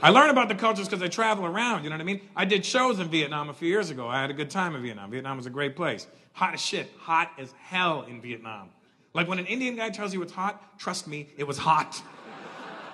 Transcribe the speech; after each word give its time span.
I 0.00 0.10
learn 0.10 0.30
about 0.30 0.48
the 0.48 0.54
cultures 0.54 0.86
because 0.86 1.02
I 1.02 1.08
travel 1.08 1.44
around, 1.44 1.82
you 1.82 1.90
know 1.90 1.96
what 1.96 2.02
I 2.02 2.04
mean? 2.04 2.20
I 2.36 2.44
did 2.44 2.64
shows 2.64 3.00
in 3.00 3.08
Vietnam 3.08 3.48
a 3.48 3.54
few 3.54 3.68
years 3.68 3.90
ago. 3.90 4.06
I 4.06 4.20
had 4.20 4.30
a 4.30 4.32
good 4.32 4.48
time 4.48 4.76
in 4.76 4.82
Vietnam. 4.82 5.10
Vietnam 5.10 5.36
was 5.36 5.46
a 5.46 5.50
great 5.50 5.74
place. 5.74 6.06
Hot 6.34 6.54
as 6.54 6.60
shit. 6.60 6.88
Hot 7.00 7.32
as 7.36 7.52
hell 7.60 8.02
in 8.02 8.20
Vietnam. 8.20 8.70
Like 9.12 9.26
when 9.26 9.40
an 9.40 9.46
Indian 9.46 9.74
guy 9.74 9.90
tells 9.90 10.14
you 10.14 10.22
it's 10.22 10.32
hot, 10.32 10.78
trust 10.78 11.08
me, 11.08 11.30
it 11.36 11.44
was 11.44 11.58
hot. 11.58 12.00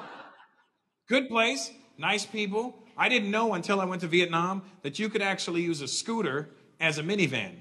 good 1.09 1.29
place, 1.29 1.71
nice 1.99 2.25
people. 2.25 2.75
I 2.97 3.11
didn't 3.11 3.31
know 3.31 3.53
until 3.53 3.83
I 3.83 3.85
went 3.85 4.01
to 4.01 4.07
Vietnam 4.07 4.63
that 4.81 4.99
you 4.99 5.11
could 5.11 5.21
actually 5.21 5.61
use 5.61 5.83
a 5.83 5.89
scooter 5.89 6.49
as 6.81 6.97
a 6.97 7.03
minivan. 7.03 7.57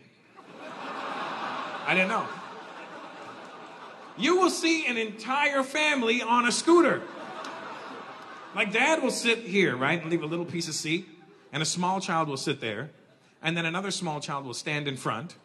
I 1.86 1.94
didn't 1.94 2.10
know. 2.10 2.26
You 4.18 4.38
will 4.38 4.52
see 4.52 4.86
an 4.86 4.96
entire 4.96 5.64
family 5.64 6.22
on 6.22 6.46
a 6.46 6.52
scooter. 6.52 7.02
Like 8.56 8.72
dad 8.72 9.02
will 9.02 9.12
sit 9.12 9.40
here, 9.40 9.76
right, 9.76 10.00
and 10.02 10.12
leave 10.12 10.24
a 10.24 10.28
little 10.28 10.46
piece 10.46 10.68
of 10.68 10.76
seat, 10.76 11.08
and 11.52 11.64
a 11.64 11.66
small 11.66 12.00
child 12.00 12.28
will 12.28 12.38
sit 12.38 12.62
there, 12.62 12.92
and 13.42 13.58
then 13.58 13.66
another 13.66 13.92
small 13.92 14.20
child 14.20 14.46
will 14.46 14.54
stand 14.54 14.88
in 14.88 14.96
front, 14.96 15.36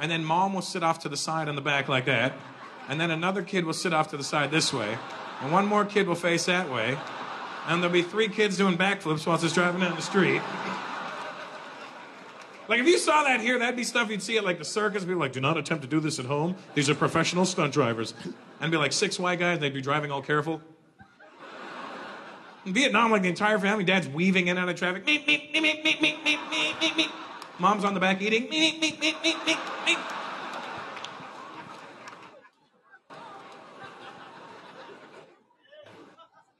and 0.00 0.10
then 0.10 0.24
mom 0.24 0.52
will 0.54 0.62
sit 0.62 0.82
off 0.82 0.98
to 1.00 1.08
the 1.08 1.16
side 1.16 1.48
on 1.48 1.54
the 1.54 1.62
back 1.62 1.88
like 1.88 2.06
that, 2.06 2.32
and 2.88 3.00
then 3.00 3.10
another 3.10 3.42
kid 3.42 3.64
will 3.64 3.72
sit 3.72 3.92
off 3.92 4.08
to 4.10 4.16
the 4.16 4.24
side 4.24 4.50
this 4.50 4.72
way, 4.72 4.98
and 5.40 5.52
one 5.52 5.66
more 5.66 5.84
kid 5.84 6.08
will 6.08 6.16
face 6.16 6.46
that 6.46 6.70
way, 6.70 6.98
and 7.68 7.82
there'll 7.82 7.92
be 7.92 8.02
three 8.02 8.28
kids 8.28 8.56
doing 8.56 8.76
backflips 8.76 9.24
while 9.26 9.36
it's 9.42 9.52
driving 9.52 9.80
down 9.80 9.94
the 9.94 10.02
street. 10.02 10.42
Like 12.68 12.80
if 12.80 12.86
you 12.86 12.98
saw 12.98 13.24
that 13.24 13.40
here, 13.40 13.58
that'd 13.58 13.76
be 13.76 13.84
stuff 13.84 14.08
you'd 14.08 14.22
see 14.22 14.38
at 14.38 14.44
like 14.44 14.58
the 14.58 14.64
circus. 14.64 15.04
People 15.04 15.20
like, 15.20 15.32
do 15.32 15.40
not 15.40 15.58
attempt 15.58 15.82
to 15.82 15.88
do 15.88 16.00
this 16.00 16.18
at 16.18 16.24
home. 16.24 16.56
These 16.74 16.88
are 16.88 16.94
professional 16.94 17.44
stunt 17.44 17.72
drivers. 17.74 18.14
And 18.60 18.70
be 18.70 18.78
like 18.78 18.92
six 18.92 19.18
white 19.18 19.40
guys, 19.40 19.58
they'd 19.58 19.74
be 19.74 19.82
driving 19.82 20.10
all 20.10 20.22
careful. 20.22 20.62
In 22.64 22.72
Vietnam, 22.72 23.10
like 23.10 23.22
the 23.22 23.28
entire 23.28 23.58
family, 23.58 23.84
dad's 23.84 24.08
weaving 24.08 24.46
in 24.46 24.56
and 24.56 24.60
out 24.60 24.68
of 24.68 24.76
traffic. 24.76 25.04
Meep, 25.04 25.26
meep, 25.26 25.52
meep, 25.52 25.62
meep, 25.62 25.82
meep, 25.82 25.98
meep, 25.98 26.24
meep, 26.24 26.38
meep, 26.50 26.72
meep, 26.80 26.90
meep. 26.90 27.10
Mom's 27.58 27.84
on 27.84 27.94
the 27.94 28.00
back 28.00 28.22
eating. 28.22 28.44
Meep, 28.44 28.80
meep, 28.80 29.00
meep, 29.00 29.14
meep, 29.14 29.34
meep, 29.34 29.56
meep. 29.86 30.12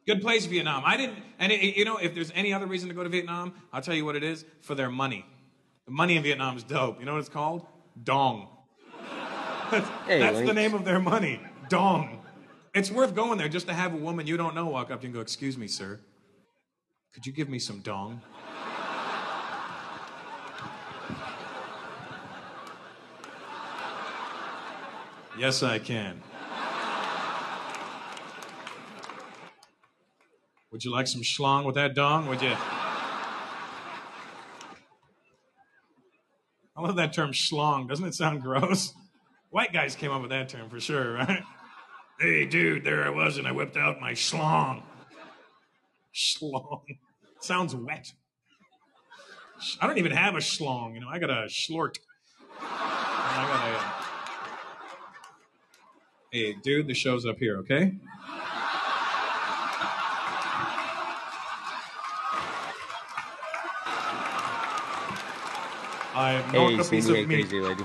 Good 0.04 0.20
place, 0.20 0.46
Vietnam. 0.46 0.82
I 0.84 0.96
didn't, 0.96 1.18
and 1.38 1.52
it, 1.52 1.76
you 1.76 1.84
know, 1.84 1.96
if 1.96 2.12
there's 2.12 2.32
any 2.34 2.52
other 2.52 2.66
reason 2.66 2.88
to 2.88 2.94
go 2.94 3.04
to 3.04 3.08
Vietnam, 3.08 3.54
I'll 3.72 3.82
tell 3.82 3.94
you 3.94 4.04
what 4.04 4.16
it 4.16 4.24
is 4.24 4.44
for 4.60 4.74
their 4.74 4.90
money. 4.90 5.24
The 5.86 5.92
money 5.92 6.16
in 6.16 6.24
Vietnam 6.24 6.56
is 6.56 6.64
dope. 6.64 6.98
You 6.98 7.06
know 7.06 7.12
what 7.12 7.20
it's 7.20 7.28
called? 7.28 7.64
Dong. 8.02 8.48
that's 9.70 9.88
Hey, 10.06 10.18
that's 10.18 10.40
the 10.40 10.52
name 10.52 10.74
of 10.74 10.84
their 10.84 10.98
money. 10.98 11.40
Dong. 11.68 12.21
It's 12.74 12.90
worth 12.90 13.14
going 13.14 13.36
there 13.36 13.50
just 13.50 13.66
to 13.66 13.74
have 13.74 13.92
a 13.92 13.98
woman 13.98 14.26
you 14.26 14.38
don't 14.38 14.54
know 14.54 14.66
walk 14.66 14.90
up 14.90 15.00
to 15.00 15.04
you 15.04 15.08
and 15.08 15.14
go, 15.14 15.20
Excuse 15.20 15.58
me, 15.58 15.68
sir. 15.68 16.00
Could 17.12 17.26
you 17.26 17.32
give 17.32 17.50
me 17.50 17.58
some 17.58 17.80
dong? 17.80 18.22
yes, 25.38 25.62
I 25.62 25.78
can. 25.78 26.22
Would 30.70 30.82
you 30.82 30.90
like 30.90 31.06
some 31.06 31.20
schlong 31.20 31.66
with 31.66 31.74
that 31.74 31.94
dong? 31.94 32.26
Would 32.28 32.40
you? 32.40 32.56
I 36.74 36.80
love 36.80 36.96
that 36.96 37.12
term 37.12 37.32
schlong. 37.32 37.86
Doesn't 37.86 38.06
it 38.06 38.14
sound 38.14 38.40
gross? 38.40 38.94
White 39.50 39.74
guys 39.74 39.94
came 39.94 40.10
up 40.10 40.22
with 40.22 40.30
that 40.30 40.48
term 40.48 40.70
for 40.70 40.80
sure, 40.80 41.12
right? 41.12 41.42
Hey, 42.22 42.46
dude, 42.46 42.84
there 42.84 43.04
I 43.04 43.10
was, 43.10 43.36
and 43.36 43.48
I 43.48 43.50
whipped 43.50 43.76
out 43.76 44.00
my 44.00 44.12
schlong. 44.12 44.84
Schlong. 46.14 46.82
Sounds 47.40 47.74
wet. 47.74 48.12
I 49.80 49.88
don't 49.88 49.98
even 49.98 50.12
have 50.12 50.36
a 50.36 50.38
schlong, 50.38 50.94
you 50.94 51.00
know. 51.00 51.08
I 51.08 51.18
got 51.18 51.30
a 51.30 51.48
schlort. 51.48 51.96
I 52.60 53.44
got 53.48 53.68
a. 53.68 53.72
Hey, 56.30 56.54
dude, 56.62 56.86
the 56.86 56.94
show's 56.94 57.26
up 57.26 57.38
here, 57.38 57.56
okay? 57.56 57.94
I 66.14 66.34
am 66.34 66.52
not 66.52 66.54
Hey, 66.54 66.78
a 66.78 66.84
piece 66.84 67.08
of 67.08 67.16
meat. 67.16 67.26
crazy 67.26 67.58
lady. 67.58 67.82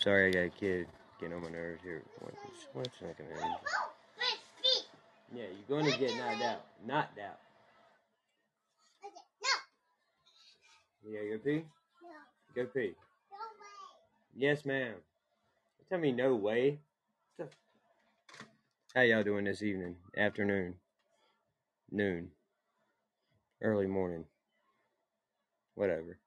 Sorry 0.00 0.28
I 0.28 0.30
got 0.30 0.40
a 0.40 0.48
kid 0.48 0.86
getting 1.20 1.34
on 1.34 1.42
my 1.42 1.50
nerves 1.50 1.82
here. 1.82 2.02
One, 2.20 2.32
one 2.72 2.86
second, 2.98 3.28
man. 3.28 3.56
Yeah, 5.32 5.44
you're 5.44 5.80
going 5.80 5.90
to 5.90 5.98
get 5.98 6.16
knocked 6.16 6.42
out. 6.42 6.64
Knocked 6.86 7.18
out. 7.18 7.38
Okay, 9.04 9.22
no. 11.04 11.10
Yeah, 11.12 11.36
go 11.36 11.38
pee? 11.38 11.64
No. 12.02 12.62
Go 12.62 12.66
pee. 12.66 12.94
No 13.30 13.36
way. 13.60 14.34
Yes, 14.34 14.64
ma'am. 14.64 14.94
Tell 15.88 15.98
me 15.98 16.12
no 16.12 16.34
way. 16.34 16.78
How 18.94 19.02
y'all 19.02 19.22
doing 19.22 19.44
this 19.44 19.62
evening? 19.62 19.94
Afternoon? 20.16 20.74
Noon? 21.92 22.30
Early 23.62 23.86
morning? 23.86 24.24
Whatever. 25.76 26.18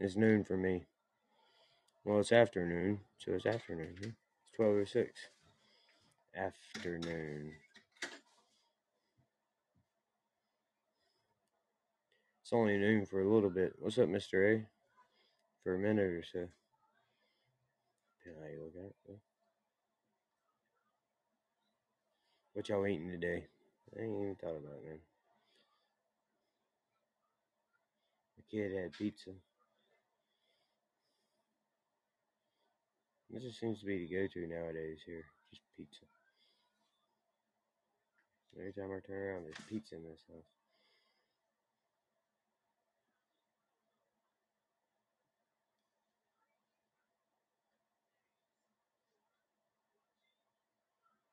It's 0.00 0.16
noon 0.16 0.42
for 0.42 0.56
me. 0.56 0.86
Well, 2.08 2.20
it's 2.20 2.32
afternoon, 2.32 3.00
so 3.18 3.32
it's 3.32 3.44
afternoon. 3.44 3.94
It's 4.00 4.56
twelve 4.56 4.76
oh 4.80 4.84
six. 4.86 5.12
Afternoon. 6.34 7.52
It's 12.40 12.50
only 12.54 12.78
noon 12.78 13.04
for 13.04 13.20
a 13.20 13.28
little 13.30 13.50
bit. 13.50 13.74
What's 13.78 13.98
up, 13.98 14.08
Mister 14.08 14.54
A? 14.54 14.66
For 15.62 15.74
a 15.74 15.78
minute 15.78 16.04
or 16.04 16.22
so. 16.22 16.48
Depending 18.24 18.42
how 18.42 18.48
you 18.48 18.62
look 18.64 18.86
at 18.86 19.12
it. 19.12 19.18
What 22.54 22.68
y'all 22.70 22.86
eating 22.86 23.10
today? 23.10 23.44
I 23.94 24.04
ain't 24.04 24.18
even 24.18 24.36
thought 24.40 24.56
about 24.56 24.78
it, 24.82 24.88
man. 24.88 24.98
The 28.38 28.56
kid 28.56 28.72
had 28.74 28.92
pizza. 28.94 29.32
This 33.30 33.42
just 33.42 33.60
seems 33.60 33.80
to 33.80 33.86
be 33.86 33.98
the 33.98 34.14
go-to 34.14 34.46
nowadays 34.46 35.00
here. 35.04 35.24
Just 35.50 35.62
pizza. 35.76 36.04
Every 38.58 38.72
time 38.72 38.90
I 38.90 39.06
turn 39.06 39.22
around, 39.22 39.44
there's 39.44 39.68
pizza 39.68 39.96
in 39.96 40.04
this 40.04 40.24
house. 40.28 40.44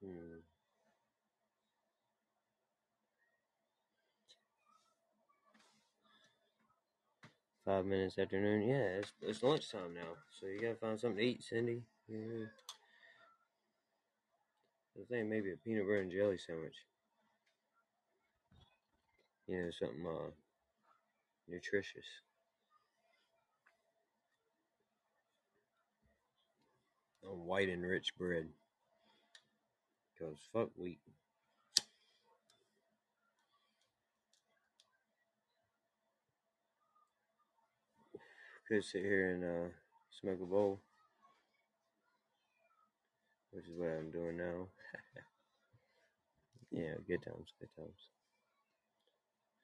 Hmm. 0.03 0.39
Five 7.65 7.85
minutes 7.85 8.19
afternoon. 8.19 8.69
Yeah, 8.69 9.00
it's, 9.00 9.12
it's 9.21 9.41
lunchtime 9.44 9.95
now, 9.95 10.13
so 10.39 10.45
you 10.45 10.62
gotta 10.62 10.75
find 10.75 11.00
something 11.00 11.17
to 11.17 11.23
eat, 11.23 11.44
Cindy. 11.44 11.81
Yeah. 12.07 12.45
I 14.97 15.03
thinking 15.09 15.29
maybe 15.29 15.51
a 15.51 15.57
peanut 15.57 15.83
butter 15.85 16.01
and 16.01 16.12
jelly 16.12 16.38
sandwich. 16.38 16.75
You 19.47 19.63
know, 19.63 19.71
something 19.71 20.06
uh 20.06 20.31
nutritious. 21.47 22.06
On 27.27 27.45
white 27.45 27.69
and 27.69 27.83
rich 27.83 28.15
bread. 28.18 28.47
Cause 30.19 30.38
fuck 30.53 30.69
wheat. 30.77 31.00
Could 38.67 38.83
sit 38.83 39.03
here 39.03 39.33
and 39.33 39.44
uh 39.44 39.69
smoke 40.19 40.39
a 40.41 40.45
bowl. 40.45 40.79
Which 43.51 43.65
is 43.65 43.77
what 43.77 43.89
I'm 43.89 44.09
doing 44.12 44.38
now. 44.38 44.67
yeah, 46.71 46.95
good 47.07 47.21
times, 47.23 47.53
good 47.59 47.69
times. 47.77 48.09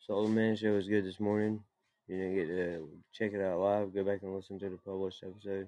Soul 0.05 0.27
Man 0.27 0.55
show 0.55 0.73
was 0.73 0.87
good 0.87 1.05
this 1.05 1.19
morning. 1.19 1.63
you 2.07 2.17
didn't 2.17 2.35
get 2.35 2.47
to 2.47 2.89
check 3.11 3.33
it 3.33 3.41
out 3.41 3.59
live, 3.59 3.93
go 3.93 4.03
back 4.03 4.21
and 4.21 4.35
listen 4.35 4.59
to 4.59 4.69
the 4.69 4.77
published 4.77 5.23
episode. 5.23 5.67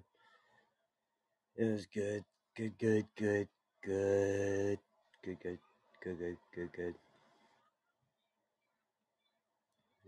It 1.55 1.65
was 1.65 1.85
good, 1.87 2.23
good, 2.55 2.77
good, 2.77 3.05
good, 3.15 3.47
good, 3.83 4.79
good, 5.23 5.37
good, 5.41 5.59
good, 6.03 6.19
good, 6.19 6.37
good, 6.55 6.69
good. 6.73 6.95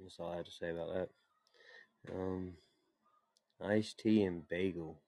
That's 0.01 0.19
all 0.19 0.31
I 0.31 0.38
have 0.38 0.45
to 0.45 0.51
say 0.51 0.69
about 0.69 0.94
that. 0.94 1.10
Um, 2.13 2.54
iced 3.62 4.00
tea 4.00 4.24
and 4.24 4.48
bagel. 4.48 5.02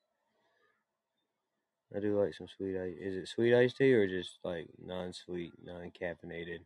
I 1.96 2.00
do 2.00 2.20
like 2.20 2.34
some 2.34 2.48
sweet 2.48 2.78
ice. 2.78 2.96
Is 3.00 3.16
it 3.16 3.28
sweet 3.28 3.56
iced 3.56 3.78
tea 3.78 3.94
or 3.94 4.08
just 4.08 4.40
like 4.44 4.68
non-sweet, 4.84 5.54
non-caffeinated? 5.64 6.60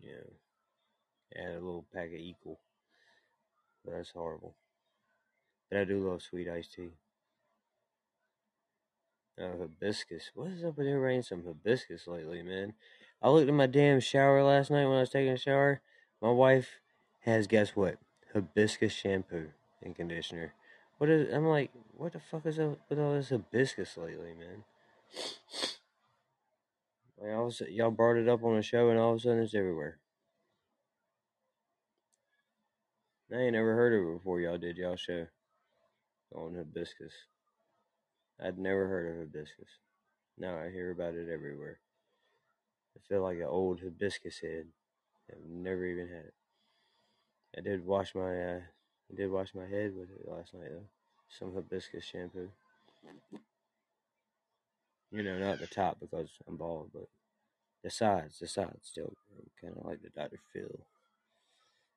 Yeah. 0.00 0.30
Add 1.34 1.50
a 1.50 1.54
little 1.54 1.86
pack 1.92 2.06
of 2.06 2.14
equal. 2.14 2.60
That's 3.84 4.10
horrible. 4.10 4.54
But 5.70 5.80
I 5.80 5.84
do 5.84 6.08
love 6.08 6.22
sweet 6.22 6.48
iced 6.48 6.74
tea. 6.74 6.90
Uh, 9.38 9.58
hibiscus. 9.58 10.30
What 10.34 10.52
is 10.52 10.64
up 10.64 10.78
with 10.78 10.86
everybody 10.86 11.20
some 11.22 11.44
hibiscus 11.44 12.06
lately, 12.06 12.42
man? 12.42 12.74
I 13.20 13.28
looked 13.28 13.48
in 13.48 13.56
my 13.56 13.66
damn 13.66 14.00
shower 14.00 14.42
last 14.42 14.70
night 14.70 14.86
when 14.86 14.96
I 14.96 15.00
was 15.00 15.10
taking 15.10 15.32
a 15.32 15.36
shower. 15.36 15.80
My 16.22 16.30
wife 16.30 16.80
has, 17.20 17.46
guess 17.46 17.74
what? 17.74 17.98
Hibiscus 18.36 18.92
shampoo 18.92 19.48
and 19.82 19.96
conditioner. 19.96 20.52
What 20.98 21.08
is? 21.08 21.32
I'm 21.32 21.46
like, 21.46 21.70
what 21.96 22.12
the 22.12 22.20
fuck 22.20 22.44
is 22.44 22.58
up 22.58 22.78
with 22.90 22.98
all 22.98 23.14
this 23.14 23.30
hibiscus 23.30 23.96
lately, 23.96 24.34
man? 24.34 24.64
Like 27.18 27.32
all 27.32 27.46
of 27.46 27.60
y'all 27.70 27.90
brought 27.90 28.18
it 28.18 28.28
up 28.28 28.44
on 28.44 28.56
the 28.56 28.62
show, 28.62 28.90
and 28.90 28.98
all 28.98 29.12
of 29.12 29.16
a 29.16 29.20
sudden 29.20 29.42
it's 29.42 29.54
everywhere. 29.54 29.98
I 33.32 33.36
ain't 33.36 33.54
never 33.54 33.74
heard 33.74 33.94
of 33.94 34.06
it 34.06 34.18
before 34.18 34.38
y'all 34.40 34.58
did 34.58 34.76
y'all 34.76 34.96
show 34.96 35.26
on 36.34 36.54
hibiscus. 36.54 37.14
I'd 38.38 38.58
never 38.58 38.86
heard 38.86 39.10
of 39.10 39.16
hibiscus. 39.18 39.78
Now 40.36 40.58
I 40.58 40.70
hear 40.70 40.90
about 40.90 41.14
it 41.14 41.32
everywhere. 41.32 41.78
I 42.96 43.00
feel 43.08 43.22
like 43.22 43.38
an 43.38 43.44
old 43.44 43.80
hibiscus 43.80 44.40
head. 44.40 44.66
I've 45.30 45.48
never 45.48 45.86
even 45.86 46.08
had 46.08 46.26
it. 46.26 46.34
I 47.56 47.60
did 47.62 47.86
wash 47.86 48.14
my 48.14 48.42
uh, 48.42 48.60
I 49.12 49.16
did 49.16 49.30
wash 49.30 49.54
my 49.54 49.66
head 49.66 49.94
with 49.96 50.10
it 50.10 50.28
last 50.28 50.52
night 50.54 50.70
though. 50.70 50.88
Some 51.28 51.54
hibiscus 51.54 52.04
shampoo. 52.04 52.50
You 55.10 55.22
know, 55.22 55.38
not 55.38 55.58
the 55.58 55.66
top 55.66 55.98
because 56.00 56.28
I'm 56.46 56.56
bald, 56.56 56.90
but 56.92 57.08
the 57.82 57.90
sides, 57.90 58.38
the 58.38 58.48
sides 58.48 58.80
still 58.82 59.14
kind 59.60 59.74
of 59.76 59.86
like 59.86 60.02
the 60.02 60.10
Dr. 60.10 60.38
Phil. 60.52 60.80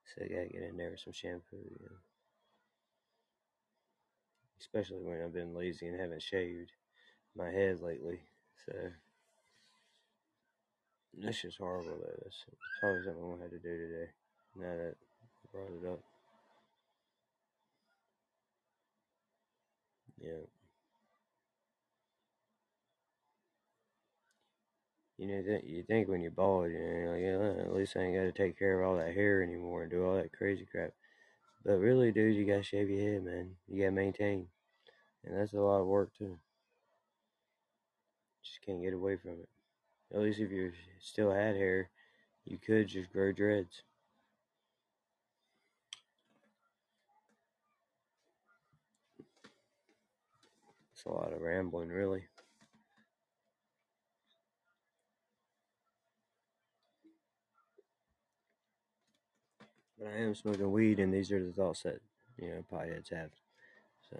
So 0.05 0.23
I 0.23 0.27
gotta 0.27 0.47
get 0.47 0.63
in 0.63 0.77
there 0.77 0.91
with 0.91 0.99
some 0.99 1.13
shampoo, 1.13 1.57
you 1.57 1.77
know. 1.81 1.97
Especially 4.59 5.01
when 5.01 5.21
I've 5.21 5.33
been 5.33 5.55
lazy 5.55 5.87
and 5.87 5.99
haven't 5.99 6.21
shaved 6.21 6.71
my 7.35 7.49
head 7.49 7.81
lately. 7.81 8.19
So 8.65 8.73
this 11.17 11.43
is 11.43 11.57
horrible 11.57 11.97
though. 11.99 12.19
That's 12.23 12.45
probably 12.79 13.03
something 13.03 13.23
I'm 13.23 13.31
gonna 13.31 13.41
have 13.43 13.51
to 13.51 13.59
do 13.59 13.77
today. 13.77 14.09
Now 14.55 14.75
that 14.77 14.95
brought 15.51 15.69
it 15.71 15.87
up. 15.87 15.99
Yeah. 20.19 20.45
You 25.17 25.27
know, 25.27 25.43
th- 25.43 25.63
you 25.65 25.83
think 25.83 26.07
when 26.07 26.21
you're 26.21 26.31
bald, 26.31 26.71
you 26.71 26.79
know, 26.79 27.11
like, 27.11 27.21
yeah, 27.21 27.63
at 27.63 27.73
least 27.75 27.95
I 27.95 28.01
ain't 28.01 28.15
got 28.15 28.23
to 28.23 28.31
take 28.31 28.57
care 28.57 28.81
of 28.81 28.87
all 28.89 28.97
that 28.97 29.13
hair 29.13 29.43
anymore 29.43 29.83
and 29.83 29.91
do 29.91 30.03
all 30.03 30.15
that 30.15 30.31
crazy 30.33 30.65
crap. 30.65 30.93
But 31.65 31.79
really, 31.79 32.11
dude, 32.11 32.35
you 32.35 32.45
gotta 32.45 32.63
shave 32.63 32.89
your 32.89 33.01
head, 33.13 33.23
man. 33.23 33.57
You 33.67 33.81
gotta 33.83 33.91
maintain, 33.93 34.49
and 35.25 35.37
that's 35.37 35.53
a 35.53 35.59
lot 35.61 35.81
of 35.81 35.87
work 35.87 36.13
too. 36.17 36.39
Just 38.43 38.59
can't 38.61 38.81
get 38.81 38.93
away 38.93 39.15
from 39.15 39.39
it. 39.39 39.49
At 40.13 40.21
least 40.21 40.39
if 40.39 40.51
you 40.51 40.73
still 40.99 41.31
had 41.31 41.55
hair, 41.55 41.89
you 42.45 42.57
could 42.57 42.87
just 42.87 43.11
grow 43.13 43.31
dreads. 43.33 43.83
It's 50.99 51.05
a 51.05 51.11
lot 51.13 51.31
of 51.31 51.39
rambling, 51.39 51.87
really. 51.87 52.23
But 59.97 60.09
I 60.09 60.17
am 60.17 60.35
smoking 60.35 60.73
weed, 60.73 60.99
and 60.99 61.13
these 61.13 61.31
are 61.31 61.41
the 61.41 61.53
thoughts 61.53 61.83
that 61.83 62.01
you 62.37 62.49
know 62.49 62.65
potheads 62.69 63.13
have. 63.13 63.29
So. 64.09 64.17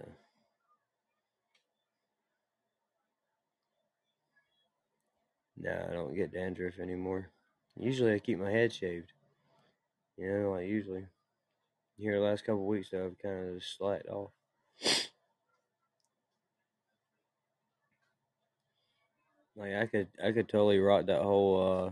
No, 5.58 5.86
I 5.90 5.94
don't 5.94 6.16
get 6.16 6.32
dandruff 6.32 6.80
anymore. 6.80 7.28
Usually 7.78 8.14
I 8.14 8.20
keep 8.20 8.40
my 8.40 8.52
head 8.52 8.72
shaved. 8.72 9.12
You 10.16 10.32
know, 10.32 10.52
like 10.52 10.68
usually. 10.68 11.08
Here 11.98 12.18
the 12.18 12.26
last 12.26 12.46
couple 12.46 12.66
weeks 12.66 12.92
though, 12.92 13.08
I've 13.08 13.22
kind 13.22 13.50
of 13.50 13.60
just 13.60 13.78
slacked 13.78 14.08
off. 14.08 14.32
Like 19.60 19.74
I 19.76 19.86
could, 19.88 20.08
I 20.24 20.32
could 20.32 20.48
totally 20.48 20.80
rock 20.80 21.08
that 21.08 21.22
whole, 21.22 21.88
uh, 21.88 21.92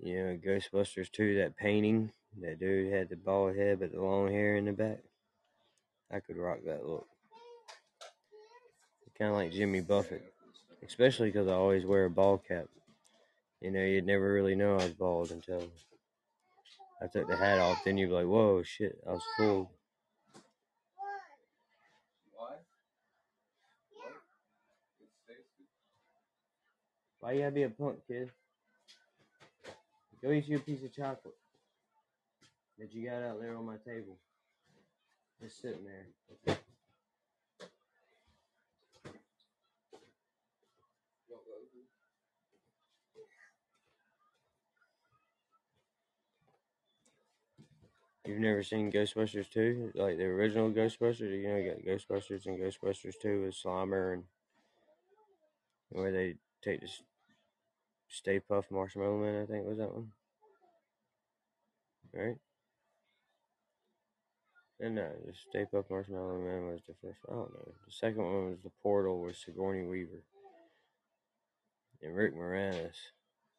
you 0.00 0.16
know, 0.16 0.38
Ghostbusters 0.44 1.10
2, 1.12 1.36
that 1.36 1.56
painting. 1.56 2.10
That 2.40 2.58
dude 2.58 2.90
had 2.90 3.10
the 3.10 3.16
bald 3.16 3.56
head 3.56 3.80
but 3.80 3.92
the 3.92 4.00
long 4.00 4.30
hair 4.30 4.56
in 4.56 4.64
the 4.64 4.72
back. 4.72 5.00
I 6.10 6.20
could 6.20 6.38
rock 6.38 6.60
that 6.64 6.86
look. 6.86 7.06
Kind 9.18 9.30
of 9.30 9.36
like 9.36 9.52
Jimmy 9.52 9.80
Buffett. 9.80 10.32
Especially 10.84 11.30
because 11.30 11.46
I 11.46 11.52
always 11.52 11.84
wear 11.84 12.06
a 12.06 12.10
ball 12.10 12.38
cap. 12.38 12.66
You 13.60 13.70
know, 13.70 13.84
you'd 13.84 14.06
never 14.06 14.32
really 14.32 14.56
know 14.56 14.72
I 14.72 14.84
was 14.84 14.94
bald 14.94 15.30
until 15.30 15.62
I 17.00 17.06
took 17.06 17.28
the 17.28 17.36
hat 17.36 17.60
off. 17.60 17.84
Then 17.84 17.98
you'd 17.98 18.08
be 18.08 18.14
like, 18.14 18.26
whoa, 18.26 18.62
shit, 18.62 18.98
I 19.06 19.12
was 19.12 19.22
fooled. 19.36 19.68
Why 27.22 27.32
you 27.34 27.42
gotta 27.42 27.52
be 27.52 27.62
a 27.62 27.70
punk, 27.70 28.00
kid? 28.08 28.32
Go 30.20 30.32
eat 30.32 30.48
you 30.48 30.56
a 30.56 30.60
piece 30.60 30.82
of 30.82 30.92
chocolate 30.92 31.36
that 32.80 32.92
you 32.92 33.08
got 33.08 33.22
out 33.22 33.40
there 33.40 33.56
on 33.56 33.64
my 33.64 33.76
table. 33.76 34.18
Just 35.40 35.62
sitting 35.62 35.84
there. 35.84 36.56
You've 48.26 48.40
never 48.40 48.64
seen 48.64 48.90
Ghostbusters 48.90 49.48
2? 49.48 49.92
Like 49.94 50.16
the 50.16 50.24
original 50.24 50.72
Ghostbusters? 50.72 51.20
You 51.20 51.48
know, 51.48 51.56
you 51.56 51.70
got 51.70 51.84
Ghostbusters 51.84 52.46
and 52.46 52.58
Ghostbusters 52.58 53.14
2 53.22 53.42
with 53.42 53.54
Slimer 53.54 54.14
and 54.14 54.24
where 55.90 56.10
they 56.10 56.34
take 56.64 56.80
the 56.80 56.88
Stay 58.12 58.40
Puft 58.40 58.70
Marshmallow 58.70 59.16
Man, 59.16 59.42
I 59.42 59.46
think 59.46 59.66
was 59.66 59.78
that 59.78 59.94
one. 59.94 60.12
Right? 62.12 62.36
And 64.78 64.96
no, 64.96 65.08
the 65.24 65.32
Stay 65.32 65.64
Puft 65.64 65.88
Marshmallow 65.88 66.38
Man 66.38 66.66
was 66.66 66.82
the 66.86 66.94
first 67.00 67.20
one. 67.24 67.38
I 67.38 67.40
don't 67.40 67.54
know. 67.54 67.72
The 67.86 67.92
second 67.92 68.22
one 68.22 68.50
was 68.50 68.58
The 68.62 68.70
Portal 68.82 69.22
with 69.22 69.36
Sigourney 69.36 69.86
Weaver. 69.86 70.22
And 72.02 72.14
Rick 72.14 72.36
Moranis, 72.36 72.96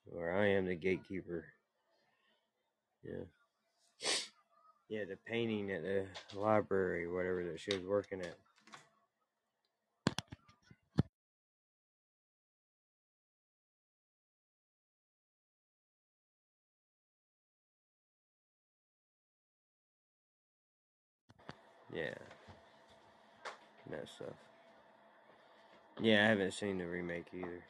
where 0.05 0.38
I 0.38 0.50
am 0.50 0.67
the 0.67 0.75
gatekeeper. 0.75 1.45
Yeah. 3.03 3.25
Yeah, 4.88 5.05
the 5.05 5.17
painting 5.25 5.72
at 5.72 5.81
the 5.81 6.05
library, 6.39 7.07
whatever 7.07 7.43
that 7.45 7.60
she 7.60 7.75
was 7.75 7.86
working 7.86 8.22
at. 8.22 8.38
Yeah. 21.93 22.15
That 23.91 24.07
stuff. 24.07 24.33
Yeah, 26.01 26.25
I 26.25 26.29
haven't 26.29 26.53
seen 26.53 26.79
the 26.79 26.88
remake 26.88 27.27
either. 27.33 27.63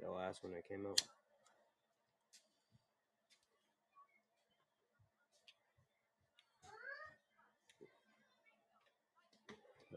The 0.00 0.10
last 0.10 0.44
one 0.44 0.52
that 0.52 0.68
came 0.68 0.86
out. 0.86 1.00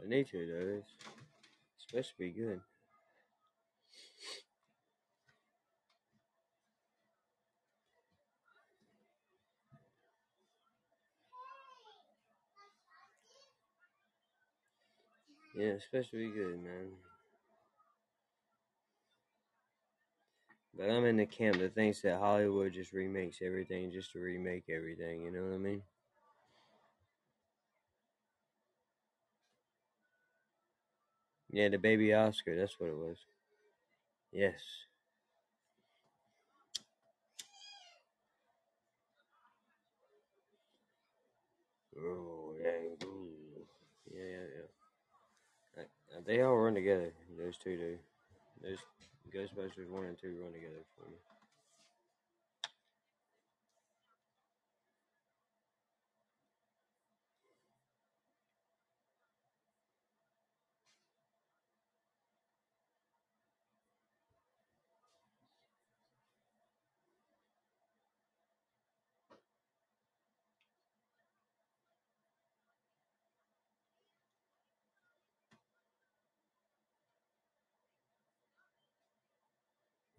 I 0.03 0.07
need 0.07 0.27
to 0.29 0.47
though. 0.47 0.77
It's 0.77 1.85
supposed 1.87 2.09
to 2.09 2.17
be 2.17 2.29
good. 2.31 2.61
Yeah, 15.55 15.77
be 15.91 16.29
good, 16.29 16.62
man. 16.63 16.91
But 20.77 20.91
I'm 20.91 21.05
in 21.05 21.17
the 21.17 21.25
camp 21.25 21.57
that 21.57 21.74
thinks 21.74 22.01
that 22.01 22.19
Hollywood 22.19 22.74
just 22.74 22.93
remakes 22.93 23.39
everything 23.41 23.91
just 23.91 24.12
to 24.12 24.19
remake 24.19 24.65
everything, 24.69 25.24
you 25.24 25.31
know 25.31 25.41
what 25.43 25.55
I 25.55 25.57
mean? 25.57 25.81
Yeah, 31.50 31.69
the 31.69 31.79
baby 31.79 32.13
Oscar, 32.13 32.55
that's 32.55 32.79
what 32.79 32.89
it 32.91 32.95
was. 32.97 33.17
Yes. 34.31 34.85
Oh, 41.97 42.53
yeah, 42.62 43.05
ooh. 43.05 43.65
yeah, 44.12 44.21
yeah, 44.24 44.45
yeah. 45.77 45.83
Uh, 46.14 46.14
They 46.25 46.41
all 46.41 46.58
run 46.58 46.74
together. 46.74 47.12
Those 47.38 47.58
two 47.58 47.77
do. 47.77 47.98
Those 48.63 48.79
Ghostbusters 49.34 49.89
one 49.89 50.05
and 50.05 50.17
two 50.17 50.38
run 50.41 50.53
together 50.53 50.82
for 50.98 51.10
me. 51.10 51.17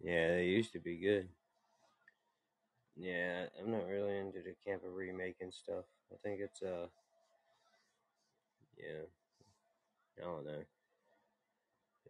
Yeah, 0.07 0.29
they 0.35 0.45
used 0.45 0.71
to 0.71 0.79
be 0.79 0.95
good. 0.95 1.27
Yeah, 2.95 3.47
I'm 3.59 3.71
not 3.71 3.87
really 3.87 4.17
into 4.17 4.39
the 4.39 4.55
camp 4.65 4.83
of 4.85 4.93
remaking 4.95 5.51
stuff. 5.51 5.83
I 6.13 6.15
think 6.23 6.39
it's 6.39 6.61
uh, 6.61 6.87
yeah, 8.77 9.03
I 10.17 10.21
don't 10.21 10.45
know. 10.45 10.63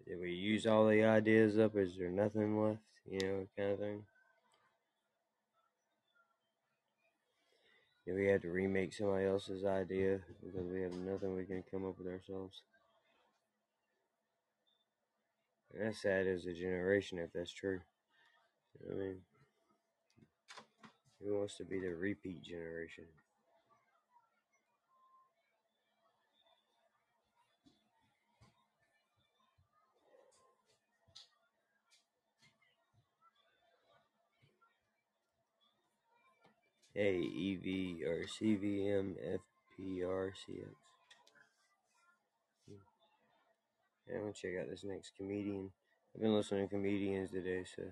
Did 0.08 0.20
we 0.20 0.32
use 0.32 0.68
all 0.68 0.88
the 0.88 1.04
ideas 1.04 1.58
up? 1.58 1.75
Is 1.75 1.98
there 1.98 2.12
nothing 2.12 2.62
left? 2.62 2.82
You 3.10 3.20
know, 3.20 3.48
kind 3.58 3.72
of 3.72 3.80
thing. 3.80 4.04
Did 8.06 8.16
we 8.16 8.27
had 8.27 8.44
to 8.44 8.50
remake 8.51 8.94
somebody 8.94 9.25
else's 9.25 9.66
idea 9.66 10.20
because 10.44 10.68
we 10.72 10.82
have 10.82 10.94
nothing 10.94 11.36
we 11.36 11.46
can 11.46 11.63
come 11.72 11.86
up 11.86 11.98
with 11.98 12.08
ourselves? 12.08 12.62
And 15.66 15.66
that's 15.79 16.01
sad 16.01 16.27
as 16.27 16.46
a 16.46 16.53
generation 16.53 17.19
if 17.19 17.31
that's 17.34 17.51
true. 17.51 17.79
You 18.79 18.89
know 18.89 18.96
I 18.96 19.07
mean? 19.07 19.22
Who 21.22 21.38
wants 21.38 21.57
to 21.57 21.63
be 21.63 21.79
the 21.79 21.93
repeat 21.96 22.41
generation? 22.41 23.05
Hey, 36.93 37.22
EV 37.22 38.03
or 38.03 38.27
CVM 38.27 39.15
FPRCX. 39.24 40.87
I'm 44.13 44.21
gonna 44.21 44.33
check 44.33 44.51
out 44.59 44.69
this 44.69 44.83
next 44.83 45.11
comedian. 45.17 45.71
I've 46.15 46.21
been 46.21 46.33
listening 46.33 46.67
to 46.67 46.73
comedians 46.73 47.31
today, 47.31 47.63
so 47.63 47.83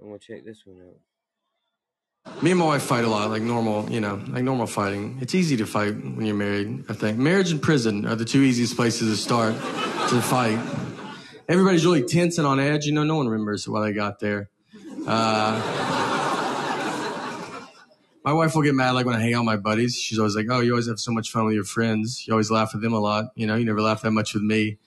I'm 0.00 0.06
gonna 0.06 0.18
check 0.18 0.44
this 0.44 0.62
one 0.64 0.80
out. 0.82 2.42
Me 2.42 2.50
and 2.50 2.58
my 2.58 2.66
wife 2.66 2.82
fight 2.82 3.04
a 3.04 3.08
lot, 3.08 3.30
like 3.30 3.42
normal, 3.42 3.88
you 3.90 4.00
know, 4.00 4.22
like 4.28 4.42
normal 4.42 4.66
fighting. 4.66 5.18
It's 5.20 5.34
easy 5.34 5.56
to 5.58 5.66
fight 5.66 5.94
when 5.94 6.24
you're 6.24 6.34
married, 6.34 6.84
I 6.88 6.94
think. 6.94 7.18
Marriage 7.18 7.50
and 7.50 7.60
prison 7.60 8.06
are 8.06 8.16
the 8.16 8.24
two 8.24 8.42
easiest 8.42 8.76
places 8.76 9.10
to 9.10 9.22
start 9.22 9.54
to 9.54 10.20
fight. 10.20 10.58
Everybody's 11.48 11.84
really 11.84 12.02
tense 12.02 12.38
and 12.38 12.46
on 12.46 12.58
edge. 12.58 12.86
You 12.86 12.92
know, 12.92 13.04
no 13.04 13.16
one 13.16 13.28
remembers 13.28 13.68
why 13.68 13.86
they 13.86 13.92
got 13.92 14.20
there. 14.20 14.48
Uh, 15.06 15.93
my 18.24 18.32
wife 18.32 18.54
will 18.54 18.62
get 18.62 18.74
mad 18.74 18.92
like 18.92 19.04
when 19.06 19.14
I 19.14 19.20
hang 19.20 19.34
out 19.34 19.40
with 19.40 19.46
my 19.46 19.56
buddies. 19.56 19.94
She's 19.96 20.18
always 20.18 20.34
like, 20.34 20.46
"Oh, 20.50 20.60
you 20.60 20.72
always 20.72 20.88
have 20.88 20.98
so 20.98 21.12
much 21.12 21.30
fun 21.30 21.44
with 21.44 21.54
your 21.54 21.64
friends. 21.64 22.24
You 22.26 22.32
always 22.32 22.50
laugh 22.50 22.72
with 22.72 22.82
them 22.82 22.94
a 22.94 23.00
lot. 23.00 23.26
You 23.34 23.46
know, 23.46 23.54
you 23.54 23.64
never 23.64 23.82
laugh 23.82 24.02
that 24.02 24.12
much 24.12 24.34
with 24.34 24.42
me." 24.42 24.78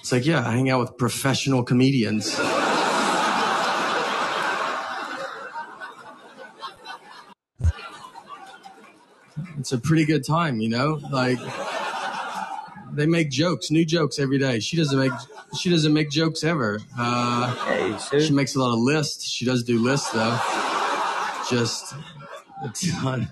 It's 0.00 0.12
like, 0.12 0.24
yeah, 0.24 0.46
I 0.46 0.52
hang 0.52 0.70
out 0.70 0.80
with 0.80 0.96
professional 0.96 1.62
comedians. 1.64 2.38
It's 9.58 9.72
a 9.72 9.78
pretty 9.78 10.04
good 10.04 10.24
time, 10.24 10.60
you 10.60 10.68
know. 10.68 11.00
Like 11.10 11.38
they 12.92 13.06
make 13.06 13.30
jokes, 13.30 13.70
new 13.70 13.84
jokes 13.84 14.18
every 14.18 14.38
day. 14.38 14.60
She 14.60 14.76
doesn't 14.76 14.98
make 14.98 15.12
she 15.58 15.68
doesn't 15.70 15.92
make 15.92 16.10
jokes 16.10 16.44
ever. 16.44 16.80
Uh, 16.98 17.54
Hey, 17.66 18.20
she 18.20 18.32
makes 18.32 18.54
a 18.54 18.60
lot 18.60 18.72
of 18.72 18.78
lists. 18.80 19.28
She 19.28 19.44
does 19.44 19.62
do 19.64 19.78
lists 19.82 20.10
though. 20.12 20.38
Just 21.50 21.94
a. 22.62 23.28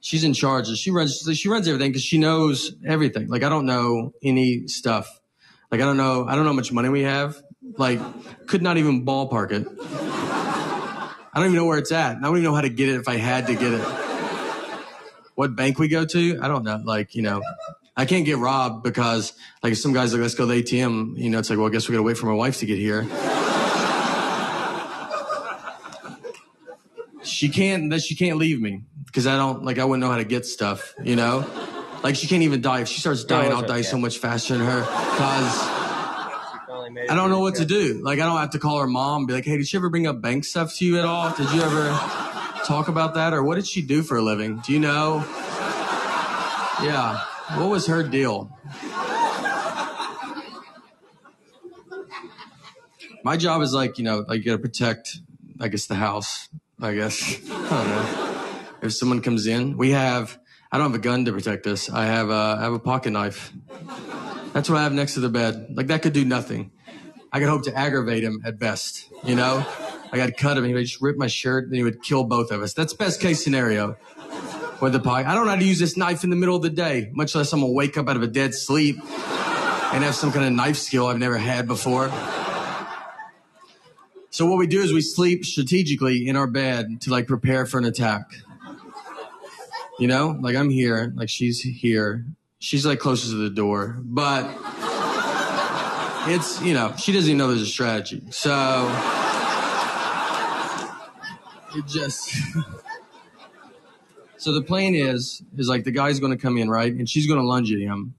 She's 0.00 0.24
in 0.24 0.32
charge. 0.32 0.68
She 0.78 0.90
runs. 0.90 1.28
She 1.34 1.48
runs 1.48 1.68
everything 1.68 1.90
because 1.90 2.02
she 2.02 2.18
knows 2.18 2.74
everything. 2.86 3.28
Like 3.28 3.42
I 3.42 3.48
don't 3.48 3.66
know 3.66 4.12
any 4.22 4.66
stuff. 4.66 5.20
Like 5.70 5.80
I 5.80 5.84
don't 5.84 5.96
know. 5.96 6.26
I 6.26 6.34
don't 6.34 6.44
know 6.44 6.50
how 6.50 6.56
much 6.56 6.72
money 6.72 6.88
we 6.88 7.02
have. 7.02 7.40
Like 7.76 8.00
could 8.46 8.62
not 8.62 8.76
even 8.78 9.04
ballpark 9.04 9.52
it. 9.52 9.66
I 11.32 11.34
don't 11.34 11.44
even 11.44 11.56
know 11.56 11.66
where 11.66 11.78
it's 11.78 11.92
at. 11.92 12.16
I 12.16 12.20
don't 12.20 12.32
even 12.32 12.42
know 12.42 12.54
how 12.54 12.62
to 12.62 12.68
get 12.68 12.88
it 12.88 12.96
if 12.96 13.08
I 13.08 13.16
had 13.16 13.46
to 13.46 13.54
get 13.54 13.72
it. 13.72 13.86
What 15.36 15.54
bank 15.54 15.78
we 15.78 15.88
go 15.88 16.04
to? 16.04 16.38
I 16.42 16.48
don't 16.48 16.64
know. 16.64 16.82
Like 16.84 17.14
you 17.14 17.22
know, 17.22 17.42
I 17.96 18.06
can't 18.06 18.24
get 18.24 18.38
robbed 18.38 18.82
because 18.82 19.32
like 19.62 19.76
some 19.76 19.92
guys 19.92 20.12
like 20.12 20.22
let's 20.22 20.34
go 20.34 20.46
to 20.46 20.52
the 20.52 20.62
ATM. 20.62 21.18
You 21.18 21.30
know, 21.30 21.38
it's 21.38 21.50
like 21.50 21.58
well, 21.58 21.68
I 21.68 21.70
guess 21.70 21.88
we 21.88 21.92
gotta 21.92 22.02
wait 22.02 22.16
for 22.18 22.26
my 22.26 22.32
wife 22.32 22.58
to 22.58 22.66
get 22.66 22.78
here. 22.78 23.06
She 27.30 27.48
can't 27.48 27.90
that 27.90 28.02
she 28.02 28.14
can't 28.14 28.36
leave 28.38 28.60
me 28.60 28.82
because 29.06 29.26
I 29.26 29.36
don't 29.36 29.64
like 29.64 29.78
I 29.78 29.84
wouldn't 29.84 30.00
know 30.00 30.10
how 30.10 30.18
to 30.18 30.24
get 30.24 30.46
stuff, 30.46 30.94
you 31.02 31.16
know? 31.16 31.46
Like 32.02 32.16
she 32.16 32.26
can't 32.26 32.42
even 32.42 32.60
die. 32.60 32.80
If 32.80 32.88
she 32.88 33.00
starts 33.00 33.24
dying, 33.24 33.52
I'll 33.52 33.66
die 33.66 33.82
so 33.82 33.98
much 33.98 34.18
faster 34.18 34.56
than 34.56 34.66
her. 34.66 34.82
Cause 34.82 35.80
Finally 36.90 37.02
made 37.02 37.04
it 37.04 37.10
I 37.10 37.14
don't 37.14 37.30
know 37.30 37.40
what 37.40 37.56
to 37.56 37.64
do. 37.64 38.00
Like 38.02 38.20
I 38.20 38.24
don't 38.24 38.38
have 38.38 38.50
to 38.50 38.58
call 38.58 38.80
her 38.80 38.86
mom 38.86 39.22
and 39.22 39.28
be 39.28 39.34
like, 39.34 39.44
hey, 39.44 39.56
did 39.56 39.66
she 39.66 39.76
ever 39.76 39.88
bring 39.88 40.06
up 40.06 40.20
bank 40.20 40.44
stuff 40.44 40.74
to 40.76 40.84
you 40.84 40.98
at 40.98 41.04
all? 41.04 41.32
Did 41.34 41.50
you 41.52 41.62
ever 41.62 41.88
talk 42.64 42.88
about 42.88 43.14
that? 43.14 43.32
Or 43.32 43.42
what 43.42 43.56
did 43.56 43.66
she 43.66 43.82
do 43.82 44.02
for 44.02 44.16
a 44.16 44.22
living? 44.22 44.60
Do 44.66 44.72
you 44.72 44.80
know? 44.80 45.24
Yeah. 46.82 47.20
What 47.56 47.68
was 47.68 47.86
her 47.86 48.02
deal? 48.02 48.56
My 53.22 53.36
job 53.36 53.60
is 53.60 53.74
like, 53.74 53.98
you 53.98 54.04
know, 54.04 54.24
like 54.26 54.38
you 54.38 54.44
gotta 54.44 54.58
protect, 54.58 55.18
I 55.60 55.68
guess, 55.68 55.86
the 55.86 55.94
house. 55.94 56.48
I 56.80 56.94
guess. 56.94 57.38
I 57.50 57.58
don't 57.58 57.88
know. 57.88 58.36
If 58.82 58.92
someone 58.94 59.20
comes 59.20 59.46
in, 59.46 59.76
we 59.76 59.90
have, 59.90 60.38
I 60.72 60.78
don't 60.78 60.90
have 60.90 60.98
a 60.98 61.02
gun 61.02 61.24
to 61.26 61.32
protect 61.32 61.66
us. 61.66 61.90
I 61.90 62.06
have 62.06 62.30
a, 62.30 62.56
I 62.58 62.62
have 62.62 62.72
a 62.72 62.78
pocket 62.78 63.10
knife. 63.10 63.52
That's 64.52 64.68
what 64.68 64.78
I 64.78 64.82
have 64.82 64.92
next 64.92 65.14
to 65.14 65.20
the 65.20 65.28
bed. 65.28 65.74
Like 65.74 65.88
that 65.88 66.02
could 66.02 66.12
do 66.12 66.24
nothing. 66.24 66.72
I 67.32 67.38
could 67.38 67.48
hope 67.48 67.64
to 67.64 67.76
aggravate 67.76 68.24
him 68.24 68.42
at 68.44 68.58
best, 68.58 69.08
you 69.24 69.36
know? 69.36 69.64
I 70.12 70.16
got 70.16 70.26
to 70.26 70.32
cut 70.32 70.56
him. 70.56 70.64
He 70.64 70.74
would 70.74 70.84
just 70.84 71.00
rip 71.00 71.16
my 71.16 71.28
shirt 71.28 71.66
and 71.66 71.74
he 71.74 71.84
would 71.84 72.02
kill 72.02 72.24
both 72.24 72.50
of 72.50 72.62
us. 72.62 72.72
That's 72.72 72.92
best 72.92 73.20
case 73.20 73.44
scenario 73.44 73.96
with 74.80 74.92
the 74.92 75.00
pocket. 75.00 75.28
I 75.28 75.34
don't 75.34 75.44
know 75.44 75.52
how 75.52 75.58
to 75.58 75.64
use 75.64 75.78
this 75.78 75.96
knife 75.96 76.24
in 76.24 76.30
the 76.30 76.36
middle 76.36 76.56
of 76.56 76.62
the 76.62 76.70
day, 76.70 77.10
much 77.12 77.34
less 77.34 77.52
I'm 77.52 77.60
going 77.60 77.70
to 77.70 77.76
wake 77.76 77.96
up 77.96 78.08
out 78.08 78.16
of 78.16 78.22
a 78.22 78.26
dead 78.26 78.54
sleep 78.54 78.96
and 78.96 80.02
have 80.02 80.14
some 80.14 80.32
kind 80.32 80.44
of 80.44 80.52
knife 80.52 80.76
skill 80.76 81.06
I've 81.06 81.18
never 81.18 81.38
had 81.38 81.68
before. 81.68 82.10
So 84.32 84.46
what 84.46 84.58
we 84.58 84.68
do 84.68 84.80
is 84.80 84.92
we 84.92 85.00
sleep 85.00 85.44
strategically 85.44 86.28
in 86.28 86.36
our 86.36 86.46
bed 86.46 87.00
to 87.02 87.10
like 87.10 87.26
prepare 87.26 87.66
for 87.66 87.78
an 87.78 87.84
attack. 87.84 88.30
You 89.98 90.06
know, 90.06 90.38
like 90.40 90.54
I'm 90.54 90.70
here, 90.70 91.12
like 91.16 91.28
she's 91.28 91.60
here. 91.60 92.24
She's 92.60 92.86
like 92.86 93.00
closest 93.00 93.32
to 93.32 93.36
the 93.36 93.50
door, 93.50 93.96
but 94.00 94.44
it's, 96.28 96.62
you 96.62 96.74
know, 96.74 96.94
she 96.96 97.12
doesn't 97.12 97.28
even 97.28 97.38
know 97.38 97.48
there's 97.48 97.62
a 97.62 97.66
strategy. 97.66 98.22
So 98.30 98.86
it 101.74 101.86
just, 101.86 102.30
so 104.36 104.52
the 104.52 104.62
plan 104.62 104.94
is, 104.94 105.42
is 105.56 105.68
like 105.68 105.84
the 105.84 105.90
guy's 105.90 106.20
to 106.32 106.36
come 106.36 106.56
in, 106.56 106.70
right? 106.70 106.92
And 106.92 107.08
she's 107.08 107.26
to 107.40 107.46
lunge 107.46 107.72
at 107.72 107.80
him. 107.80 108.14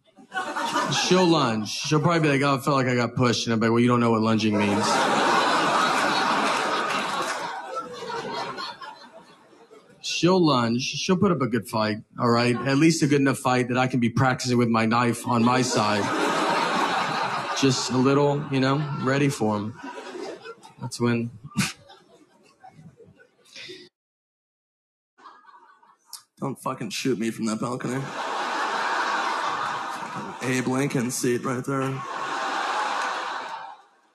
She'll 1.08 1.26
lunge. 1.26 1.70
She'll 1.70 2.02
probably 2.02 2.20
be 2.20 2.30
like, 2.30 2.42
oh, 2.42 2.56
I 2.56 2.60
felt 2.60 2.76
like 2.76 2.88
I 2.88 2.96
got 2.96 3.16
pushed. 3.16 3.48
And 3.48 3.54
I'm 3.54 3.62
like, 3.62 3.70
well, 3.70 3.80
you 3.80 3.88
don't 3.88 4.02
know 4.02 4.12
what 4.12 4.22
lunging 4.22 4.58
means. 4.58 4.86
She'll 10.22 10.46
lunge. 10.46 10.84
She'll 10.84 11.18
put 11.18 11.32
up 11.32 11.42
a 11.42 11.48
good 11.48 11.68
fight. 11.68 11.98
All 12.20 12.30
right, 12.30 12.56
at 12.56 12.78
least 12.78 13.02
a 13.02 13.08
good 13.08 13.22
enough 13.22 13.40
fight 13.40 13.70
that 13.70 13.78
I 13.78 13.88
can 13.88 14.00
be 14.00 14.10
practicing 14.10 14.58
with 14.58 14.70
my 14.70 14.86
knife 14.86 15.28
on 15.28 15.44
my 15.44 15.64
side. 15.64 16.04
Just 17.60 17.90
a 17.90 17.98
little, 17.98 18.44
you 18.52 18.60
know, 18.60 18.78
ready 19.02 19.30
for 19.30 19.58
him. 19.58 19.80
That's 20.80 21.00
when. 21.00 21.32
Don't 26.40 26.60
fucking 26.62 26.92
shoot 26.92 27.18
me 27.18 27.32
from 27.32 27.46
that 27.46 27.60
balcony. 27.60 28.02
Abe 30.44 30.68
Lincoln 30.68 31.10
seat 31.10 31.44
right 31.44 31.64
there. 31.66 32.02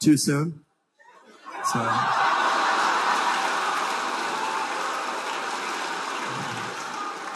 Too 0.00 0.16
soon? 0.16 0.64
So. 1.72 2.25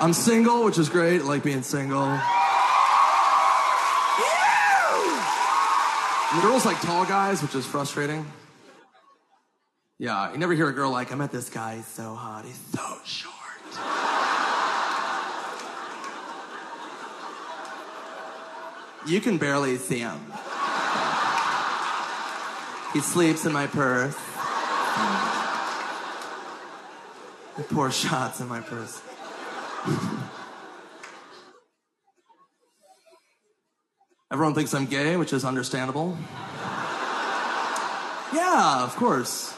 I'm 0.01 0.15
single, 0.15 0.65
which 0.65 0.79
is 0.79 0.89
great. 0.89 1.21
I 1.21 1.25
like 1.25 1.43
being 1.45 1.63
single. 1.63 2.07
The 6.35 6.41
girls 6.41 6.65
like 6.65 6.81
tall 6.81 7.05
guys, 7.05 7.43
which 7.43 7.55
is 7.55 7.67
frustrating. 7.67 8.25
Yeah, 9.99 10.33
you 10.33 10.39
never 10.39 10.55
hear 10.55 10.71
a 10.71 10.73
girl 10.73 10.91
like, 10.91 11.13
I 11.13 11.17
met 11.17 11.33
this 11.33 11.51
guy, 11.51 11.77
he's 11.77 11.87
so 11.87 12.15
hot, 12.15 12.47
he's 12.47 12.57
so 12.73 12.97
short. 13.05 13.35
You 19.07 19.21
can 19.21 19.37
barely 19.37 19.77
see 19.77 19.99
him. 19.99 20.19
He 22.95 23.01
sleeps 23.01 23.45
in 23.45 23.53
my 23.53 23.67
purse. 23.67 24.17
I 27.59 27.63
pour 27.69 27.91
shots 27.91 28.41
in 28.41 28.49
my 28.49 28.61
purse. 28.61 29.03
Everyone 34.33 34.55
thinks 34.55 34.73
I'm 34.75 34.87
gay, 34.87 35.17
which 35.17 35.33
is 35.33 35.45
understandable. 35.45 36.17
Yeah, 38.33 38.85
of 38.85 38.95
course. 38.95 39.53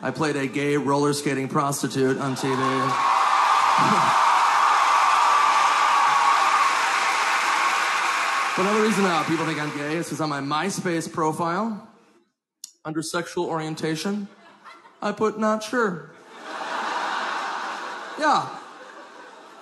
I 0.00 0.10
played 0.10 0.36
a 0.36 0.46
gay 0.46 0.78
roller 0.78 1.12
skating 1.12 1.48
prostitute 1.48 2.18
on 2.18 2.34
TV. 2.34 2.56
but 8.56 8.62
another 8.62 8.82
reason 8.82 9.04
uh, 9.04 9.22
people 9.24 9.44
think 9.44 9.60
I'm 9.60 9.76
gay 9.76 9.96
is 9.96 10.06
because 10.06 10.22
on 10.22 10.30
my 10.30 10.40
MySpace 10.40 11.12
profile, 11.12 11.86
under 12.86 13.02
sexual 13.02 13.44
orientation, 13.44 14.28
I 15.02 15.12
put 15.12 15.38
not 15.38 15.62
sure. 15.62 16.10
Yeah. 18.18 18.48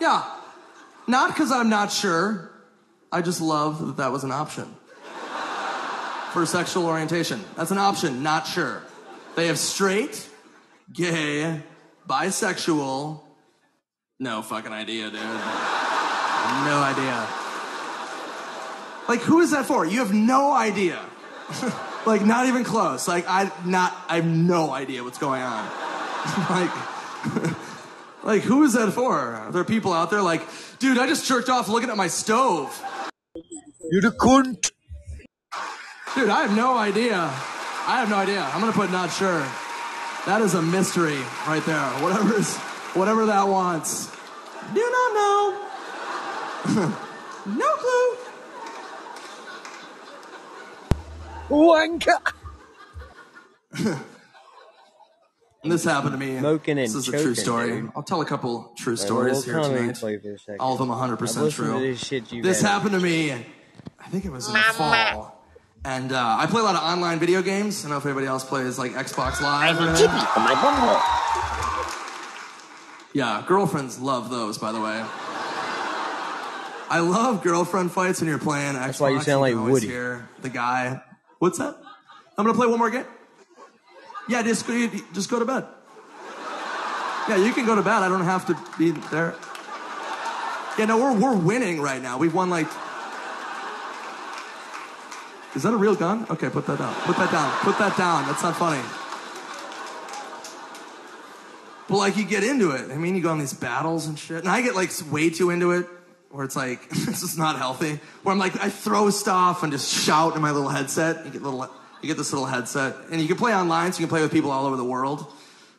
Yeah. 0.03 0.25
Not 1.07 1.29
because 1.29 1.53
I'm 1.53 1.69
not 1.69 1.93
sure. 1.93 2.51
I 3.13 3.23
just 3.23 3.41
love 3.41 3.87
that 3.87 3.97
that 3.99 4.11
was 4.11 4.25
an 4.25 4.33
option. 4.33 4.67
For 6.33 6.45
sexual 6.45 6.87
orientation. 6.87 7.45
That's 7.57 7.71
an 7.71 7.79
option, 7.79 8.25
not 8.25 8.49
sure. 8.49 8.83
They 9.37 9.47
have 9.47 9.61
straight, 9.61 10.29
gay, 10.93 11.61
bisexual. 12.09 13.21
No 14.19 14.43
fucking 14.43 14.73
idea, 14.73 15.05
dude. 15.05 15.21
No 15.21 16.79
idea. 16.83 17.29
Like, 19.09 19.21
who 19.21 19.39
is 19.41 19.53
that 19.53 19.67
for? 19.67 19.87
You 19.87 20.01
have 20.01 20.13
no 20.13 20.53
idea. 20.53 20.99
like, 22.07 22.25
not 22.25 22.47
even 22.47 22.65
close. 22.65 23.07
Like, 23.07 23.27
I 23.29 23.53
not. 23.65 23.97
I 24.09 24.17
have 24.17 24.27
no 24.27 24.73
idea 24.73 25.05
what's 25.05 25.19
going 25.19 25.43
on. 25.43 25.65
like. 26.51 27.57
Like, 28.25 28.43
who 28.43 28.63
is 28.63 28.75
that 28.75 28.93
for? 28.93 29.19
Are 29.19 29.51
there 29.51 29.65
people 29.65 29.93
out 29.93 30.11
there 30.11 30.23
like, 30.23 30.47
dude, 30.79 30.99
I 30.99 31.07
just 31.07 31.27
jerked 31.27 31.49
off 31.49 31.69
looking 31.69 31.91
at 31.91 31.97
my 31.97 32.07
stove. 32.07 32.81
You're 33.91 34.03
the 34.03 34.11
cunt. 34.11 34.71
Dude, 36.15 36.29
I 36.29 36.43
have 36.43 36.57
no 36.57 36.77
idea. 36.77 37.17
I 37.17 37.99
have 37.99 38.09
no 38.09 38.17
idea. 38.17 38.43
I'm 38.43 38.61
gonna 38.61 38.73
put 38.73 38.93
not 38.93 39.11
sure. 39.11 39.45
That 40.27 40.41
is 40.41 40.55
a 40.55 40.63
mystery 40.63 41.19
right 41.49 41.65
there. 41.67 41.85
Whatever 42.01 42.35
is, 42.37 42.57
whatever 42.95 43.27
that 43.27 43.49
wants. 43.49 44.09
Do 44.73 44.81
not 44.81 45.15
know. 45.15 45.69
no 47.47 47.75
clue. 47.77 48.17
Wanker. 51.49 52.33
And 55.62 55.70
this 55.70 55.85
happened 55.85 56.12
to 56.12 56.18
me. 56.18 56.38
Smoking 56.40 56.79
and 56.79 56.87
this 56.87 56.94
is 56.94 57.07
a 57.09 57.12
true 57.12 57.20
choking, 57.20 57.35
story. 57.37 57.70
dude. 57.83 57.92
I'll 57.94 58.03
tell 58.03 58.20
a 58.20 58.25
couple 58.25 58.72
true 58.77 58.94
Alright, 58.94 59.07
stories 59.07 59.33
we'll 59.46 59.62
here 59.70 59.77
tonight. 59.79 59.96
for 59.96 60.09
a 60.11 60.38
second. 60.38 60.57
All 60.61 60.72
of 60.72 60.79
them 60.79 60.88
100% 60.88 61.46
I've 61.46 61.55
true. 61.55 61.79
this 61.81 62.05
shit 62.05 62.33
you've 62.33 62.44
This 62.44 62.61
had. 62.62 62.68
happened 62.70 62.92
to 62.92 63.01
me, 63.01 63.31
I 63.33 64.09
think 64.11 64.25
it 64.25 64.33
was 64.33 64.48
in 64.48 64.55
the 64.55 64.59
fall. 64.61 65.38
And 65.85 66.12
uh, 66.12 66.37
I 66.38 66.46
play 66.46 66.61
a 66.61 66.64
lot 66.64 66.75
of 66.77 66.83
online 66.83 67.18
video 67.20 67.42
games. 67.42 67.81
I 67.81 67.83
don't 67.88 67.90
know 67.92 67.98
if 67.98 68.07
anybody 68.07 68.27
else 68.27 68.44
plays 68.44 68.79
like 68.79 68.92
Xbox 68.92 69.40
Live. 69.40 69.79
or 69.81 69.88
anything. 69.88 70.09
Yeah, 73.14 73.44
girlfriends 73.46 73.98
love 74.01 74.31
those, 74.31 74.59
by 74.59 74.72
the 74.72 74.81
way. 74.81 75.05
I 76.94 76.98
love 77.01 77.42
girlfriend 77.42 77.90
fights 77.92 78.20
when 78.20 78.29
you're 78.29 78.38
playing 78.38 78.75
Xbox. 78.75 79.01
why 79.01 79.11
you 79.11 79.20
sound 79.20 79.40
like 79.42 79.55
can 79.55 79.64
Woody. 79.64 79.87
Hear 79.87 80.29
the 80.40 80.48
guy. 80.51 81.03
What's 81.38 81.59
that? 81.59 81.77
I'm 82.38 82.44
gonna 82.44 82.57
play 82.57 82.66
one 82.66 82.79
more 82.79 82.90
game. 82.90 83.05
Yeah, 84.29 84.43
just 84.43 84.67
go, 84.67 84.89
just 85.13 85.31
go 85.31 85.39
to 85.39 85.45
bed. 85.45 85.67
Yeah, 87.29 87.37
you 87.37 87.53
can 87.53 87.67
go 87.67 87.75
to 87.75 87.83
bed. 87.83 88.03
I 88.03 88.09
don't 88.09 88.25
have 88.25 88.47
to 88.47 88.59
be 88.79 88.91
there. 89.11 89.35
Yeah, 90.79 90.87
no, 90.87 90.99
we're 90.99 91.19
we're 91.19 91.37
winning 91.37 91.81
right 91.81 92.03
now. 92.03 92.19
We've 92.19 92.35
won 92.35 92.51
like. 92.51 92.67
Is 95.55 95.65
that 95.65 95.75
a 95.75 95.77
real 95.77 95.95
gun? 95.95 96.27
Okay, 96.31 96.49
put 96.49 96.67
that 96.67 96.79
down. 96.79 96.95
Put 97.03 97.17
that 97.19 97.31
down. 97.31 97.53
Put 97.59 97.79
that 97.79 97.97
down. 97.97 98.27
That's 98.27 98.43
not 98.43 98.57
funny. 98.57 98.83
But 101.89 101.99
like 101.99 102.17
you 102.17 102.25
get 102.25 102.43
into 102.43 102.71
it. 102.71 102.91
I 102.91 102.97
mean, 102.97 103.15
you 103.15 103.23
go 103.23 103.31
on 103.31 103.39
these 103.39 103.53
battles 103.53 104.07
and 104.07 104.19
shit. 104.19 104.39
And 104.39 104.49
I 104.49 104.63
get 104.63 104.75
like 104.75 104.91
way 105.11 105.29
too 105.29 105.51
into 105.51 105.73
it, 105.73 105.87
where 106.31 106.45
it's 106.45 106.57
like 106.57 106.89
this 106.91 107.23
is 107.23 107.37
not 107.37 107.59
healthy. 107.59 108.01
Where 108.23 108.33
I'm 108.33 108.39
like 108.39 108.59
I 108.61 108.71
throw 108.71 109.11
stuff 109.11 109.63
and 109.63 109.71
just 109.71 109.93
shout 109.93 110.35
in 110.35 110.43
my 110.43 110.53
little 110.53 110.71
headset. 110.71 111.25
You 111.27 111.31
get 111.31 111.43
a 111.43 111.45
little, 111.45 111.71
you 112.03 112.09
get 112.09 112.17
this 112.17 112.33
little 112.33 112.47
headset, 112.47 112.97
and 113.11 113.21
you 113.21 113.29
can 113.29 113.37
play 113.37 113.55
online, 113.55 113.93
so 113.93 114.01
you 114.01 114.07
can 114.07 114.11
play 114.11 114.23
with 114.23 114.33
people 114.33 114.51
all 114.51 114.67
over 114.67 114.77
the 114.77 114.85
world, 114.85 115.25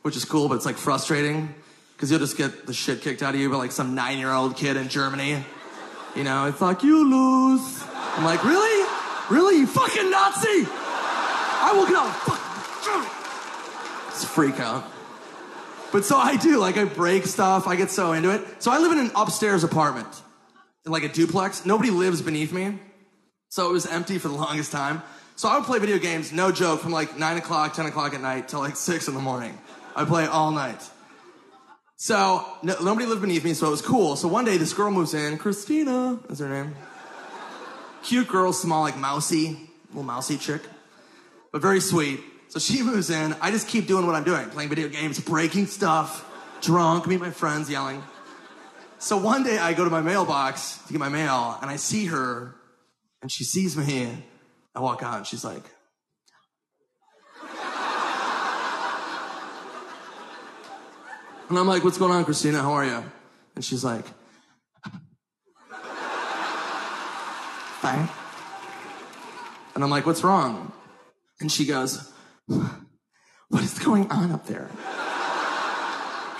which 0.02 0.16
is 0.16 0.26
cool. 0.26 0.48
But 0.48 0.56
it's 0.56 0.66
like 0.66 0.78
frustrating 0.78 1.54
because 1.96 2.10
you'll 2.10 2.20
just 2.20 2.38
get 2.38 2.66
the 2.66 2.74
shit 2.74 3.02
kicked 3.02 3.22
out 3.22 3.34
of 3.34 3.40
you 3.40 3.50
by 3.50 3.58
like 3.58 3.72
some 3.72 3.96
nine 3.96 4.18
year 4.18 4.32
old 4.32 4.56
kid 4.56 4.78
in 4.78 4.90
Germany. 4.90 5.44
You 6.16 6.24
know, 6.24 6.46
it's 6.46 6.62
like 6.62 6.84
you 6.84 7.10
lose. 7.10 7.84
I'm 7.94 8.24
like, 8.24 8.44
really, 8.44 8.88
really, 9.30 9.60
you 9.60 9.68
fucking 9.68 10.12
Nazi! 10.12 10.68
I 10.68 11.72
will 11.74 11.86
get 11.86 11.96
out. 11.96 12.14
Fuck. 12.24 12.54
It's 14.14 14.24
a 14.24 14.28
freak 14.28 14.60
out. 14.60 14.84
But 15.92 16.06
so 16.06 16.18
I 16.18 16.38
do, 16.38 16.58
like 16.58 16.78
I 16.78 16.86
break 16.86 17.26
stuff, 17.26 17.68
I 17.68 17.76
get 17.76 17.92
so 17.92 18.14
into 18.14 18.32
it. 18.32 18.62
So 18.62 18.72
I 18.72 18.80
live 18.80 18.92
in 18.92 19.00
an 19.00 19.12
upstairs 19.16 19.64
apartment, 19.64 20.08
in 20.86 20.92
like 20.92 21.04
a 21.04 21.10
duplex. 21.10 21.66
Nobody 21.66 21.90
lives 21.90 22.22
beneath 22.22 22.52
me. 22.52 22.80
So 23.50 23.70
it 23.70 23.74
was 23.74 23.86
empty 23.86 24.18
for 24.18 24.28
the 24.28 24.36
longest 24.36 24.72
time. 24.72 25.04
So 25.36 25.50
I 25.50 25.58
would 25.58 25.65
play 25.65 25.80
video 25.80 25.98
games, 25.98 26.32
no 26.32 26.52
joke, 26.52 26.82
from 26.82 26.91
like 26.91 27.17
9 27.17 27.38
o'clock, 27.38 27.74
10 27.74 27.88
o'clock 27.88 28.13
at 28.13 28.22
night 28.22 28.48
till 28.48 28.60
like 28.60 28.76
6 28.78 29.08
in 29.08 29.13
the 29.13 29.19
morning. 29.22 29.58
I 29.96 30.06
play 30.06 30.26
all 30.26 30.52
night. 30.52 30.82
So 31.96 32.46
no, 32.63 32.76
nobody 32.84 33.06
lived 33.06 33.22
beneath 33.22 33.43
me, 33.43 33.54
so 33.54 33.67
it 33.67 33.72
was 33.72 33.82
cool. 33.82 34.15
So 34.15 34.28
one 34.28 34.46
day 34.46 34.58
this 34.58 34.74
girl 34.74 34.91
moves 34.91 35.13
in, 35.13 35.38
Christina 35.38 36.19
is 36.30 36.39
her 36.39 36.50
name. 36.50 36.76
Cute 38.04 38.28
girl, 38.28 38.52
small, 38.52 38.82
like 38.82 38.98
mousy, 38.98 39.58
little 39.89 40.04
mousy 40.04 40.38
chick, 40.38 40.62
but 41.52 41.62
very 41.62 41.80
sweet. 41.80 42.19
So 42.50 42.60
she 42.60 42.84
moves 42.84 43.10
in. 43.10 43.36
I 43.41 43.52
just 43.52 43.67
keep 43.67 43.88
doing 43.88 44.06
what 44.06 44.15
I'm 44.15 44.24
doing, 44.24 44.50
playing 44.50 44.69
video 44.69 44.89
games, 44.89 45.19
breaking 45.19 45.67
stuff, 45.67 46.30
drunk, 46.62 47.08
meet 47.08 47.22
my 47.22 47.32
friends, 47.32 47.69
yelling. 47.69 48.04
So 49.00 49.17
one 49.17 49.43
day 49.43 49.58
I 49.58 49.74
go 49.74 49.84
to 49.84 49.89
my 49.89 50.02
mailbox 50.02 50.80
to 50.88 50.93
get 50.93 51.00
my 51.00 51.10
mail, 51.10 51.58
and 51.62 51.69
I 51.69 51.78
see 51.78 52.06
her, 52.06 52.56
and 53.22 53.32
she 53.32 53.43
sees 53.43 53.78
me. 53.78 54.26
I 54.76 54.80
walk 54.80 55.04
out, 55.04 55.18
and 55.18 55.28
she's 55.28 55.44
like, 55.46 55.64
and 61.50 61.60
I'm 61.60 61.68
like, 61.68 61.84
what's 61.84 61.98
going 61.98 62.12
on, 62.12 62.26
Christina? 62.26 62.62
How 62.62 62.74
are 62.74 62.86
you? 62.86 63.04
And 63.56 63.64
she's 63.64 63.84
like, 63.84 64.06
fine. 67.80 68.10
And 69.76 69.84
I'm 69.84 69.90
like, 69.90 70.06
what's 70.06 70.24
wrong? 70.24 70.72
And 71.40 71.52
she 71.52 71.66
goes, 71.66 72.12
what 72.48 73.62
is 73.62 73.78
going 73.78 74.10
on 74.10 74.32
up 74.32 74.48
there? 74.48 74.70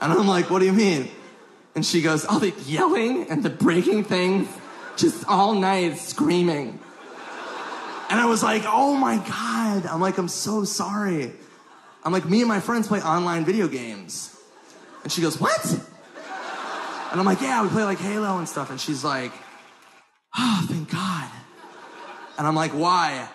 and 0.00 0.12
I'm 0.12 0.26
like, 0.26 0.50
what 0.50 0.58
do 0.58 0.66
you 0.66 0.72
mean? 0.72 1.08
And 1.74 1.86
she 1.86 2.02
goes, 2.02 2.24
all 2.24 2.38
the 2.38 2.52
yelling 2.66 3.30
and 3.30 3.42
the 3.42 3.50
breaking 3.50 4.04
things, 4.04 4.48
just 4.96 5.26
all 5.26 5.54
night 5.54 5.96
screaming. 5.96 6.80
And 8.14 8.20
I 8.20 8.26
was 8.26 8.44
like, 8.44 8.62
oh 8.64 8.94
my 8.94 9.16
God. 9.16 9.86
I'm 9.86 10.00
like, 10.00 10.18
I'm 10.18 10.28
so 10.28 10.62
sorry. 10.62 11.32
I'm 12.04 12.12
like, 12.12 12.24
me 12.24 12.42
and 12.42 12.48
my 12.48 12.60
friends 12.60 12.86
play 12.86 13.00
online 13.00 13.44
video 13.44 13.66
games. 13.66 14.38
And 15.02 15.10
she 15.10 15.20
goes, 15.20 15.40
What? 15.40 15.64
And 17.10 17.18
I'm 17.18 17.24
like, 17.24 17.40
Yeah, 17.40 17.64
we 17.64 17.70
play 17.70 17.82
like 17.82 17.98
Halo 17.98 18.38
and 18.38 18.48
stuff. 18.48 18.70
And 18.70 18.80
she's 18.80 19.02
like, 19.02 19.32
Oh, 20.38 20.64
thank 20.70 20.92
God. 20.92 21.28
And 22.38 22.46
I'm 22.46 22.54
like, 22.54 22.70
Why? 22.70 23.28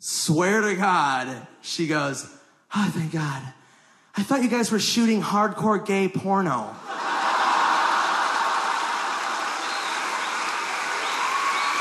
Swear 0.00 0.62
to 0.62 0.74
God. 0.74 1.46
She 1.62 1.86
goes, 1.86 2.28
Oh, 2.74 2.90
thank 2.92 3.12
God. 3.12 3.40
I 4.16 4.24
thought 4.24 4.42
you 4.42 4.48
guys 4.50 4.72
were 4.72 4.80
shooting 4.80 5.22
hardcore 5.22 5.86
gay 5.86 6.08
porno. 6.08 6.74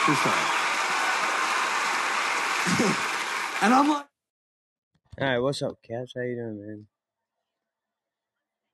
True 0.05 0.13
story. 0.13 0.52
And 3.61 3.73
I'm 3.73 3.89
like, 3.89 4.05
All 5.19 5.27
right, 5.27 5.39
what's 5.39 5.61
up, 5.61 5.81
Caps? 5.83 6.13
How 6.15 6.21
you 6.21 6.35
doing, 6.35 6.59
man? 6.65 6.87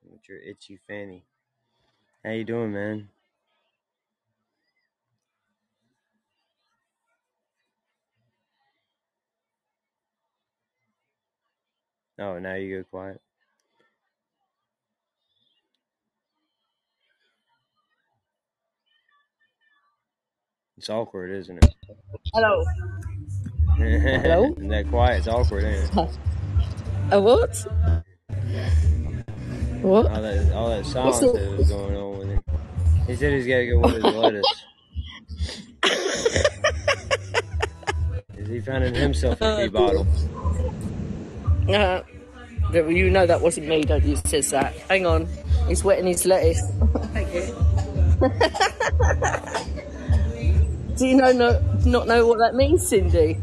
With 0.03 0.27
your 0.29 0.39
itchy 0.39 0.79
fanny. 0.87 1.25
How 2.23 2.31
you 2.31 2.43
doing, 2.43 2.73
man? 2.73 3.09
Oh, 12.19 12.39
now 12.39 12.55
you 12.55 12.77
go 12.77 12.83
quiet. 12.89 13.21
It's 20.77 20.89
awkward, 20.89 21.31
isn't 21.31 21.57
it? 21.57 21.75
Hello. 22.33 22.63
Hello? 23.79 24.53
That 24.57 24.87
quiet? 24.89 25.19
It's 25.19 25.27
awkward, 25.27 25.63
ain't 25.63 25.83
it? 25.85 25.91
A 27.11 27.19
what? 27.19 27.55
What? 29.81 30.05
All 30.11 30.21
that, 30.21 30.53
all 30.53 30.69
that 30.69 30.85
silence 30.85 31.19
the- 31.19 31.31
that 31.31 31.57
was 31.57 31.69
going 31.69 31.95
on 31.95 32.19
with 32.19 32.27
him. 32.27 32.43
He 33.07 33.15
said 33.15 33.33
he's 33.33 33.47
got 33.47 33.57
to 33.57 33.67
go 33.67 33.79
with 33.79 33.93
his 33.95 34.03
lettuce. 34.13 34.65
Is 38.37 38.47
he 38.49 38.59
finding 38.59 38.93
himself 38.93 39.41
a 39.41 39.57
pee 39.57 39.67
bottle? 39.69 40.05
Uh, 41.67 42.01
you 42.73 43.09
know 43.09 43.25
that 43.25 43.41
wasn't 43.41 43.67
me, 43.67 43.83
don't 43.83 44.03
you? 44.03 44.13
It 44.13 44.27
says 44.27 44.51
that. 44.51 44.75
Hang 44.89 45.05
on. 45.07 45.27
He's 45.67 45.83
wetting 45.83 46.05
his 46.05 46.25
lettuce. 46.25 46.61
Thank 47.13 47.33
you. 47.33 47.55
Do 50.97 51.07
you 51.07 51.15
know 51.15 51.31
no, 51.31 51.59
not 51.85 52.07
know 52.07 52.27
what 52.27 52.39
that 52.39 52.53
means, 52.55 52.85
Cindy? 52.87 53.37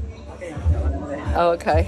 Oh, 1.38 1.51
okay. 1.51 1.83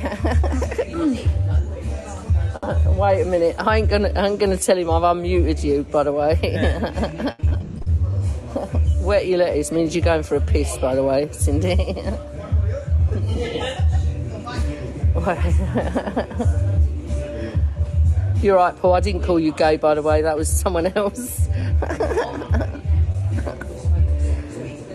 Wait 2.98 3.22
a 3.22 3.24
minute. 3.24 3.56
I 3.58 3.78
ain't 3.78 3.88
gonna. 3.88 4.12
I 4.14 4.28
ain't 4.28 4.38
gonna 4.38 4.58
tell 4.58 4.76
him 4.76 4.90
I've 4.90 5.00
unmuted 5.02 5.64
you. 5.64 5.84
By 5.84 6.02
the 6.02 6.12
way. 6.12 6.36
Wet 9.06 9.26
your 9.26 9.38
lettuce 9.38 9.72
means 9.72 9.94
you're 9.94 10.04
going 10.04 10.22
for 10.22 10.36
a 10.36 10.40
piss. 10.42 10.76
By 10.76 10.94
the 10.94 11.02
way, 11.02 11.30
Cindy. 11.32 11.74
You're 18.42 18.56
right, 18.56 18.76
Paul. 18.76 18.94
I 18.94 19.00
didn't 19.00 19.22
call 19.22 19.40
you 19.40 19.52
gay, 19.52 19.78
by 19.78 19.94
the 19.94 20.02
way. 20.02 20.20
That 20.22 20.36
was 20.36 20.48
someone 20.48 20.86
else. 20.94 21.48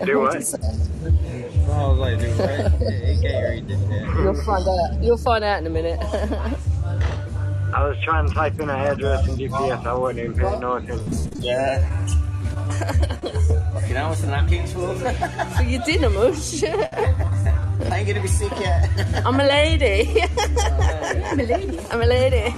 Do 0.06 0.20
what? 0.20 0.93
I 1.74 1.88
was 1.88 1.98
like, 2.00 2.20
dude, 2.20 2.40
right? 2.40 2.72
He 3.04 3.22
can't 3.22 3.50
read 3.50 3.68
this 3.68 3.80
shit. 3.80 4.16
You'll 4.24 4.44
find 4.44 4.68
out. 4.68 5.04
You'll 5.04 5.18
find 5.18 5.44
out 5.44 5.60
in 5.60 5.68
a 5.68 5.70
minute. 5.70 6.00
I 7.74 7.88
was 7.88 7.98
trying 8.04 8.28
to 8.28 8.34
type 8.34 8.54
in 8.60 8.70
an 8.70 8.80
address 8.80 9.28
in 9.28 9.36
GPS. 9.36 9.86
I 9.86 9.94
wasn't 9.94 10.20
even 10.20 10.38
paying 10.38 10.60
no 10.60 10.74
attention. 10.76 11.32
Yeah. 11.40 12.06
Fucking 13.74 13.96
hell, 13.96 14.10
what's 14.10 14.22
the 14.22 14.28
napkins 14.28 14.74
for? 14.74 14.96
For 14.96 15.64
your 15.64 15.82
dinner, 15.84 16.10
mush. 16.10 16.64
I 16.64 17.98
ain't 17.98 18.08
gonna 18.08 18.22
be 18.22 18.28
sick 18.28 18.52
yet. 18.60 18.90
I'm 19.26 19.40
a 19.40 19.44
lady. 19.44 20.22
I'm 20.32 21.40
a 21.40 21.44
lady. 21.44 21.80
I'm 21.90 22.02
a 22.02 22.06
lady. 22.06 22.54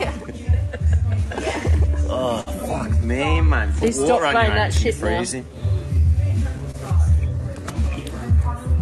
Oh, 2.08 2.42
fuck 2.42 2.92
me, 3.04 3.42
man. 3.42 3.72
Put 3.72 3.80
Please 3.80 3.96
stop 3.96 4.10
water 4.10 4.26
on 4.26 4.34
playing 4.34 4.48
your 4.48 4.56
that 4.56 4.74
hands, 4.74 4.84
you're 4.84 4.94
shit 4.94 5.44
now. 5.46 5.65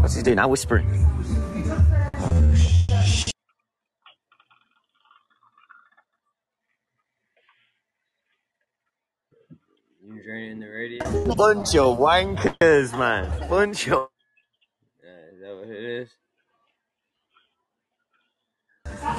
What's 0.04 0.16
he 0.16 0.22
doing 0.22 0.38
I'm 0.38 0.50
Whispering. 0.50 0.86
You 10.04 10.22
draining 10.22 10.60
the 10.60 10.68
radio? 10.68 11.36
Bunch 11.36 11.78
of 11.78 11.98
wankers, 11.98 12.92
man. 13.00 13.50
Bunch 13.50 13.88
of. 13.88 13.94
Uh, 13.94 14.08
is 15.32 15.40
that 15.40 15.56
what 15.56 15.70
it 15.70 15.84
is? 15.86 16.10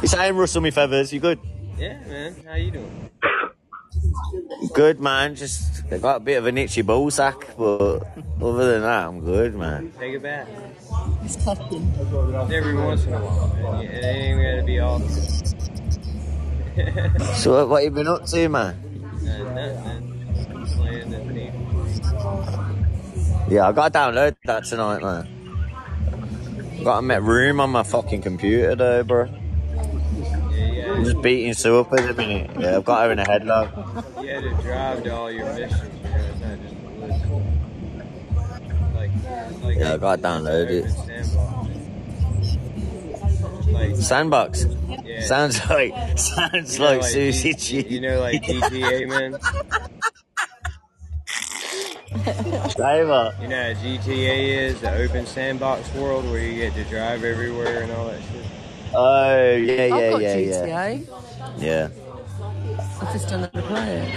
It's 0.02 0.12
saying 0.12 0.36
Russell 0.36 0.60
me 0.60 0.70
feathers. 0.70 1.14
You 1.14 1.20
good? 1.20 1.40
Yeah, 1.78 1.98
man. 2.00 2.36
How 2.46 2.56
you 2.56 2.70
doing? 2.70 3.10
Good, 4.74 5.00
man. 5.00 5.34
Just 5.34 5.88
got 5.88 6.16
a 6.16 6.20
bit 6.20 6.36
of 6.36 6.46
an 6.46 6.58
itchy 6.58 6.82
ball 6.82 7.10
sack, 7.10 7.56
but 7.56 8.00
other 8.42 8.72
than 8.72 8.82
that, 8.82 9.06
I'm 9.06 9.20
good, 9.20 9.54
man. 9.54 9.92
Take 9.98 10.16
a 10.94 12.33
bath. 12.33 12.50
Every 12.50 12.74
once 12.74 13.04
in 13.04 13.14
a 13.14 13.20
while, 13.20 13.72
man. 13.72 13.85
It 13.85 14.04
ain't 14.04 14.40
even 14.40 14.42
gotta 14.42 14.62
be 14.64 14.80
often. 14.80 15.09
So, 17.35 17.52
what, 17.52 17.68
what 17.68 17.85
you 17.85 17.90
been 17.90 18.09
up 18.09 18.24
to, 18.26 18.48
man? 18.48 18.74
Uh, 18.74 19.38
nothing, 19.54 19.54
man. 19.54 20.66
Playing 20.66 21.11
the. 21.11 21.24
Yeah, 23.48 23.68
I 23.68 23.72
gotta 23.72 23.98
download 23.98 24.37
that 24.44 24.64
tonight, 24.64 25.02
man. 25.02 25.28
Got 26.83 26.96
to 26.96 27.02
make 27.02 27.20
room 27.20 27.61
on 27.61 27.70
my 27.70 27.83
fucking 27.83 28.22
computer, 28.22 28.74
though, 28.74 29.04
bro. 29.04 29.28
Yeah, 30.50 30.92
I'm 30.92 31.04
just 31.04 31.22
beating 31.22 31.54
Sue 31.54 31.78
up 31.80 31.92
at 31.92 32.09
the 32.09 32.14
minute. 32.14 32.50
Yeah, 32.59 32.76
I've 32.76 32.85
got 32.85 33.07
her 33.07 33.12
in 33.12 33.18
a 33.18 33.24
headlock. 33.24 33.72
had, 34.14 34.24
you 34.24 34.30
had 34.30 34.42
to 34.42 34.62
drive 34.62 35.02
to 35.04 35.14
all 35.14 35.30
your 35.30 35.52
missions, 35.54 36.03
Yeah, 39.24 39.94
I 39.94 39.96
got 39.98 40.20
downloaded 40.20 40.84
it. 40.84 40.90
Sandbox. 43.96 44.66
yeah. 45.04 45.26
Sounds 45.26 45.58
like 45.70 45.94
sounds 46.18 46.74
You 46.74 46.80
know, 46.80 46.84
like 46.84 47.02
Susie 47.04 47.54
G- 47.54 47.82
G. 47.82 47.88
You 47.94 48.00
know, 48.00 48.20
like 48.20 48.42
GTA, 48.42 49.08
man. 49.08 49.38
Driver. 52.76 53.34
You 53.40 53.48
know 53.48 53.74
how 53.74 53.80
GTA 53.80 54.46
is 54.68 54.80
the 54.80 54.92
open 54.94 55.26
sandbox 55.26 55.92
world 55.94 56.24
where 56.30 56.40
you 56.40 56.56
get 56.56 56.74
to 56.74 56.84
drive 56.84 57.24
everywhere 57.24 57.82
and 57.82 57.92
all 57.92 58.06
that 58.06 58.20
shit. 58.22 58.44
Oh 58.94 59.56
yeah, 59.56 59.84
I've 59.84 59.90
yeah, 59.90 60.10
got 60.10 60.22
yeah, 60.22 60.37
yeah. 60.37 60.98
Yeah. 61.58 61.88
I 63.00 63.12
just 63.12 63.28
don't 63.28 63.40
know 63.42 63.50
how 63.52 63.60
to 63.60 63.66
play 63.66 63.96
it. 63.98 64.08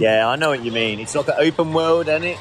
Yeah, 0.00 0.28
I 0.28 0.36
know 0.36 0.50
what 0.50 0.62
you 0.64 0.72
mean. 0.72 1.00
It's 1.00 1.14
like 1.14 1.28
an 1.28 1.34
open 1.38 1.72
world, 1.72 2.08
isn't 2.08 2.24
it? 2.24 2.38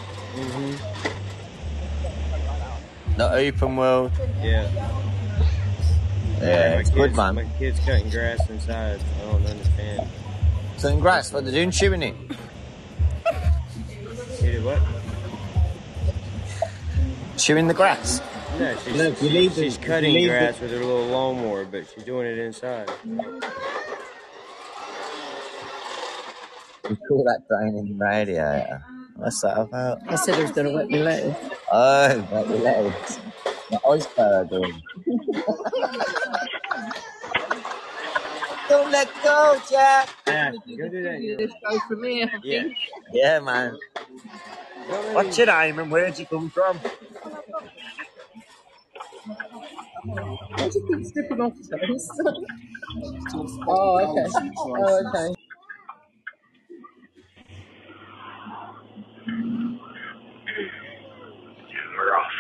The 3.18 3.32
open 3.32 3.76
world. 3.78 4.12
Yeah. 4.42 4.70
Yeah, 6.42 6.76
my 6.76 6.82
it's 6.82 6.90
kids, 6.90 6.92
good, 6.92 7.16
man. 7.16 7.36
My 7.36 7.46
kids 7.58 7.80
cutting 7.86 8.10
grass 8.10 8.50
inside. 8.50 9.00
I 9.00 9.32
don't 9.32 9.46
understand. 9.46 10.10
Cutting 10.82 11.00
grass, 11.00 11.32
what 11.32 11.44
they're 11.46 11.54
doing, 11.54 11.72
chewing 11.72 12.04
it. 12.04 12.16
You 14.42 14.52
did 14.52 14.64
what? 14.66 14.82
Chewing 17.38 17.68
the 17.68 17.74
grass. 17.74 18.22
No, 18.60 18.76
she's, 18.84 18.96
Look, 18.96 19.22
you 19.22 19.30
she- 19.30 19.34
leave 19.34 19.56
the- 19.56 19.64
she's 19.64 19.78
you 19.78 19.84
cutting 19.86 20.14
leave 20.14 20.30
grass 20.30 20.58
the- 20.58 20.64
with 20.64 20.72
her 20.74 20.80
little 20.80 21.06
lawnmower, 21.08 21.66
but 21.66 21.86
she's 21.94 22.04
doing 22.04 22.28
it 22.28 22.38
inside. 22.38 22.90
You 26.90 26.96
call 27.08 27.24
that 27.24 27.42
draining 27.50 27.98
radiator. 27.98 28.84
What's 29.16 29.42
that 29.42 29.58
about? 29.60 30.00
I 30.10 30.16
said 30.16 30.36
I 30.36 30.42
was 30.42 30.52
going 30.52 30.68
to 30.68 30.74
wet 30.74 30.90
my 30.92 30.98
lettuce. 31.00 31.38
Oh, 31.72 32.28
wet 32.32 32.50
your 32.50 32.60
legs. 32.60 33.20
The 33.70 33.80
iceberg. 33.90 34.50
doing. 34.50 34.82
Don't 38.70 38.92
let 38.92 39.10
go, 39.24 39.60
Jack. 39.70 40.10
Yeah, 40.28 40.52
go 40.52 40.90
do 40.90 41.04
that. 41.04 41.38
Let's 41.40 41.54
go 41.64 41.80
from 41.88 42.04
here. 42.04 42.30
I 42.34 42.40
Yeah. 42.44 42.64
think. 42.64 42.78
Yeah, 43.14 43.40
man. 43.40 43.78
What's 45.14 45.38
your 45.38 45.48
name 45.48 45.80
and 45.80 45.92
where'd 45.92 46.20
you 46.20 46.26
come 46.26 46.50
from? 46.50 46.80
I 50.58 50.66
just 50.66 50.80
keep 50.88 51.06
stripping 51.06 51.42
off 51.42 51.54
those. 51.70 52.10
oh, 53.68 54.02
okay. 54.04 54.32
Oh, 54.58 55.04
okay. 55.08 55.36
We're 59.28 59.34
off. 62.16 62.32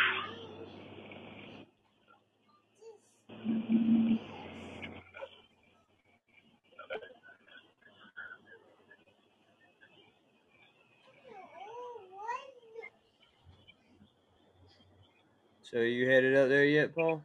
So 15.63 15.79
you 15.79 16.07
headed 16.07 16.35
up 16.37 16.49
there 16.49 16.65
yet, 16.65 16.93
Paul? 16.93 17.23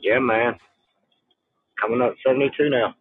Yeah, 0.00 0.18
man. 0.18 0.56
Coming 1.80 2.02
up 2.02 2.14
72 2.26 2.70
now. 2.70 2.94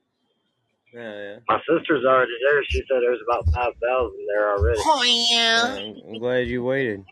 Oh, 0.95 0.97
yeah. 0.99 1.37
My 1.47 1.59
sister's 1.69 2.03
already 2.05 2.31
there. 2.47 2.63
She 2.65 2.79
said 2.79 2.97
there's 3.01 3.19
about 3.27 3.45
5,000 3.53 4.11
there 4.33 4.57
already. 4.57 4.79
Uh, 4.79 5.77
I'm, 5.77 6.13
I'm 6.13 6.19
glad 6.19 6.47
you 6.47 6.63
waited. 6.63 7.03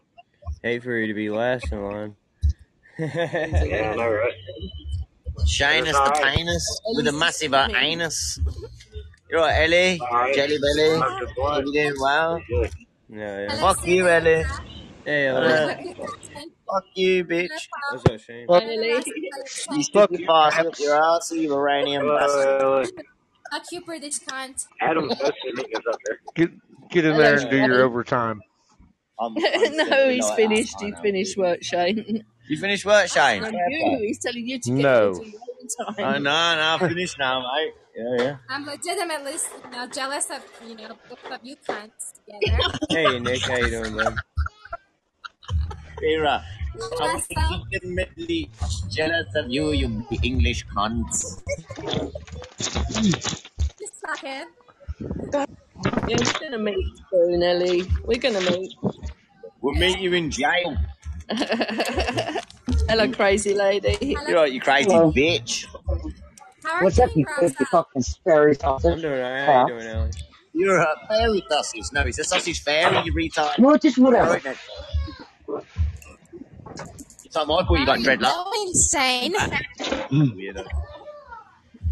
Hate 0.63 0.83
for 0.83 0.97
you 0.97 1.07
to 1.07 1.13
be 1.13 1.29
last 1.29 1.71
in 1.71 1.83
line. 1.83 2.15
Yeah, 2.99 3.91
I 3.93 3.95
know, 3.95 4.09
right? 4.09 4.33
Shyness 5.45 5.89
It's 5.89 5.99
the 5.99 6.03
alright. 6.15 6.35
penis 6.35 6.81
with 6.95 7.07
a 7.07 7.11
massive 7.11 7.53
uh, 7.53 7.67
anus. 7.75 8.39
You're 9.29 9.41
right, 9.41 9.61
Ellie. 9.63 9.99
Alright. 10.01 10.33
Jelly 10.33 10.57
belly. 10.57 10.97
Smoke. 11.35 11.65
You 11.65 11.73
doing 11.73 11.93
well? 11.99 12.41
Yeah, 13.09 13.41
yeah. 13.47 13.55
Fuck 13.61 13.85
you, 13.85 14.07
Ellie. 14.09 14.43
Hey, 15.05 15.27
Uh, 15.29 15.35
Ellie. 15.37 15.95
fuck 15.95 16.83
you, 16.95 17.23
bitch. 17.25 17.49
What's 17.91 18.05
up, 18.09 18.19
Shane? 18.19 18.47
Ellie. 18.49 19.03
You 19.73 19.83
stick 19.83 20.09
your 20.11 20.25
fast 20.27 20.57
up 20.59 20.79
your 20.79 20.95
ass, 21.15 21.31
you 21.31 21.53
Iranian 21.53 22.07
bastard. 22.07 22.89
Fuck 23.51 23.63
you, 23.71 23.81
British 23.81 24.19
cunt. 24.19 24.65
Adam's 24.81 25.11
supposed 25.17 25.33
to 25.45 25.53
meet 25.55 25.75
us 25.75 25.83
up 25.91 25.99
there. 26.05 26.19
Get 26.35 26.51
get 26.89 27.05
in 27.05 27.17
there 27.17 27.39
and 27.39 27.49
do 27.49 27.57
your 27.57 27.83
overtime. 27.83 28.41
I'm, 29.19 29.35
I'm 29.55 29.77
no, 29.89 30.09
he's 30.09 30.29
finished. 30.31 30.75
that 30.79 30.85
He's 30.85 30.99
finished 31.01 31.37
work, 31.37 31.63
Shane. 31.63 32.23
You 32.49 32.57
finished 32.59 32.85
work, 32.85 33.07
Shane? 33.07 33.43
And 33.43 33.53
you, 33.69 33.97
he's 34.01 34.19
telling 34.19 34.45
you 34.47 34.59
to 34.59 34.69
get 34.69 34.77
No. 34.77 35.09
into 35.09 35.29
your 35.29 35.41
overtime. 35.89 36.23
no, 36.23 36.55
no, 36.55 36.61
I'm 36.61 36.79
finished 36.89 37.17
now, 37.19 37.39
mate. 37.41 37.73
Yeah, 37.97 38.23
yeah. 38.23 38.35
I'm 38.47 38.63
legitimately, 38.65 39.33
you 39.65 39.71
know, 39.71 39.87
jealous 39.87 40.29
of, 40.29 40.45
you 40.67 40.75
know, 40.75 40.95
both 41.09 41.31
of 41.31 41.39
you 41.43 41.55
cunts 41.67 42.13
together. 42.13 42.77
Hey, 42.91 43.19
Nick. 43.19 43.41
How 43.41 43.55
you 43.57 43.69
doing, 43.71 43.95
man? 43.95 44.15
Vera, 45.99 46.43
I'm 46.45 46.56
Yes, 46.99 47.27
so- 47.33 47.57
legitimately 47.57 48.49
jealous 48.89 49.27
of 49.35 49.49
you, 49.49 49.71
you 49.71 50.05
English 50.23 50.65
cunts. 50.75 51.41
Just 53.79 53.95
fucking. 54.05 54.45
Yeah, 55.01 55.45
we're 56.07 56.39
gonna 56.39 56.57
meet 56.57 56.85
soon, 57.11 57.43
Ellie. 57.43 57.83
We're 58.05 58.19
gonna 58.19 58.41
meet. 58.51 58.73
We'll 59.61 59.75
meet 59.75 59.99
you 59.99 60.13
in 60.13 60.31
jail. 60.31 60.77
Hello, 62.89 63.11
crazy 63.11 63.53
lady. 63.53 63.97
You're 64.01 64.35
right, 64.35 64.51
you 64.51 64.61
crazy 64.61 64.91
Hello. 64.91 65.11
bitch. 65.11 65.65
How 66.63 66.73
are 66.79 66.83
What's 66.83 66.97
you, 66.97 67.03
up, 67.03 67.15
you 67.15 67.25
Rosa? 67.25 67.39
crazy 67.55 67.65
fucking 67.71 68.03
fairy 68.23 68.51
I'm 68.51 68.59
sausage? 68.59 69.01
doing 69.01 69.13
alright. 69.21 69.45
How 69.45 69.67
you 69.67 69.73
doing, 69.73 69.87
Ellie? 69.87 70.11
You're 70.53 70.79
a 70.79 70.95
fairy 71.07 71.43
sausage. 71.49 71.83
No, 71.93 72.01
it's 72.01 72.19
a 72.19 72.23
sausage 72.23 72.63
fairy, 72.63 72.97
you 73.05 73.13
retard. 73.13 73.59
No, 73.59 73.77
just 73.77 73.97
whatever. 73.97 74.31
Right, 74.43 74.57
Nick. 77.37 77.37
It's 77.37 77.37
like 77.37 77.47
Michael, 77.47 77.79
you 77.79 77.85
got 77.85 77.97
Are 77.97 77.99
you 77.99 78.07
dreadlock. 78.07 78.43
going 78.45 78.67
insane? 78.67 79.33
Mm. 79.33 80.35
Weirdo. 80.35 80.65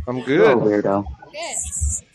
I'm 0.07 0.17
You're 0.17 0.25
good. 0.25 0.41
Oh, 0.51 0.57
weirdo. 0.59 1.05
Good. 1.31 2.05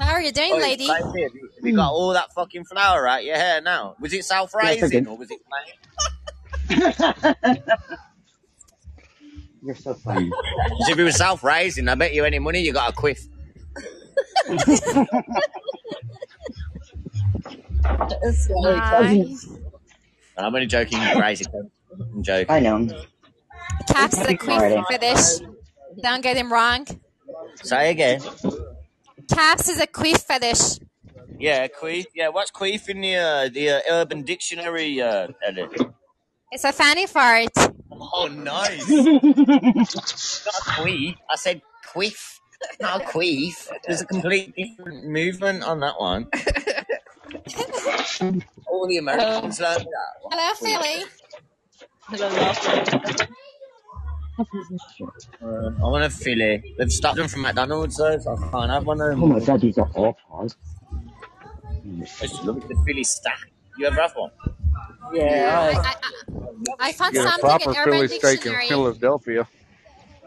How 0.00 0.12
are 0.12 0.22
you 0.22 0.30
doing, 0.32 0.50
oh, 0.52 0.56
Oi, 0.56 0.60
lady? 0.60 0.86
Crazy, 0.86 1.22
have 1.22 1.34
you- 1.34 1.50
have 1.56 1.66
you 1.66 1.74
got 1.74 1.90
all 1.90 2.12
that 2.12 2.32
fucking 2.32 2.64
flour 2.64 3.06
out 3.08 3.24
your 3.24 3.34
hair 3.36 3.60
now? 3.60 3.96
Was 4.00 4.12
it 4.12 4.24
self 4.24 4.54
raising 4.54 4.88
did. 4.90 5.06
or 5.08 5.16
was 5.16 5.28
it 5.30 5.40
plain? 6.68 6.70
You're 9.62 9.74
so 9.74 9.94
funny. 9.94 10.30
'Cause 10.30 10.88
if 10.88 10.98
it 10.98 11.02
was 11.02 11.16
self 11.16 11.42
raising, 11.42 11.88
I 11.88 11.96
bet 11.96 12.14
you 12.14 12.24
any 12.24 12.38
money 12.38 12.60
you 12.60 12.72
got 12.72 12.90
a 12.90 12.92
quiff. 12.92 13.20
That's 14.46 14.80
very 18.46 18.78
Hi. 18.78 19.02
funny. 19.02 19.36
I'm 20.36 20.54
only 20.54 20.66
joking, 20.66 21.00
crazy. 21.16 21.44
Cunt. 21.90 22.14
I'm 22.14 22.22
joking. 22.22 22.46
I 22.50 22.60
know. 22.60 22.88
Caps 23.88 24.14
is 24.14 24.20
a 24.20 24.22
Happy 24.22 24.36
quick 24.36 24.58
Friday. 24.58 24.82
fetish. 24.90 25.40
Don't 26.02 26.22
get 26.22 26.36
him 26.36 26.52
wrong. 26.52 26.86
Say 27.62 27.90
again. 27.90 28.20
Caps 29.32 29.68
is 29.68 29.80
a 29.80 29.86
quiff 29.86 30.22
fetish. 30.22 30.78
Yeah, 31.38 31.68
queef. 31.68 32.06
Yeah, 32.14 32.28
what's 32.28 32.50
queef 32.50 32.88
in 32.88 33.00
the 33.00 33.16
uh, 33.16 33.48
the 33.48 33.70
uh, 33.70 33.80
Urban 33.90 34.22
Dictionary, 34.22 35.00
uh, 35.00 35.28
Ellie? 35.46 35.68
It's 36.50 36.64
a 36.64 36.72
fanny 36.72 37.06
fart. 37.06 37.50
Oh, 37.92 38.28
nice. 38.28 38.88
not 38.90 39.06
a 39.06 40.70
queef. 40.80 41.16
I 41.30 41.36
said 41.36 41.62
quiff, 41.86 42.40
not 42.80 43.02
a 43.02 43.04
queef. 43.04 43.68
There's 43.86 44.00
a 44.00 44.06
complete 44.06 44.54
different 44.56 45.04
movement 45.06 45.62
on 45.62 45.80
that 45.80 46.00
one. 46.00 46.28
All 48.66 48.86
the 48.88 48.96
Americans 48.98 49.60
learned 49.60 49.86
that. 49.86 50.12
Hello, 50.30 50.54
Philly. 50.54 51.04
Hello, 52.08 52.28
love. 52.28 52.58
Uh, 55.42 55.70
I 55.82 55.88
want 55.90 56.04
a 56.04 56.10
Philly. 56.10 56.74
They've 56.78 56.92
stopped 56.92 57.16
them 57.16 57.28
from 57.28 57.42
McDonald's 57.42 57.96
though, 57.96 58.18
so 58.18 58.32
I 58.36 58.50
can't 58.50 58.70
have 58.70 58.86
one 58.86 59.00
of 59.00 59.18
Oh 59.20 59.26
my 59.26 59.40
them. 59.40 59.46
god, 59.46 59.60
these 59.60 59.78
are 59.78 59.90
all 59.94 60.14
paws. 60.14 60.56
I 62.20 62.26
just 62.26 62.44
love 62.44 62.60
the 62.68 62.76
Philly 62.86 63.04
stack. 63.04 63.50
You 63.78 63.86
ever 63.86 64.00
have 64.00 64.12
one? 64.16 64.30
Yeah. 65.12 65.82
I, 65.84 65.94
I, 66.80 66.88
I 66.88 66.92
found 66.92 67.14
Get 67.14 67.26
a 67.26 67.30
something 67.30 67.40
proper 67.40 67.70
in 67.70 67.76
Urban 67.76 67.92
Philly 67.92 68.08
steak 68.08 68.46
in 68.46 68.52
Dictionary. 68.52 68.68
Philadelphia. 68.68 69.48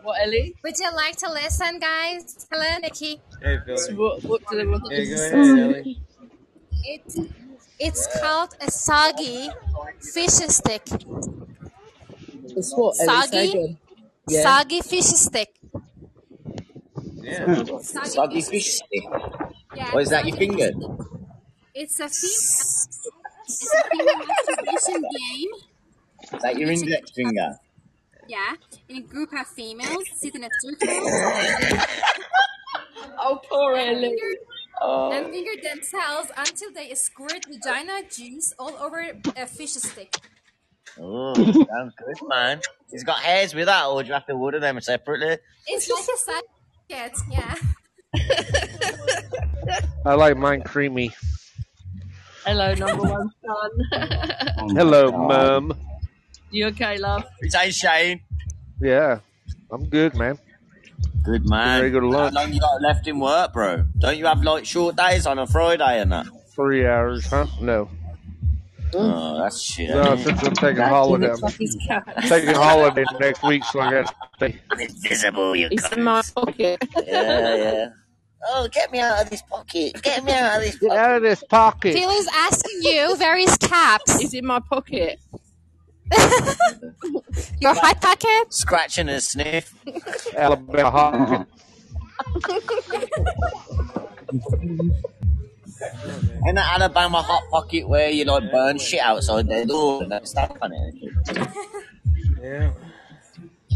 What, 0.03 0.21
Ellie? 0.21 0.55
Would 0.63 0.75
you 0.79 0.91
like 0.95 1.15
to 1.17 1.31
listen, 1.31 1.79
guys? 1.79 2.47
Hello, 2.51 2.77
Nikki. 2.81 3.21
Hey, 3.41 3.57
Philly. 3.65 3.95
What, 3.95 4.23
what 4.23 4.41
do 4.49 4.57
they 4.57 4.65
want 4.65 4.83
Hey, 4.89 5.05
to 5.05 5.09
go 5.09 5.15
say? 5.15 5.37
ahead, 5.37 5.59
Ellie. 5.59 5.97
It, 6.83 7.29
it's 7.79 8.07
called 8.21 8.55
a 8.61 8.71
soggy 8.71 9.49
fish 10.01 10.29
stick. 10.29 10.83
It's 12.57 12.73
what, 12.75 12.95
Ellie? 12.99 13.21
Soggy? 13.27 13.49
again. 13.49 13.77
Yeah. 14.27 14.41
Soggy 14.43 14.81
fish 14.81 15.05
stick. 15.05 15.49
Yeah. 17.21 17.45
Soggy, 17.81 18.09
Soggy 18.09 18.41
fish 18.41 18.67
stick. 18.79 19.03
Yeah, 19.75 19.91
What 19.93 20.03
is 20.03 20.09
that? 20.09 20.25
Your 20.25 20.37
finger? 20.37 20.71
It's 21.73 21.99
a 21.99 22.09
female. 22.09 23.07
It's 23.47 23.73
a 23.73 23.89
female 23.89 24.25
masturbation 24.27 25.01
game. 25.01 25.49
Is 26.33 26.41
that 26.41 26.57
your 26.57 26.71
index 26.71 27.11
finger? 27.11 27.57
Yeah, 28.27 28.55
in 28.87 28.97
a 28.97 29.01
group 29.01 29.33
of 29.33 29.47
females 29.47 30.05
sit 30.15 30.35
in 30.35 30.43
a 30.43 30.49
circle 30.61 30.87
Oh, 33.19 33.39
poor 33.49 33.75
Ellie. 33.75 34.07
and 34.07 34.37
Oh. 34.83 35.11
finger 35.29 35.51
themselves 35.61 36.31
until 36.37 36.71
they 36.73 36.93
squirt 36.95 37.45
vagina 37.47 38.01
juice 38.09 38.53
all 38.57 38.75
over 38.77 39.05
a 39.37 39.45
fish 39.47 39.73
stick. 39.73 40.15
Oh, 40.99 41.33
sounds 41.35 41.93
good, 41.97 42.17
man. 42.27 42.59
He's 42.91 43.03
got 43.03 43.19
hairs 43.19 43.53
with 43.55 43.65
that, 43.67 43.85
or 43.85 44.01
do 44.03 44.07
you 44.07 44.13
have 44.13 44.25
to 44.27 44.33
order 44.33 44.59
them 44.59 44.79
separately? 44.81 45.37
It's 45.67 45.89
like 45.89 46.03
a 46.03 46.17
socket, 47.07 47.17
yeah. 47.31 47.55
I 50.05 50.13
like 50.15 50.35
mine 50.37 50.63
creamy. 50.63 51.11
Hello, 52.45 52.73
number 52.73 53.03
one 53.03 53.29
son. 53.45 53.71
Oh 54.57 54.69
Hello, 54.75 55.11
God. 55.11 55.63
mum. 55.63 55.73
you 56.49 56.65
okay, 56.67 56.97
love? 56.97 57.23
It's 57.39 57.55
hey 57.55 57.71
Shane. 57.71 58.21
Yeah, 58.81 59.19
I'm 59.71 59.85
good, 59.87 60.15
man. 60.15 60.39
Good 61.23 61.47
man. 61.47 61.81
ready 61.81 61.93
to 61.93 61.99
go 61.99 61.99
to 62.01 62.11
How 62.11 62.23
lunch. 62.23 62.33
long 62.35 62.53
you 62.53 62.59
got 62.59 62.81
left 62.81 63.07
in 63.07 63.19
work, 63.19 63.53
bro? 63.53 63.85
Don't 63.99 64.17
you 64.17 64.25
have 64.25 64.43
like 64.43 64.65
short 64.65 64.95
days 64.95 65.25
on 65.27 65.37
a 65.39 65.45
Friday 65.47 66.01
and 66.01 66.11
that? 66.11 66.25
Three 66.55 66.85
hours, 66.85 67.27
huh? 67.27 67.45
No. 67.61 67.89
Oh, 68.93 68.99
oh, 69.37 69.43
that's 69.43 69.61
shit. 69.61 69.89
No, 69.89 70.15
since 70.17 70.43
I'm 70.43 70.53
taking 70.53 70.83
holiday, 70.83 71.29
Looks 71.29 71.41
like 71.41 72.03
I'm 72.17 72.23
taking 72.29 72.55
holiday 72.55 73.05
next 73.19 73.43
week, 73.43 73.63
so 73.65 73.79
I 73.79 73.91
got 73.91 74.07
to 74.07 74.15
stay. 74.35 74.59
Invisible, 74.79 75.55
you 75.55 75.69
It's 75.71 75.89
in 75.91 76.03
my 76.03 76.21
pocket. 76.35 76.83
Yeah, 77.05 77.55
yeah. 77.55 77.89
Oh, 78.43 78.67
get 78.71 78.91
me 78.91 78.99
out 78.99 79.21
of 79.21 79.29
this 79.29 79.43
pocket. 79.43 80.01
Get 80.01 80.23
me 80.23 80.31
out 80.33 80.57
of 80.57 80.63
this 80.63 80.75
Get 80.79 80.89
pocket. 80.89 80.99
out 80.99 81.15
of 81.17 81.21
this 81.21 81.43
pocket. 81.43 81.93
Phil 81.93 82.09
is 82.09 82.27
asking 82.33 82.79
you, 82.81 83.15
various 83.17 83.55
caps? 83.57 84.19
It's 84.19 84.33
in 84.33 84.47
my 84.47 84.59
pocket. 84.59 85.19
Your 87.59 87.75
hot 87.75 88.01
pocket? 88.01 88.51
Scratching 88.51 89.09
a 89.09 89.21
sniff. 89.21 89.71
Alabama 90.35 90.89
hot. 90.89 91.47
In 96.45 96.55
the 96.55 96.61
Alabama 96.61 97.21
hot 97.21 97.43
pocket 97.51 97.87
where 97.87 98.09
you 98.09 98.25
like 98.25 98.51
burn 98.51 98.77
shit 98.77 98.99
outside 98.99 99.47
their 99.47 99.65
door 99.65 100.03
and 100.03 100.27
stuff 100.27 100.51
on 100.61 100.71
it. 100.73 100.95
Yeah. 102.41 102.73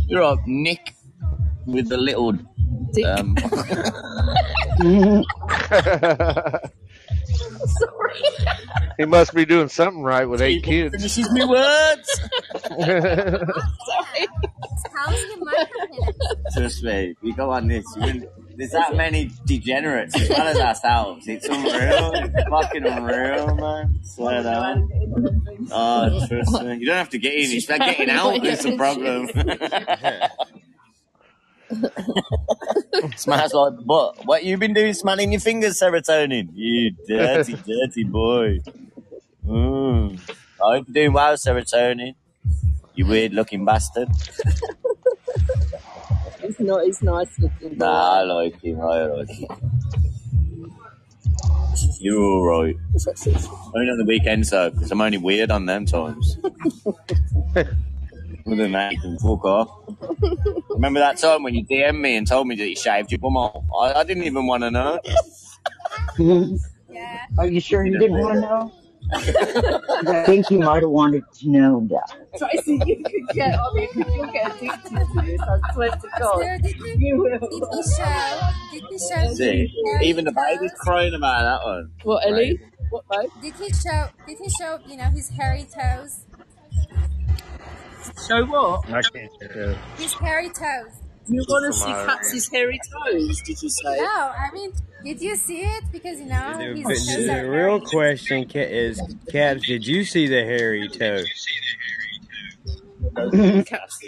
You're 0.07 0.23
a 0.23 0.37
Nick 0.45 0.95
with 1.65 1.89
the 1.89 1.97
little 1.97 2.33
um 3.05 3.35
Sorry. 7.35 8.21
he 8.97 9.05
must 9.05 9.33
be 9.33 9.45
doing 9.45 9.67
something 9.69 10.01
right 10.03 10.25
with 10.25 10.41
eight 10.41 10.63
kids. 10.63 10.95
finishes 10.95 11.31
me 11.31 11.43
words. 11.45 12.19
Sorry. 12.69 14.27
How's 14.95 15.21
your 15.23 15.43
microphone? 15.43 16.13
Trust 16.55 16.83
me, 16.83 17.15
we 17.21 17.31
go 17.33 17.51
on 17.51 17.67
this. 17.67 17.85
you- 18.01 18.29
There's 18.57 18.71
that 18.71 18.95
many 18.95 19.31
degenerates 19.45 20.15
as 20.19 20.29
well 20.29 20.47
as 20.47 20.57
ourselves. 20.59 21.27
It's 21.27 21.45
unreal. 21.47 22.11
It's 22.15 22.49
fucking 22.49 22.85
unreal, 22.85 23.55
man. 23.55 23.99
Swear 24.03 24.43
down. 24.43 24.89
Oh, 25.71 26.25
trust 26.27 26.63
me. 26.63 26.75
You 26.77 26.85
don't 26.85 26.95
have 26.95 27.09
to 27.09 27.17
get 27.17 27.33
in. 27.33 27.51
It's 27.51 27.67
like 27.69 27.81
getting 27.81 28.09
out 28.09 28.41
that's 28.41 28.63
a 28.65 28.77
problem. 28.77 29.29
Smells 33.15 33.53
like 33.53 33.73
but 33.85 34.25
what 34.25 34.43
you 34.43 34.57
been 34.57 34.73
doing 34.73 34.93
smelling 34.93 35.31
your 35.31 35.41
fingers, 35.41 35.79
serotonin? 35.79 36.49
You 36.53 36.91
dirty, 37.07 37.53
dirty 37.65 38.03
boy. 38.03 38.59
Mm. 39.45 40.19
I 40.63 40.77
hope 40.77 40.85
you're 40.87 40.93
doing 40.93 41.13
well, 41.13 41.35
serotonin. 41.35 42.15
You 42.95 43.05
weird 43.05 43.33
looking 43.33 43.65
bastard. 43.65 44.09
He's 46.41 46.59
not. 46.59 46.83
He's 46.85 47.01
nice 47.01 47.39
looking. 47.39 47.77
Nah, 47.77 48.19
I 48.19 48.23
like 48.23 48.61
him. 48.61 48.81
I 48.81 49.05
like 49.05 49.29
him. 49.29 49.47
You're 51.99 52.21
alright. 52.21 52.75
Only 53.73 53.89
on 53.89 53.97
the 53.97 54.05
weekends 54.05 54.51
though, 54.51 54.69
because 54.69 54.91
I'm 54.91 55.01
only 55.01 55.17
weird 55.17 55.51
on 55.51 55.65
them 55.65 55.85
times. 55.85 56.37
Other 58.45 58.55
than 58.57 58.71
that, 58.73 58.93
you 58.93 58.99
can 59.01 59.17
fuck 59.17 59.43
off. 59.45 59.69
Remember 60.69 60.99
that 60.99 61.17
time 61.17 61.41
when 61.43 61.55
you 61.55 61.65
DM'd 61.65 61.99
me 61.99 62.15
and 62.15 62.27
told 62.27 62.47
me 62.47 62.55
that 62.55 62.69
you 62.69 62.75
shaved 62.75 63.11
your 63.11 63.17
bum 63.19 63.37
off? 63.37 63.63
I, 63.75 63.99
I 64.01 64.03
didn't 64.03 64.23
even 64.23 64.45
want 64.45 64.61
to 64.63 64.71
know. 64.71 64.99
Are 67.39 67.47
you 67.47 67.59
sure 67.59 67.85
you 67.85 67.97
didn't 67.97 68.19
want 68.19 68.35
to 68.35 68.41
know? 68.41 68.71
I 69.13 70.23
think 70.25 70.49
you 70.49 70.59
might 70.59 70.81
have 70.81 70.89
wanted 70.89 71.23
to 71.39 71.49
know 71.49 71.87
that. 71.91 72.37
Tracy, 72.39 72.79
you 72.85 73.03
could 73.03 73.35
get 73.35 73.53
on 73.53 73.77
it. 73.77 73.89
You'll 73.95 74.31
get 74.31 74.55
addicted 74.55 74.89
to 74.89 75.21
this. 75.21 75.41
I 75.41 75.73
swear 75.73 75.89
to 75.91 76.09
God. 76.19 76.61
Did 76.63 76.75
he, 76.75 76.95
You 77.07 77.17
will. 77.17 77.39
did 77.39 77.49
he 77.51 77.83
show? 77.97 78.39
Did 78.71 78.83
he 78.89 78.97
show 78.97 79.33
See, 79.35 79.71
hairy 79.85 80.05
even 80.07 80.25
the 80.25 80.31
baby's 80.31 80.71
toes? 80.71 80.79
crying 80.79 81.13
about 81.13 81.41
that 81.43 81.65
one. 81.67 81.91
What, 82.03 82.25
Ellie? 82.27 82.59
What, 82.89 83.05
babe? 83.09 83.29
Did 83.43 83.53
he 83.55 83.69
show? 83.73 84.07
Did 84.27 84.37
he 84.39 84.49
show? 84.49 84.79
You 84.87 84.97
know 84.97 85.09
his 85.11 85.29
hairy 85.29 85.67
toes. 85.71 86.21
Show 88.27 88.45
what? 88.45 88.89
I 88.89 89.01
can't 89.01 89.31
uh, 89.55 89.75
His 89.97 90.13
hairy 90.13 90.49
toes. 90.49 90.91
You 91.27 91.43
want 91.49 91.73
to 91.73 91.79
see 91.79 91.85
Come 91.91 92.19
hairy 92.59 92.79
toes, 92.93 93.41
did 93.41 93.61
you 93.63 93.69
say? 93.69 93.97
No, 93.97 94.05
I 94.05 94.49
mean, 94.53 94.71
did 95.03 95.21
you 95.21 95.35
see 95.35 95.61
it? 95.61 95.83
Because 95.91 96.19
you 96.19 96.25
know 96.27 96.57
The, 96.57 96.75
his 96.75 96.83
but 96.83 96.93
toes 97.15 97.25
the 97.25 97.39
are 97.39 97.49
real 97.51 97.79
hairy. 97.79 97.81
question 97.89 98.47
ca- 98.47 98.59
is, 98.69 99.01
Caps, 99.31 99.65
did 99.65 99.87
you 99.87 100.03
see 100.03 100.27
the 100.27 100.43
hairy 100.43 100.87
toe? 100.89 101.23
Katz. 103.65 103.99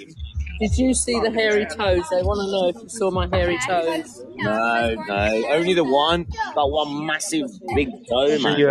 Did 0.60 0.76
you 0.78 0.94
see 0.94 1.20
the 1.20 1.32
hairy 1.32 1.66
toes? 1.66 2.04
They 2.10 2.24
want 2.24 2.40
to 2.40 2.52
know 2.52 2.68
if 2.70 2.76
you 2.84 2.90
saw 2.90 3.12
my 3.12 3.28
hairy 3.32 3.58
toes. 3.68 4.22
No, 4.38 4.96
no, 5.08 5.44
only 5.52 5.74
the 5.74 5.84
one. 5.84 6.26
Got 6.56 6.72
one 6.72 7.06
massive 7.06 7.48
big 7.76 7.90
toe, 8.10 8.38
man. 8.40 8.58
see, 8.58 8.64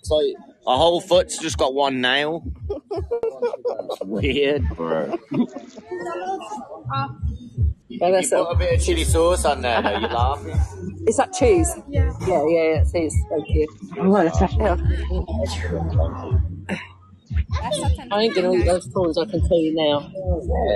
It's 0.00 0.10
like 0.10 0.34
a 0.66 0.76
whole 0.76 1.00
foot's 1.00 1.38
just 1.38 1.58
got 1.58 1.74
one 1.74 2.00
nail. 2.00 2.42
Weird, 4.02 4.68
bro. 4.76 5.18
Oh, 6.96 7.16
You 7.88 7.98
that's 8.00 8.30
put 8.30 8.40
a 8.50 8.56
bit 8.56 8.74
of 8.78 8.84
chili 8.84 9.04
sauce 9.04 9.44
on 9.44 9.62
there, 9.62 9.80
though. 9.82 9.98
You 9.98 10.06
laughing? 10.08 10.60
Is 11.06 11.16
that 11.18 11.32
cheese? 11.32 11.72
Yeah. 11.88 12.12
Yeah, 12.26 12.44
yeah, 12.48 12.48
yeah, 12.48 12.84
it 12.84 12.94
is. 12.94 13.16
Thank 13.30 13.48
you. 13.48 13.66
Oh, 13.98 14.12
that's 14.24 14.40
a, 14.40 14.48
Yeah. 14.56 14.76
That's 17.60 17.80
not 17.80 17.92
an 17.98 18.12
I 18.12 18.22
ain't 18.22 18.34
going 18.34 18.52
to 18.52 18.58
eat 18.58 18.66
those 18.66 18.88
prawns, 18.88 19.18
I 19.18 19.24
can 19.26 19.40
tell 19.46 19.58
you 19.58 19.74
now. 19.74 20.10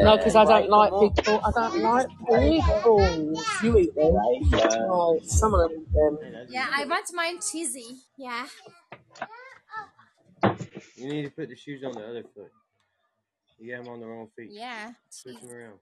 No, 0.02 0.16
because 0.16 0.36
I 0.36 0.44
don't 0.44 0.70
like 0.70 0.92
big 1.00 1.24
prawns. 1.24 1.44
I 1.56 1.68
don't 1.68 1.82
like 1.82 2.06
big 2.30 2.62
prawns. 2.82 3.40
You 3.62 3.78
eat 3.78 3.94
them. 3.94 4.14
No, 4.52 5.18
some 5.24 5.54
of 5.54 5.70
them 5.70 5.80
eat 5.80 5.92
them. 5.92 6.18
Yeah, 6.48 6.66
I 6.72 6.84
want 6.84 7.06
mine 7.12 7.38
cheesy. 7.40 7.96
Yeah. 8.16 8.46
You 10.96 11.08
need 11.08 11.22
to 11.24 11.30
put 11.30 11.48
the 11.48 11.56
shoes 11.56 11.82
on 11.84 11.92
the 11.92 12.04
other 12.06 12.22
foot. 12.34 12.50
You 13.58 13.74
got 13.76 13.84
them 13.84 13.92
on 13.94 14.00
the 14.00 14.06
wrong 14.06 14.28
feet. 14.36 14.48
Yeah. 14.52 14.92
Switch 15.10 15.40
them 15.40 15.50
around. 15.50 15.78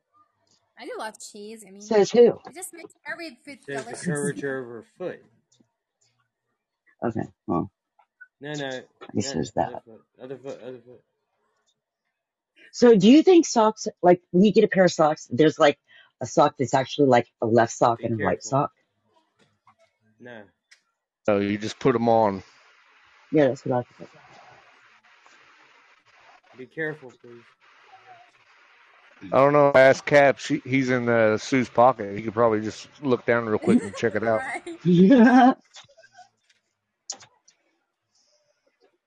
I 0.79 0.85
do 0.85 0.93
love 0.99 1.15
cheese. 1.21 1.65
I 1.67 1.71
mean, 1.71 1.81
says 1.81 2.11
who? 2.11 2.39
it 2.47 2.55
just 2.55 2.73
makes 2.75 2.95
every 3.11 3.39
food 3.45 3.59
Says 3.67 3.85
the 3.87 3.93
curvature 3.95 4.59
of 4.59 4.67
her 4.67 4.85
foot. 4.99 5.23
Okay, 7.05 7.29
well, 7.47 7.71
No, 8.41 8.53
no. 8.53 8.69
it 8.69 8.89
no 9.15 9.21
says 9.21 9.53
other 9.57 9.71
that. 9.73 9.85
foot. 9.85 10.03
Other 10.23 10.37
foot. 10.37 10.61
Other 10.63 10.79
foot. 10.79 11.03
So 12.73 12.95
do 12.97 13.11
you 13.11 13.23
think 13.23 13.47
socks, 13.47 13.87
like 14.03 14.21
when 14.33 14.45
you 14.45 14.53
get 14.53 14.65
a 14.65 14.69
pair 14.69 14.85
of 14.85 14.93
socks, 14.93 15.29
there's 15.31 15.59
like 15.59 15.79
a 16.21 16.27
sock 16.27 16.57
that's 16.59 16.75
actually 16.75 17.09
like 17.09 17.27
a 17.41 17.47
left 17.47 17.73
sock 17.73 17.99
Be 17.99 18.05
and 18.07 18.21
a 18.21 18.25
right 18.25 18.37
careful. 18.37 18.51
sock? 18.51 18.73
No. 20.21 20.43
so 21.25 21.39
you 21.39 21.57
just 21.59 21.79
put 21.79 21.93
them 21.93 22.09
on. 22.09 22.43
Yeah, 23.33 23.49
that's 23.49 23.65
what 23.65 23.79
I 23.79 23.83
think. 23.99 24.11
Be 26.59 26.67
careful, 26.67 27.13
please. 27.23 27.43
I 29.33 29.39
don't 29.39 29.53
know. 29.53 29.73
Ask 29.75 30.05
Cap. 30.05 30.39
She, 30.39 30.61
he's 30.65 30.91
in 30.91 31.09
uh, 31.09 31.39
Sue's 31.39 31.69
pocket. 31.69 32.17
He 32.17 32.23
could 32.23 32.35
probably 32.35 32.61
just 32.61 32.89
look 33.03 33.25
down 33.27 33.47
real 33.47 33.59
quick 33.59 33.83
and 33.83 33.95
check 33.97 34.15
it 34.15 34.25
out. 34.25 34.43
Yeah. 34.85 35.55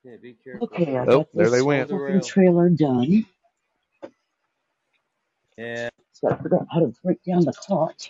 Yeah, 0.05 0.15
be 0.21 0.33
careful. 0.41 0.69
Okay, 0.73 0.97
I 0.97 1.01
Oh, 1.01 1.19
got 1.19 1.27
there 1.33 1.49
they 1.49 1.61
went. 1.61 1.89
The 1.89 2.23
trailer 2.25 2.69
done. 2.69 3.25
Yeah. 5.57 5.89
So 6.13 6.29
I 6.29 6.37
forgot 6.37 6.65
how 6.71 6.79
to 6.79 6.93
break 7.03 7.21
down 7.23 7.41
the 7.41 7.51
cot. 7.51 8.09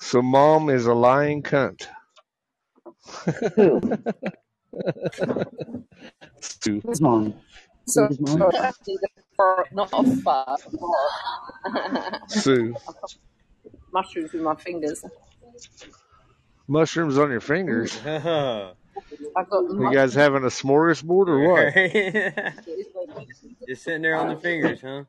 So 0.00 0.20
mom 0.20 0.68
is 0.68 0.86
a 0.86 0.94
lying 0.94 1.42
cunt. 1.42 1.86
Who? 3.54 3.80
Sue. 6.40 6.80
Who's 6.84 7.00
mom? 7.00 7.34
So, 7.88 8.08
Who's 8.08 8.20
mom? 8.20 8.38
sorry, 8.38 8.56
actually, 8.62 8.98
the 9.02 9.08
fur, 9.36 9.64
not 9.72 9.90
a 9.92 10.04
fur. 10.04 10.56
Sue. 12.28 12.76
Mushrooms 13.92 14.32
with 14.32 14.42
my 14.42 14.56
fingers. 14.56 15.04
Mushrooms 16.68 17.18
on 17.18 17.30
your 17.30 17.40
fingers. 17.40 17.98
I've 19.36 19.50
got 19.50 19.64
You 19.70 19.90
guys 19.92 20.14
having 20.14 20.44
a 20.44 20.48
smorgasbord 20.48 21.28
or 21.28 21.40
what? 21.40 21.74
Just 23.68 23.84
sitting 23.84 24.02
there 24.02 24.16
on 24.16 24.28
the 24.28 24.36
fingers, 24.36 24.80
huh? 24.82 25.04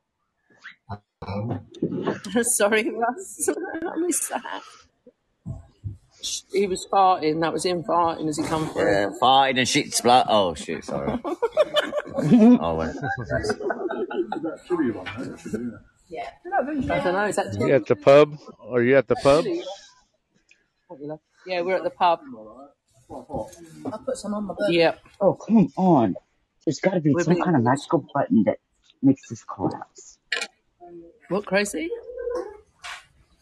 Sorry, 2.43 2.89
Russ. 2.91 3.49
I 3.49 3.97
missed 3.97 4.29
that. 4.29 4.61
He 6.53 6.67
was 6.67 6.87
farting. 6.91 7.41
That 7.41 7.53
was 7.53 7.65
him 7.65 7.83
farting 7.83 8.27
as 8.29 8.37
he 8.37 8.43
come 8.43 8.69
through. 8.69 8.83
Yeah, 8.91 9.09
farting 9.21 9.59
and 9.59 9.67
shit 9.67 9.93
splat. 9.93 10.27
Oh, 10.29 10.55
shit, 10.55 10.85
sorry. 10.85 11.19
oh, 12.61 12.75
wait. 12.75 12.89
I 16.11 16.99
don't 17.03 17.13
know. 17.13 17.25
Is 17.25 17.35
that 17.35 17.55
You 17.59 17.73
at 17.75 17.85
the 17.85 17.95
pub? 17.95 18.37
Are 18.67 18.81
you 18.81 18.97
at 18.97 19.07
the 19.07 19.15
pub? 19.17 19.45
Yeah, 21.45 21.61
we're 21.61 21.75
at 21.77 21.83
the 21.83 21.89
pub. 21.89 22.19
I'll 23.11 24.01
put 24.05 24.17
some 24.17 24.33
on 24.33 24.45
my 24.45 24.53
burger. 24.57 24.71
Yeah. 24.73 24.95
Oh, 25.21 25.33
come 25.33 25.71
on. 25.77 26.15
There's 26.65 26.79
got 26.79 26.93
to 26.95 26.99
be 26.99 27.13
We're 27.13 27.23
some 27.23 27.33
being- 27.35 27.43
kind 27.43 27.55
of 27.55 27.63
magical 27.63 28.05
button 28.13 28.43
that 28.43 28.57
makes 29.01 29.27
this 29.29 29.43
collapse. 29.43 30.19
What 31.29 31.45
crazy? 31.45 31.89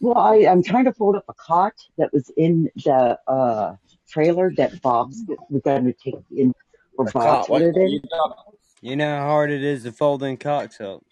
Well, 0.00 0.16
I, 0.16 0.46
I'm 0.46 0.62
trying 0.62 0.84
to 0.84 0.92
fold 0.92 1.16
up 1.16 1.24
a 1.28 1.34
cot 1.34 1.74
that 1.96 2.12
was 2.12 2.30
in 2.36 2.70
the 2.76 3.18
uh, 3.26 3.76
trailer 4.08 4.52
that 4.56 4.80
Bob's 4.80 5.24
we're 5.50 5.60
going 5.60 5.84
to 5.86 5.92
take 5.92 6.14
in 6.36 6.54
for 6.94 7.08
A 7.08 7.10
Bob's 7.10 7.12
cot, 7.12 7.48
what? 7.50 7.62
put 7.62 7.62
it 7.62 7.76
in. 7.76 8.00
You 8.80 8.96
know 8.96 9.16
how 9.16 9.26
hard 9.26 9.50
it 9.50 9.62
is 9.64 9.82
to 9.84 9.92
fold 9.92 10.22
in 10.22 10.36
cocks 10.36 10.80
up. 10.80 11.02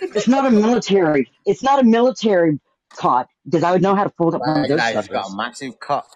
It's 0.00 0.28
not 0.28 0.46
a 0.46 0.50
military. 0.50 1.28
It's 1.44 1.62
not 1.62 1.80
a 1.80 1.84
military 1.84 2.60
cot 2.94 3.28
because 3.44 3.64
I 3.64 3.72
would 3.72 3.82
know 3.82 3.94
how 3.96 4.04
to 4.04 4.10
fold 4.10 4.34
up 4.36 4.40
one 4.42 4.50
of 4.50 4.56
That 4.62 4.68
those 4.68 4.78
guy's 4.78 4.94
got 4.94 5.04
a 5.04 5.24
suckers. 5.24 5.36
massive 5.36 5.80
cock. 5.80 6.06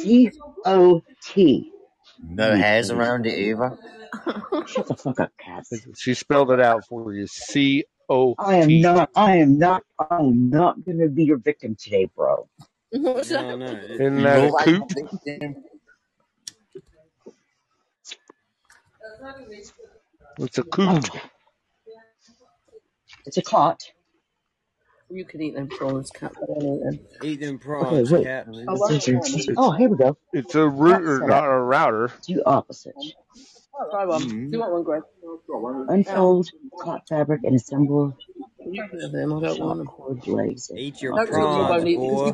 C 0.00 0.30
O 0.64 1.02
T. 1.24 1.72
No 2.22 2.54
hairs 2.54 2.90
around 2.90 3.26
it 3.26 3.38
either. 3.38 3.78
Shut 4.66 4.86
the 4.88 4.96
fuck 4.96 5.20
up, 5.20 5.32
Cass. 5.38 5.72
she 5.96 6.14
spelled 6.14 6.50
it 6.50 6.60
out 6.60 6.86
for 6.86 7.12
you. 7.14 7.26
C 7.26 7.84
O 8.08 8.34
I 8.38 8.56
am 8.56 8.80
not. 8.80 9.10
I 9.14 9.36
am 9.36 9.58
not. 9.58 9.82
I 9.98 10.16
am 10.18 10.50
not 10.50 10.84
going 10.84 10.98
to 10.98 11.08
be 11.08 11.24
your 11.24 11.38
victim 11.38 11.76
today, 11.76 12.08
bro. 12.14 12.48
What's 12.92 13.30
No, 13.30 13.56
that? 13.56 13.58
no. 13.58 13.66
it- 13.66 14.00
Isn't 14.00 14.22
that 14.22 14.48
a 14.48 14.52
coop? 14.52 14.92
It's 20.38 20.58
a 20.58 20.64
coop. 20.64 21.04
It's 23.26 23.38
a 23.38 23.42
cot. 23.42 23.82
You 25.10 25.24
can 25.24 25.42
eat 25.42 25.54
them 25.54 25.68
prawns, 25.68 26.10
cat, 26.10 26.32
but 26.40 26.50
I 26.50 26.60
don't 26.60 26.78
eat 26.78 26.84
them. 26.84 27.00
Eat 27.22 27.40
them 27.40 27.58
Okay, 27.80 28.04
prawns, 28.04 28.10
wait. 28.12 28.24
Cap. 28.24 28.46
Oh, 28.68 28.88
this 28.88 29.08
is 29.08 29.08
your- 29.08 29.56
Oh, 29.56 29.72
here 29.72 29.88
we 29.88 29.96
go. 29.96 30.16
It's 30.32 30.54
a 30.54 30.68
router, 30.68 31.20
not 31.26 31.44
a 31.46 31.58
router. 31.58 32.12
Do 32.26 32.42
opposite. 32.46 32.96
Try 33.90 34.04
one. 34.04 34.28
Do 34.28 34.48
you 34.50 34.58
want 34.60 34.72
one, 34.72 34.82
Greg? 34.82 35.02
Unfold 35.88 36.48
cot 36.80 37.02
fabric 37.08 37.40
and 37.44 37.56
assemble 37.56 38.16
You 38.66 38.86
can 38.90 39.00
have 39.00 39.12
them. 39.12 39.32
I 39.32 39.40
don't 39.40 39.60
want 39.60 39.78
them. 39.78 39.86
Cord 39.86 40.26
laser. 40.26 40.74
Eat 40.76 41.00
your 41.02 41.16
Hopefully 41.16 41.40
you 41.40 41.46
prawns, 41.46 41.70
won't 41.70 41.88
eat 41.88 41.96
boy. 41.96 42.32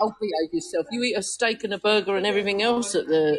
Oh, 0.00 0.14
behave 0.20 0.52
yourself. 0.52 0.86
You 0.90 1.02
eat 1.02 1.16
a 1.16 1.22
steak 1.22 1.64
and 1.64 1.74
a 1.74 1.78
burger 1.78 2.16
and 2.16 2.26
everything 2.26 2.62
else 2.62 2.94
at 2.94 3.06
the 3.06 3.38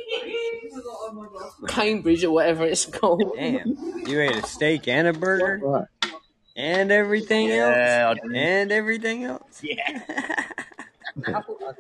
Cambridge 1.68 2.24
or 2.24 2.32
whatever 2.32 2.66
it's 2.66 2.86
called. 2.86 3.24
Damn. 3.36 3.76
You 4.06 4.22
ate 4.22 4.36
a 4.36 4.46
steak 4.46 4.88
and 4.88 5.08
a 5.08 5.14
burger? 5.14 5.60
What? 5.60 5.88
And 6.56 6.92
everything 6.92 7.48
Yeah, 7.48 8.10
else? 8.10 8.20
I 8.24 8.28
did. 8.28 8.36
And 8.36 8.72
everything 8.72 9.24
else? 9.24 9.62
Yeah. 9.64 10.44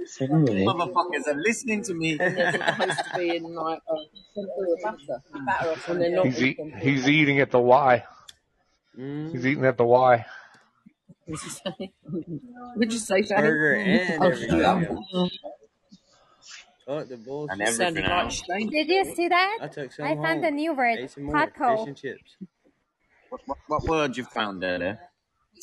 So 0.05 0.25
anyway, 0.25 0.65
Motherfuckers 0.65 1.27
are 1.27 1.35
listening 1.35 1.83
to 1.83 1.93
me. 1.93 2.15
They're 2.17 2.51
supposed 2.51 2.99
to 3.11 3.17
be 3.17 3.35
in 3.35 3.43
like 3.53 3.79
a 3.87 3.95
butter. 4.35 5.07
Batter 5.45 5.75
and 5.87 6.01
they're 6.01 6.11
not. 6.11 6.25
He's 6.25 6.41
eat, 6.41 6.57
he's 6.81 7.07
eating 7.07 7.39
at 7.39 7.51
the 7.51 7.59
Y. 7.59 8.03
Mm. 8.97 9.31
He's 9.31 9.45
eating 9.45 9.65
at 9.65 9.77
the 9.77 9.85
Y. 9.85 10.25
What'd 11.25 11.43
you 11.43 11.51
say? 11.51 11.91
What'd 12.75 12.93
you 12.93 12.99
say, 12.99 13.21
Shane? 13.21 13.37
Burger 13.37 13.73
and 13.75 14.23
Oh, 14.23 14.25
everything 14.27 14.49
shit. 14.49 14.59
the 17.09 17.17
bullshit. 17.17 17.51
And 17.51 17.61
You 17.61 17.67
sounded 17.73 18.05
everything 18.05 18.05
else. 18.05 18.41
Did 18.71 18.87
you 18.87 19.05
see 19.15 19.27
that? 19.27 19.57
I 19.61 19.67
took 19.67 19.91
some 19.91 20.05
I 20.05 20.15
found 20.15 20.43
a 20.43 20.51
new 20.51 20.73
word. 20.73 20.97
Ate 20.99 21.11
some 21.11 21.23
more. 21.25 21.45
Fish 21.45 21.87
and 21.87 21.95
chips. 21.95 22.35
What, 23.29 23.41
what, 23.45 23.57
what 23.67 23.83
word 23.83 24.17
you 24.17 24.23
found 24.23 24.63
there? 24.63 24.79
there? 24.79 25.09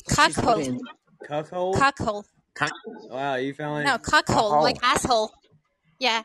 Cuckold. 0.09 0.79
Cuckold? 1.27 1.77
Cuckold. 1.77 2.25
Cuck- 2.57 2.71
Wow, 3.09 3.35
you 3.35 3.53
found 3.53 3.85
No, 3.85 3.95
it? 3.95 4.03
cuckold, 4.03 4.63
like 4.63 4.77
asshole. 4.83 5.31
Yeah. 5.99 6.23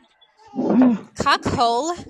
cockhole. 1.15 2.05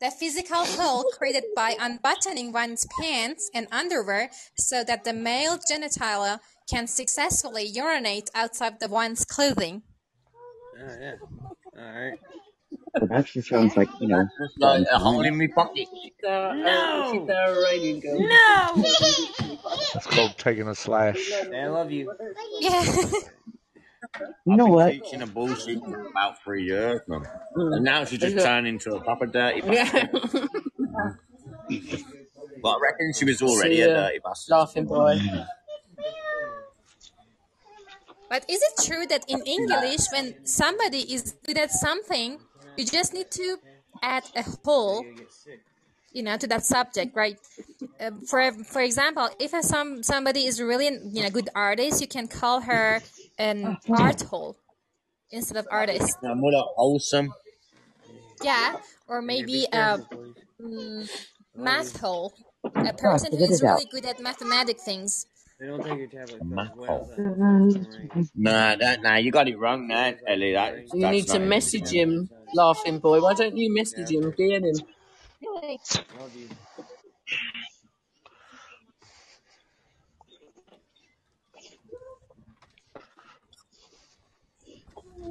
The 0.00 0.10
physical 0.10 0.64
hole 0.64 1.04
created 1.18 1.44
by 1.54 1.76
unbuttoning 1.78 2.52
one's 2.52 2.86
pants 3.00 3.50
and 3.54 3.66
underwear 3.70 4.30
so 4.56 4.82
that 4.84 5.04
the 5.04 5.12
male 5.12 5.58
genitalia 5.58 6.40
can 6.70 6.86
successfully 6.86 7.64
urinate 7.64 8.30
outside 8.34 8.80
the 8.80 8.88
one's 8.88 9.24
clothing. 9.26 9.82
Oh, 10.80 10.96
yeah. 10.98 12.10
Alright. 12.94 13.08
that 13.10 13.18
actually 13.18 13.42
sounds 13.42 13.76
like, 13.76 13.88
you 14.00 14.08
know, 14.08 14.24
Just 14.40 14.58
like 14.58 14.84
John 14.84 14.86
a 14.92 14.98
hole 14.98 15.22
Cena. 15.22 15.28
in 15.28 15.38
my 15.38 15.46
pocket. 15.54 15.88
She's 15.92 16.12
our, 16.28 16.50
uh, 16.50 17.12
she's 17.12 17.28
our 17.28 17.48
Iranian 17.66 18.00
girl. 18.00 18.20
No! 18.20 18.84
It's 19.94 20.06
called 20.06 20.34
taking 20.38 20.68
a 20.68 20.74
slash. 20.74 21.18
I 21.54 21.66
love 21.66 21.90
you. 21.90 22.12
Yeah. 22.60 22.82
You 24.46 24.56
know 24.56 24.64
I've 24.64 24.68
been 24.68 24.70
what? 24.72 24.90
teaching 24.92 25.22
a 25.22 25.26
bullshit 25.26 25.78
for 25.80 26.06
about 26.08 26.42
three 26.42 26.64
years, 26.64 27.00
man. 27.08 27.22
And 27.54 27.84
now 27.84 28.04
she's 28.04 28.18
just 28.20 28.36
Is 28.36 28.42
turned 28.44 28.66
into 28.66 28.94
a 28.94 29.00
proper 29.02 29.26
dirty 29.26 29.62
Yeah. 29.66 30.06
bastard. 30.06 30.48
But 32.62 32.68
I 32.68 32.78
reckon 32.82 33.12
she 33.16 33.24
was 33.24 33.40
already 33.42 33.76
See, 33.76 33.82
a 33.82 33.90
uh, 33.96 34.00
dirty 34.08 34.18
bastard. 34.24 34.52
Laughing 34.52 34.84
boy. 34.86 35.18
But 38.28 38.44
is 38.48 38.60
it 38.62 38.84
true 38.86 39.06
that 39.06 39.24
in 39.28 39.40
English, 39.46 40.00
when 40.12 40.34
somebody 40.46 41.12
is 41.12 41.34
good 41.44 41.58
at 41.58 41.70
something, 41.72 42.38
you 42.76 42.86
just 42.86 43.12
need 43.14 43.30
to 43.32 43.58
add 44.02 44.24
a 44.34 44.42
hole, 44.64 45.10
you 46.12 46.22
know, 46.22 46.36
to 46.36 46.46
that 46.48 46.64
subject, 46.64 47.14
right? 47.14 47.38
Uh, 48.00 48.12
for 48.28 48.52
for 48.64 48.82
example, 48.82 49.28
if 49.40 49.52
a, 49.52 49.62
some 49.62 50.02
somebody 50.02 50.46
is 50.46 50.60
really 50.60 50.86
you 50.86 51.22
know 51.22 51.30
good 51.30 51.48
artist, 51.54 52.00
you 52.00 52.08
can 52.08 52.28
call 52.28 52.62
her 52.62 53.02
an 53.38 53.78
art 53.94 54.22
hole 54.22 54.58
instead 55.30 55.58
of 55.58 55.68
artist. 55.70 56.18
Now, 56.22 56.34
more 56.34 56.52
like 56.52 56.64
wholesome. 56.76 57.32
Yeah, 58.42 58.74
or 59.06 59.22
maybe 59.22 59.66
a 59.72 59.98
mm, 60.60 61.10
math 61.54 62.00
hole, 62.00 62.34
a 62.84 62.92
person 62.94 63.32
who 63.34 63.44
figured 63.44 63.50
is 63.50 63.62
it 63.62 63.66
out. 63.66 63.80
really 63.80 63.86
good 63.86 64.06
at 64.06 64.20
mathematic 64.20 64.80
things. 64.80 65.26
They 65.60 65.66
don't 65.68 65.82
take 65.82 65.98
your 65.98 66.08
tablet. 66.08 66.44
Well, 66.88 67.10
Nah, 68.36 68.76
that, 68.76 69.02
nah, 69.02 69.16
you 69.16 69.32
got 69.32 69.48
it 69.48 69.58
wrong 69.58 69.88
now, 69.88 70.14
Ellie. 70.26 70.54
That, 70.54 70.74
You 70.92 71.00
that's 71.00 71.10
need 71.10 71.28
to 71.28 71.38
not 71.38 71.40
message 71.40 71.92
it. 71.92 71.92
him, 71.92 72.30
laughing 72.54 73.00
boy. 73.00 73.20
Why 73.22 73.34
don't 73.34 73.56
you 73.56 73.74
message 73.74 74.10
him, 74.10 74.32
DM 74.32 74.64
him? 74.64 74.86
Love 76.12 76.36
you. 76.36 76.50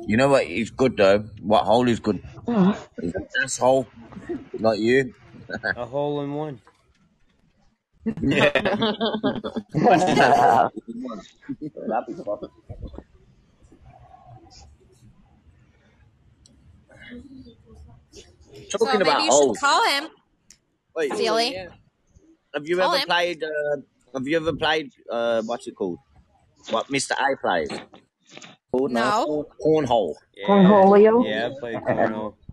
You 0.08 0.18
know 0.18 0.30
what 0.30 0.46
is 0.46 0.72
good 0.72 0.98
though? 0.98 1.20
What 1.42 1.66
hole 1.66 1.88
is 1.90 2.00
good? 2.00 2.24
Is 3.02 3.14
an 3.16 3.28
asshole, 3.44 3.88
like 4.60 4.80
you. 4.80 5.14
A 5.76 5.86
hole 5.86 6.22
in 6.22 6.34
one. 6.34 6.62
Yeah. 8.22 8.51
So 18.70 18.78
Talking 18.78 18.99
maybe 18.99 19.10
about 19.10 19.24
you 19.24 19.32
holes. 19.32 19.57
should 19.57 19.66
call 19.66 19.84
him, 19.89 20.07
Wait, 20.95 21.14
Philly. 21.14 21.53
Yeah. 21.53 21.70
have 22.53 22.68
you 22.68 22.78
Call 22.78 22.89
ever 22.93 22.99
him. 23.01 23.07
played? 23.07 23.43
Uh, 23.43 23.78
have 24.14 24.28
you 24.28 24.38
ever 24.38 24.53
played? 24.53 24.91
Uh, 25.10 25.41
what's 25.43 25.68
it 25.68 25.76
called? 25.76 25.99
What 26.70 26.88
Mr. 26.88 27.12
A 27.12 27.38
plays? 27.38 27.70
Called 28.72 28.91
No. 28.91 29.45
Corn- 29.60 29.86
Cornhole. 29.88 30.14
Yeah. 30.36 30.47
Cornholio? 30.47 31.28
Yeah, 31.28 31.47
I 31.55 31.60
played 31.60 31.76
cornhole. 31.78 32.36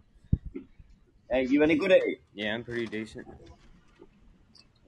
Hey, 1.29 1.45
you 1.47 1.61
any 1.65 1.75
good 1.75 1.91
at 1.91 1.99
it? 2.05 2.19
Yeah, 2.35 2.55
I'm 2.55 2.63
pretty 2.63 2.87
decent. 2.87 3.27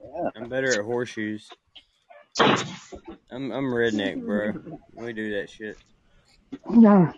Yeah. 0.03 0.29
I'm 0.35 0.49
better 0.49 0.79
at 0.79 0.85
horseshoes. 0.85 1.49
I'm 2.39 3.51
I'm 3.51 3.65
redneck, 3.65 4.23
bro. 4.25 4.53
We 4.95 5.13
do 5.13 5.31
that 5.39 5.49
shit. 5.49 5.77
Yeah. 6.69 7.11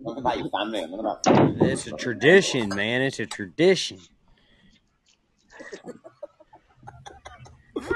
What 0.00 0.18
about 0.18 0.38
your 0.38 0.48
family? 0.50 0.80
What 0.86 1.00
about? 1.00 1.20
It's 1.62 1.86
a 1.86 1.92
tradition, 1.92 2.68
man. 2.70 3.02
It's 3.02 3.20
a 3.20 3.26
tradition. 3.26 3.98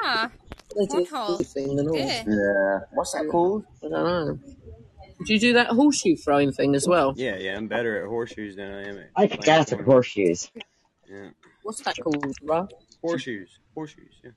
Ah, 0.03 0.31
They 0.77 0.87
do 0.87 1.05
cornhole. 1.07 1.39
the 1.39 1.45
thing. 1.45 1.77
Good. 1.77 1.97
Yeah. 2.27 2.79
What's 2.93 3.13
that 3.13 3.29
called? 3.31 3.65
I 3.85 3.89
don't 3.89 3.93
know. 3.93 4.39
Do 5.27 5.33
you 5.33 5.41
do 5.41 5.53
that 5.55 5.69
horseshoe 5.69 6.17
throwing 6.17 6.53
thing 6.53 6.75
as 6.75 6.87
well? 6.89 7.15
Yeah, 7.17 7.37
yeah. 7.37 7.57
I'm 7.57 7.69
better 7.69 8.03
at 8.03 8.09
horseshoes 8.09 8.57
than 8.57 8.71
I 8.73 8.89
am 8.89 8.99
at 8.99 9.11
I 9.17 9.27
playing 9.27 9.41
got 9.43 9.73
at 9.73 9.79
cornhole. 9.79 9.85
horseshoes. 9.85 10.51
Yeah, 11.11 11.29
What's 11.63 11.81
that 11.83 11.97
called, 12.03 12.35
bro? 12.43 12.69
horseshoes, 13.03 13.59
horseshoes. 13.75 14.21
Yeah. 14.23 14.31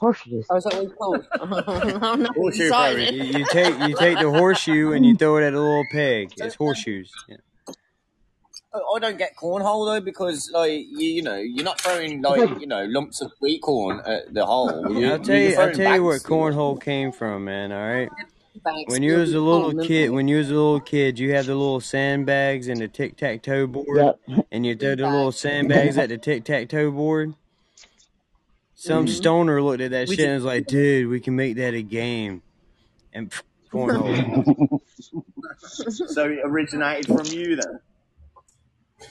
Horseshoes. 0.00 0.46
Oh, 0.50 0.56
is 0.56 0.64
that 0.64 0.74
what 0.74 0.84
it's 0.84 0.94
called? 0.94 1.26
I'm 2.02 2.22
not 2.22 2.36
Horseshoe 2.36 2.64
excited. 2.64 3.14
You, 3.14 3.38
you 3.38 3.46
take 3.50 3.78
you 3.88 3.96
take 3.96 4.18
the 4.18 4.30
horseshoe 4.30 4.92
and 4.92 5.06
you 5.06 5.16
throw 5.20 5.36
it 5.38 5.44
at 5.44 5.54
a 5.54 5.60
little 5.60 5.84
pig. 5.90 6.32
It's 6.36 6.56
horseshoes. 6.56 7.10
Yeah. 7.28 7.36
I 8.74 8.78
I 8.96 8.98
don't 8.98 9.18
get 9.18 9.36
cornhole 9.36 9.86
though 9.86 10.00
because 10.00 10.50
like 10.52 10.72
you, 10.72 11.08
you 11.08 11.22
know 11.22 11.36
you're 11.36 11.64
not 11.64 11.80
throwing 11.80 12.22
like 12.22 12.60
you 12.60 12.66
know 12.66 12.84
lumps 12.86 13.20
of 13.20 13.32
wheat 13.40 13.62
corn 13.62 14.00
at 14.04 14.34
the 14.34 14.44
hole. 14.44 14.92
You, 14.92 15.12
I'll 15.12 15.18
tell 15.20 15.36
you're. 15.36 15.60
I'll 15.60 15.72
tell 15.72 15.94
you 15.94 16.02
where 16.04 16.18
cornhole 16.18 16.80
came 16.80 17.12
from, 17.12 17.44
man. 17.44 17.70
All 17.70 17.86
right. 17.86 18.10
Bags 18.62 18.84
When 18.86 19.02
you 19.02 19.16
was 19.16 19.34
a 19.34 19.40
little 19.40 19.84
kid, 19.84 20.10
when 20.10 20.28
you 20.28 20.38
was 20.38 20.48
a 20.48 20.54
little 20.54 20.80
kid, 20.80 21.18
you 21.18 21.34
had 21.34 21.46
the 21.46 21.54
little 21.54 21.80
sandbags 21.80 22.68
and 22.68 22.80
the 22.80 22.86
tic 22.88 23.16
tac 23.16 23.42
toe 23.42 23.66
board, 23.66 24.16
Yep. 24.28 24.46
and 24.52 24.64
you 24.64 24.76
throw 24.76 24.94
the 24.94 25.08
little 25.08 25.32
sandbags 25.32 25.98
at 25.98 26.08
the 26.08 26.18
tic 26.18 26.44
tac 26.44 26.68
toe 26.68 26.90
board. 26.92 27.34
Some 28.84 29.06
mm-hmm. 29.06 29.14
stoner 29.14 29.62
looked 29.62 29.80
at 29.80 29.92
that 29.92 30.08
We 30.08 30.16
shit 30.16 30.26
did- 30.26 30.28
and 30.28 30.34
was 30.34 30.44
like, 30.44 30.66
"Dude, 30.66 31.08
we 31.08 31.18
can 31.18 31.34
make 31.34 31.56
that 31.56 31.72
a 31.72 31.80
game." 31.80 32.42
And 33.14 33.30
pff, 33.30 33.42
cornhole. 33.72 34.80
So 35.58 36.28
it 36.28 36.40
originated 36.44 37.06
from 37.06 37.26
you 37.26 37.56
then. 37.56 37.80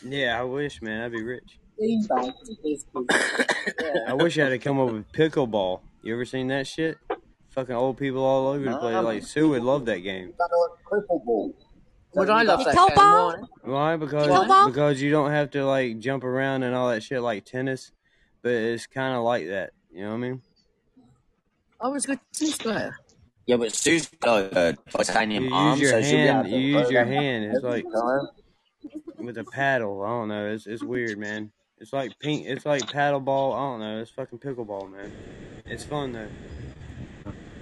yeah, 0.04 0.40
I 0.40 0.44
wish, 0.44 0.82
man, 0.82 1.02
I'd 1.02 1.12
be 1.12 1.24
rich. 1.24 1.60
Beanbags 1.82 2.34
is 2.64 2.86
good. 2.94 3.06
Yeah. 3.10 3.94
I 4.08 4.14
wish 4.14 4.38
I 4.38 4.44
had 4.44 4.50
to 4.50 4.60
come 4.60 4.80
up 4.80 4.92
with 4.92 5.12
pickleball. 5.12 5.82
You 6.04 6.14
ever 6.14 6.26
seen 6.26 6.48
that 6.50 6.68
shit? 6.68 6.98
Fucking 7.52 7.74
old 7.74 7.98
people 7.98 8.24
all 8.24 8.50
over 8.50 8.64
the 8.64 8.78
place. 8.78 8.96
Like 8.96 9.24
Sue 9.24 9.50
would 9.50 9.64
love 9.64 9.86
that 9.86 10.00
game. 10.00 10.34
Got 10.38 10.52
a 10.52 10.70
cripple 10.88 11.24
ball. 11.26 11.56
Would 12.14 12.30
I 12.30 12.44
love 12.44 12.64
that 12.66 12.76
Pickleball? 12.76 13.36
game? 13.36 13.48
Why? 13.64 13.72
Why? 13.72 13.98
Because 13.98 14.28
Pickleball? 14.28 14.68
because 14.68 15.02
you 15.02 15.10
don't 15.10 15.32
have 15.32 15.50
to 15.52 15.66
like 15.66 16.00
jump 16.00 16.24
around 16.24 16.64
and 16.64 16.76
all 16.76 16.90
that 16.90 17.02
shit 17.02 17.22
like 17.22 17.46
tennis, 17.46 17.92
but 18.44 18.52
it's 18.52 18.86
kind 18.86 19.16
of 19.16 19.24
like 19.24 19.48
that. 19.48 19.72
You 19.92 20.02
know 20.04 20.10
what 20.10 20.16
I 20.16 20.20
mean? 20.20 20.42
Oh, 21.82 21.88
I 21.90 21.92
was 21.92 22.06
a 22.06 22.10
good 22.10 22.20
tennis 22.32 22.58
player. 22.58 22.96
Yeah, 23.46 23.58
but 23.58 23.74
Sue's 23.74 24.08
got 24.22 24.56
a 24.56 24.78
titanium 24.90 25.46
You 25.46 25.54
arm, 25.54 25.80
use 25.80 25.92
your 25.92 26.02
so 26.04 26.10
she'll 26.10 26.18
be 26.18 26.24
able 26.24 26.34
hand. 26.36 26.46
to 26.46 26.58
You 26.58 26.78
use 26.80 26.92
your 26.92 27.06
hand. 27.06 27.46
It's 27.46 27.64
like 27.64 27.86
with 29.18 29.38
a 29.38 29.44
paddle. 29.44 30.02
I 30.04 30.08
don't 30.10 30.28
know. 30.30 30.48
It's 30.48 30.68
it's 30.68 30.84
weird, 30.84 31.18
man. 31.18 31.52
It's 31.80 31.92
like 31.92 32.18
pink. 32.20 32.46
It's 32.46 32.66
like 32.66 32.90
paddle 32.92 33.20
ball. 33.20 33.54
I 33.54 33.60
don't 33.60 33.80
know. 33.82 34.02
It's 34.02 34.12
fucking 34.12 34.40
pickleball, 34.40 34.92
man. 34.92 35.12
It's 35.66 35.84
fun 35.84 36.14
though. 36.14 36.28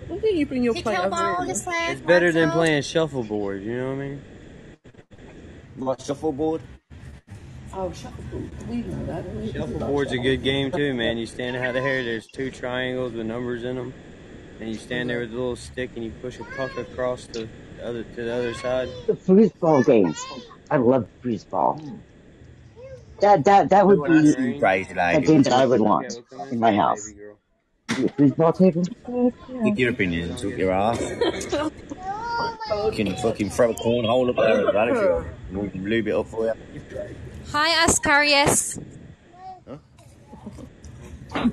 Why 0.08 0.18
don't 0.20 0.36
you 0.36 0.46
bring 0.46 0.64
your 0.64 0.74
plate 0.74 1.00
over 1.00 1.10
Pickleball 1.16 1.46
here? 1.46 1.52
is 1.54 1.66
like 1.66 1.92
It's 1.92 2.02
better 2.02 2.32
than 2.32 2.52
playing 2.52 2.82
shuffleboard. 2.84 3.64
You 3.64 3.78
know 3.78 3.88
what 3.88 3.94
I 3.94 4.08
mean? 4.08 4.22
What 5.78 6.02
shuffleboard? 6.02 6.62
Oh, 7.74 7.92
shuffleboard. 7.92 8.68
We 8.68 8.78
know 8.78 9.06
that. 9.06 9.36
we? 9.36 9.52
Shuffleboard's 9.52 10.12
a 10.12 10.18
good 10.18 10.44
game 10.44 10.72
too, 10.72 10.94
man. 10.94 11.18
You 11.18 11.26
stand 11.26 11.56
out 11.56 11.74
there. 11.74 12.04
There's 12.04 12.28
two 12.28 12.52
triangles 12.52 13.14
with 13.14 13.26
numbers 13.26 13.64
in 13.64 13.76
them. 13.78 13.94
and 14.60 14.70
you 14.70 14.76
stand 14.76 15.10
there 15.10 15.22
with 15.22 15.32
a 15.32 15.34
little 15.36 15.56
stick 15.56 15.92
and 15.96 16.04
you 16.04 16.12
push 16.22 16.40
a 16.40 16.44
puck 16.44 16.76
across 16.78 17.28
the 17.28 17.48
other 17.82 18.04
to 18.04 18.24
the 18.24 18.34
other 18.34 18.54
side. 18.54 18.90
The 19.08 19.14
foosball 19.14 19.86
games. 19.86 20.24
I 20.70 20.78
love 20.78 21.08
foosball. 21.24 22.00
That 23.22 23.46
that 23.46 23.70
that 23.70 23.88
would 23.88 24.04
be 24.04 24.60
Crazy 24.60 24.92
a 24.92 25.22
game 25.22 25.44
that 25.44 25.54
I 25.54 25.66
would 25.66 25.80
want 25.82 26.18
in 26.52 26.60
my 26.60 26.76
house. 26.76 27.10
The 27.88 28.10
foosball 28.18 28.58
table. 28.58 28.84
Give 29.64 29.80
your 29.80 29.92
opinion 29.92 30.30
and 30.32 30.38
took 30.38 30.58
your 30.58 30.72
ass. 30.72 31.00
You 32.72 32.92
can 32.92 33.16
fucking 33.18 33.50
throw 33.50 33.72
a 33.72 33.74
cornhole 33.74 34.30
up 34.30 34.36
there 34.38 34.68
as 34.68 34.74
well 34.74 34.88
if 34.88 34.96
you 34.96 35.10
want. 35.58 35.64
We 35.66 35.70
can 35.70 35.90
lube 35.90 36.08
it 36.08 36.14
up 36.14 36.28
for 36.28 36.46
you. 36.46 36.54
Hi, 37.52 37.86
Ascarius. 37.86 38.82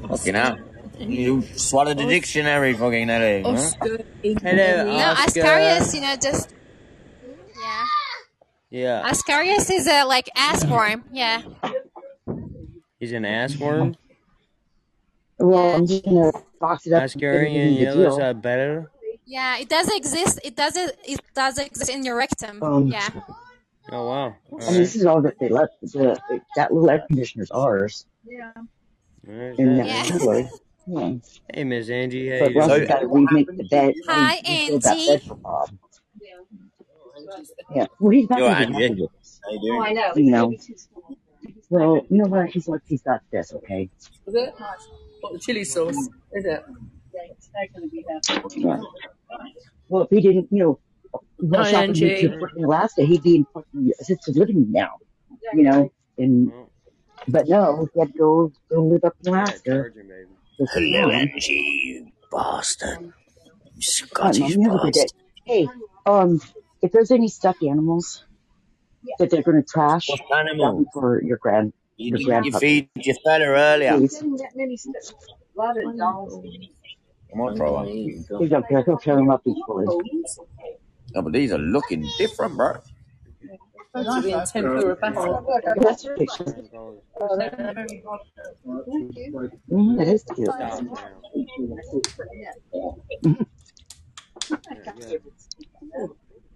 Fucking 0.09 0.35
hell. 0.35 0.59
You 0.99 1.43
swallowed 1.57 1.99
the 1.99 2.07
dictionary, 2.07 2.75
fucking 2.75 3.09
Ellie. 3.09 3.43
Huh? 3.43 3.51
Oscar. 3.51 3.99
Hello, 4.23 4.85
No, 4.85 4.93
Oscar. 5.13 5.41
Ascarius, 5.43 5.95
you 5.95 6.01
know, 6.01 6.17
just 6.17 6.51
yeah. 7.61 7.85
Yeah, 8.71 9.11
Ascarius 9.11 9.71
is 9.73 9.87
a 9.87 10.05
like 10.05 10.29
ass 10.37 10.65
worm. 10.67 11.05
Yeah. 11.13 11.43
he's 12.99 13.13
an 13.13 13.25
ass 13.25 13.57
worm. 13.57 13.97
Well, 15.39 15.77
I'm 15.77 15.87
just 15.87 16.05
gonna 16.05 16.33
box 16.61 16.87
it 16.87 16.93
up. 16.93 17.03
and 17.03 17.13
put 17.13 17.23
it 17.23 17.25
Ascarian 17.25 17.55
in 17.55 17.75
the 17.75 17.81
yellows 17.81 18.17
deal. 18.17 18.25
are 18.27 18.35
better. 18.35 18.91
Yeah, 19.25 19.59
it 19.59 19.69
does 19.69 19.89
exist. 19.95 20.41
It 20.43 20.57
does 20.57 20.77
it 20.77 21.21
does 21.35 21.59
exist 21.59 21.91
in 21.91 22.05
your 22.05 22.17
rectum. 22.17 22.61
Um, 22.63 22.87
Yeah. 22.89 23.09
Oh 23.91 24.07
wow. 24.07 24.25
I 24.27 24.29
mean, 24.29 24.35
Alright. 24.53 24.75
this 24.77 24.97
is 24.97 25.05
all 25.07 25.23
that 25.23 25.39
they 25.39 25.49
left. 25.49 25.73
The, 25.83 26.21
that 26.57 26.73
little 26.73 26.91
air 26.91 27.05
conditioner's 27.07 27.51
ours 27.51 28.07
There's 29.25 29.59
in 29.59 29.77
that. 29.77 29.87
that 29.87 30.23
Yeah. 30.23 30.49
Yeah. 30.87 31.15
Hey, 31.55 31.65
Miss 31.65 31.91
Angie, 31.91 32.31
how 32.31 32.47
But 32.47 32.55
you 32.55 32.81
we 32.81 32.87
got 32.87 33.01
to 33.01 33.07
remake 33.09 33.47
the 33.55 33.65
bed. 33.65 33.93
Hi, 34.07 34.41
we, 34.47 34.53
we 34.65 34.69
built 34.71 34.83
that 34.85 34.97
Angie. 34.97 35.07
bed 35.13 35.23
for 35.23 35.35
Bob. 35.35 35.71
Yeah. 37.75 37.87
Well, 38.01 38.11
he's 38.11 38.31
not 38.31 38.39
You're 38.39 38.49
going 38.49 38.61
to 38.61 38.67
be 38.69 38.73
happy 38.73 38.85
Angie. 38.87 39.03
with 39.03 39.41
How 39.45 39.51
you 39.51 39.61
doing? 39.61 39.99
Oh, 39.99 40.11
it, 40.13 40.17
you 40.17 40.31
know. 40.31 40.55
Well, 41.69 42.07
you 42.09 42.17
know 42.23 42.29
what? 42.29 42.49
He's 42.49 42.69
like, 42.69 42.81
he's 42.87 43.03
got 43.03 43.21
this, 43.31 43.53
okay? 43.53 43.91
Is 44.27 44.35
it? 44.35 44.55
What, 45.21 45.35
the 45.35 45.39
chili 45.39 45.65
sauce? 45.65 45.95
Is 46.33 46.45
it? 46.47 46.65
Yeah. 47.13 47.21
It's 47.33 47.51
not 47.55 47.69
going 47.75 47.89
to 47.91 47.95
be 47.95 48.05
that. 48.09 48.87
Well, 49.89 50.03
if 50.05 50.09
he 50.11 50.21
didn't, 50.23 50.49
you 50.51 50.59
know, 50.65 50.79
go 51.47 51.63
Hi, 51.63 51.71
shopping 51.71 51.95
Angie. 51.95 52.29
to 52.29 52.33
fucking 52.41 52.65
Alaska, 52.65 53.03
he'd 53.05 53.23
be 53.23 53.37
in 53.37 53.47
fucking 53.55 53.93
assisted 54.01 54.37
living 54.37 54.73
now, 54.73 54.93
you 55.53 55.65
know. 55.65 55.93
And 56.19 56.53
but 57.29 57.49
no, 57.49 57.89
he 57.95 58.01
had 58.01 58.13
to 58.13 58.19
go 58.19 58.53
go 58.71 58.85
live 58.85 59.05
up 59.05 59.15
in 59.25 59.29
Alaska. 59.35 59.71
Charging, 59.71 60.09
baby. 60.09 60.27
with 60.59 60.71
his 60.73 60.85
Hello, 60.85 61.11
mom. 61.11 61.13
Angie, 61.13 61.81
you 61.85 62.13
bastard. 62.33 62.99
You 63.77 63.83
All 64.21 64.29
right, 64.29 64.37
mom, 64.39 64.51
Scottish 64.51 64.57
you 64.57 64.65
have 64.65 64.75
a 64.75 64.79
good 64.79 64.95
day. 64.95 65.01
bastard. 65.01 65.13
Hey, 65.47 65.67
um, 66.07 66.41
if 66.83 66.93
there's 66.93 67.11
any 67.13 67.29
stuffed 67.29 67.63
animals 67.63 68.25
that 69.19 69.31
they're 69.31 69.43
going 69.43 69.63
to 69.63 69.69
trash, 69.69 70.09
What 70.09 70.21
got 70.31 70.49
animal? 70.49 70.77
them 70.77 70.87
for 70.93 71.23
your 71.23 71.39
grand 71.39 71.73
You, 71.97 72.11
your 72.11 72.19
you, 72.19 72.27
you 72.45 72.53
grandpa, 72.53 72.59
feed 72.61 72.91
your 72.97 73.17
fella 73.25 73.47
earlier. 73.47 73.97
please. 73.97 74.17
I 77.35 77.37
might 77.39 77.57
try 77.57 77.71
one. 77.71 77.87
Please 77.89 78.27
don't 78.51 78.69
care. 78.69 78.83
He'll 78.85 78.99
tear 78.99 79.17
them 79.17 79.31
up 79.31 79.43
equally. 79.47 79.87
Oh, 81.15 81.23
but 81.23 81.33
these 81.33 81.53
are 81.53 81.59
looking 81.59 82.07
different, 82.19 82.57
bro. 82.57 82.81
To 83.95 84.23
be 84.23 84.33
in 84.33 84.45
tempura 84.45 84.97
batter. 84.97 85.41
That's. 85.77 86.05
Mm, 89.71 89.99
that 89.99 90.09
is 90.09 90.25
cute. 90.35 90.49
Stop 90.49 90.61
now. 90.61 90.81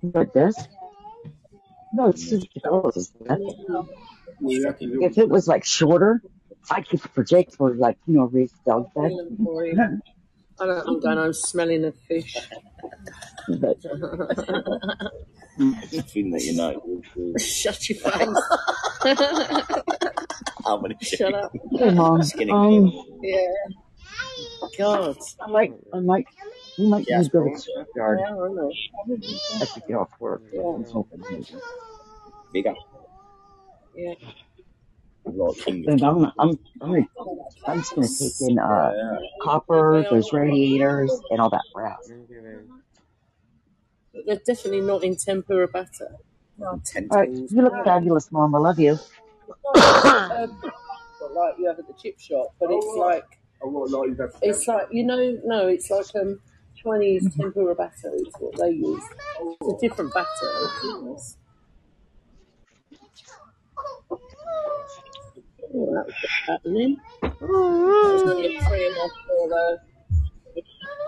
But 0.02 0.32
this? 0.34 0.56
No, 1.94 2.08
it's 2.08 2.28
just 2.28 2.48
those. 2.64 3.12
If 4.40 5.18
it 5.18 5.28
was 5.28 5.48
like 5.48 5.64
shorter, 5.64 6.22
I 6.70 6.82
could 6.82 7.00
project 7.14 7.54
for 7.54 7.56
for 7.56 7.74
like, 7.74 7.98
you 8.06 8.14
know, 8.14 8.24
raised 8.24 8.54
dog 8.64 8.92
bed. 8.94 9.12
I 10.62 10.66
don't, 10.66 10.88
I'm 10.88 11.00
going 11.00 11.18
home 11.18 11.32
smelling 11.32 11.84
of 11.84 11.94
fish. 12.08 12.36
But 13.48 13.82
Thing 16.08 16.30
that 16.30 16.42
you 16.42 16.54
know. 16.56 17.02
Shut 17.38 17.88
your 17.88 17.98
face. 17.98 18.28
How 20.64 20.80
many 20.80 20.96
Shut 21.02 21.34
up. 21.34 21.52
hey, 21.78 21.90
mom, 21.90 22.22
Skinny 22.22 22.52
um, 22.52 22.92
Yeah. 23.22 23.38
God. 24.78 25.16
I 25.40 25.50
might, 25.50 25.72
I 25.92 26.00
might, 26.00 26.26
we 26.78 26.86
might 26.86 27.06
Yes, 27.08 27.18
use 27.24 27.28
the 27.30 27.38
bro. 27.38 27.46
yard. 27.96 28.18
Yeah, 28.20 28.26
I 28.26 28.48
know. 28.48 28.72
I 29.60 29.66
could 29.66 29.86
get 29.88 29.96
off 29.96 30.10
work. 30.20 30.42
I 30.52 30.56
was 30.58 30.90
hoping. 30.92 31.22
Bigger. 32.52 32.74
Yeah. 33.96 34.14
Like 35.24 35.56
king 35.56 35.88
of 35.90 36.02
I'm, 36.02 36.32
I'm, 36.38 36.58
I'm, 36.80 37.08
I'm 37.66 37.78
just 37.78 37.94
gonna 37.94 38.08
take 38.08 38.40
in 38.40 38.58
uh 38.58 39.18
copper, 39.40 40.04
those 40.10 40.32
radiators, 40.32 41.12
and 41.30 41.40
all 41.40 41.50
that 41.50 41.62
crap. 41.74 41.98
Okay, 42.30 42.46
baby. 42.50 42.78
But 44.14 44.26
they're 44.26 44.36
definitely 44.36 44.80
not 44.82 45.04
in 45.04 45.16
tempura 45.16 45.68
batter. 45.68 46.16
All 46.60 47.18
right, 47.18 47.30
you 47.30 47.62
look 47.62 47.84
fabulous, 47.84 48.30
mom. 48.32 48.54
I 48.54 48.58
love 48.58 48.78
you. 48.78 48.98
um, 49.74 50.62
like 51.34 51.54
you 51.58 51.66
have 51.66 51.78
at 51.78 51.86
the 51.86 51.94
chip 51.94 52.18
shop, 52.20 52.54
but 52.60 52.70
it's 52.70 52.96
like 52.96 53.24
it's 54.42 54.66
like 54.68 54.88
you 54.90 55.04
know, 55.04 55.38
no, 55.44 55.68
it's 55.68 55.90
like 55.90 56.06
um 56.16 56.40
Chinese 56.76 57.34
tempura 57.36 57.74
batter 57.74 58.14
is 58.14 58.28
what 58.38 58.56
they 58.58 58.70
use. 58.70 59.02
It's 59.40 59.74
a 59.74 59.88
different 59.88 60.12
batter. 60.14 60.28
Oh, 65.74 65.86
that 65.94 66.06
was 66.06 66.14
happening. 66.46 66.96
There's 67.22 68.22
only 68.22 68.56
a 68.56 68.62
three 68.62 68.86
and 68.86 68.96
a 68.96 69.08
four 69.26 69.78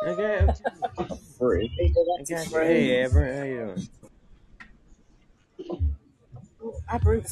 Okay. 0.07 0.47
free. 1.39 1.71
Okay. 2.21 2.35
Hey, 2.35 3.07
three. 3.09 3.29
How 3.39 3.45
you 3.45 3.57
doing? 3.57 3.89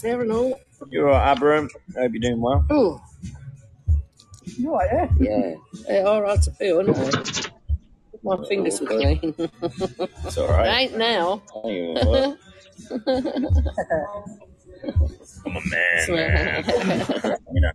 There 0.02 0.20
and 0.20 0.32
all. 0.32 0.60
You're 0.90 1.06
right, 1.06 1.32
Abram. 1.36 1.68
Hope 1.96 2.12
you're 2.12 2.20
doing 2.20 2.40
well. 2.40 2.64
Oh. 2.70 3.00
You 4.44 4.72
all 4.72 4.78
right, 4.78 5.10
yeah? 5.20 5.54
They 5.86 6.00
are 6.00 6.24
hard 6.24 6.42
to 6.42 6.50
feel, 6.52 6.78
aren't 6.78 6.96
they? 6.96 7.42
My 8.24 8.36
fingers 8.48 8.80
were 8.80 8.86
clean. 8.88 9.34
It's 10.24 10.36
all 10.38 10.48
right. 10.48 10.82
Ain't 10.82 10.96
now. 10.98 11.42
You 11.64 11.94
what, 11.94 12.38
I'm 14.84 15.56
a 15.56 15.60
man, 15.60 16.06
man. 16.08 17.38
You 17.52 17.60
know. 17.60 17.72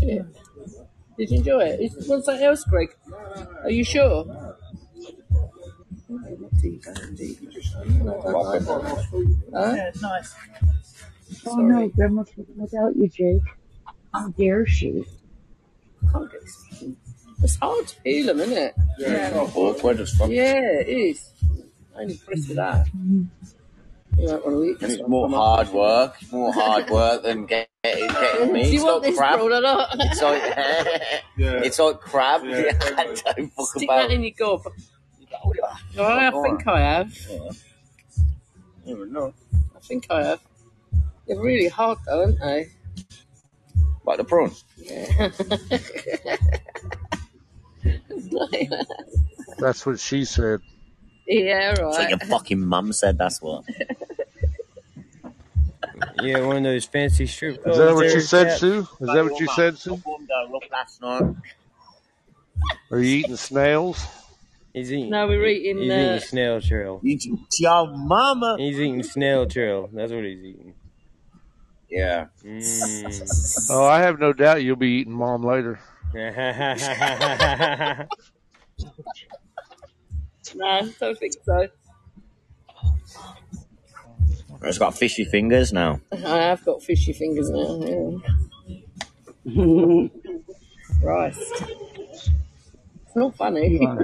Shit. 0.00 0.24
Did 1.18 1.30
you 1.30 1.38
enjoy 1.38 1.60
it? 1.60 1.80
Is- 1.80 2.08
What's 2.08 2.26
that 2.26 2.42
else, 2.42 2.64
Greg? 2.64 2.94
Are 3.62 3.70
you 3.70 3.84
sure? 3.84 4.24
Huh? 9.54 9.72
Yeah, 9.76 9.88
it's 9.88 10.02
nice. 10.02 10.34
Oh 11.46 11.56
no, 11.56 11.88
Grandma's 11.88 12.28
looking 12.36 12.56
without 12.58 12.96
you, 12.96 13.08
Jake. 13.08 13.42
How 14.12 14.28
dare 14.28 14.66
she? 14.66 15.04
Can't 16.12 16.30
get 16.30 16.40
this- 16.42 16.84
It's 17.42 17.56
hard 17.56 17.86
to 17.88 17.96
feel 18.02 18.26
them, 18.26 18.40
isn't 18.40 18.56
it? 18.56 18.74
Yeah. 18.98 19.32
Awkward 19.54 20.00
as 20.00 20.12
fuck. 20.14 20.30
Yeah, 20.30 20.60
it 20.80 20.88
is. 20.88 21.30
I 21.96 22.02
ain't 22.02 22.10
impressed 22.12 22.48
with 22.48 22.56
that. 22.56 22.86
You 22.94 23.28
might 24.28 24.44
want 24.44 24.44
to 24.44 24.64
eat 24.64 24.78
this 24.80 24.92
it's 24.92 25.02
one. 25.02 25.10
more 25.10 25.26
come 25.26 25.34
on. 25.34 25.40
hard 25.64 25.68
work. 25.74 26.14
It's 26.20 26.32
more 26.32 26.52
hard 26.52 26.90
work 26.90 27.22
than 27.22 27.46
get, 27.46 27.68
getting, 27.82 28.08
getting 28.08 28.52
me. 28.52 28.62
Do 28.64 28.68
you 28.70 28.74
It's 28.76 28.84
want 28.84 29.02
like 29.02 29.10
this 29.10 29.18
crab. 29.18 29.38
roll 29.40 29.54
or 29.54 29.60
not? 29.60 29.88
It's 30.00 30.22
like 30.22 30.42
it's 31.38 31.78
like 31.78 32.00
crab. 32.00 32.42
Don't 32.42 33.48
fuck 33.54 33.66
Stick 33.68 33.84
about. 33.84 34.08
that 34.08 34.10
in 34.10 34.22
your 34.22 34.32
gob. 34.38 34.62
Oh, 35.98 36.04
I 36.06 36.30
think 36.30 36.66
I 36.68 36.80
have. 36.80 37.12
Never 38.86 39.06
know. 39.06 39.32
I 39.74 39.80
think 39.80 40.06
I 40.10 40.22
have. 40.24 40.40
They're 41.26 41.40
really 41.40 41.68
hard 41.68 41.98
though, 42.06 42.20
aren't 42.20 42.38
they? 42.38 42.68
Like 44.04 44.18
the 44.18 44.24
prawn. 44.24 44.52
Yeah. 44.76 45.30
That's 49.58 49.84
what 49.86 50.00
she 50.00 50.24
said. 50.24 50.60
yeah, 51.26 51.70
It's 51.72 51.80
like 51.80 51.98
right. 51.98 52.10
your 52.10 52.18
fucking 52.20 52.60
mum 52.64 52.92
said. 52.92 53.18
That's 53.18 53.40
what. 53.40 53.64
Yeah, 56.20 56.40
one 56.46 56.56
of 56.58 56.62
those 56.64 56.84
fancy 56.84 57.26
strip 57.26 57.58
Is 57.66 57.76
that 57.78 57.94
what 57.94 58.00
there, 58.00 58.14
you 58.14 58.20
said, 58.20 58.58
Sue? 58.58 58.80
Is 58.80 58.86
that 59.00 59.24
what 59.24 59.40
you 59.40 59.46
said, 59.48 59.78
Sue? 59.78 60.00
Warmed 60.04 60.28
up 60.30 60.62
last 60.70 61.00
night. 61.00 61.34
Are 62.90 62.98
you 62.98 63.18
eating 63.18 63.36
snails? 63.36 64.04
He's 64.72 64.92
eating. 64.92 65.10
No, 65.10 65.26
we're 65.26 65.46
eating. 65.46 65.78
He's 65.82 65.90
Uh, 65.90 65.94
eating 65.94 66.18
snail 66.20 66.60
trail. 66.60 67.00
You 67.02 67.38
your 67.58 67.86
mama. 67.96 68.56
He's 68.58 68.78
eating 68.80 69.02
snail 69.02 69.46
trail. 69.46 69.88
That's 69.92 70.12
what 70.12 70.24
he's 70.24 70.42
eating. 70.44 70.74
Yeah. 71.90 72.26
Mm. 72.44 73.68
Oh, 73.70 73.84
I 73.84 74.00
have 74.00 74.18
no 74.18 74.32
doubt 74.32 74.62
you'll 74.62 74.76
be 74.76 74.88
eating 75.00 75.12
mom 75.12 75.44
later. 75.44 75.78
No, 80.54 80.90
don't 81.00 81.18
think 81.18 81.34
so. 81.44 81.68
It's 84.62 84.78
got 84.78 84.96
fishy 84.96 85.24
fingers 85.24 85.72
now. 85.72 86.00
I 86.12 86.16
have 86.16 86.64
got 86.64 86.82
fishy 86.82 87.12
fingers 87.12 87.50
now. 87.50 88.20
Yeah. 89.44 90.06
Christ. 91.00 91.52
It's 92.10 93.16
not 93.16 93.34
funny. 93.36 93.84
I'm 93.86 93.96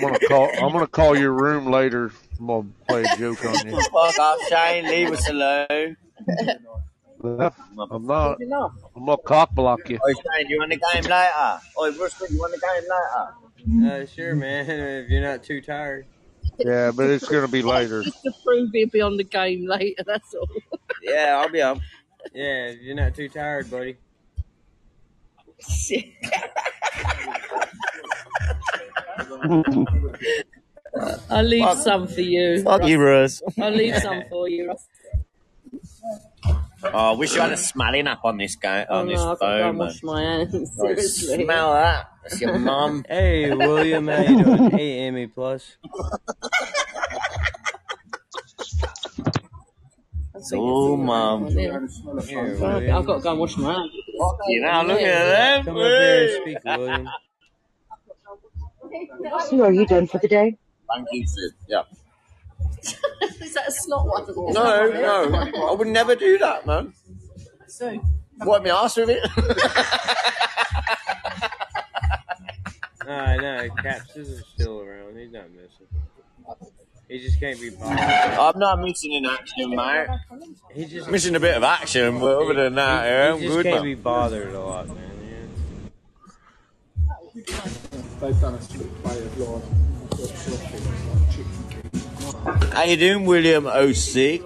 gonna 0.00 0.18
call. 0.28 0.50
I'm 0.62 0.72
gonna 0.72 0.86
call 0.86 1.16
your 1.16 1.32
room 1.32 1.66
later. 1.70 2.12
I'm 2.38 2.46
gonna 2.46 2.68
play 2.88 3.02
a 3.04 3.16
joke 3.16 3.44
on 3.44 3.66
you. 3.68 3.80
Fuck 3.80 4.18
off, 4.18 4.40
Shane. 4.48 4.84
Leave 4.86 5.12
us 5.12 5.28
alone. 5.28 5.96
I'm 7.24 8.06
not. 8.06 8.38
I'm 8.40 9.04
gonna 9.06 9.16
cock 9.18 9.54
block 9.54 9.88
you. 9.88 9.98
Oi, 10.06 10.12
Shane, 10.12 10.48
you 10.48 10.58
want 10.58 10.70
the 10.70 10.76
game 10.76 11.02
later? 11.04 11.60
Oi, 11.80 11.90
Rusty, 11.98 12.34
you 12.34 12.38
want 12.38 12.52
the 12.52 12.60
game 12.60 12.82
later? 12.82 14.02
Uh, 14.02 14.06
sure, 14.06 14.34
man. 14.34 14.66
If 15.04 15.10
you're 15.10 15.22
not 15.22 15.42
too 15.42 15.60
tired. 15.60 16.06
Yeah, 16.58 16.90
but 16.94 17.10
it's 17.10 17.28
gonna 17.28 17.48
be 17.48 17.62
later. 17.62 18.02
Just 18.02 18.22
to 18.22 18.32
prove 18.44 18.70
he'll 18.72 18.88
be 18.88 19.00
on 19.00 19.16
the 19.16 19.24
game 19.24 19.66
later, 19.66 20.02
that's 20.06 20.34
all. 20.34 20.48
Yeah, 21.02 21.38
I'll 21.40 21.50
be 21.50 21.62
on. 21.62 21.80
Yeah, 22.34 22.68
if 22.68 22.80
you're 22.80 22.96
not 22.96 23.14
too 23.14 23.28
tired, 23.28 23.70
buddy. 23.70 23.96
Shit. 25.60 26.06
I'll 31.30 31.42
leave 31.44 31.64
Fuck. 31.64 31.78
some 31.78 32.06
for 32.08 32.20
you. 32.22 32.62
Fuck 32.62 32.86
you, 32.86 32.98
Russ. 33.00 33.42
I'll 33.60 33.70
leave 33.70 33.96
some 33.98 34.24
for 34.28 34.48
you. 34.48 34.68
Russ. 34.68 34.88
Oh, 36.84 37.14
I 37.14 37.16
wish 37.16 37.34
you 37.34 37.40
had 37.40 37.52
a 37.52 37.56
smelling 37.56 38.06
up 38.06 38.20
on 38.24 38.36
this 38.36 38.54
game, 38.56 38.84
Oh 38.90 38.98
on 39.00 39.06
this 39.08 39.18
no, 39.18 39.32
I've 39.32 39.38
got 39.38 39.52
to 39.52 39.58
go 39.58 39.62
phone, 39.62 39.68
and 39.70 39.78
man. 39.78 39.86
wash 39.88 40.02
my 40.02 40.20
hands. 40.22 40.54
Oh, 40.78 40.86
Seriously. 40.94 41.44
smell 41.44 41.72
that. 41.72 42.10
It's 42.26 42.40
your 42.40 42.58
mum. 42.58 43.04
Hey, 43.08 43.54
William, 43.54 44.08
how 44.08 44.20
you 44.22 44.44
doing? 44.44 44.70
Hey, 44.76 44.90
Amy 45.06 45.26
Plus. 45.26 45.76
Oh, 50.52 50.96
mum. 50.96 51.46
I've 51.46 51.54
got 53.06 53.16
to 53.16 53.20
go 53.22 53.30
and 53.30 53.40
wash 53.40 53.56
my 53.56 53.72
hands. 53.72 53.90
You 54.48 54.60
know, 54.60 54.82
look 54.86 55.00
at 55.00 55.64
them. 55.64 55.64
Come 55.64 55.76
up 55.76 55.82
here 55.82 56.22
and 56.22 56.30
eh? 56.30 56.40
speak, 56.42 56.58
William. 56.64 57.08
So 59.48 59.62
are 59.64 59.72
you 59.72 59.86
done 59.86 60.06
for 60.06 60.18
the 60.18 60.28
day? 60.28 60.56
Thank 60.94 61.08
you, 61.10 61.26
Sid. 61.26 61.52
Yeah. 61.68 61.82
Is 63.42 63.54
that 63.54 63.68
a 63.68 63.72
snot 63.72 64.06
one? 64.06 64.52
No, 64.52 64.90
no. 64.90 65.68
I 65.68 65.72
would 65.72 65.88
never 65.88 66.14
do 66.14 66.38
that, 66.38 66.66
man. 66.66 66.92
So, 67.68 68.00
Wipe 68.40 68.62
my 68.64 68.70
ass 68.70 68.96
with 68.96 69.10
it. 69.10 69.22
Nah, 73.06 73.36
no, 73.36 73.68
Caps 73.82 74.16
is 74.16 74.42
still 74.52 74.80
around. 74.80 75.16
He's 75.16 75.30
not 75.30 75.44
missing. 75.52 75.86
He 77.08 77.20
just 77.20 77.38
can't 77.38 77.60
be 77.60 77.70
bothered. 77.70 77.98
I'm 78.00 78.58
not 78.58 78.80
missing 78.80 79.12
in 79.12 79.24
action, 79.26 79.70
mate. 79.76 80.08
He 80.74 80.86
just 80.86 81.08
Missing 81.08 81.36
a 81.36 81.40
bit 81.40 81.56
of 81.56 81.62
action, 81.62 82.18
but 82.18 82.42
other 82.42 82.54
than 82.64 82.74
that, 82.74 83.04
yeah, 83.04 83.32
I'm 83.32 83.38
he 83.38 83.44
just 83.46 83.56
good, 83.58 83.62
can't 83.64 83.76
man. 83.76 83.84
be 83.84 83.94
bothered 83.94 84.52
a 84.52 84.60
lot, 84.60 84.88
man. 84.88 84.96
They've 87.34 88.40
done 88.40 88.54
a 88.54 88.62
split 88.62 89.02
play 89.04 89.18
of 89.18 89.38
like 89.38 89.62
How 91.72 91.75
you 92.86 92.96
doing, 92.96 93.24
William 93.26 93.66
OC? 93.66 94.40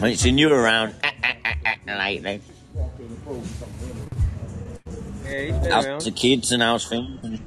I 0.00 0.08
ain't 0.08 0.18
seen 0.18 0.38
you 0.38 0.52
around 0.52 0.94
eh, 1.02 1.10
eh, 1.22 1.34
eh, 1.86 1.94
lately. 1.96 2.40
Yeah, 2.74 2.88
he's 5.40 5.52
been 5.52 5.70
How's 5.70 5.86
around. 5.86 6.00
the 6.02 6.10
kids 6.10 6.50
and 6.52 6.62
how's 6.62 6.88
things? 6.88 7.40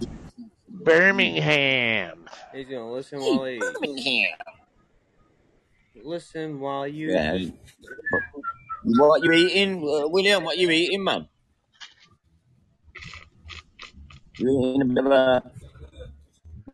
Birmingham. 0.69 2.25
He's 2.53 2.67
gonna 2.69 2.91
listen 2.91 3.19
while 3.19 3.43
he 3.45 3.59
Birmingham. 3.59 4.37
listen 6.03 6.59
while 6.59 6.87
you. 6.87 7.11
Yeah. 7.11 7.37
What 8.83 9.23
you 9.23 9.31
eating, 9.33 9.77
uh, 9.79 10.07
William? 10.07 10.43
What 10.43 10.57
you 10.57 10.69
eating, 10.69 11.03
man? 11.03 11.27
You 14.37 14.75
eating 14.75 14.81
a 14.81 14.85
bit 14.85 15.05
of 15.05 15.11
a, 15.11 15.51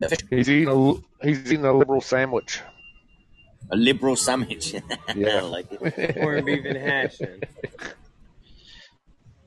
a 0.02 0.10
He's 0.30 0.50
eating 0.50 0.68
a. 0.70 1.26
He's 1.26 1.40
eating 1.52 1.66
a 1.66 1.74
liberal 1.74 2.02
sandwich. 2.02 2.62
a 3.72 3.76
liberal 3.76 4.16
sandwich. 4.16 4.74
Yeah. 5.16 5.38
I 5.38 5.42
like 5.42 5.68
it. 5.72 6.16
Corned 6.20 6.46
beef 6.46 6.66
and 6.66 6.78
hash. 6.78 7.18
Then. 7.18 7.42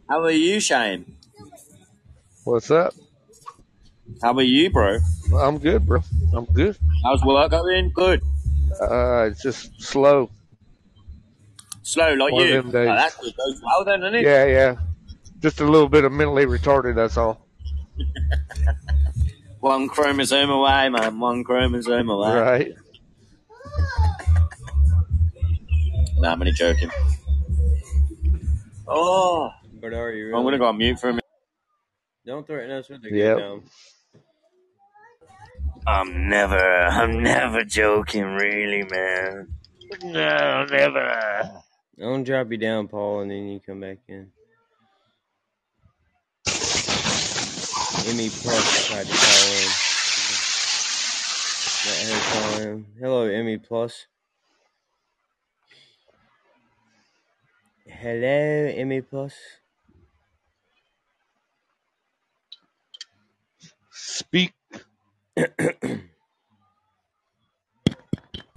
How 0.09 0.23
are 0.23 0.31
you, 0.31 0.61
Shane? 0.61 1.17
What's 2.45 2.71
up? 2.71 2.93
How 4.23 4.35
are 4.35 4.43
you, 4.43 4.71
bro? 4.71 4.99
I'm 5.37 5.59
good, 5.59 5.87
bro. 5.87 6.01
I'm 6.35 6.45
good. 6.45 6.77
How's 7.03 7.23
work 7.25 7.51
going? 7.51 7.91
Good. 7.95 8.21
Uh, 8.81 9.29
it's 9.31 9.43
just 9.43 9.81
slow. 9.83 10.31
Slow 11.83 12.13
like 12.15 12.33
One 12.33 12.43
of 12.43 12.49
you. 12.49 12.55
them 12.63 12.71
days. 12.71 12.89
Oh, 12.89 12.95
that's 12.95 13.17
good. 13.17 13.35
Goes 13.37 13.63
well 13.65 13.85
then, 13.85 14.01
doesn't 14.01 14.15
it? 14.17 14.25
Yeah, 14.25 14.45
yeah. 14.47 14.77
Just 15.41 15.61
a 15.61 15.65
little 15.65 15.89
bit 15.89 16.05
of 16.05 16.13
mentally 16.13 16.45
retarded. 16.47 16.95
That's 16.97 17.17
all. 17.17 17.47
One 19.65 19.89
chromosome 19.89 20.51
away, 20.51 20.91
man. 20.91 21.19
One 21.19 21.43
chromosome 21.43 22.11
away. 22.11 22.35
Right. 22.35 22.73
Nah, 26.19 26.33
I'm 26.33 26.43
only 26.43 26.53
joking. 26.53 26.91
Oh, 28.87 29.51
But 29.81 29.95
are 29.95 30.13
you 30.13 30.27
really? 30.27 30.37
I'm 30.37 30.45
gonna 30.45 30.59
go 30.59 30.67
on 30.67 30.77
mute 30.77 31.01
for 31.01 31.09
a 31.09 31.13
minute. 31.13 31.25
Don't 32.27 32.47
threaten 32.47 32.73
us 32.73 32.91
with 32.91 33.07
a 33.07 33.11
Yep. 33.11 33.37
good. 33.39 33.63
I'm 35.87 36.29
never, 36.29 36.59
I'm 36.85 37.23
never 37.23 37.65
joking, 37.65 38.25
really, 38.25 38.85
man. 38.91 39.49
No, 40.03 40.67
never. 40.67 41.63
Don't 41.99 42.25
drop 42.25 42.53
you 42.53 42.59
down, 42.59 42.89
Paul, 42.89 43.21
and 43.21 43.31
then 43.31 43.49
you 43.49 43.61
come 43.61 43.81
back 43.81 44.01
in. 44.09 44.31
Emmy 48.07 48.29
Plus 48.29 48.87
tried 48.87 49.07
to 49.07 49.17
call 49.17 49.53
in. 49.55 49.69
Let 51.87 51.99
her 52.09 52.21
call 52.33 52.61
in. 52.61 52.87
Hello, 53.01 53.23
Emmy 53.27 53.57
Plus. 53.57 54.07
Hello, 57.87 58.73
Emmy 58.77 59.01
Plus. 59.01 59.35
Speak. 63.91 64.53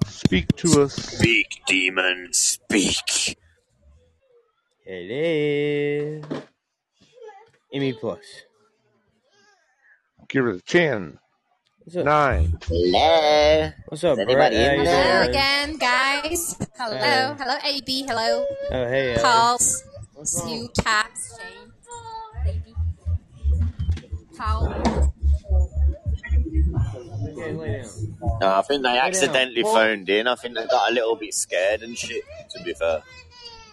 Speak 0.07 0.47
to 0.57 0.81
us. 0.81 0.93
Speak, 0.93 1.61
demon, 1.67 2.29
speak. 2.33 3.37
Hello. 4.85 6.21
Emmy 7.73 7.93
Plus. 7.93 8.46
Give 10.29 10.45
it 10.47 10.55
a 10.55 10.61
10, 10.61 11.19
What's 11.83 11.95
up? 11.97 12.05
9. 12.05 12.59
Hello. 12.67 13.69
What's 13.87 14.03
up, 14.03 14.19
Is 14.19 14.25
Brett? 14.25 14.51
anybody 14.53 14.55
How 14.57 14.71
in 14.73 14.79
you 14.79 14.85
there? 14.85 15.03
Hello 15.23 15.29
again, 15.29 15.77
guys. 15.77 16.57
Hello, 16.77 16.97
Hey. 16.97 17.33
hello, 17.39 17.57
AB. 17.63 18.03
Hello, 18.03 18.45
Oh, 18.71 18.87
hey, 18.87 19.13
Ellie. 19.13 19.21
Pauls, 19.23 19.83
What's 20.13 20.37
wrong? 20.41 20.49
you, 20.49 20.69
Caps, 20.83 21.39
Shane, 21.39 21.71
baby, 22.43 22.75
Paul. 24.37 24.73
Okay, 27.29 27.53
lay 27.53 27.81
down. 27.81 28.17
No, 28.41 28.47
I 28.55 28.61
think 28.63 28.83
they 28.83 28.97
accidentally 28.99 29.63
phoned 29.63 30.09
in. 30.09 30.27
I 30.27 30.35
think 30.35 30.55
they 30.55 30.65
got 30.67 30.91
a 30.91 30.93
little 30.93 31.15
bit 31.15 31.33
scared 31.33 31.83
and 31.83 31.97
shit, 31.97 32.23
to 32.51 32.63
be 32.63 32.73
fair. 32.73 33.01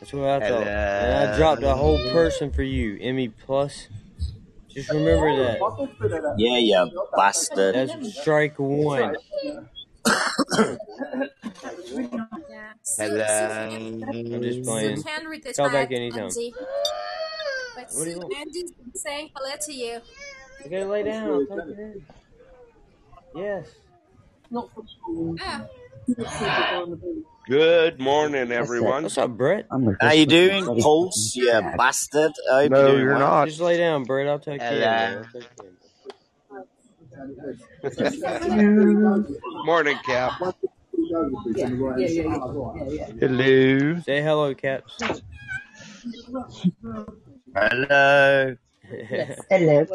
That's 0.01 0.13
what 0.13 0.29
I 0.29 0.49
thought. 0.49 0.67
And 0.69 1.31
I 1.31 1.37
dropped 1.37 1.63
a 1.65 1.75
whole 1.75 1.99
person 2.13 2.53
for 2.53 2.63
you, 2.63 2.97
Emmy 3.01 3.29
Plus. 3.29 3.89
Just 4.75 4.91
remember 4.91 5.37
that. 5.37 6.35
Yeah, 6.37 6.59
yeah, 6.59 6.87
bastard. 7.17 7.75
That's 7.77 8.19
strike 8.19 8.59
one. 8.59 9.15
Hello. 12.99 13.25
I'm 13.71 14.43
just 14.43 14.65
playing. 14.65 14.97
Sue 14.97 15.03
can 15.03 15.27
read 15.27 15.47
Call 15.57 15.71
back 15.71 15.93
anytime. 15.93 16.29
But 17.77 17.91
What 17.93 18.05
do 18.05 18.11
you 18.11 18.19
want? 18.19 18.37
Andy's 18.37 18.73
been 18.73 18.95
saying 18.95 19.31
hello 19.35 19.55
to 19.61 19.73
you. 19.73 20.01
You 20.65 20.71
gotta 20.71 20.87
lay 20.87 21.03
down. 21.05 21.31
I'll 21.31 21.47
tuck 21.47 21.67
you. 21.69 22.03
Yes. 23.35 23.69
Not 24.51 24.71
for 24.75 24.85
school. 24.87 25.37
Ah, 25.41 25.67
Good 27.47 28.01
morning, 28.01 28.51
everyone. 28.53 29.03
What's 29.03 29.19
up, 29.19 29.37
Brett? 29.37 29.67
I'm 29.71 29.85
the 29.85 29.95
How 30.01 30.13
you 30.13 30.25
doing, 30.25 30.65
Pulse, 30.65 31.37
you 31.37 31.53
bastard? 31.77 32.33
I 32.51 32.63
hope 32.63 32.71
No, 32.71 32.87
you're 32.87 33.01
you're 33.01 33.19
not. 33.19 33.49
Just 33.49 33.61
lay 33.61 33.77
down, 33.77 34.05
Brett. 34.05 34.29
I'll 34.29 34.39
take 34.39 34.63
you 34.63 34.69
in. 34.69 34.73
Hello. 34.81 34.91
man. 34.91 35.27
I'll 37.83 37.83
you. 38.59 39.27
Morning, 39.67 39.99
Cap. 40.07 40.33
Yeah, 40.41 41.69
yeah, 41.69 41.99
yeah, 41.99 42.09
yeah, 42.09 42.63
yeah, 42.65 42.89
yeah. 42.89 43.07
Hello. 43.21 44.01
Say 44.01 44.23
hello, 44.23 44.55
Cap. 44.55 44.85
Hello. 47.55 48.57
Hello. 49.51 49.87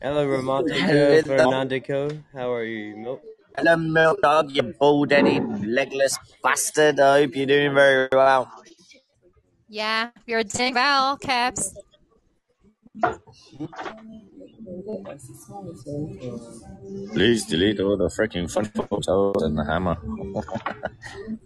hello, 0.00 0.26
Romantico 0.26 0.86
Hello. 0.86 1.22
Fernandico. 1.22 2.22
How 2.32 2.52
are 2.52 2.64
you, 2.64 2.96
Milk? 2.96 3.22
Hello, 3.56 3.76
milk 3.76 4.20
dog, 4.20 4.50
you 4.50 4.62
bald-headed, 4.62 5.66
legless 5.66 6.18
bastard. 6.42 7.00
I 7.00 7.22
hope 7.22 7.36
you're 7.36 7.46
doing 7.46 7.74
very 7.74 8.08
well. 8.12 8.50
Yeah, 9.68 10.10
you're 10.26 10.44
doing 10.44 10.74
well, 10.74 11.16
Caps. 11.16 11.74
Please 17.14 17.46
delete 17.46 17.80
all 17.80 17.96
the 17.96 18.08
freaking 18.08 18.50
fun 18.50 18.66
photos 18.66 19.42
and 19.42 19.56
the 19.56 19.64
hammer. 19.64 19.96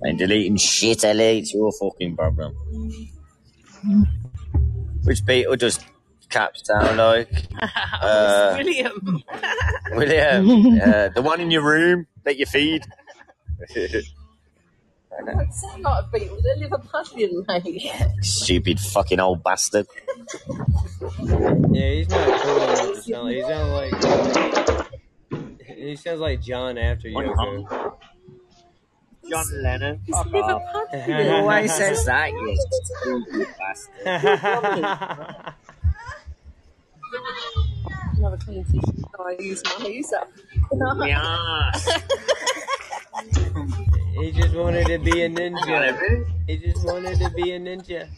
Ain't 0.05 0.19
deleting 0.19 0.57
shit, 0.57 1.05
Ellie. 1.05 1.39
It's 1.39 1.55
your 1.55 1.73
fucking 1.73 2.17
problem. 2.17 2.55
Which 5.05 5.25
Beetle 5.25 5.57
does 5.57 5.79
Caps 6.31 6.63
sound 6.67 6.97
like? 6.97 7.29
Uh, 8.03 8.55
William. 8.57 9.23
William. 9.93 10.47
Yeah, 10.77 11.09
the 11.09 11.21
one 11.21 11.39
in 11.41 11.51
your 11.51 11.63
room 11.63 12.07
that 12.25 12.39
you 12.39 12.47
feed. 12.47 12.83
Don't 13.77 15.53
sound 15.53 15.83
like 15.83 16.05
a 16.05 16.09
beetle. 16.11 16.39
They're 16.43 16.57
Liverpudlian, 16.69 17.45
mate. 17.47 17.93
Stupid 18.25 18.81
fucking 18.81 19.21
old 19.21 19.43
bastard. 19.45 19.87
Yeah, 21.71 21.91
he's 21.91 22.09
not 22.09 22.41
cool 22.41 22.63
enough 22.63 22.95
to 22.95 23.03
sound 23.03 23.25
like. 23.25 23.35
He 23.35 23.43
sounds 23.43 23.71
like. 23.71 23.93
He 25.77 25.97
sounds 25.97 26.21
like 26.21 26.41
John 26.41 26.79
after 26.79 27.09
Yoko. 27.09 27.97
John 29.29 29.47
Lennon. 29.63 30.01
It's 30.07 30.17
Fuck 30.17 30.33
off. 30.33 30.63
Liverpudlian. 30.93 31.05
He 31.05 31.29
always 31.29 31.75
says 31.75 32.05
that, 32.07 32.33
you 32.33 32.57
stupid 33.03 33.47
bastard. 33.59 35.55
Another 38.17 38.37
clean 38.39 38.65
tissue. 38.65 39.03
Oh, 39.19 39.25
I 39.27 39.37
use 39.43 39.63
my 39.81 39.87
use 39.87 40.13
up. 40.13 40.31
Yes. 41.07 41.89
He 44.19 44.33
just 44.33 44.55
wanted 44.55 44.87
to 44.89 44.99
be 44.99 45.23
a 45.23 45.29
ninja. 45.29 46.25
He 46.47 46.59
just 46.59 46.85
wanted 46.85 47.19
to 47.19 47.31
be 47.31 47.53
a 47.53 47.59
ninja. 47.61 48.09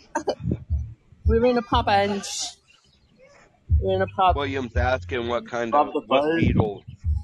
We're 1.27 1.47
in 1.47 1.59
a 1.59 1.63
pub 1.63 1.89
and 1.89 2.23
we're 3.79 3.95
in 3.97 4.03
a 4.03 4.07
pub. 4.09 4.37
William's 4.37 4.77
asking 4.77 5.29
what 5.29 5.47
kind 5.49 5.71
Bob 5.71 5.89
of 5.97 6.05
what 6.09 6.23
Bird. 6.23 6.41
beetle 6.41 6.83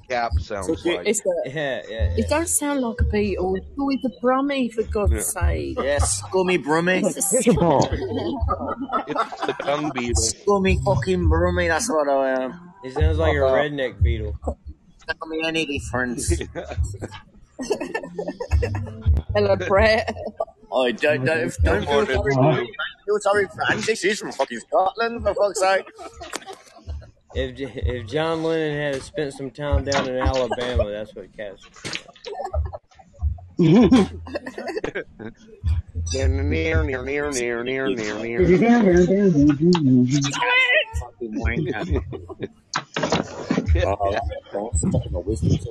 Cap 0.08 0.32
sounds 0.40 0.84
like. 0.86 1.06
It's 1.06 1.20
a, 1.20 1.50
Yeah, 1.50 1.82
yeah, 1.88 2.14
it 2.16 2.28
don't 2.30 2.48
sound 2.48 2.80
like 2.80 3.00
a 3.00 3.04
beetle. 3.04 3.56
It's 3.56 3.66
always 3.78 3.98
a 4.06 4.10
brummy, 4.20 4.70
for 4.70 4.82
God's 4.84 5.12
Yeah. 5.12 5.20
sake. 5.20 5.78
Yes, 5.82 6.18
scummy 6.20 6.56
brummy. 6.56 7.02
It's 7.04 7.30
the 7.44 7.52
dung 9.64 9.90
beetle. 9.94 10.22
Scummy 10.22 10.78
fucking 10.84 11.28
brummy, 11.28 11.68
that's 11.68 11.90
what 11.90 12.08
I 12.08 12.42
am. 12.44 12.72
He 12.82 12.90
sounds 12.90 13.18
like 13.18 13.34
a 13.34 13.40
redneck 13.40 14.00
beetle. 14.02 14.38
Tell 14.44 15.28
me 15.28 15.42
any 15.44 15.66
difference. 15.66 16.38
Hello, 19.34 19.56
Brett. 19.56 20.14
I 20.74 20.92
don't, 20.92 21.24
don't, 21.24 21.52
don't 21.64 21.86
feel 21.86 22.06
sorry. 22.06 22.34
Blue. 22.34 22.66
Feel 23.06 23.18
sorry 23.20 23.46
for 23.46 23.72
Angie. 23.72 23.94
She's 23.94 24.18
from 24.20 24.32
fucking 24.32 24.60
Scotland, 24.60 25.22
for 25.22 25.34
fuck's 25.34 25.60
sake. 25.60 25.84
If 27.34 27.58
if 27.58 28.06
John 28.06 28.42
Lennon 28.42 28.94
had 28.94 29.02
spent 29.02 29.34
some 29.34 29.50
time 29.50 29.84
down 29.84 30.08
in 30.08 30.16
Alabama, 30.16 30.90
that's 30.90 31.14
what 31.14 31.34
Caps. 31.36 31.66
Near, 36.12 36.28
near, 36.28 36.82
near, 36.84 37.02
near, 37.02 37.30
near, 37.32 37.64
near, 37.64 37.64
near, 37.64 38.18
near. 38.18 38.46
Fucking. 41.00 41.34
Oh, 43.84 44.12
that's 44.52 44.82
taking 44.82 45.12
my 45.12 45.18
wisdom 45.20 45.50
teeth. 45.50 45.66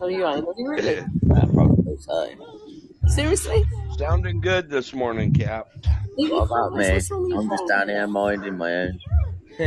You 0.00 0.26
ain't, 0.26 0.46
really? 0.56 0.98
Uh, 1.00 1.46
probably 1.52 1.96
so. 1.98 2.28
Seriously? 3.08 3.64
Sounding 3.98 4.40
good 4.40 4.70
this 4.70 4.94
morning, 4.94 5.32
Cap. 5.32 5.68
What 6.16 6.44
about 6.44 6.72
me? 6.74 6.86
I'm 6.86 7.48
just 7.50 7.68
down 7.68 7.88
here 7.88 8.06
minding 8.06 8.56
my 8.56 8.72
own. 8.72 8.98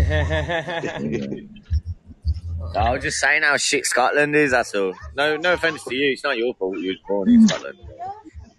I 2.76 2.92
was 2.92 3.02
just 3.04 3.20
saying 3.20 3.44
how 3.44 3.56
shit 3.58 3.86
Scotland 3.86 4.36
is, 4.36 4.52
that's 4.52 4.76
all. 4.76 4.94
No 5.16 5.38
no 5.38 5.54
offence 5.54 5.84
to 5.86 5.96
you, 5.96 6.12
it's 6.12 6.24
not 6.24 6.38
your 6.38 6.54
fault 6.56 6.78
you 6.78 6.90
was 6.90 6.98
born 7.08 7.30
in 7.30 7.48
Scotland. 7.48 7.78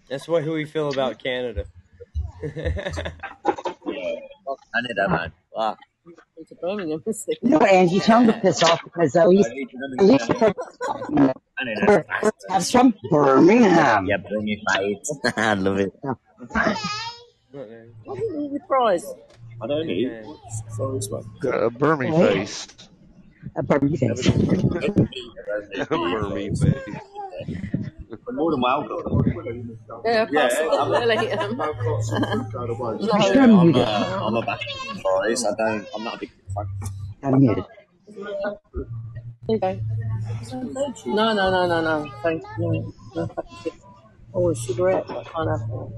That's 0.09 0.27
what 0.27 0.45
we 0.45 0.65
feel 0.65 0.89
about 0.89 1.23
Canada. 1.23 1.67
Canada, 4.73 5.09
man. 5.09 5.33
Wow. 5.53 5.77
Birmingham. 6.63 7.03
No, 7.43 7.59
Angie, 7.59 8.01
tell 8.01 8.21
him 8.21 8.29
to 8.29 8.33
piss 8.41 8.63
off 8.63 8.83
because 8.83 9.15
at 9.17 9.29
least, 9.29 9.51
at 9.99 10.05
least 10.05 10.29
Canada. 10.29 12.05
have 12.49 12.65
some 12.65 12.95
Birmingham. 13.11 14.07
Yeah, 14.07 14.17
bring 14.17 14.49
it, 14.49 14.61
mate. 14.75 15.07
I 15.37 15.55
love 15.55 15.79
it. 15.79 15.93
What 17.53 18.19
did 18.19 18.53
you 18.53 18.61
prize? 18.67 19.05
I 19.61 19.67
don't 19.67 19.91
eat. 19.91 20.13
Sorry, 20.77 21.01
smoke. 21.03 21.27
Got 21.41 21.55
a 21.63 21.71
Burmy 21.71 22.11
face. 22.17 22.67
A 23.57 23.63
Birmingham. 23.63 24.15
Burmy 24.15 26.59
face. 26.59 26.65
More 28.31 28.51
than 28.51 28.61
welcome. 28.61 29.23
Yeah, 30.05 30.27
Yeah, 30.31 30.49
pass 30.49 30.59
it 30.59 30.73
I'm- 30.73 30.91
really. 30.91 31.33
Um, 31.33 31.57
Yeah, 33.01 33.47
no. 33.47 33.61
I'm, 33.61 33.75
uh, 33.75 34.27
I'm 34.27 34.35
a 34.37 34.43
back 34.43 34.61
fries. 35.03 35.45
I 35.45 35.47
don't. 35.57 35.87
I'm 35.95 36.05
not 36.05 36.15
a 36.17 36.19
big 36.19 36.31
fan. 36.55 36.67
I'm 37.23 37.39
muted. 37.41 37.65
There 39.49 39.75
you. 39.75 39.81
No, 41.15 41.33
no, 41.33 41.51
no, 41.51 41.67
no, 41.67 41.81
no. 41.81 42.11
Thank 42.23 42.43
you. 42.59 42.59
No, 42.59 42.93
no 43.17 43.27
fucking 43.29 43.57
shit. 43.65 43.73
Oh, 44.35 44.51
a 44.51 44.55
cigarette. 44.55 45.05
I 45.11 45.25
can't 45.25 45.49
have 45.49 45.69
one. 45.69 45.91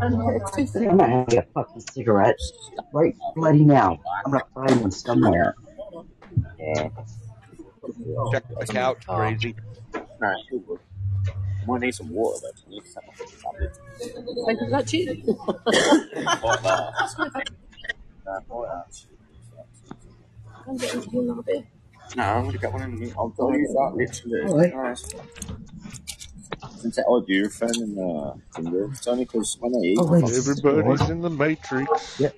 I'm 0.00 0.96
not 0.96 1.08
having 1.08 1.38
a 1.38 1.42
fucking 1.54 1.82
cigarette 1.92 2.38
right 2.92 3.14
bloody 3.34 3.64
now. 3.64 3.98
I'm 4.24 4.32
gonna 4.32 4.44
find 4.54 4.80
one 4.80 4.90
somewhere. 4.90 5.54
Yeah. 6.58 6.88
Check 8.32 8.44
the 8.48 8.66
couch, 8.66 9.04
uh, 9.08 9.16
crazy. 9.16 9.54
Nah, 10.20 10.34
too 10.48 10.60
good. 10.66 10.80
Might 11.66 11.80
need 11.80 11.94
some 11.94 12.10
water 12.10 12.40
though. 12.42 12.48
I 12.66 12.70
need 12.70 12.84
to 12.84 12.94
have 12.94 13.04
my 13.06 13.14
fucking 13.14 13.38
tablet. 13.40 13.78
Thank 14.46 14.60
you 14.60 14.66
for 14.66 14.70
that 14.70 14.86
cheating. 14.86 15.22
Fuck 15.24 16.62
that. 16.62 16.92
Nah, 18.26 18.40
fuck 18.48 18.62
that. 18.66 19.06
I'm 20.66 20.76
getting 20.76 21.12
you 21.12 21.20
another 21.22 21.42
beer. 21.42 21.64
No, 22.16 22.22
I'm 22.22 22.44
gonna 22.46 22.58
get 22.58 22.72
one 22.72 22.82
in. 22.82 23.12
I'll 23.16 23.34
I'll 23.40 23.56
use 23.56 23.72
that 23.72 23.92
literally. 23.94 24.72
Alright. 24.72 25.14
Nice. 26.84 26.94
Since 26.94 26.98
I 26.98 27.26
do 27.26 27.48
friend 27.48 27.76
and 27.76 27.98
uh, 27.98 28.34
Tinder, 28.54 28.90
it's 28.92 29.06
only 29.06 29.24
because 29.24 29.56
when 29.60 29.74
I 29.74 29.78
eat, 29.78 29.98
Oh, 29.98 30.04
wait. 30.06 30.24
Everybody's 30.24 31.08
in 31.08 31.20
the 31.20 31.30
Matrix. 31.30 32.20
Yeah, 32.20 32.30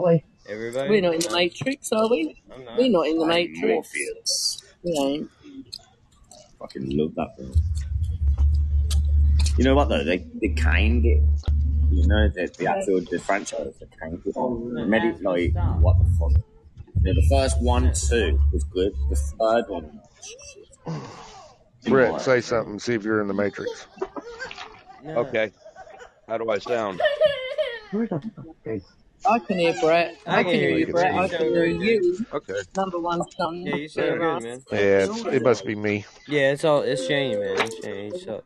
Oi. 0.00 0.22
Everybody. 0.48 0.90
We're 0.90 1.02
not 1.02 1.14
in 1.14 1.20
the 1.20 1.30
Matrix, 1.30 1.92
are 1.92 2.08
we? 2.08 2.40
I'm 2.52 2.64
not. 2.64 2.76
We're 2.78 2.90
not 2.90 3.06
in 3.06 3.18
the 3.18 3.24
I'm 3.24 3.28
Matrix. 3.28 3.60
Morpheus. 3.60 4.62
We 4.82 4.92
ain't. 4.92 5.30
Fucking 6.58 6.96
love 6.96 7.14
that 7.16 7.36
film. 7.36 7.54
You 9.56 9.64
know 9.64 9.74
what 9.74 9.88
though? 9.88 10.04
They 10.04 10.24
they 10.40 10.48
kind 10.48 11.04
it. 11.04 11.22
You 11.90 12.06
know 12.06 12.28
the 12.28 12.52
the 12.58 12.66
actual 12.68 13.00
the 13.00 13.18
franchise 13.18 13.74
they 13.80 13.86
kind 14.00 14.20
it. 14.24 14.88
Made 14.88 15.02
it 15.02 15.22
like 15.22 15.52
what 15.80 15.96
the 15.98 16.04
fuck. 16.18 16.32
Yeah, 17.02 17.14
the 17.14 17.26
first 17.28 17.60
one 17.60 17.92
two 17.92 18.40
was 18.52 18.64
good. 18.64 18.92
The 19.10 19.16
third 19.16 19.64
one. 19.68 20.00
Brett, 21.88 22.20
say 22.20 22.40
something. 22.40 22.78
See 22.78 22.94
if 22.94 23.04
you're 23.04 23.20
in 23.20 23.28
the 23.28 23.34
Matrix. 23.34 23.86
No. 25.04 25.16
Okay. 25.18 25.52
How 26.26 26.38
do 26.38 26.50
I 26.50 26.58
sound? 26.58 27.00
Where 27.90 28.06
the 28.06 28.20
fuck 28.20 28.46
is 28.64 28.82
I 29.26 29.38
can 29.40 29.58
hear 29.58 29.74
Brett. 29.80 30.16
I, 30.26 30.42
can 30.42 30.52
hear 30.52 30.70
you, 30.70 30.86
you. 30.86 30.92
Brett. 30.92 31.14
I 31.14 31.28
can 31.28 31.40
hear 31.40 31.66
you. 31.66 32.26
Okay. 32.32 32.54
Number 32.76 32.98
one 32.98 33.20
son. 33.32 33.56
Yeah, 33.56 33.76
you 33.76 33.88
sound 33.88 34.20
good, 34.20 34.42
man. 34.42 34.62
Yeah, 34.70 34.78
it's, 34.78 35.24
it 35.26 35.42
must 35.42 35.66
be 35.66 35.74
me. 35.74 36.04
Yeah, 36.26 36.52
it's 36.52 36.64
all 36.64 36.82
it's 36.82 37.06
Shane, 37.06 37.38
man. 37.40 37.60
It's 37.60 37.84
Shane. 37.84 38.12
He 38.12 38.18
sucks. 38.20 38.44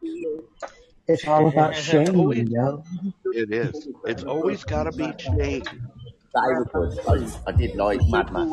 It's 1.09 1.27
all 1.27 1.49
about 1.49 1.77
Shane, 1.77 2.51
yo. 2.51 2.85
It 3.27 3.53
is. 3.53 3.89
It's 4.07 4.25
always 4.25 4.65
got 4.65 4.85
to 4.85 4.93
be 4.93 5.13
Shane. 5.19 5.65
That 6.35 6.67
was 6.75 6.95
good. 6.95 7.37
I, 7.47 7.51
I 7.51 7.53
did 7.53 7.75
like 7.77 8.01
Mad 8.09 8.33
Max. 8.33 8.51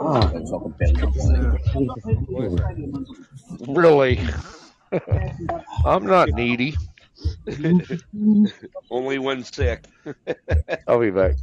Oh, 0.00 0.32
It's 0.34 0.50
like 0.50 0.64
a 0.64 0.68
bit. 0.78 0.96
Really? 3.68 4.20
I'm 5.84 6.06
not 6.06 6.30
needy. 6.30 6.74
Only 8.90 9.18
when 9.18 9.44
sick. 9.44 9.84
I'll 10.86 11.00
be 11.00 11.10
back. 11.10 11.34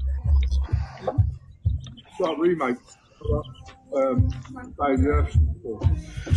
Got 2.19 2.39
roommates. 2.39 2.97
um, 3.95 4.29
Bailey 4.79 5.05
Earth 5.05 5.37
before. 5.53 5.81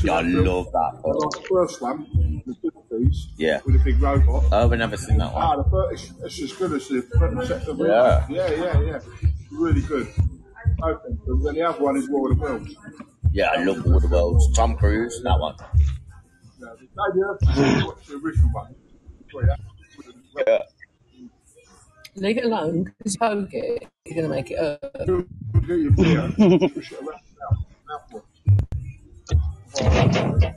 Yeah, 0.03 0.15
I 0.15 0.21
love 0.23 0.71
that. 0.73 1.45
First 1.49 1.81
one, 1.81 2.43
the 3.05 3.27
Yeah. 3.37 3.61
with 3.65 3.77
a 3.77 3.79
big 3.85 4.01
robot. 4.01 4.45
Oh, 4.53 4.71
I've 4.71 4.79
never 4.79 4.97
seen 4.97 5.19
that 5.19 5.33
one. 5.33 5.43
Ah, 5.43 5.57
one. 5.57 5.65
the 5.65 5.71
first, 5.71 6.13
it's, 6.23 6.39
it's 6.41 6.53
as 6.53 6.59
good 6.59 6.73
as 6.73 6.89
the 6.89 7.03
front 7.19 7.39
and 7.39 7.49
second 7.49 7.79
one. 7.79 7.89
Yeah. 7.89 8.27
Yeah, 8.29 8.51
yeah, 8.51 8.81
yeah. 8.81 9.01
Really 9.53 9.81
good. 9.83 10.09
Both 10.79 11.05
of 11.05 11.25
them. 11.27 11.43
Then 11.45 11.55
the 11.55 11.63
other 11.63 11.83
one 11.83 11.97
is 11.97 12.09
War 12.09 12.31
of 12.31 12.39
the 12.39 12.43
Worlds. 12.45 12.75
Yeah, 13.33 13.51
I 13.57 13.63
love 13.65 13.85
War 13.85 13.97
of 13.97 14.03
the 14.03 14.09
Worlds. 14.09 14.51
Tom 14.57 14.77
Cruise, 14.77 15.21
that 15.25 15.39
one. 15.39 15.55
No, 16.61 16.75
the 16.77 16.87
Bailey 16.97 17.23
Earth 17.25 17.43
is 18.03 18.09
the 18.09 18.15
original 18.23 18.51
one. 18.53 18.75
Yeah. 20.47 20.63
Leave 22.17 22.39
it 22.39 22.45
alone 22.45 22.93
because 22.99 23.15
you 23.15 23.19
poke 23.21 23.55
it, 23.55 23.89
you're 24.05 24.15
going 24.17 24.29
to 24.29 24.35
make 24.35 24.51
it 24.51 24.59
hurt. 24.59 24.81
Get 25.67 25.79
your 25.79 25.91
beer, 25.93 26.29
push 26.69 26.93
it 26.93 26.99
around 26.99 27.21
the 27.87 27.91
mouth. 27.91 28.25
Mouthwash. 29.81 30.55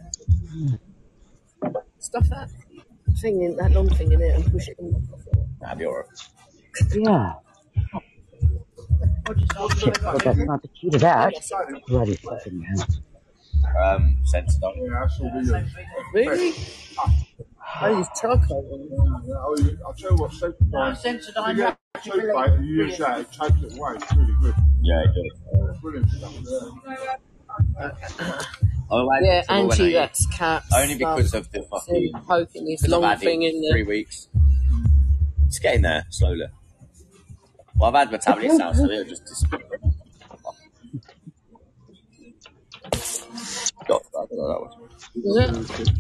Stuff 2.12 2.28
that 2.28 2.50
thing 3.22 3.42
in 3.42 3.56
that 3.56 3.72
long 3.72 3.88
thing 3.88 4.12
in 4.12 4.22
it 4.22 4.36
and 4.36 4.52
push 4.52 4.68
it 4.68 4.78
in. 4.80 5.08
That'd 5.62 5.80
be 5.80 5.86
alright. 5.86 6.06
Yeah. 6.94 7.34
Shit, 9.78 10.04
well, 10.04 10.18
that's 10.18 10.38
not 10.40 10.62
the 10.62 10.68
key 10.68 10.90
to 10.90 10.98
that. 10.98 11.34
Bloody 11.88 12.16
fucking 12.16 12.62
hell. 12.64 12.86
Um, 13.82 14.18
censored 14.26 14.62
on. 14.62 14.78
Yeah, 14.78 15.00
that's 15.00 15.22
all 15.22 15.56
uh, 15.56 15.64
Really? 16.14 16.54
I 17.80 17.92
use 17.92 18.08
charcoal. 18.20 18.90
I'll, 19.34 19.88
I'll 19.88 19.94
tell 19.94 20.12
you 20.12 20.18
what, 20.18 20.32
Sensodyne. 20.32 20.70
No, 20.70 20.80
Sensodyne 20.92 21.56
you 21.56 21.56
get 21.56 21.78
wrapped 21.96 22.04
toothpaste 22.04 22.54
and 22.58 22.68
you 22.68 22.76
use 22.76 22.98
that, 22.98 23.20
it 23.22 23.32
takes 23.32 23.62
it 23.64 23.78
away. 23.78 23.94
It's 23.96 24.14
really 24.14 24.36
good. 24.42 24.56
Yeah, 24.82 25.04
it 25.04 25.12
does. 25.16 25.78
Brilliant 25.80 26.10
stuff. 26.10 26.36
Yeah. 27.80 28.42
Oh, 28.94 29.10
I 29.10 29.20
Yeah, 29.22 29.44
I 29.48 29.60
Angie, 29.60 29.84
eat. 29.86 29.94
that's 29.94 30.26
cat 30.28 30.64
Only 30.76 30.96
because 30.96 31.34
of 31.34 31.50
the 31.52 31.62
fucking. 31.64 32.12
poking 32.28 32.66
this 32.66 32.86
long 32.90 33.18
thing 33.18 33.44
in 33.44 33.62
there. 33.62 33.72
Three 33.72 33.84
weeks. 33.84 34.28
It's 35.48 35.60
getting 35.60 35.84
there 35.84 36.06
slowly. 36.10 36.46
Well, 37.78 37.90
I've 37.90 37.96
had 37.96 38.12
my 38.12 38.18
tablets 38.18 38.58
now, 38.58 38.74
so 38.74 38.84
it'll 38.84 39.06
just 39.06 39.26
disappear. 39.26 39.60
Got 43.88 44.04
that, 44.12 44.28
that 44.30 44.60
one. 44.60 44.72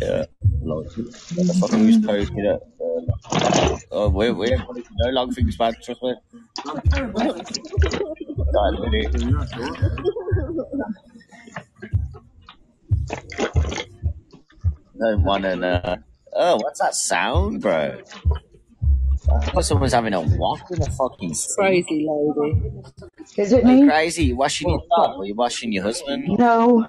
Yeah, 0.01 0.25
like, 0.63 0.87
I 0.91 1.59
fucking 1.59 1.85
use 1.85 2.05
poking 2.05 2.45
it. 2.45 2.61
Oh, 3.91 4.09
we're, 4.09 4.33
we're, 4.33 4.57
no 4.57 5.09
long 5.11 5.33
things 5.33 5.55
bad, 5.57 5.81
trust 5.81 6.01
me. 6.03 6.13
Right, 13.11 13.55
really. 13.55 13.87
No 14.95 15.17
one 15.17 15.45
and 15.45 15.63
uh 15.65 15.97
oh, 16.35 16.55
what's 16.57 16.79
that 16.79 16.95
sound, 16.95 17.61
bro? 17.61 17.99
Like 19.53 19.63
someone's 19.63 19.93
having 19.93 20.13
a 20.13 20.21
walk 20.21 20.61
in 20.71 20.79
the 20.79 20.89
fucking 20.91 21.33
street. 21.35 21.85
Crazy 21.87 22.07
lady. 22.07 22.71
Is 23.37 23.51
it 23.53 23.63
Are 23.63 23.71
you 23.71 23.81
me? 23.83 23.87
crazy? 23.87 24.25
You 24.25 24.35
washing 24.35 24.69
your 24.69 24.83
dog 24.95 25.17
or 25.17 25.25
you 25.25 25.35
washing 25.35 25.71
your 25.71 25.83
husband? 25.83 26.27
No. 26.37 26.87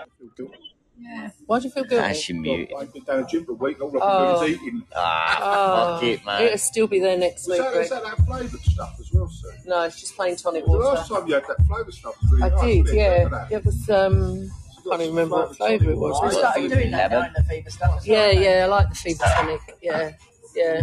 Why 1.47 1.59
do 1.59 1.65
you 1.67 1.71
feel 1.71 1.85
guilty? 1.85 2.07
Ah, 2.09 2.13
she 2.15 2.33
mute. 2.33 2.71
I've 2.79 2.91
been 2.93 3.03
down 3.05 3.21
the 3.23 3.27
gym 3.27 3.45
for 3.45 3.53
a 3.53 3.55
week, 3.57 3.83
all 3.83 3.89
I 3.89 3.93
can 3.93 4.01
Oh. 4.03 4.39
do 4.41 4.47
is 4.47 4.53
eating. 4.63 4.83
Ah, 4.97 5.39
Oh, 5.43 5.95
fuck 5.95 6.05
it, 6.05 6.25
man. 6.25 6.43
it'll 6.43 6.59
still 6.59 6.87
be 6.87 7.01
there 7.01 7.19
next 7.19 7.43
Is 7.43 7.49
week. 7.49 7.59
that, 7.59 7.67
is 7.75 7.89
Greg. 7.89 8.03
that 8.03 8.17
that 8.17 8.27
flavoured 8.27 8.61
stuff 8.61 8.97
as 8.99 9.13
well, 9.13 9.29
sir? 9.29 9.51
No, 9.67 9.83
it's 9.83 10.01
just 10.01 10.17
plain 10.17 10.37
tonic 10.37 10.67
water. 10.67 10.79
The 10.79 10.85
water. 10.87 10.97
last 10.99 11.09
time 11.11 11.27
you 11.29 11.35
had 11.35 11.45
that 11.49 11.67
flavoured 11.67 11.93
stuff 11.93 12.15
was 12.23 12.33
really 12.33 12.45
I 12.45 12.49
nice. 12.49 12.61
did, 12.65 12.79
wasn't 12.81 12.99
it? 12.99 13.51
yeah. 13.51 13.57
It 13.59 13.65
was, 13.65 13.91
um, 13.91 14.51
I 14.51 14.62
can't 14.83 15.03
even 15.03 15.15
remember 15.15 15.37
what 15.37 15.57
flavour 15.57 15.91
it 15.91 15.97
was. 15.97 16.21
We 16.21 16.27
Was 16.27 16.39
started 16.39 16.71
doing 16.71 16.91
that 16.93 17.11
now 17.11 17.23
in 17.23 17.33
the 17.35 17.45
fever 17.45 17.71
stuff. 17.71 18.07
Yeah, 18.07 18.31
yeah, 18.31 18.65
I 18.65 18.67
like 18.67 18.89
the 18.91 18.95
fever 18.95 19.25
tonic. 19.25 19.61
Yeah, 19.83 20.13
yeah. 20.55 20.83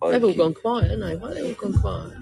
They've 0.00 0.24
all 0.24 0.32
gone 0.32 0.54
quiet, 0.54 0.90
haven't 0.90 1.00
they? 1.00 1.16
Why 1.16 1.28
have 1.28 1.36
they 1.36 1.48
all 1.48 1.54
gone 1.54 1.72
quiet? 1.80 2.12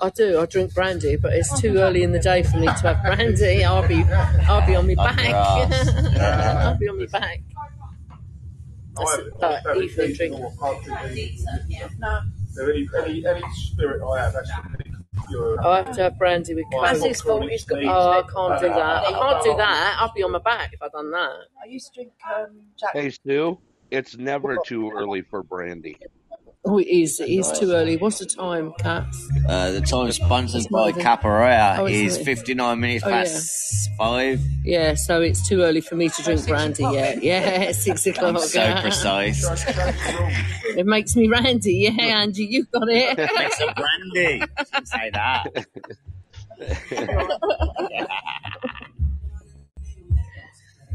I 0.00 0.10
do. 0.10 0.40
I 0.40 0.46
drink 0.46 0.74
brandy, 0.74 1.16
but 1.16 1.32
it's 1.32 1.60
too 1.60 1.76
early 1.78 2.02
in 2.02 2.12
the 2.12 2.18
day 2.18 2.42
for 2.42 2.58
me 2.58 2.66
to 2.66 2.72
have 2.72 3.02
brandy. 3.02 3.64
I'll 3.64 3.86
be, 3.86 4.02
I'll 4.48 4.66
be 4.66 4.74
on 4.74 4.86
my 4.86 4.94
Up 4.94 5.16
back. 5.16 5.34
I'll 6.20 6.76
be 6.78 6.88
on 6.88 6.98
my 6.98 7.06
back. 7.06 7.40
That's 8.94 9.16
That's 9.40 9.64
that 9.64 9.76
evening 9.76 10.14
drink. 10.14 10.34
Any, 12.60 12.88
any, 12.98 13.26
any 13.26 13.42
spirit 13.54 14.02
I 14.02 14.24
have, 14.24 14.32
that's 14.34 14.48
your. 14.48 14.91
I 15.64 15.76
have 15.76 15.92
to 15.96 16.02
have 16.02 16.18
brandy 16.18 16.54
with 16.54 16.64
coke. 16.72 16.84
That's 16.84 17.04
his 17.04 17.20
fault, 17.20 17.48
he's 17.48 17.64
got 17.64 17.82
Oh, 17.84 18.10
I 18.10 18.22
can't 18.22 18.60
do 18.60 18.68
that. 18.68 19.04
I 19.06 19.12
can't 19.12 19.44
do 19.44 19.54
that. 19.56 19.96
I'll 19.98 20.12
be 20.12 20.22
on 20.22 20.32
my 20.32 20.38
back 20.38 20.72
if 20.72 20.82
I've 20.82 20.92
done 20.92 21.10
that. 21.10 21.32
I 21.62 21.66
used 21.68 21.88
to 21.88 21.94
drink 21.94 22.12
um, 22.34 22.60
Jack. 22.78 22.92
Hey 22.92 23.10
Stu, 23.10 23.58
it's 23.90 24.16
never 24.16 24.58
too 24.66 24.90
early 24.90 25.22
for 25.22 25.42
brandy. 25.42 25.96
Oh, 26.64 26.78
it 26.78 26.86
is. 26.86 27.18
It 27.18 27.28
is 27.28 27.50
too 27.58 27.72
early. 27.72 27.96
What's 27.96 28.20
the 28.20 28.26
time, 28.26 28.72
Cats? 28.78 29.28
Uh, 29.48 29.72
the 29.72 29.80
time 29.80 30.12
sponsored 30.12 30.62
by 30.70 30.78
more 30.78 30.92
than- 30.92 31.02
Capoeira 31.02 31.78
Oh, 31.78 31.86
is 31.86 32.18
it? 32.18 32.24
59 32.24 32.78
minutes 32.78 33.04
Oh, 33.04 33.08
yeah. 33.08 33.22
past 33.24 33.90
five. 33.98 34.40
Yeah, 34.64 34.94
so 34.94 35.20
it's 35.22 35.46
too 35.48 35.62
early 35.62 35.80
for 35.80 35.96
me 35.96 36.08
to 36.08 36.22
drink 36.22 36.46
brandy 36.46 36.84
yet. 36.84 37.20
Yeah, 37.20 37.72
six 37.86 38.06
o'clock. 38.06 38.36
I'm 38.36 38.38
so 38.40 38.80
precise. 38.80 39.44
It 40.76 40.86
makes 40.86 41.16
me 41.16 41.26
randy. 41.28 41.74
Yeah, 41.74 42.00
Angie, 42.00 42.44
you 42.44 42.64
got 42.66 42.88
it. 42.88 43.18
Make 43.36 43.52
some 43.54 43.74
brandy. 43.74 44.44
Shouldn't 44.70 44.88
say 44.88 45.10
that. 45.14 45.66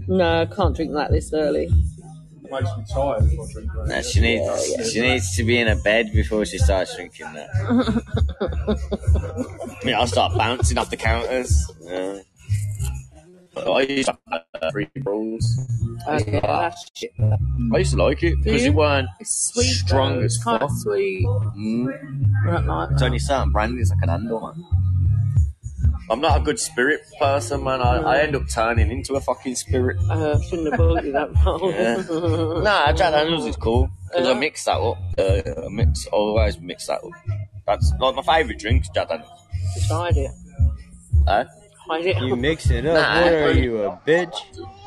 no, 0.08 0.42
I 0.42 0.46
can't 0.46 0.76
drink 0.76 0.94
that 0.94 1.12
this 1.12 1.34
early. 1.34 1.70
Makes 2.52 2.70
me 2.78 2.84
tired 2.94 3.24
if 3.24 3.40
I 3.40 3.52
drink 3.52 3.72
that. 3.74 3.88
No, 3.88 4.02
she 4.02 4.20
needs 4.22 4.92
she 4.92 5.02
needs 5.02 5.36
to 5.38 5.44
be 5.44 5.60
in 5.60 5.68
a 5.68 5.76
bed 5.76 6.12
before 6.14 6.46
she 6.46 6.58
starts 6.58 6.96
drinking 6.96 7.28
that. 7.34 7.50
I 9.82 9.86
mean, 9.86 9.96
I'll 9.96 10.08
start 10.08 10.36
bouncing 10.38 10.78
off 10.78 10.90
the 10.90 10.98
counters. 10.98 11.70
Yeah. 11.82 12.20
I 13.58 13.82
used 13.82 14.08
to 14.10 14.18
have 14.62 14.72
free 14.72 14.88
rolls. 15.04 15.60
Okay, 16.08 16.40
that's. 16.40 16.92
I 17.74 17.78
used 17.80 17.92
to 17.92 17.98
like 18.04 18.22
it 18.22 18.36
because 18.44 18.64
you? 18.64 18.70
it 18.72 18.76
weren't 18.76 19.10
It's 19.20 19.52
sweet. 19.52 19.64
strong 19.66 20.20
though. 20.20 20.26
as 20.26 20.36
It's 20.36 20.44
kind 20.44 20.60
fuck. 20.62 20.70
of 20.70 20.78
sweet. 20.78 21.26
Mm. 21.26 22.48
I 22.48 22.52
don't 22.52 22.68
like 22.68 22.92
It's 22.92 23.00
that. 23.00 23.06
only 23.08 23.20
certain 23.20 23.52
brandies 23.52 23.92
I 23.92 23.96
can 24.00 24.10
handle, 24.10 24.40
man. 24.42 24.64
I'm 26.10 26.22
not 26.22 26.38
a 26.40 26.44
good 26.44 26.60
spirit 26.60 27.02
person, 27.20 27.64
man. 27.64 27.82
I, 27.82 27.98
I 27.98 28.20
end 28.22 28.36
up 28.36 28.48
turning 28.50 28.92
into 28.92 29.16
a 29.16 29.22
fucking 29.22 29.56
spirit. 29.56 29.98
Uh, 30.10 30.40
shouldn't 30.42 30.72
have 30.72 30.78
bought 30.78 31.04
you 31.04 31.12
that 31.12 31.34
bowl. 31.34 31.74
Yeah. 31.74 32.62
nah, 32.62 32.94
Jack 32.94 33.12
Daniels 33.12 33.46
is 33.46 33.58
cool 33.58 33.90
because 34.06 34.28
I 34.28 34.34
mix 34.34 34.64
that 34.66 34.78
up. 34.80 34.98
Uh, 35.18 35.66
I 35.66 35.70
mix, 35.70 36.06
always 36.08 36.60
mix 36.60 36.88
that 36.88 37.04
up. 37.04 37.12
That's 37.66 37.92
like 38.00 38.16
my 38.16 38.22
favourite 38.22 38.58
drink, 38.60 38.86
Jack 38.94 39.10
Daniels. 39.10 39.30
Tried 39.88 40.18
it. 40.18 40.32
Huh? 41.28 41.46
Tried 41.88 42.06
it. 42.06 42.18
You 42.22 42.36
mix 42.38 42.70
it 42.70 42.86
up. 42.86 42.96
Nah, 42.96 43.24
what 43.24 43.34
are 43.34 43.52
you, 43.52 43.84
a 43.84 44.02
bitch? 44.08 44.38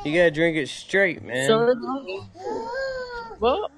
You 0.05 0.14
gotta 0.14 0.31
drink 0.31 0.57
it 0.57 0.68
straight, 0.71 1.23
man. 1.23 1.47
Sorry. 1.47 1.75
What? 3.39 3.71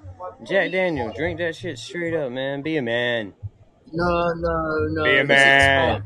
Jack 0.45 0.71
Daniel, 0.71 1.11
drink 1.13 1.39
that 1.39 1.55
shit 1.55 1.77
straight 1.77 2.13
up, 2.13 2.31
man. 2.31 2.61
Be 2.61 2.77
a 2.77 2.81
man. 2.81 3.33
No, 3.91 4.33
no, 4.33 4.87
no. 4.91 5.03
Be 5.03 5.17
a 5.17 5.25
This 5.25 5.39
is 5.39 5.45
man. 5.45 6.03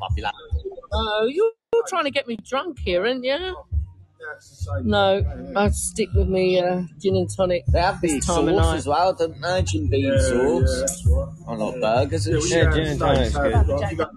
Fine. 0.98 1.06
No, 1.06 1.26
you're, 1.28 1.52
you're 1.74 1.84
trying 1.88 2.06
to 2.06 2.12
get 2.12 2.28
me 2.28 2.38
drunk 2.48 2.80
here, 2.80 3.06
aren't 3.06 3.24
you? 3.24 3.56
No, 4.84 5.24
I'd 5.56 5.74
stick 5.74 6.10
with 6.14 6.28
me 6.28 6.60
uh, 6.60 6.82
gin 7.00 7.16
and 7.16 7.30
tonic. 7.34 7.64
They 7.68 7.80
have 7.80 8.02
this 8.02 8.14
the 8.14 8.20
time 8.34 8.48
of 8.50 8.56
sauce 8.56 8.66
night. 8.72 8.78
as 8.78 8.88
well, 8.88 9.14
don't 9.14 9.40
they? 9.42 9.62
Gin 9.64 9.90
bean 9.90 10.20
sauce. 10.20 11.08
I 11.48 11.54
like 11.56 11.80
burgers 11.80 12.28
and 12.28 12.42
Yeah, 12.44 12.50
shit. 12.50 12.74
gin 12.74 12.88
and 12.88 13.00
tonic's 13.00 13.38
good. 13.38 14.08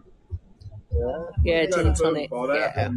Yeah, 1.45 1.67
gin 1.67 1.87
and 1.87 1.97
tonic. 1.97 2.31
Yeah. 2.33 2.91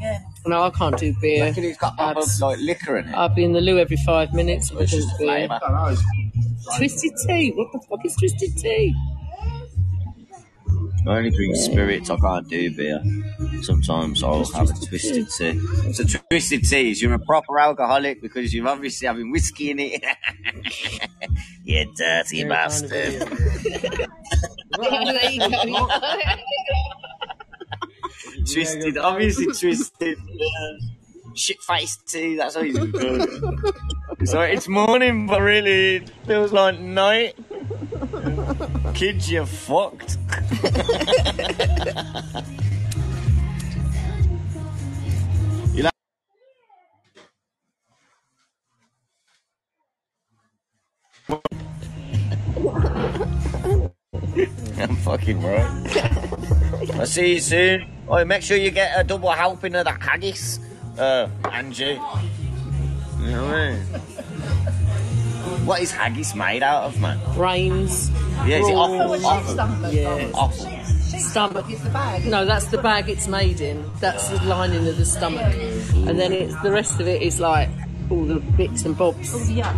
Yeah. 0.00 0.18
No, 0.46 0.62
I 0.62 0.70
can't 0.70 0.96
do 0.96 1.14
beer. 1.20 1.44
Reckon 1.44 1.64
it's 1.64 1.78
got 1.78 1.96
proper 1.96 2.20
Abs. 2.20 2.40
like 2.40 2.58
liquor 2.60 2.96
in 2.96 3.08
it. 3.08 3.14
I'll 3.14 3.28
be 3.28 3.44
in 3.44 3.52
the 3.52 3.60
loo 3.60 3.78
every 3.78 3.98
five 4.06 4.32
minutes. 4.32 4.70
It's 4.70 4.78
Because 4.78 4.90
just 4.92 5.18
beer. 5.18 5.46
flavour. 5.48 5.96
Twisted 6.78 7.12
tea. 7.26 7.50
What 7.54 7.72
the 7.72 7.80
fuck 7.88 8.04
is 8.06 8.16
twisted 8.16 8.56
tea? 8.56 8.94
I 11.08 11.16
only 11.16 11.30
drink 11.30 11.56
spirits. 11.56 12.10
I 12.10 12.16
can't 12.18 12.46
do 12.48 12.70
beer. 12.76 13.02
Sometimes 13.62 14.22
I'll 14.22 14.44
have 14.52 14.68
a 14.68 14.74
twisted 14.74 15.30
tea. 15.30 15.58
So 15.94 16.04
twisted 16.30 16.64
tea 16.64 16.90
is 16.90 17.00
you're 17.00 17.14
a 17.14 17.18
proper 17.18 17.58
alcoholic 17.58 18.20
because 18.20 18.52
you're 18.52 18.68
obviously 18.68 19.06
having 19.06 19.32
whiskey 19.32 19.70
in 19.70 19.78
it. 19.78 20.04
you 21.64 21.90
dirty 21.96 22.44
bastard. 22.44 23.14
you 23.64 25.40
go. 25.40 25.88
twisted, 28.44 28.98
obviously 28.98 29.46
twisted. 29.46 30.18
Shit 31.38 31.62
faced 31.62 32.06
too. 32.08 32.36
That's 32.36 32.54
how 32.56 32.62
you 32.62 32.72
do 32.74 32.90
it. 32.94 33.74
So 34.24 34.40
it's 34.40 34.66
morning, 34.66 35.28
but 35.28 35.40
really 35.40 35.96
it 35.96 36.10
feels 36.26 36.52
like 36.52 36.80
night. 36.80 37.36
kids, 38.94 39.30
you're 39.30 39.46
fucked. 39.46 40.16
you 45.72 45.82
know. 45.84 45.90
I'm 54.78 54.96
fucking 54.96 55.40
right. 55.42 56.92
I'll 56.94 57.06
see 57.06 57.34
you 57.34 57.40
soon. 57.40 57.86
Oh, 58.08 58.24
make 58.24 58.42
sure 58.42 58.56
you 58.56 58.70
get 58.70 58.98
a 58.98 59.04
double 59.04 59.30
helping 59.30 59.74
of 59.74 59.84
that 59.84 60.00
haggis, 60.02 60.58
uh, 60.98 61.28
Angie. 61.50 62.00
You 63.20 63.30
know 63.30 63.44
what 63.44 63.54
I 63.54 63.72
mean? 63.72 63.82
What 65.66 65.82
is 65.82 65.90
haggis 65.92 66.34
made 66.34 66.62
out 66.62 66.84
of, 66.84 67.00
man? 67.00 67.18
Brains. 67.34 68.10
Yeah, 68.46 68.58
is 68.58 68.68
it 68.68 68.74
prawns. 68.74 69.24
offal? 69.24 69.56
Offal? 69.56 69.92
Yeah. 69.92 70.30
Offal. 70.34 71.18
Stomach. 71.18 71.66
No, 72.24 72.44
that's 72.44 72.66
the 72.66 72.78
bag 72.78 73.08
it's 73.08 73.28
made 73.28 73.60
in. 73.60 73.84
That's 74.00 74.28
the 74.28 74.42
lining 74.44 74.86
of 74.86 74.96
the 74.96 75.04
stomach. 75.04 75.54
And 75.94 76.18
then 76.18 76.32
it's 76.32 76.54
the 76.62 76.70
rest 76.70 77.00
of 77.00 77.08
it 77.08 77.22
is 77.22 77.40
like 77.40 77.68
all 78.10 78.24
the 78.24 78.40
bits 78.40 78.84
and 78.84 78.96
bobs. 78.96 79.32
Oh, 79.34 79.44
yeah. 79.50 79.72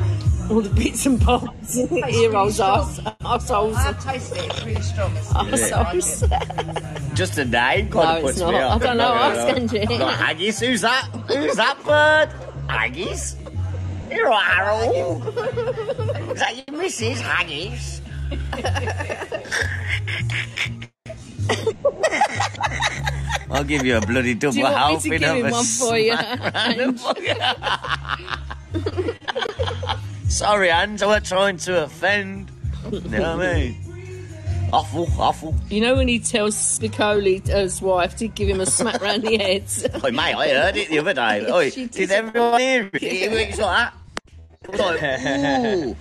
All 0.54 0.60
the 0.62 0.70
bits 0.70 1.06
and 1.06 1.24
bobs. 1.24 1.78
Ear 1.92 2.32
rolls, 2.32 2.58
arse, 2.60 2.98
arseholes. 3.22 3.76
I've 3.76 4.02
tasted 4.02 4.38
it. 4.38 4.46
It's 4.46 4.64
really 4.64 4.82
strong. 4.82 5.16
It's 5.16 5.32
Arseholes. 5.32 7.14
Just 7.14 7.38
a 7.38 7.44
name 7.44 7.88
kind 7.90 7.92
No, 7.92 8.00
of 8.10 8.16
it's 8.16 8.24
puts 8.24 8.38
not. 8.40 8.52
me 8.52 8.58
off. 8.58 8.82
I 8.82 8.86
don't 8.86 8.96
know, 8.96 9.14
No, 9.14 9.20
ask 9.20 9.48
no. 9.48 9.54
Angie. 9.54 9.86
Got 9.86 10.14
haggis? 10.14 10.60
Who's 10.60 10.80
that? 10.80 11.04
Who's 11.28 11.56
that 11.56 11.78
bird? 11.84 12.30
Haggis? 12.68 13.36
You're 14.10 14.28
a 14.28 14.36
Harold. 14.36 15.22
Is 16.32 16.40
that 16.40 16.64
your 16.68 16.76
missus, 16.78 17.20
Haggis? 17.20 18.00
I'll 23.50 23.64
give 23.64 23.84
you 23.84 23.96
a 23.96 24.00
bloody 24.00 24.34
double 24.34 24.52
Do 24.52 24.58
you 24.60 24.64
want 24.64 24.88
me 24.88 24.96
to 24.98 25.10
helping 25.10 25.10
give 25.10 25.22
of 25.22 25.36
him 25.36 25.46
a 25.46 25.50
one 25.50 25.64
for 25.64 25.98
you? 25.98 26.16
Smack 30.30 30.50
round 30.50 30.68
the 30.68 30.70
fuck- 30.70 30.70
Sorry, 30.70 30.70
Ange, 30.70 31.02
I 31.02 31.06
wasn't 31.06 31.26
trying 31.26 31.56
to 31.58 31.84
offend. 31.84 32.50
You 32.90 33.00
know 33.00 33.36
what 33.36 33.46
I 33.46 33.54
mean? 33.54 33.76
Awful, 34.72 35.08
awful. 35.18 35.54
You 35.68 35.80
know 35.80 35.96
when 35.96 36.06
he 36.08 36.20
tells 36.20 36.54
Spicoli, 36.56 37.44
his 37.46 37.82
wife, 37.82 38.16
to 38.16 38.28
give 38.28 38.48
him 38.48 38.60
a 38.60 38.66
smack 38.66 39.00
round 39.02 39.24
the 39.24 39.36
head? 39.36 39.64
Oi, 40.04 40.10
mate, 40.12 40.34
I 40.34 40.48
heard 40.50 40.76
it 40.76 40.88
the 40.88 40.98
other 41.00 41.12
day. 41.14 41.50
Oi, 41.52 41.70
She 41.70 41.86
did 41.86 42.10
everyone 42.12 42.60
hear 42.60 42.90
it? 42.92 43.02
It 43.02 43.30
was 43.50 43.58
like 43.58 43.58
that. 43.58 43.94
It 44.62 44.70
was 44.70 44.80
like, 44.80 45.02
ooh. 45.02 45.96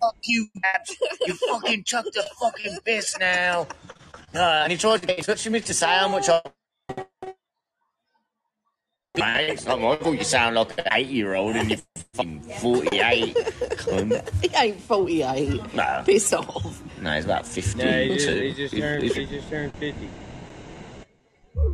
Fuck 0.00 0.16
you, 0.24 0.48
Babs. 0.56 0.96
You 1.26 1.34
fucking 1.34 1.84
chucked 1.84 2.14
the 2.14 2.24
fucking 2.40 2.78
piss 2.84 3.16
now. 3.18 3.66
Uh, 4.34 4.38
and 4.38 4.72
he 4.72 4.78
tried 4.78 5.00
to 5.00 5.06
get 5.06 5.18
in 5.18 5.24
touch 5.24 5.44
with 5.44 5.52
me 5.52 5.60
to 5.60 5.74
say 5.74 5.86
how 5.86 6.08
much 6.08 6.28
I. 6.28 6.40
Mate, 9.18 9.50
it's 9.50 9.66
not 9.66 9.80
my 9.80 9.96
fault 9.96 10.16
you 10.18 10.24
sound 10.24 10.56
like 10.56 10.78
an 10.78 10.84
80 10.92 11.12
year 11.12 11.34
old 11.34 11.56
and 11.56 11.70
you're 11.70 11.78
fucking 12.14 12.40
48. 12.60 13.34
Cunt. 13.36 14.42
he 14.42 14.56
ain't 14.56 14.80
48. 14.80 15.74
No. 15.74 16.02
Piss 16.06 16.32
off. 16.32 16.82
No, 17.00 17.12
he's 17.14 17.24
about 17.24 17.46
15. 17.46 17.84
No, 17.84 18.02
he 18.02 18.14
just, 18.14 18.26
too. 18.28 18.40
he 18.40 18.52
just 18.54 18.74
If- 18.74 18.80
turned, 18.80 19.04
if- 19.04 19.14
he 19.14 19.26
just 19.26 19.48
turned 19.48 19.74
50 19.74 20.08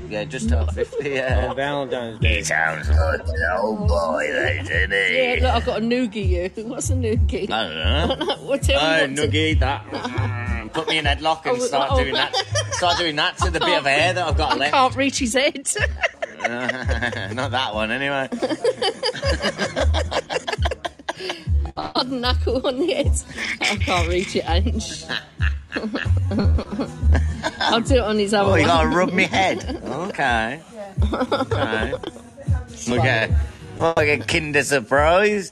yeah, 0.08 0.24
just 0.24 0.48
turned 0.48 0.70
50, 0.70 1.10
yeah. 1.10 1.46
on 1.50 1.56
Valentine's 1.56 2.18
Day. 2.20 2.36
He 2.36 2.42
sounds 2.44 2.88
like 2.88 3.20
an 3.20 3.34
old 3.58 3.86
boy, 3.88 4.26
though, 4.32 4.56
doesn't 4.62 4.90
he? 4.92 5.16
Yeah, 5.16 5.36
look, 5.42 5.54
I've 5.54 5.66
got 5.66 5.78
a 5.78 5.84
noogie 5.84 6.28
you. 6.56 6.64
What's 6.64 6.88
a 6.90 6.94
noogie? 6.94 7.50
I 7.50 7.64
don't 8.08 8.18
know. 8.18 8.26
well, 8.44 8.58
tell 8.58 8.80
me 9.08 9.18
Oh, 9.18 9.22
what 9.22 9.30
to- 9.30 9.54
that. 9.60 9.84
Mm, 9.86 10.72
Put 10.72 10.88
me 10.88 10.98
in 10.98 11.04
headlock 11.04 11.44
and 11.46 11.56
Oh, 11.60 11.64
start 11.66 11.90
oh. 11.92 11.98
doing 12.02 12.14
that. 12.14 12.34
Start 12.72 12.98
doing 12.98 13.16
that 13.16 13.36
to 13.38 13.50
the 13.50 13.60
bit 13.60 13.78
of 13.78 13.84
hair 13.84 14.12
that 14.14 14.26
I've 14.26 14.36
got 14.36 14.52
I 14.52 14.56
left. 14.56 14.72
can't 14.72 14.96
reach 14.96 15.18
his 15.18 15.34
head. 15.34 15.68
Not 17.34 17.50
that 17.52 17.74
one, 17.74 17.90
anyway. 17.90 18.28
Hard 21.76 22.10
knuckle 22.10 22.66
on 22.66 22.78
the 22.78 22.92
head. 22.92 23.12
I 23.60 23.76
can't 23.76 24.08
reach 24.08 24.36
it, 24.36 24.48
Ange. 24.48 25.04
I'll 27.60 27.80
do 27.80 27.94
it 27.94 28.00
on 28.00 28.18
his 28.18 28.34
other 28.34 28.50
Oh, 28.50 28.54
you 28.56 28.66
gotta 28.66 28.88
rub 28.88 29.12
me 29.12 29.24
head. 29.24 29.82
Okay. 29.84 30.60
Okay. 31.12 31.94
Okay. 32.90 33.34
Like 33.78 34.08
a 34.08 34.18
Kinder 34.18 34.62
Surprise. 34.62 35.50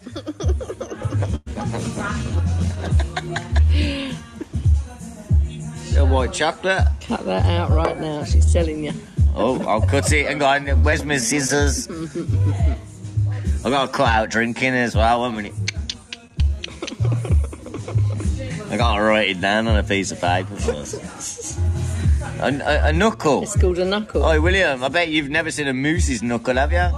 Little 5.93 6.09
white 6.09 6.33
chocolate. 6.33 6.87
Cut 7.07 7.25
that 7.27 7.45
out 7.45 7.71
right 7.71 8.01
now. 8.01 8.25
She's 8.25 8.51
telling 8.51 8.83
you. 8.85 8.93
Oh, 9.35 9.63
I'll 9.67 9.83
cut 9.83 10.11
it 10.11 10.27
and 10.27 10.41
go 10.41 10.47
on. 10.47 10.67
Where's 10.83 11.05
my 11.05 11.19
scissors? 11.19 11.87
I've 13.65 13.71
got 13.71 13.87
to 13.87 13.93
cut 13.93 14.09
out 14.09 14.31
drinking 14.31 14.73
as 14.73 14.97
well, 14.97 15.21
one 15.21 15.37
minute. 15.37 15.53
I 18.71 18.79
got 18.79 18.97
to 18.97 19.03
write 19.03 19.29
it 19.29 19.41
down 19.43 19.69
on 19.69 19.77
a 19.77 19.83
piece 19.83 20.11
of 20.13 20.21
paper 20.21 20.57
first. 20.57 21.59
A, 22.41 22.47
a, 22.47 22.89
a 22.89 22.93
knuckle. 22.93 23.43
It's 23.43 23.61
called 23.61 23.79
a 23.79 23.85
knuckle. 23.85 24.25
Oh, 24.25 24.41
William, 24.41 24.83
I 24.83 24.89
bet 24.89 25.09
you've 25.09 25.29
never 25.29 25.51
seen 25.51 25.69
a 25.69 25.75
moose's 25.75 26.23
knuckle, 26.23 26.55
have 26.57 26.73
you? 26.73 26.89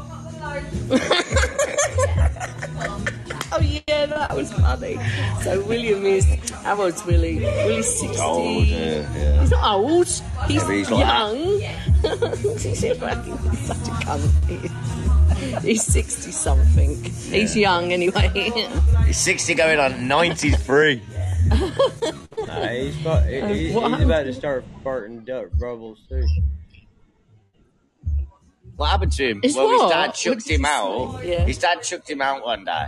Oh 3.52 3.60
yeah, 3.60 4.06
that 4.06 4.34
was 4.36 4.52
funny. 4.52 4.98
So 5.42 5.60
William 5.66 6.04
is 6.04 6.24
how 6.62 6.80
old's 6.82 7.04
Willie? 7.04 7.38
Willie's 7.40 7.86
sixty. 8.00 8.20
Old, 8.20 8.66
yeah, 8.66 9.06
yeah. 9.16 9.40
He's 9.40 9.50
not 9.50 9.74
old. 9.76 10.06
He's, 10.06 10.22
Yeah, 10.48 10.64
but 10.66 10.72
he's 10.74 10.90
like 10.90 11.06
young. 11.06 11.36
he's 12.58 13.66
such 13.66 13.88
a 13.88 13.90
cunt. 14.04 15.62
He's 15.62 15.82
sixty 15.84 16.30
something. 16.32 17.02
He's 17.04 17.56
young 17.56 17.92
anyway. 17.92 18.30
He's 19.06 19.18
60 19.18 19.54
going 19.54 19.78
on 19.78 20.08
93. 20.08 21.02
Nah, 22.46 22.66
he's, 22.68 22.94
fu- 22.96 23.08
he- 23.08 23.40
Uh, 23.40 23.46
he- 23.48 23.68
he's 23.72 23.76
about 24.04 24.24
to 24.24 24.32
start 24.32 24.64
farting 24.84 25.24
duck 25.24 25.46
bubbles 25.58 25.98
too. 26.08 26.24
What 28.76 28.90
happened 28.90 29.12
to 29.12 29.28
him? 29.30 29.40
Is 29.42 29.54
well, 29.56 29.70
his 29.82 29.90
dad 29.90 30.14
chucked 30.14 30.48
him 30.48 30.64
out. 30.64 31.24
Yeah. 31.24 31.44
His 31.44 31.58
dad 31.58 31.82
chucked 31.82 32.08
him 32.10 32.20
out 32.22 32.44
one 32.44 32.64
day. 32.64 32.86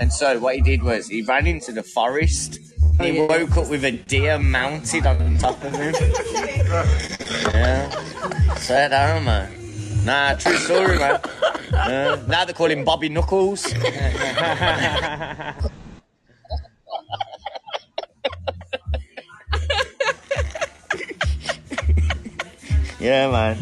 And 0.00 0.10
so 0.10 0.38
what 0.38 0.56
he 0.56 0.62
did 0.62 0.82
was 0.82 1.08
he 1.08 1.20
ran 1.20 1.46
into 1.46 1.72
the 1.72 1.82
forest. 1.82 2.58
Oh, 2.98 3.04
he 3.04 3.20
woke 3.20 3.54
up 3.58 3.68
with 3.68 3.84
a 3.84 3.92
deer 3.92 4.38
mounted 4.38 5.04
on 5.04 5.36
top 5.36 5.62
of 5.62 5.74
him. 5.74 5.94
yeah. 7.52 7.90
Swear 8.54 8.88
down, 8.88 9.24
man. 9.26 9.52
Nah, 10.06 10.34
true 10.34 10.56
story, 10.56 10.98
man. 10.98 11.20
Uh, 11.70 12.20
now 12.26 12.44
they 12.44 12.52
call 12.52 12.68
him 12.68 12.84
Bobby 12.84 13.08
Knuckles. 13.08 13.72
yeah, 22.98 23.30
man. 23.30 23.56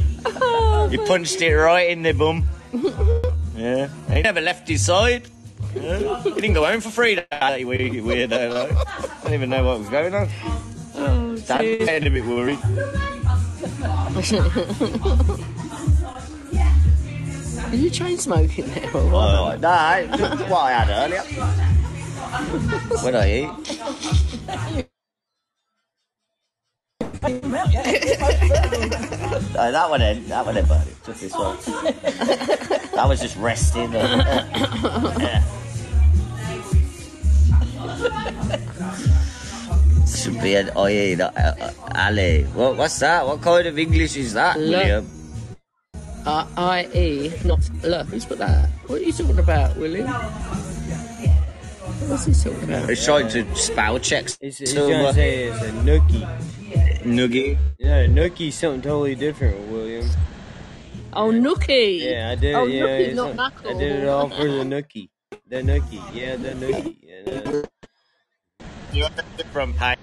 He 0.90 0.96
punched 1.06 1.42
it 1.42 1.54
right 1.54 1.90
in 1.90 2.02
the 2.02 2.12
bum. 2.12 2.48
Yeah. 3.54 3.88
He 4.10 4.22
never 4.22 4.40
left 4.40 4.66
his 4.66 4.86
side. 4.86 5.28
Yeah. 5.74 6.22
He 6.22 6.30
didn't 6.32 6.54
go 6.54 6.64
home 6.64 6.80
for 6.80 6.90
three 6.90 7.16
days. 7.16 7.64
Weird, 7.64 7.92
weirdo, 7.92 8.52
like. 8.54 8.72
I 8.98 9.24
don't 9.24 9.34
even 9.34 9.50
know 9.50 9.64
what 9.64 9.78
was 9.80 9.88
going 9.88 10.14
on. 10.14 10.28
Oh, 10.94 11.36
Dad 11.38 11.62
getting 11.62 12.08
a 12.08 12.10
bit 12.10 12.24
worried. 12.24 12.58
Are 17.68 17.74
you 17.74 17.90
chain 17.90 18.18
smoking 18.18 18.66
there? 18.68 18.90
Or 18.96 19.10
what? 19.10 19.28
Oh, 19.28 19.56
nah, 19.58 20.00
just 20.16 20.48
what 20.48 20.60
I 20.60 20.72
had 20.72 20.88
earlier. 20.90 21.22
What 23.02 23.14
I 23.14 23.32
eat? 23.32 23.48
Oh, 29.60 29.72
that 29.72 29.90
one 29.90 30.02
in, 30.02 30.28
that 30.28 30.46
one 30.46 30.56
in. 30.56 30.66
Just 31.04 31.20
this 31.20 31.34
one. 31.34 31.56
that 32.94 33.04
was 33.08 33.20
just 33.20 33.36
resting. 33.36 33.92
Yeah. 33.92 35.57
Should 40.08 40.40
be 40.42 40.54
an 40.56 40.70
oye, 40.76 41.14
not 41.16 41.36
uh, 41.36 41.54
uh, 41.60 41.72
alley. 41.94 42.44
What, 42.54 42.76
what's 42.76 42.98
that? 43.00 43.26
What 43.26 43.40
kind 43.42 43.66
of 43.66 43.78
English 43.78 44.16
is 44.16 44.32
that, 44.34 44.58
Lo- 44.58 44.78
William? 44.78 45.06
Uh, 46.26 46.46
I-E, 46.56 47.32
not 47.44 47.60
L. 47.84 48.04
Who's 48.04 48.24
put 48.24 48.38
that? 48.38 48.68
What 48.86 49.00
are 49.00 49.04
you 49.04 49.12
talking 49.12 49.38
about, 49.38 49.76
William? 49.76 50.06
What's 52.08 52.24
he 52.26 52.32
talking 52.32 52.64
about? 52.68 52.88
He's 52.88 53.04
trying 53.04 53.28
to 53.28 53.54
spell 53.54 53.98
check. 53.98 54.28
He's, 54.40 54.58
he's 54.58 54.72
gonna 54.74 55.12
say 55.12 55.44
it's 55.44 55.62
a 55.62 55.70
nookie. 55.84 56.26
Noogie. 57.04 57.58
Yeah, 57.78 58.06
nookie's 58.06 58.54
something 58.56 58.82
totally 58.82 59.14
different, 59.14 59.58
William. 59.68 60.08
Oh, 61.12 61.30
nookie. 61.30 62.00
Yeah, 62.10 62.30
I 62.30 62.34
did. 62.34 62.54
Oh, 62.54 62.64
yeah, 62.66 62.84
nookie, 62.86 63.14
not 63.14 63.34
knuckle. 63.36 63.70
I 63.70 63.78
did 63.78 63.96
it 64.02 64.08
all 64.08 64.28
for 64.30 64.44
the 64.44 64.64
nookie. 64.64 65.10
The 65.48 65.56
nookie. 65.56 66.02
Yeah, 66.14 66.36
the 66.36 66.50
nookie. 66.50 66.96
Yeah, 67.02 67.22
the- 67.24 67.68
You're 68.92 69.08
from 69.52 69.74
Pay. 69.74 69.94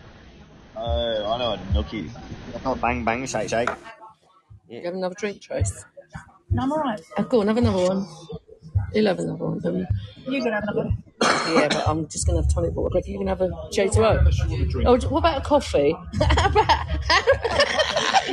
Oh, 0.75 1.31
I 1.33 1.38
know 1.38 1.53
a 1.53 1.57
nookie. 1.73 2.09
Oh, 2.65 2.75
bang 2.75 3.03
bang 3.03 3.25
shake 3.25 3.49
shake. 3.49 3.69
You 4.67 4.81
have 4.83 4.93
another 4.93 5.15
drink, 5.17 5.41
Trace? 5.41 5.86
No, 6.51 6.63
I'm 6.63 6.71
alright. 6.71 7.01
Oh, 7.17 7.23
go 7.23 7.41
on, 7.41 7.47
have 7.47 7.57
another 7.57 7.95
one. 7.95 8.07
You'll 8.93 9.07
have 9.07 9.19
another 9.19 9.45
one, 9.45 9.59
don't 9.59 9.77
you? 9.79 9.88
You 10.27 10.41
can 10.41 10.53
have 10.53 10.63
another. 10.63 10.86
One. 10.86 11.03
yeah, 11.53 11.67
but 11.67 11.88
I'm 11.88 12.07
just 12.07 12.25
going 12.25 12.38
to 12.38 12.43
have 12.43 12.53
tonic 12.53 12.73
water. 12.75 12.89
But 12.93 13.07
you 13.07 13.17
can 13.17 13.27
have 13.27 13.41
a 13.41 13.49
J2O. 13.49 14.86
Oh, 14.86 14.97
what 15.09 15.19
about 15.19 15.38
a 15.39 15.41
coffee? 15.41 15.95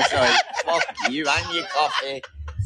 Sorry, 0.08 0.30
fuck 0.64 0.84
you 1.10 1.26
and 1.28 1.54
your 1.54 1.64
coffee. 1.66 2.22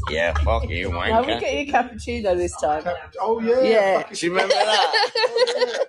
Yeah, 0.09 0.35
fuck 0.45 0.69
you, 0.69 0.91
No, 0.91 0.99
we 0.99 1.05
wanker. 1.07 1.41
get 1.41 1.53
you 1.55 1.59
a 1.61 1.67
cappuccino 1.77 2.37
this 2.37 2.55
time. 2.61 2.85
Oh 3.21 3.41
yeah. 3.41 3.61
Yeah. 3.63 3.99
fucking- 4.03 4.17
Do 4.17 4.27
you 4.27 4.33
remember 4.33 4.55
that? 4.55 5.87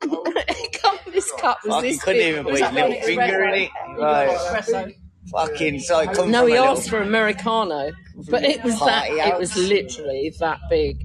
Come, 0.82 0.98
this 1.12 1.30
cup 1.32 1.58
was 1.64 1.74
Fuck, 1.74 1.84
he 1.84 1.90
this 1.92 2.02
couldn't 2.02 2.20
big. 2.20 2.28
even 2.32 2.44
put 2.44 2.52
was 2.52 2.60
his 2.60 2.66
like 2.66 2.74
little 2.74 2.92
an 2.92 3.02
finger 3.02 3.44
in 3.44 3.54
it. 3.54 3.70
espresso. 3.70 3.98
Right. 3.98 4.28
Espresso. 4.38 4.94
Fucking, 5.30 5.80
so 5.80 5.98
it 6.00 6.12
come 6.14 6.30
No, 6.30 6.40
from 6.40 6.48
he 6.48 6.54
a 6.56 6.60
little 6.62 6.76
asked 6.78 6.88
for 6.88 7.02
Americano, 7.02 7.90
but 8.30 8.44
it 8.44 8.62
was 8.64 8.78
that. 8.80 9.08
Party 9.08 9.20
It 9.20 9.38
was 9.38 9.50
house. 9.52 9.58
literally 9.68 10.32
that 10.40 10.58
big. 10.70 11.04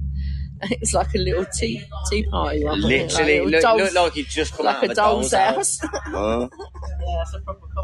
It 0.70 0.80
was 0.80 0.94
like 0.94 1.14
a 1.14 1.18
little 1.18 1.44
tea 1.46 1.82
tea 2.10 2.24
party. 2.30 2.64
one. 2.64 2.80
Literally, 2.80 3.40
like 3.40 3.46
a 3.46 3.50
look, 3.50 3.62
little 3.62 3.76
looked 3.76 3.94
like 3.94 4.12
he'd 4.14 4.26
just 4.26 4.54
come 4.56 4.66
like 4.66 4.76
out 4.76 4.84
of 4.84 4.90
a 4.90 4.94
doll's 4.94 5.30
doll's 5.30 5.80
house. 5.80 5.80
Huh? 6.04 6.48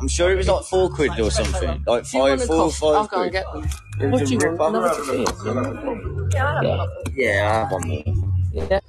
I'm 0.01 0.09
sure 0.09 0.33
it 0.33 0.37
was 0.37 0.49
like 0.49 0.65
four 0.65 0.89
quid 0.91 1.19
or 1.21 1.31
something. 1.31 1.83
Like 1.87 2.09
Do 2.09 2.17
you 2.17 2.23
want 2.25 2.41
five, 2.41 2.43
a 2.43 2.47
four, 2.47 2.71
coffee? 2.71 2.87
I'll 2.97 3.07
go 3.07 3.23
and 3.23 3.31
quid. 3.31 3.33
get 3.33 3.53
them. 3.53 4.11
What 4.13 4.27
do 4.27 4.33
you 4.33 4.39
want? 4.59 4.61
off. 4.61 5.09
Another 5.09 5.77
tea? 5.83 6.37
Yeah. 6.37 6.87
Yeah, 7.15 7.49
I 7.51 7.59
have 7.61 7.73
one 7.73 7.89
more. 7.89 8.03
Yeah. 8.53 8.81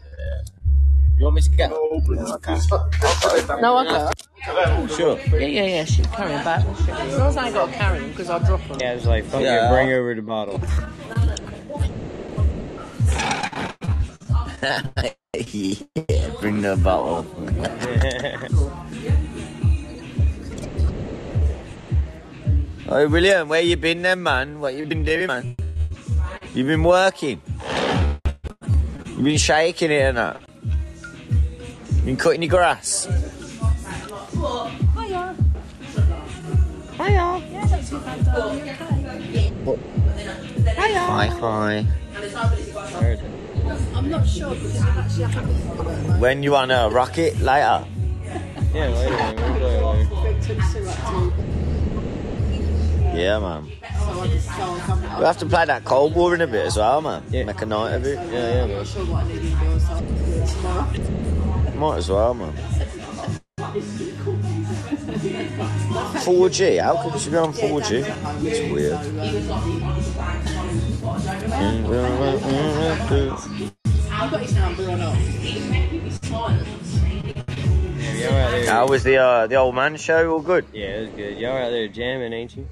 You 1.17 1.25
want 1.25 1.35
me 1.35 1.41
to 1.43 1.49
get? 1.51 1.71
Okay. 1.71 2.57
No, 3.61 3.77
I 3.77 3.83
go. 3.85 4.87
Sure. 4.87 5.19
Yeah, 5.39 5.45
yeah, 5.45 5.65
yeah. 5.65 5.85
She 5.85 6.01
carry 6.03 6.29
them 6.31 6.43
back. 6.43 6.65
As 6.65 7.17
long 7.17 7.27
as 7.29 7.37
I 7.37 7.45
ain't 7.45 7.53
got 7.53 7.67
to 7.67 7.73
carry 7.73 7.99
them, 7.99 8.09
because 8.09 8.29
I'll 8.31 8.39
drop 8.39 8.67
them. 8.67 8.77
Yeah, 8.79 8.93
it's 8.93 9.05
like, 9.05 9.25
fuck 9.25 9.41
Yeah. 9.41 9.67
it, 9.67 9.71
bring 9.71 9.91
over 9.91 10.15
the 10.15 10.21
bottle. 10.23 10.59
Yeah, 14.61 14.83
bring 16.39 16.61
the 16.61 16.79
bottle. 16.83 17.25
oh, 22.89 23.07
William, 23.09 23.49
where 23.49 23.61
you 23.61 23.75
been 23.75 24.03
then, 24.03 24.21
man? 24.21 24.59
What 24.59 24.75
you 24.75 24.85
been 24.85 25.03
doing, 25.03 25.25
man? 25.25 25.55
You 26.53 26.63
been 26.63 26.83
working? 26.83 27.41
You 29.17 29.23
been 29.23 29.37
shaking 29.37 29.89
it 29.89 30.13
and 30.13 30.17
that? 30.17 30.39
Been 32.05 32.17
cutting 32.17 32.43
your 32.43 32.49
grass? 32.49 33.07
Hiya. 33.07 33.17
Hiya. 36.97 37.41
Yeah, 37.49 37.65
not 37.65 37.81
too 37.81 37.97
bad, 37.99 38.25
darling. 38.25 38.67
You 38.67 38.73
okay? 38.73 39.51
Hi, 40.77 41.27
hi. 41.27 41.85
I'm 43.95 44.09
not 44.09 44.27
sure 44.27 44.53
because 44.53 44.81
I'm 44.81 44.97
actually 44.97 45.23
haven't 45.23 46.19
When 46.19 46.43
you 46.43 46.55
on 46.55 46.71
a 46.71 46.89
rocket 46.89 47.39
later? 47.39 47.85
Yeah, 48.73 48.87
later, 48.89 49.09
man. 49.11 49.35
We'll 49.35 49.53
play 49.59 49.81
later. 49.81 50.05
spoke 50.05 50.41
to 50.41 50.61
Sue 50.63 50.87
actually. 50.87 51.31
Yeah, 53.21 53.39
man. 53.39 53.67
So 53.81 54.21
I 54.21 54.27
just 54.27 54.47
so 54.47 54.53
I'll 54.53 54.77
come 54.79 55.01
We'll 55.01 55.25
have 55.27 55.37
to 55.39 55.45
play 55.45 55.65
that 55.65 55.83
Cold 55.83 56.15
War 56.15 56.33
in 56.35 56.41
a 56.41 56.47
bit 56.47 56.65
as 56.65 56.77
well, 56.77 57.01
man. 57.01 57.23
Yeah. 57.29 57.43
Make 57.43 57.61
a 57.61 57.65
night 57.65 57.93
of 57.93 58.05
it. 58.05 58.15
Yeah, 58.15 58.31
yeah, 58.31 58.63
I'm 58.63 58.69
man. 58.69 58.77
not 58.77 58.87
sure 58.87 59.05
what 59.05 59.23
I 59.25 59.27
need 59.27 59.41
to 59.41 59.47
do, 59.49 59.79
so 59.79 59.93
I'll 59.93 60.01
do 60.01 60.05
it 60.33 60.47
tomorrow. 60.47 61.75
Might 61.75 61.97
as 61.97 62.09
well, 62.09 62.33
man. 62.33 62.53
4G? 66.23 66.81
How 66.81 67.01
could 67.01 67.23
you 67.23 67.31
be 67.31 67.37
on 67.37 67.53
4G? 67.53 68.03
It's 68.45 68.59
weird. 68.71 68.93
I've 74.13 74.29
got 74.29 74.41
his 74.41 74.55
number 74.55 74.89
or 74.89 74.97
not. 74.97 75.15
Yeah, 78.01 78.13
y'all 78.13 78.33
out 78.33 78.51
there. 78.51 78.71
How 78.71 78.87
was 78.87 79.03
the 79.03 79.17
uh, 79.17 79.47
the 79.47 79.55
old 79.55 79.75
man 79.75 79.97
show? 79.97 80.31
All 80.31 80.41
good? 80.41 80.65
Yeah, 80.73 80.85
it 80.85 81.01
was 81.01 81.09
good. 81.15 81.37
Y'all 81.37 81.57
out 81.57 81.69
there 81.71 81.87
jamming, 81.87 82.33
ain't 82.33 82.55
you? 82.55 82.67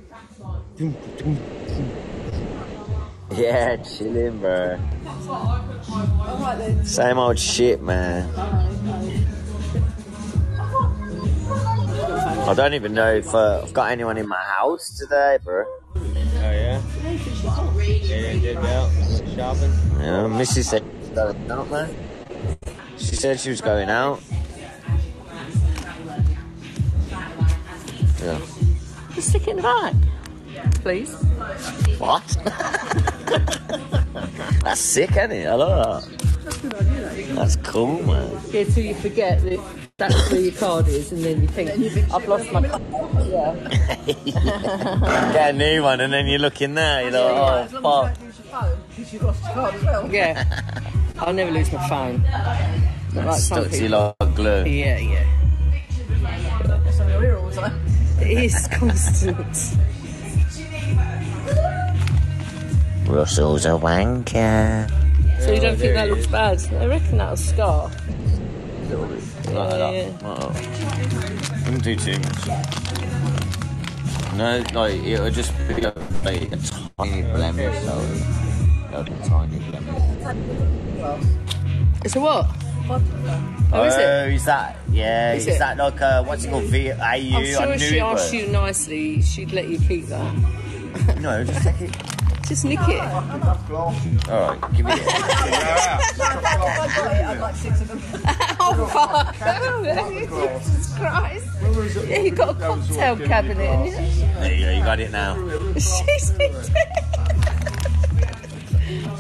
Yeah, 3.31 3.77
chilling, 3.77 4.39
bro. 4.39 4.79
Same 6.83 7.17
old 7.17 7.39
shit, 7.39 7.81
man. 7.81 8.29
I 12.49 12.55
don't 12.55 12.73
even 12.73 12.95
know 12.95 13.13
if 13.13 13.35
uh, 13.35 13.61
I've 13.61 13.73
got 13.73 13.91
anyone 13.91 14.17
in 14.17 14.27
my 14.27 14.41
house 14.41 14.97
today, 14.97 15.37
bro. 15.43 15.65
Oh, 15.95 16.01
yeah? 16.35 16.81
Yeah, 17.05 18.33
did 18.39 18.57
out 18.57 18.89
shopping? 19.35 19.71
Yeah, 19.99 20.25
Missy 20.25 20.63
said 20.63 20.81
she 20.81 21.11
was 21.11 21.11
going 21.11 21.51
out, 21.51 21.69
man. 21.69 21.95
She 22.97 23.15
said 23.15 23.39
she 23.39 23.51
was 23.51 23.61
going 23.61 23.91
out. 23.91 24.19
Yeah. 28.19 28.41
Just 29.13 29.29
stick 29.29 29.43
it 29.43 29.49
in 29.49 29.57
the 29.57 29.61
bag, 29.61 29.95
please. 30.81 31.13
What? 31.99 32.23
That's 34.63 34.81
sick, 34.81 35.11
isn't 35.11 35.33
it? 35.33 35.45
I 35.45 35.53
love 35.53 36.03
that. 36.03 37.35
That's 37.35 37.57
cool, 37.57 38.01
man. 38.01 38.41
Yeah, 38.49 38.63
till 38.63 38.85
you 38.85 38.95
forget 38.95 39.43
that 39.43 39.78
that's 39.99 40.31
where 40.31 40.39
your 40.41 40.53
card 40.53 40.87
is, 40.87 41.11
and 41.11 41.23
then 41.23 41.41
you 41.41 41.47
think, 41.47 41.69
I've 42.11 42.27
lost 42.27 42.51
my 42.51 42.67
card. 42.67 42.81
Yeah. 43.27 43.53
Get 45.33 45.53
a 45.53 45.57
new 45.57 45.83
one, 45.83 45.99
and 46.01 46.11
then 46.11 46.25
you 46.27 46.37
look 46.39 46.61
in 46.61 46.73
there, 46.73 47.03
you're 47.03 47.11
like, 47.11 47.73
oh, 47.73 47.81
fuck. 47.81 48.21
Use 48.21 48.39
your 48.39 48.47
phone 48.47 48.77
because 48.89 49.13
you've 49.13 49.23
lost 49.23 49.43
your 49.43 49.53
card 49.53 49.75
as 49.75 49.83
well. 49.83 50.11
Yeah. 50.11 50.61
I'll 51.19 51.33
never 51.33 51.51
lose 51.51 51.71
my 51.73 51.87
phone. 51.89 52.23
Not 53.13 53.25
like 53.25 53.39
some 53.41 53.61
Stuck 53.61 53.71
to 53.71 53.75
you 53.77 53.81
people. 53.89 54.15
like 54.19 54.35
glue. 54.35 54.63
Yeah, 54.65 54.97
yeah. 54.97 55.25
So 56.91 57.07
you're 57.07 57.21
here 57.21 57.37
all 57.37 57.49
the 57.49 57.55
time. 57.55 57.81
It 58.21 58.43
is 58.43 58.67
constant. 58.71 59.37
Russell's 63.07 63.65
a 63.65 63.69
wanker. 63.69 64.89
So 65.41 65.51
you 65.51 65.59
don't 65.61 65.77
think 65.77 65.93
that 65.95 66.09
looks 66.09 66.27
bad? 66.27 66.61
I 66.73 66.85
reckon 66.85 67.17
that'll 67.17 67.35
scar. 67.37 67.91
Like 68.97 69.21
Yeah, 69.45 69.77
that. 69.77 69.93
yeah. 69.93 70.27
Uh-oh. 70.27 70.51
Wouldn't 71.65 71.83
do 71.83 71.95
too 71.95 72.17
much. 72.19 72.47
No, 74.35 74.63
like, 74.73 74.95
it'll 75.03 75.29
just 75.29 75.53
be 75.67 75.83
a, 75.83 75.93
like, 76.23 76.51
a 76.51 76.57
tiny 76.97 77.21
blemish, 77.23 77.77
so. 77.83 77.99
A 78.93 79.03
tiny 79.27 79.59
blemish. 79.59 80.01
It's 82.05 82.15
a 82.15 82.19
what? 82.19 82.47
Oh, 83.71 83.83
is 83.83 83.95
it? 83.95 84.01
Oh, 84.03 84.25
is 84.27 84.45
that? 84.45 84.77
Yeah, 84.91 85.33
Is 85.33 85.45
is, 85.45 85.55
it? 85.55 85.59
that 85.59 85.77
like 85.77 86.01
a, 86.01 86.23
what's 86.23 86.43
it 86.45 86.49
called? 86.49 86.63
V- 86.63 86.91
AU? 86.91 86.97
I'm 87.03 87.45
sure 87.45 87.73
if 87.73 87.81
she 87.81 87.99
asked 87.99 88.33
you 88.33 88.47
nicely, 88.47 89.21
she'd 89.21 89.51
let 89.51 89.67
you 89.69 89.77
keep 89.79 90.07
that. 90.07 90.35
No, 91.21 91.43
just 91.43 91.61
take 91.61 91.81
it. 91.81 91.95
Just 92.47 92.65
nick 92.65 92.79
it. 92.87 92.99
Alright, 92.99 94.59
give 94.75 94.85
me 94.87 94.91
it. 94.93 95.07
I'd 96.19 97.37
like 97.39 97.55
six 97.63 97.81
of 97.81 97.87
them. 97.89 97.99
Oh, 98.71 98.85
fuck. 98.87 99.35
Oh, 99.41 100.59
Jesus 100.59 100.93
Christ. 100.97 101.45
Yeah, 102.09 102.19
you 102.19 102.31
got 102.31 102.49
a 102.55 102.59
cocktail 102.59 103.17
cabinet, 103.17 103.57
haven't 103.67 103.85
you? 103.87 104.25
There 104.39 104.53
you 104.53 104.65
go, 104.65 104.71
you 104.71 104.83
got 104.83 104.99
it 104.99 105.11
now. 105.11 105.35
She's 105.75 106.33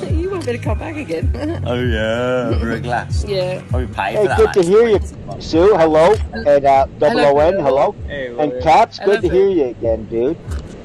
You 0.09 0.29
won't 0.31 0.45
be 0.45 0.51
able 0.51 0.53
to 0.53 0.57
come 0.57 0.79
back 0.79 0.95
again. 0.95 1.63
Oh 1.65 1.75
yeah, 1.79 2.59
for 2.59 2.71
a 2.71 2.79
glass. 2.79 3.23
yeah. 3.27 3.61
Oh, 3.73 3.79
we 3.79 3.85
paid 3.87 4.15
Hey, 4.15 4.21
for 4.23 4.27
that. 4.29 4.37
good 4.37 4.53
to 4.53 4.63
hear 4.63 4.87
you, 4.87 4.99
Sue. 5.39 5.75
Hello, 5.77 6.15
and 6.33 6.65
uh, 6.65 6.85
double 6.97 7.19
Hello. 7.19 7.37
O 7.37 7.39
N. 7.39 7.59
Hello, 7.59 7.95
Hey, 8.07 8.27
and 8.27 8.51
well, 8.53 8.61
Caps. 8.61 8.97
Good 8.99 9.21
to 9.21 9.29
Phil. 9.29 9.31
hear 9.31 9.49
you 9.49 9.65
again, 9.65 10.05
dude. 10.05 10.37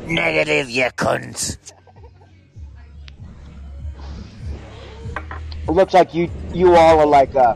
Negative, 0.07 0.69
you 0.69 0.85
cunt. 0.97 1.57
It 5.67 5.71
looks 5.71 5.95
like 5.95 6.13
you 6.15 6.31
you 6.53 6.75
all 6.77 7.01
are 7.01 7.07
like 7.07 7.35
uh, 7.35 7.55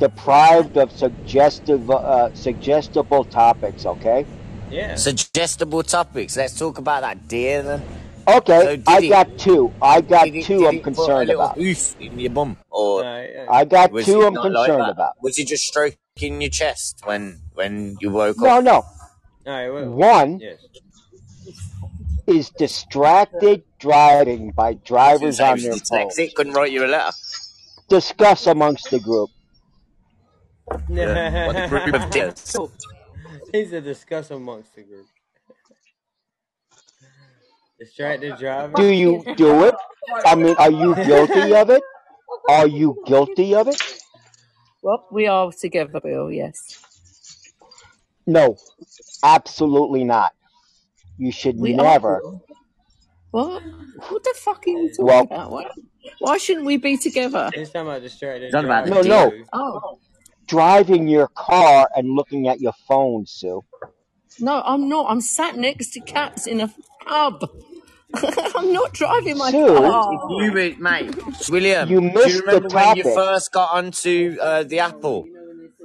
deprived 0.00 0.76
of 0.76 0.90
suggestive 0.90 1.88
uh, 1.90 2.34
suggestible 2.34 3.24
topics. 3.24 3.86
Okay. 3.86 4.26
yeah. 4.70 4.94
Suggestible 4.96 5.82
topics. 5.84 6.36
Let's 6.36 6.58
talk 6.58 6.78
about 6.78 7.02
that 7.02 7.28
deer 7.28 7.62
then. 7.62 7.82
Okay, 8.28 8.82
So 8.84 8.92
I 8.92 9.00
he- 9.00 9.08
got 9.08 9.38
two. 9.38 9.72
I 9.82 10.00
got 10.00 10.24
Did 10.24 10.34
he- 10.34 10.42
two. 10.42 10.58
did 10.58 10.66
I'm 10.68 10.72
he 10.74 10.78
put 10.80 10.92
a 10.92 10.94
concerned 10.94 11.30
about. 11.30 11.58
Oof 11.58 12.00
in 12.00 12.18
your 12.18 12.30
bum, 12.30 12.56
or 12.70 13.04
Uh, 13.04 13.22
yeah. 13.22 13.46
I 13.50 13.64
got 13.64 13.90
was 13.92 14.04
two. 14.06 14.20
he 14.20 14.26
I'm 14.26 14.34
not 14.34 14.50
like 14.52 14.66
concerned 14.70 14.90
about. 14.90 15.12
Was 15.22 15.36
he 15.36 15.44
just 15.44 15.64
stroking 15.66 16.40
your 16.40 16.50
chest 16.50 17.00
when 17.04 17.40
when 17.54 17.96
you 18.00 18.10
woke 18.10 18.38
No, 18.38 18.58
up? 18.58 18.64
no. 18.64 18.72
All 18.72 18.84
right, 19.46 19.68
well, 19.70 19.90
One 19.90 20.38
yes. 20.38 20.58
is 22.26 22.50
distracted 22.50 23.62
driving 23.78 24.50
by 24.52 24.74
drivers 24.74 25.40
on 25.40 25.54
was 25.54 25.62
their 25.64 25.72
phones. 25.76 26.20
couldn't 26.36 26.52
write 26.52 26.70
you 26.72 26.84
a 26.84 26.86
letter. 26.86 27.12
Discuss 27.88 28.46
amongst 28.46 28.90
the 28.90 29.00
group. 29.00 29.30
Yeah. 30.88 31.46
What 31.46 31.56
the 31.56 31.68
group 31.68 31.94
of 31.94 32.10
deers? 32.10 32.56
He 33.52 33.66
said 33.66 33.82
discuss 33.82 34.30
amongst 34.30 34.76
the 34.76 34.82
group. 34.82 35.06
Distracted 37.80 38.36
driver. 38.36 38.74
Do 38.76 38.86
you 38.86 39.24
do 39.36 39.64
it? 39.64 39.74
I 40.24 40.34
mean, 40.36 40.54
are 40.56 40.70
you 40.70 40.94
guilty 40.94 41.54
of 41.54 41.70
it? 41.70 41.82
Are 42.48 42.68
you 42.68 43.02
guilty 43.06 43.54
of 43.54 43.66
it? 43.66 43.82
Well, 44.82 45.06
we 45.10 45.26
are 45.26 45.50
together, 45.50 46.00
Bill. 46.00 46.30
Yes, 46.30 46.78
No, 48.26 48.56
absolutely 49.24 50.04
not. 50.04 50.32
You 51.18 51.32
should 51.32 51.58
we 51.58 51.72
never. 51.72 52.20
Bill. 52.22 52.44
What? 53.32 53.62
What 54.08 54.22
the 54.24 54.34
fuck 54.36 54.64
are 54.66 54.70
you 54.70 54.88
talking 54.90 55.04
Well, 55.04 55.22
about? 55.22 55.50
Why, 55.50 55.70
why 56.18 56.38
shouldn't 56.38 56.66
we 56.66 56.76
be 56.76 56.96
together? 56.96 57.50
He's 57.54 57.70
talking 57.70 57.88
about 57.88 58.02
distracted 58.02 58.52
Talking 58.52 58.66
about 58.66 58.88
no, 58.88 59.02
no. 59.02 59.32
Oh 59.52 59.98
Driving 60.50 61.06
your 61.06 61.28
car 61.28 61.88
and 61.94 62.10
looking 62.10 62.48
at 62.48 62.60
your 62.60 62.72
phone, 62.88 63.24
Sue. 63.26 63.62
no, 64.40 64.60
I'm 64.64 64.88
not. 64.88 65.06
I'm 65.08 65.20
sat 65.20 65.56
next 65.56 65.92
to 65.94 66.00
cats 66.00 66.46
in 66.48 66.60
a 66.60 66.74
pub. 67.06 67.48
I'm 68.56 68.72
not 68.72 68.92
driving 68.92 69.38
my 69.38 69.52
Sue, 69.52 69.66
car. 69.66 70.12
If 70.12 70.44
you 70.44 70.52
were, 70.52 70.74
mate, 70.82 71.14
William, 71.48 71.88
you 71.88 72.00
do 72.00 72.06
you 72.06 72.12
missed 72.14 72.36
the 72.46 72.60
remember 72.60 72.68
when 72.74 72.96
you 72.96 73.04
first 73.04 73.52
got 73.52 73.70
onto 73.72 74.36
uh, 74.40 74.64
the 74.64 74.80
Apple 74.80 75.26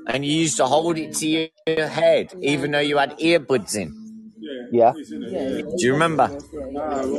and 0.07 0.25
you 0.25 0.31
used 0.33 0.57
to 0.57 0.65
hold 0.65 0.97
it 0.97 1.13
to 1.17 1.27
your 1.67 1.87
head 1.87 2.33
even 2.41 2.71
though 2.71 2.79
you 2.79 2.97
had 2.97 3.11
earbuds 3.19 3.75
in? 3.75 3.93
Yeah, 4.71 4.93
Do 4.93 5.85
you 5.85 5.93
remember? 5.93 6.31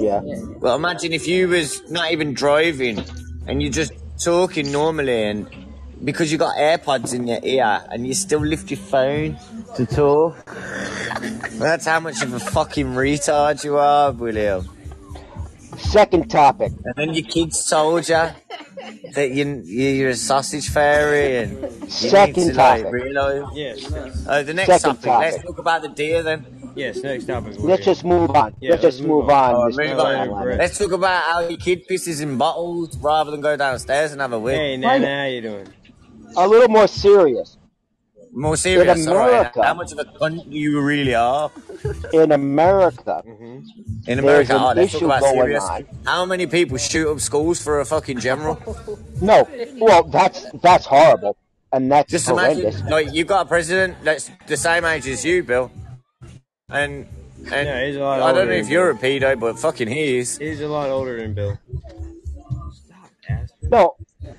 yeah. 0.00 0.20
Well, 0.60 0.74
imagine 0.74 1.12
if 1.12 1.28
you 1.28 1.48
was 1.48 1.80
not 1.90 2.10
even 2.10 2.34
driving 2.34 3.04
and 3.46 3.62
you're 3.62 3.72
just 3.72 3.92
talking 4.18 4.72
normally 4.72 5.22
and 5.22 5.48
because 6.04 6.30
you 6.32 6.38
got 6.38 6.56
AirPods 6.56 7.14
in 7.14 7.26
your 7.26 7.40
ear 7.42 7.84
and 7.90 8.06
you 8.06 8.14
still 8.14 8.40
lift 8.40 8.70
your 8.70 8.78
phone 8.80 9.36
to 9.76 9.86
talk. 9.86 10.44
That's 11.58 11.86
how 11.86 12.00
much 12.00 12.22
of 12.22 12.32
a 12.34 12.40
fucking 12.40 12.86
retard 12.88 13.64
you 13.64 13.76
are, 13.76 14.12
William. 14.12 14.68
Second 15.78 16.30
topic. 16.30 16.72
And 16.84 16.94
then 16.96 17.14
your 17.14 17.26
kids 17.26 17.68
told 17.68 18.08
you 18.08 18.14
that 19.14 19.30
you, 19.30 19.62
you're 19.66 20.10
a 20.10 20.14
sausage 20.16 20.70
fairy 20.70 21.36
and 21.38 21.52
you 21.52 21.68
need 21.80 21.90
Second 21.90 22.48
to 22.50 22.54
like 22.54 22.82
topic. 22.84 22.92
realise. 22.92 23.50
Yes. 23.54 23.92
Uh, 24.26 24.42
the 24.42 24.54
next 24.54 24.68
Second 24.82 25.02
topic, 25.02 25.06
let's 25.34 25.42
talk 25.44 25.58
about 25.58 25.82
the 25.82 25.88
deer 25.88 26.22
then. 26.22 26.46
Yes. 26.74 26.98
Next 27.02 27.26
topic. 27.26 27.48
Let's 27.52 27.58
William. 27.62 27.82
just 27.82 28.04
move 28.04 28.30
on. 28.30 28.54
Yeah. 28.60 28.70
Let's 28.72 28.82
Let's 28.84 28.96
just 28.96 29.06
move 29.08 29.24
move 29.24 29.30
on. 29.30 29.54
on, 29.54 29.60
Oh, 29.72 29.76
move 29.76 29.96
No, 29.96 30.04
I 30.04 30.28
on. 30.28 30.58
Let's 30.58 30.78
talk 30.78 30.92
about 30.92 31.22
how 31.24 31.40
your 31.40 31.58
kid 31.58 31.86
pisses 31.88 32.22
in 32.22 32.38
bottles 32.38 32.96
rather 32.98 33.30
than 33.30 33.40
go 33.42 33.56
downstairs 33.56 34.12
and 34.12 34.20
have 34.20 34.32
a 34.32 34.38
wee. 34.38 34.52
Hey, 34.52 34.78
Why- 34.78 34.98
Nana, 34.98 35.18
how 35.22 35.26
you 35.26 35.40
doing? 35.42 35.68
A 36.36 36.46
little 36.48 36.68
more 36.68 36.88
serious. 36.88 37.58
More 38.32 38.56
serious. 38.56 38.98
In 38.98 39.04
serious, 39.04 39.08
alright. 39.08 39.52
How 39.54 39.74
much 39.74 39.92
of 39.92 39.98
a 39.98 40.04
cunt 40.04 40.44
you 40.52 40.80
really 40.82 41.14
are. 41.14 41.50
in 42.12 42.32
America, 42.32 43.22
Mm-hmm. 43.26 44.10
In 44.10 44.18
America, 44.18 44.54
an 44.56 44.60
oh, 44.62 44.72
let's 44.76 44.92
talk 44.92 45.02
about 45.02 45.20
going 45.22 45.34
serious. 45.36 45.64
on. 45.64 45.86
How 46.04 46.26
many 46.26 46.46
people 46.46 46.76
shoot 46.76 47.10
up 47.10 47.20
schools 47.20 47.62
for 47.62 47.80
a 47.80 47.84
fucking 47.86 48.20
general? 48.20 48.60
No, 49.22 49.48
well, 49.78 50.02
that's 50.04 50.44
that's 50.62 50.84
horrible, 50.86 51.36
and 51.72 51.90
that's 51.90 52.10
Just 52.10 52.28
horrendous. 52.28 52.74
imagine, 52.80 52.90
like, 52.90 53.12
you've 53.14 53.26
got 53.26 53.46
a 53.46 53.48
president 53.48 53.96
that's 54.04 54.30
the 54.46 54.56
same 54.56 54.84
age 54.84 55.08
as 55.08 55.24
you, 55.24 55.42
Bill. 55.42 55.70
And, 56.68 57.06
and 57.50 57.66
Yeah, 57.68 57.86
he's 57.86 57.96
a 57.96 58.00
lot 58.00 58.20
I 58.20 58.32
don't 58.32 58.48
know 58.48 58.54
if 58.54 58.68
you're 58.68 58.90
a 58.90 58.94
pedo, 58.94 59.38
but 59.40 59.58
fucking 59.58 59.88
he 59.88 60.18
is. 60.18 60.36
He's 60.38 60.60
a 60.60 60.68
lot 60.68 60.90
older 60.90 61.18
than 61.20 61.32
Bill. 61.32 61.58
No, 63.62 63.96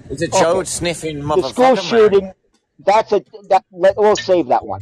It's 0.09 0.21
a 0.21 0.27
okay. 0.27 0.39
child 0.39 0.67
sniffing 0.67 1.19
The 1.19 1.43
school 1.49 1.65
motherfucker, 1.75 1.89
shooting. 1.89 2.31
That's 2.79 3.11
a 3.11 3.23
that. 3.49 3.65
Let, 3.71 3.97
we'll 3.97 4.15
save 4.15 4.47
that 4.47 4.65
one. 4.65 4.81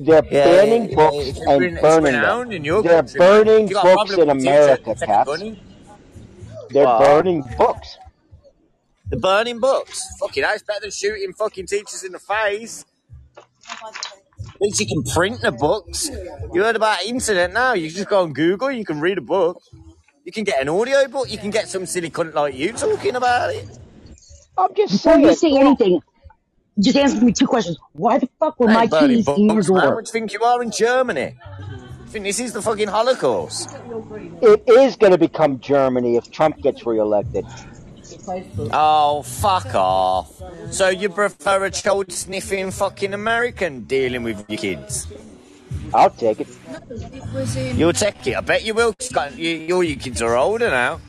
They're 0.00 0.24
Yeah, 0.30 0.44
banning 0.44 0.90
yeah, 0.90 0.96
books 0.96 1.28
it's, 1.28 1.40
and 1.40 1.60
been, 1.60 1.74
burning 1.80 2.12
them. 2.12 2.52
in 2.52 2.64
your 2.64 2.82
They're 2.82 3.02
country, 3.02 3.18
burning 3.18 3.68
You 3.68 3.74
got 3.74 3.86
a 3.86 3.94
books 3.96 4.18
in 4.18 4.30
America, 4.30 4.94
taking 4.94 5.58
They're 6.70 6.86
burning 6.86 7.44
books. 7.58 7.98
The 9.10 9.16
burning 9.18 9.60
books. 9.60 10.16
Fucking 10.20 10.42
it's 10.46 10.62
better 10.62 10.80
than 10.80 10.90
shooting 10.90 11.32
fucking 11.34 11.66
teachers 11.66 12.02
in 12.04 12.12
the 12.12 12.18
face. 12.18 12.84
At 14.48 14.60
least 14.60 14.80
you 14.80 14.86
can 14.86 15.02
print 15.02 15.40
the 15.42 15.52
books. 15.52 16.08
You 16.52 16.62
heard 16.62 16.76
about 16.76 17.04
internet 17.04 17.52
now. 17.52 17.74
You 17.74 17.90
just 17.90 18.08
go 18.08 18.22
on 18.22 18.32
Google, 18.32 18.70
you 18.70 18.84
can 18.84 19.00
read 19.00 19.18
a 19.18 19.22
book. 19.22 19.60
You 20.24 20.32
can 20.32 20.44
get 20.44 20.62
an 20.62 20.68
audio 20.68 21.06
book, 21.08 21.30
you 21.30 21.36
can 21.38 21.50
get 21.50 21.68
some 21.68 21.84
silly 21.84 22.10
cunt 22.10 22.32
like 22.34 22.54
you 22.54 22.72
talking 22.72 23.16
about 23.16 23.54
it. 23.54 23.68
I'm 24.58 24.74
just 24.74 24.92
Before 24.92 25.18
you 25.18 25.34
saying. 25.34 25.54
say 25.54 25.60
anything, 25.60 26.02
just 26.78 26.96
answer 26.96 27.24
me 27.24 27.32
two 27.32 27.46
questions. 27.46 27.78
Why 27.92 28.18
the 28.18 28.28
fuck 28.38 28.58
were 28.60 28.68
I 28.70 28.74
my 28.74 28.82
ain't 28.82 28.90
burning 28.90 29.16
keys 29.16 29.28
in 29.28 29.44
your 29.46 29.54
books, 29.56 29.70
man. 29.70 29.80
door? 29.82 29.94
What 29.96 30.04
do 30.04 30.08
you 30.08 30.12
think 30.12 30.32
you 30.32 30.42
are 30.42 30.62
in 30.62 30.70
Germany? 30.70 31.34
You 32.00 32.06
think 32.08 32.24
this 32.24 32.40
is 32.40 32.52
the 32.52 32.60
fucking 32.62 32.88
Holocaust? 32.88 33.74
It 34.42 34.62
is 34.68 34.96
going 34.96 35.12
to 35.12 35.18
become 35.18 35.60
Germany 35.60 36.16
if 36.16 36.30
Trump 36.30 36.60
gets 36.60 36.84
reelected. 36.86 37.46
Oh, 38.72 39.22
fuck 39.22 39.74
off. 39.74 40.40
So 40.70 40.88
you 40.88 41.08
prefer 41.08 41.64
a 41.64 41.70
child 41.70 42.12
sniffing 42.12 42.70
fucking 42.70 43.14
American 43.14 43.84
dealing 43.84 44.22
with 44.22 44.44
your 44.48 44.58
kids? 44.58 45.06
I'll 45.94 46.10
take 46.10 46.40
it. 46.40 46.48
You'll 47.74 47.92
take 47.94 48.26
it. 48.26 48.36
I 48.36 48.40
bet 48.40 48.64
you 48.64 48.74
will. 48.74 48.92
'cause 48.92 49.08
got- 49.10 49.38
You, 49.38 49.50
you, 49.50 49.80
your 49.82 49.98
kids 49.98 50.20
are 50.22 50.36
older 50.36 50.68
now. 50.70 51.00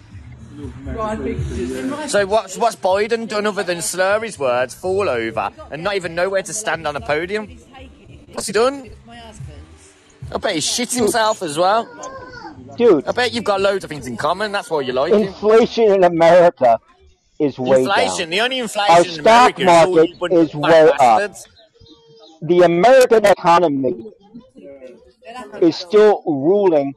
So 2.08 2.26
what's 2.28 2.58
what's 2.58 2.76
Biden 2.76 3.28
done 3.28 3.48
other 3.48 3.64
than 3.64 3.82
slur 3.82 4.20
his 4.22 4.38
words, 4.38 4.74
fall 4.74 5.10
over, 5.10 5.52
and 5.72 5.84
not 5.84 5.96
even 5.96 6.14
know 6.14 6.30
where 6.30 6.44
to 6.44 6.54
stand 6.54 6.86
on 6.88 6.96
a 6.96 7.02
podium? 7.02 7.48
What's 8.34 8.48
he 8.48 8.54
done? 8.54 8.90
I 10.32 10.38
bet 10.38 10.56
he 10.56 10.62
shit 10.62 10.92
himself 10.92 11.42
as 11.42 11.58
well. 11.58 11.88
Dude, 12.78 13.08
I 13.08 13.12
bet 13.12 13.34
you've 13.34 13.44
got 13.44 13.62
loads 13.62 13.84
of 13.84 13.90
things 13.90 14.08
in 14.08 14.18
common. 14.18 14.52
That's 14.52 14.70
why 14.70 14.82
you 14.82 14.94
like 14.94 15.14
him. 15.14 15.24
inflation 15.24 15.92
in 15.92 16.04
America 16.04 16.80
is 17.40 17.58
way 17.58 17.84
Inflation. 17.84 18.26
down. 18.26 18.30
The 18.30 18.42
only 18.42 18.60
inflation 18.60 19.06
in 19.06 19.22
stock 19.22 19.60
is 19.60 19.68
all 19.68 19.96
market 19.96 20.34
is 20.34 20.54
of 20.54 20.60
way 20.60 20.92
up. 21.00 21.36
The 22.42 22.60
American 22.62 23.26
economy 23.26 24.12
is 25.62 25.76
still 25.76 26.24
ruling 26.26 26.94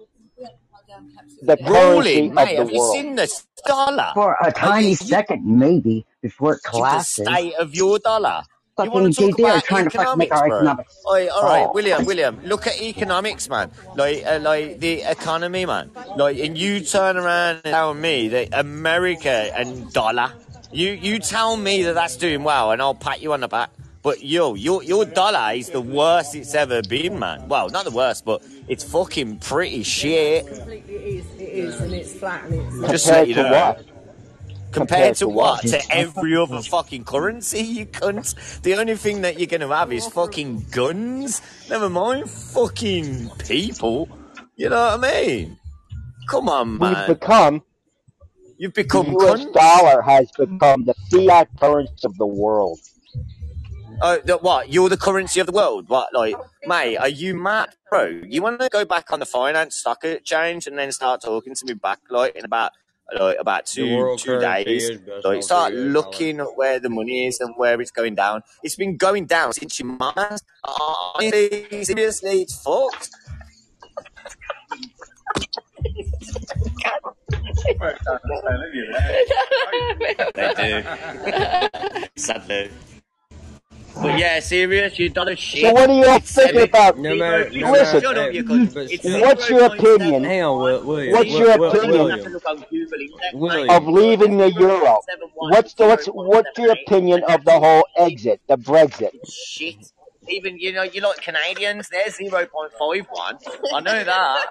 the 1.43 1.57
currency 1.57 2.27
of 2.29 2.33
mate. 2.35 2.53
the 2.53 2.57
Have 2.59 2.71
you 2.71 2.79
world. 2.79 2.95
seen 2.95 3.15
the 3.17 3.43
dollar? 3.67 4.11
For 4.15 4.37
a 4.43 4.53
tiny 4.53 4.91
you, 4.91 4.97
second, 4.97 5.45
maybe, 5.45 6.07
before 6.23 6.55
it 6.55 6.63
collapses. 6.63 7.17
the 7.17 7.25
collapses. 7.25 7.51
state 7.51 7.55
of 7.61 7.75
your 7.75 7.99
dollar. 7.99 8.43
You 8.79 8.91
want 8.91 9.15
to 9.15 9.31
talk 9.31 9.39
about 9.39 9.65
trying 9.65 9.85
to 9.85 9.91
fucking 9.91 10.19
make 10.19 10.31
economics, 10.31 10.33
our 10.33 10.49
bro? 10.49 10.57
economics 10.59 10.97
Oi, 11.11 11.29
all 11.29 11.43
right, 11.45 11.65
fall. 11.65 11.73
William, 11.75 12.05
William, 12.05 12.41
look 12.45 12.67
at 12.67 12.79
economics, 12.83 13.49
man. 13.49 13.71
Like, 13.97 14.23
uh, 14.27 14.39
like 14.43 14.81
the 14.81 15.01
economy, 15.01 15.65
man. 15.65 15.91
Like, 16.17 16.39
and 16.39 16.59
you 16.59 16.81
turn 16.81 17.17
around 17.17 17.63
and 17.65 17.73
tell 17.73 17.95
me 17.95 18.29
that 18.29 18.49
America 18.53 19.31
and 19.57 19.91
dollar. 19.95 20.31
You 20.73 20.91
you 20.93 21.19
tell 21.21 21.57
me 21.57 21.85
that 21.85 21.95
that's 21.95 22.17
doing 22.17 22.45
well, 22.45 22.71
and 22.71 22.83
I'll 22.83 22.95
pat 22.95 23.23
you 23.23 23.33
on 23.33 23.41
the 23.41 23.49
back. 23.49 23.71
But 24.07 24.23
yo, 24.23 24.55
your 24.55 24.85
your 24.85 25.05
dollar 25.05 25.53
is 25.55 25.71
the 25.71 25.81
worst 25.81 26.37
it's 26.37 26.55
ever 26.55 26.81
been, 26.81 27.19
man. 27.19 27.49
Well, 27.49 27.71
not 27.71 27.87
the 27.87 27.91
worst, 27.91 28.25
but 28.25 28.41
it's 28.69 28.85
fucking 28.85 29.39
pretty 29.41 29.83
shit. 29.83 30.47
Completely 30.47 30.95
it 30.95 31.03
is. 31.03 31.27
It 31.35 31.43
is, 31.43 31.81
and 31.81 31.93
it's 31.93 32.15
flat, 32.15 32.45
and 32.45 32.55
it's. 32.55 32.89
Just 32.93 33.07
to 33.07 33.13
let 33.15 33.27
Compared 33.27 33.29
you 33.29 33.35
to 33.35 33.43
know. 33.43 33.51
what? 33.51 33.85
Compared 34.71 35.15
to 35.17 35.19
to 35.25 35.29
what? 35.29 35.65
what? 35.65 35.73
To 35.73 35.83
every 35.91 36.37
other 36.37 36.63
fucking 36.63 37.03
currency, 37.03 37.63
you 37.63 37.87
cunts. 37.87 38.63
The 38.63 38.77
only 38.77 38.95
thing 38.95 39.23
that 39.23 39.41
you're 39.41 39.49
gonna 39.49 39.67
have 39.77 39.93
is 39.93 40.07
fucking 40.07 40.67
guns. 40.71 41.43
Never 41.69 41.91
mind 41.91 42.31
fucking 42.31 43.31
people. 43.49 44.09
You 44.55 44.69
know 44.69 44.99
what 44.99 45.05
I 45.05 45.27
mean? 45.27 45.59
Come 46.29 46.49
on, 46.49 46.79
man. 46.79 47.09
We've 47.09 47.19
become, 47.19 47.63
You've 48.57 48.73
become. 48.75 49.07
the 49.07 49.19
become 49.19 49.29
US 49.31 49.47
cunts. 49.47 49.53
dollar 49.53 50.03
has 50.03 50.31
become 50.39 50.85
the 50.85 50.95
fiat 51.11 51.49
currency 51.59 51.93
of 52.05 52.17
the 52.19 52.27
world. 52.27 52.79
Oh, 54.03 54.19
the, 54.25 54.37
what? 54.39 54.73
You're 54.73 54.89
the 54.89 54.97
currency 54.97 55.41
of 55.41 55.47
the 55.47 55.53
world? 55.53 55.89
What? 55.89 56.13
Like, 56.13 56.37
mate, 56.67 56.97
are 56.97 57.09
you 57.09 57.35
mad, 57.35 57.71
bro? 57.91 58.07
You 58.27 58.43
want 58.43 58.61
to 58.61 58.69
go 58.69 58.85
back 58.85 59.13
on 59.13 59.21
the 59.21 59.27
finance 59.27 59.77
stock 59.77 60.05
exchange 60.05 60.67
and 60.67 60.79
then 60.79 60.93
start 60.93 61.23
talking 61.23 61.55
to 61.55 61.65
me 61.67 61.75
back, 61.75 62.01
like, 62.11 62.37
in 62.37 62.45
about, 62.45 62.73
like, 63.19 63.39
about 63.39 63.67
two 63.67 64.17
two 64.19 64.39
days? 64.39 64.91
Like, 65.25 65.43
start 65.43 65.73
for 65.73 65.79
US 65.79 65.83
dollar. 65.83 65.89
looking 65.91 66.41
at 66.41 66.57
where 66.57 66.79
the 66.79 66.91
money 66.91 67.27
is 67.27 67.41
and 67.41 67.55
where 67.57 67.81
it's 67.81 67.91
going 67.91 68.15
down. 68.15 68.43
It's 68.63 68.77
been 68.77 68.97
going 68.97 69.27
down 69.27 69.55
since 69.55 69.79
your 69.79 69.89
mama's. 69.89 70.43
Honestly, 70.65 71.85
seriously, 71.85 72.43
it's 72.43 72.63
fucked. 72.63 73.11
They 80.35 80.55
do. 80.55 82.09
Sadly. 82.17 82.71
But 84.03 84.19
yeah, 84.19 84.41
serious, 84.41 84.99
you 84.99 85.09
done 85.09 85.29
a 85.31 85.37
shit. 85.37 85.63
So 85.63 85.73
what 85.73 85.89
are 85.89 85.93
you 85.95 86.05
all 86.07 86.17
It's 86.17 86.33
thinking 86.35 86.55
seven- 86.55 86.69
about? 86.69 86.99
No 86.99 87.15
matter, 87.15 87.51
no 87.51 87.73
Listen, 87.73 88.01
Shut 88.03 88.19
up, 88.19 88.33
you 88.33 88.45
cunt. 88.45 88.75
but 88.75 88.91
It's 88.91 88.99
still, 89.03 89.21
what's 89.23 89.49
your 89.49 89.65
opinion? 89.75 90.25
hang 90.25 90.43
on, 90.43 90.63
Will, 90.63 90.85
William, 90.85 91.13
What's 91.15 91.31
your 91.31 91.59
Will, 91.59 91.71
opinion 91.71 92.11
have 92.11 92.19
to 92.19 92.25
William, 92.25 92.33
look 92.33 92.47
on 92.49 92.57
Google 92.57 93.01
instead, 93.01 93.01
mate. 93.01 93.35
William. 93.35 93.71
of 93.71 93.89
leaving 93.89 94.37
the 94.37 94.53
euro? 94.53 95.01
What's 95.37 95.75
the, 95.75 95.87
what's 95.87 96.07
what's 96.07 96.59
your 96.59 96.73
opinion 96.73 97.23
of 97.29 97.45
the 97.45 97.53
whole 97.59 97.87
exit, 97.97 98.41
the 98.49 98.59
Brexit? 98.59 99.11
Shit. 99.31 99.93
Even 100.29 100.59
you 100.59 100.73
know, 100.73 100.83
you 100.83 101.01
like 101.01 101.21
Canadians, 101.23 101.89
they're 101.89 102.11
zero 102.11 102.47
point 102.47 102.73
five 102.79 103.07
one. 103.11 103.39
I 103.75 103.81
know 103.81 104.05
that. 104.05 104.47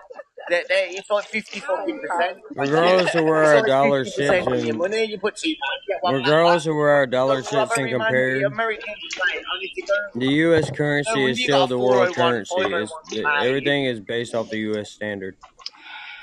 They're, 0.47 0.64
they're, 0.69 0.88
it's 0.91 1.10
like 1.10 1.26
fifty 1.26 1.60
fucking 1.60 1.99
percent. 1.99 2.38
Regardless 2.56 3.15
of 3.15 3.23
where 3.23 3.43
our 3.43 3.56
like 3.57 3.65
dollar 3.65 4.06
50% 4.06 4.11
sits 4.45 4.65
your 4.65 4.76
money, 4.76 5.06
you 5.06 5.18
put 5.18 5.35
two 5.35 5.49
you 5.49 5.56
get 5.88 5.97
one 6.02 6.14
back. 6.14 6.26
regardless 6.26 6.68
of 6.68 6.76
where 6.76 6.89
our 6.89 7.07
dollar 7.07 7.41
sits 7.41 7.77
and. 7.77 7.88
The 7.88 7.91
compared, 7.91 8.43
Americans, 8.43 8.88
mate, 9.34 9.43
only 9.56 9.72
to 9.76 9.81
go. 9.81 10.19
the 10.19 10.27
U.S. 10.27 10.69
Currency 10.69 11.31
is 11.31 11.41
still 11.41 11.65
the 11.65 11.80
world 11.80 12.10
oh 12.10 12.14
currency. 12.14 12.53
Oh 12.57 12.76
it's, 12.76 12.93
everything 13.41 13.85
is 13.85 13.99
based 13.99 14.35
off 14.35 14.49
the 14.49 14.60
U.S. 14.60 14.91
standard. 14.91 15.35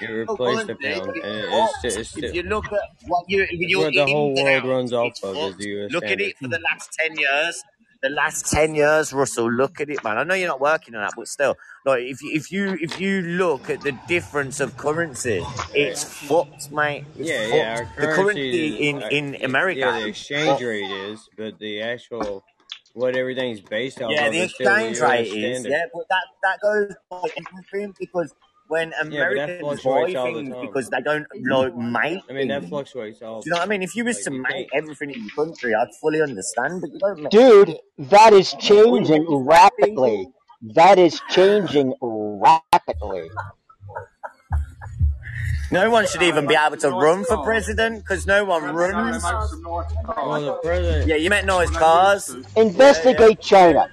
It 0.00 0.10
Oh, 0.10 0.14
replaced 0.14 0.66
the 0.66 0.74
pound, 0.74 1.16
and 1.16 1.70
it's, 1.84 1.96
it's, 1.96 2.16
If 2.16 2.34
you 2.34 2.42
look 2.42 2.66
at 2.66 2.80
what 3.06 3.24
you, 3.28 3.78
what 3.78 3.92
the 3.94 4.04
whole 4.04 4.34
world 4.34 4.64
runs 4.64 4.92
off 4.92 5.12
of 5.22 5.36
is 5.36 5.56
the 5.56 5.68
U.S. 5.68 5.92
Look 5.92 6.04
at 6.04 6.20
it 6.20 6.36
for 6.38 6.48
the 6.48 6.58
last 6.58 6.92
10 6.94 7.16
years. 7.18 7.62
The 8.02 8.10
last 8.10 8.50
10 8.50 8.74
years, 8.74 9.12
Russell, 9.12 9.50
look 9.52 9.80
at 9.80 9.88
it, 9.88 10.02
man. 10.02 10.18
I 10.18 10.24
know 10.24 10.34
you're 10.34 10.48
not 10.48 10.60
working 10.60 10.94
on 10.96 11.02
that, 11.02 11.12
but 11.16 11.28
still, 11.28 11.56
like, 11.86 12.02
if 12.02 12.20
you, 12.22 12.30
if 12.34 12.50
you, 12.52 12.78
if 12.80 13.00
you 13.00 13.22
look 13.22 13.70
at 13.70 13.80
the 13.82 13.92
difference 14.08 14.58
of 14.60 14.76
currency, 14.76 15.42
it's 15.74 16.02
fucked, 16.04 16.72
mate. 16.72 17.04
It's 17.16 17.30
Yeah, 17.30 17.42
fucked. 17.44 17.54
yeah. 17.54 17.76
Our 17.76 17.84
the 18.08 18.14
currency 18.14 18.70
currency 18.70 18.88
in, 18.88 19.02
in 19.34 19.44
America 19.44 19.80
yeah. 19.80 20.00
The 20.00 20.06
exchange 20.08 20.48
fucked. 20.48 20.62
rate 20.62 20.90
is, 20.90 21.28
but 21.36 21.58
the 21.60 21.80
actual 21.82 22.44
what 22.94 23.16
everything's 23.16 23.60
based 23.60 24.02
on. 24.02 24.10
Yeah, 24.10 24.30
the 24.30 24.40
is 24.40 24.54
still 24.54 24.66
the 24.74 24.88
exchange 24.90 25.00
rate 25.00 25.28
is, 25.44 25.64
yeah, 25.64 25.84
but 25.94 26.04
that, 26.10 26.24
that 26.42 26.60
goes 26.60 26.94
by 27.10 27.22
everything 27.38 27.94
because 27.98 28.34
when 28.68 28.90
Yeah, 28.90 29.02
but 29.02 29.12
Americans 29.12 29.60
buy 29.62 29.76
fluctuates 29.76 30.14
the 30.14 30.22
things 30.22 30.54
because 30.60 30.90
they 30.90 31.00
don't 31.00 31.26
like 31.44 31.76
make 31.76 32.22
I 32.28 32.32
mean, 32.32 32.48
that 32.48 32.68
fluctuates 32.68 33.22
all 33.22 33.40
do 33.42 33.48
you 33.48 33.50
know 33.52 33.58
what 33.58 33.66
I 33.66 33.70
mean? 33.70 33.82
If 33.82 33.94
you 33.96 34.04
was 34.04 34.16
Like 34.16 34.24
to 34.24 34.32
you 34.32 34.42
make 34.42 34.68
everything 34.74 35.10
in 35.10 35.20
your 35.20 35.30
country, 35.44 35.74
I'd 35.74 35.94
fully 36.00 36.22
understand, 36.22 36.80
but 36.80 36.92
you 36.92 36.98
don't 36.98 37.22
make 37.22 37.30
Dude, 37.30 37.76
that 37.98 38.32
is 38.32 38.54
changing 38.60 39.26
rapidly. 39.28 40.28
That 40.74 40.98
is 40.98 41.20
changing 41.30 41.94
rapidly. 42.00 43.30
No 45.72 45.88
one 45.88 46.06
should 46.06 46.22
even 46.22 46.46
be 46.46 46.54
able 46.54 46.76
to 46.76 46.90
run 46.90 47.24
for 47.24 47.42
president 47.42 48.02
because 48.04 48.26
no 48.26 48.44
one 48.44 48.62
runs. 48.74 49.22
Well. 49.22 50.60
Yeah, 51.06 51.16
you 51.16 51.30
meant 51.30 51.46
noise 51.46 51.70
cars. 51.70 52.28
Yeah, 52.28 52.42
yeah. 52.56 52.62
Investigate 52.62 53.40
China. 53.40 53.90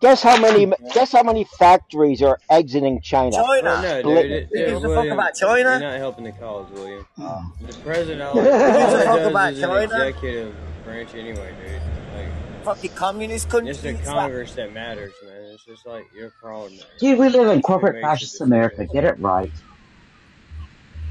Guess 0.00 0.22
how 0.22 0.38
many? 0.40 0.70
Guess 0.92 1.12
how 1.12 1.22
many 1.22 1.44
factories 1.58 2.20
are 2.22 2.38
exiting 2.50 3.00
China? 3.00 3.30
Well, 3.36 3.46
China. 3.62 3.82
no, 3.82 4.00
Split- 4.00 4.22
dude. 4.22 4.32
It, 4.32 4.48
Who 4.52 4.58
it, 4.58 4.66
gives 4.66 4.70
a 4.70 4.74
fuck 4.74 4.82
William, 4.96 5.12
about 5.18 5.34
China? 5.34 5.58
you're 5.70 5.78
not 5.80 5.96
helping 5.98 6.24
the 6.24 6.32
cause, 6.32 6.70
William. 6.72 7.06
Oh. 7.18 7.52
The 7.62 7.72
president, 7.78 8.22
all, 8.22 8.32
Who 8.34 8.40
all 8.40 8.44
gives 8.44 8.92
a 8.94 9.00
it 9.00 9.04
fuck 9.06 9.30
about 9.30 9.52
is 9.54 9.62
an 9.62 9.68
China? 9.70 9.82
executive 9.82 10.54
branch 10.84 11.14
anyway, 11.14 11.54
dude. 11.62 11.80
Like, 12.14 12.64
Fucking 12.64 12.90
communist 12.92 13.48
country. 13.48 13.70
it's 13.70 13.80
the 13.80 13.94
Congress 13.94 14.52
that 14.54 14.72
matters, 14.74 15.14
man. 15.24 15.32
It's 15.54 15.64
just 15.64 15.86
like 15.86 16.04
you're 16.14 16.30
crawling 16.30 16.76
there. 16.76 16.86
Dude, 16.98 17.18
we 17.18 17.28
live 17.30 17.48
in 17.48 17.62
corporate 17.62 18.02
fascist 18.02 18.40
America. 18.42 18.84
Get 18.86 19.04
it 19.04 19.18
right. 19.18 19.50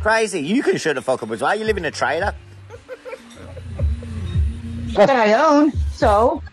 crazy. 0.02 0.41
You 0.41 0.62
can 0.62 0.78
shut 0.78 0.95
the 0.95 1.02
fuck 1.02 1.24
up 1.24 1.32
as 1.32 1.41
well. 1.41 1.56
You 1.57 1.66
live 1.66 1.78
in 1.78 1.86
a 1.86 1.91
trailer. 1.91 2.36
That 4.95 5.10
I 5.10 5.34
own. 5.34 5.72
So 5.94 6.44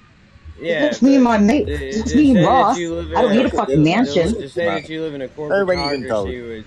Yeah, 0.63 0.85
it's 0.87 1.03
me 1.03 1.15
and 1.17 1.25
my 1.25 1.39
mate. 1.39 1.67
to, 1.67 1.73
It's 1.73 2.11
to 2.13 2.17
me 2.17 2.31
and 2.31 2.39
say 2.39 2.45
Ross. 2.47 2.79
you 2.79 2.95
live 2.95 3.11
in 3.13 3.17
I 3.19 3.23
don't 3.23 3.33
need 3.33 3.45
a 3.45 3.47
a 3.47 3.51
fucking 3.51 3.77
to, 3.77 3.83
mansion. 3.83 4.35
to 4.35 4.49
say 4.49 4.65
that 4.67 4.89
you 4.89 5.03
live 5.03 5.15
in 5.15 5.23
a 5.23 5.29
No, 5.37 5.65
when 5.65 5.79
can 5.79 6.03
tell. 6.05 6.27
corporatocracy 6.27 6.49
would 6.49 6.65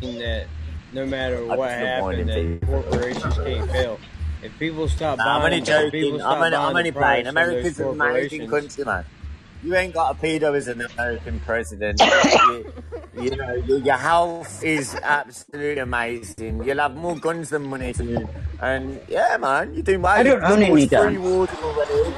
mean 0.00 0.18
that 0.18 0.46
no 0.92 1.06
matter 1.06 1.36
I'm 1.42 1.58
what 1.58 1.68
disappointed 1.68 2.28
happened, 2.28 2.60
that 2.60 2.66
corporations 2.66 3.34
can't 3.38 3.70
fail. 3.70 4.00
If 4.42 4.58
people 4.58 4.88
stop 4.88 5.18
Nah, 5.18 5.36
I'm 5.36 5.42
only 5.42 5.60
buying, 5.60 5.90
people 5.90 6.18
joking. 6.18 6.20
stop 6.20 6.32
I'm 6.32 6.42
only, 6.42 6.50
buying 6.56 6.64
I'm 6.70 6.76
only 6.76 6.92
playing. 6.92 7.26
products 7.26 7.28
from 7.28 7.34
those 7.34 7.78
America's 7.78 7.78
an 7.80 8.00
amazing 8.00 8.48
country, 8.48 8.84
man. 8.84 9.04
You 9.62 9.76
ain't 9.76 9.94
got 9.94 10.16
a 10.16 10.18
pedo 10.18 10.56
as 10.56 10.66
an 10.66 10.80
American 10.80 11.38
president. 11.40 12.00
you, 12.34 12.72
you 13.20 13.36
know, 13.36 13.54
your, 13.54 13.78
your 13.78 13.96
health 13.96 14.62
is 14.64 14.94
absolutely 15.02 15.78
amazing. 15.78 16.64
You'll 16.64 16.78
have 16.78 16.96
more 16.96 17.16
guns 17.16 17.50
than 17.50 17.62
money 17.64 17.92
too. 17.92 18.28
And 18.60 19.00
yeah, 19.08 19.36
man, 19.36 19.72
you're 19.74 19.84
doing 19.84 20.02
well. 20.02 20.12
I 20.18 20.22
don't 20.24 20.42
You've 20.42 20.50
own 20.50 20.62
any 20.62 20.70
launched 20.70 20.88
three 20.88 20.98
guns. 20.98 21.18
wars 21.18 21.48
already 21.62 22.14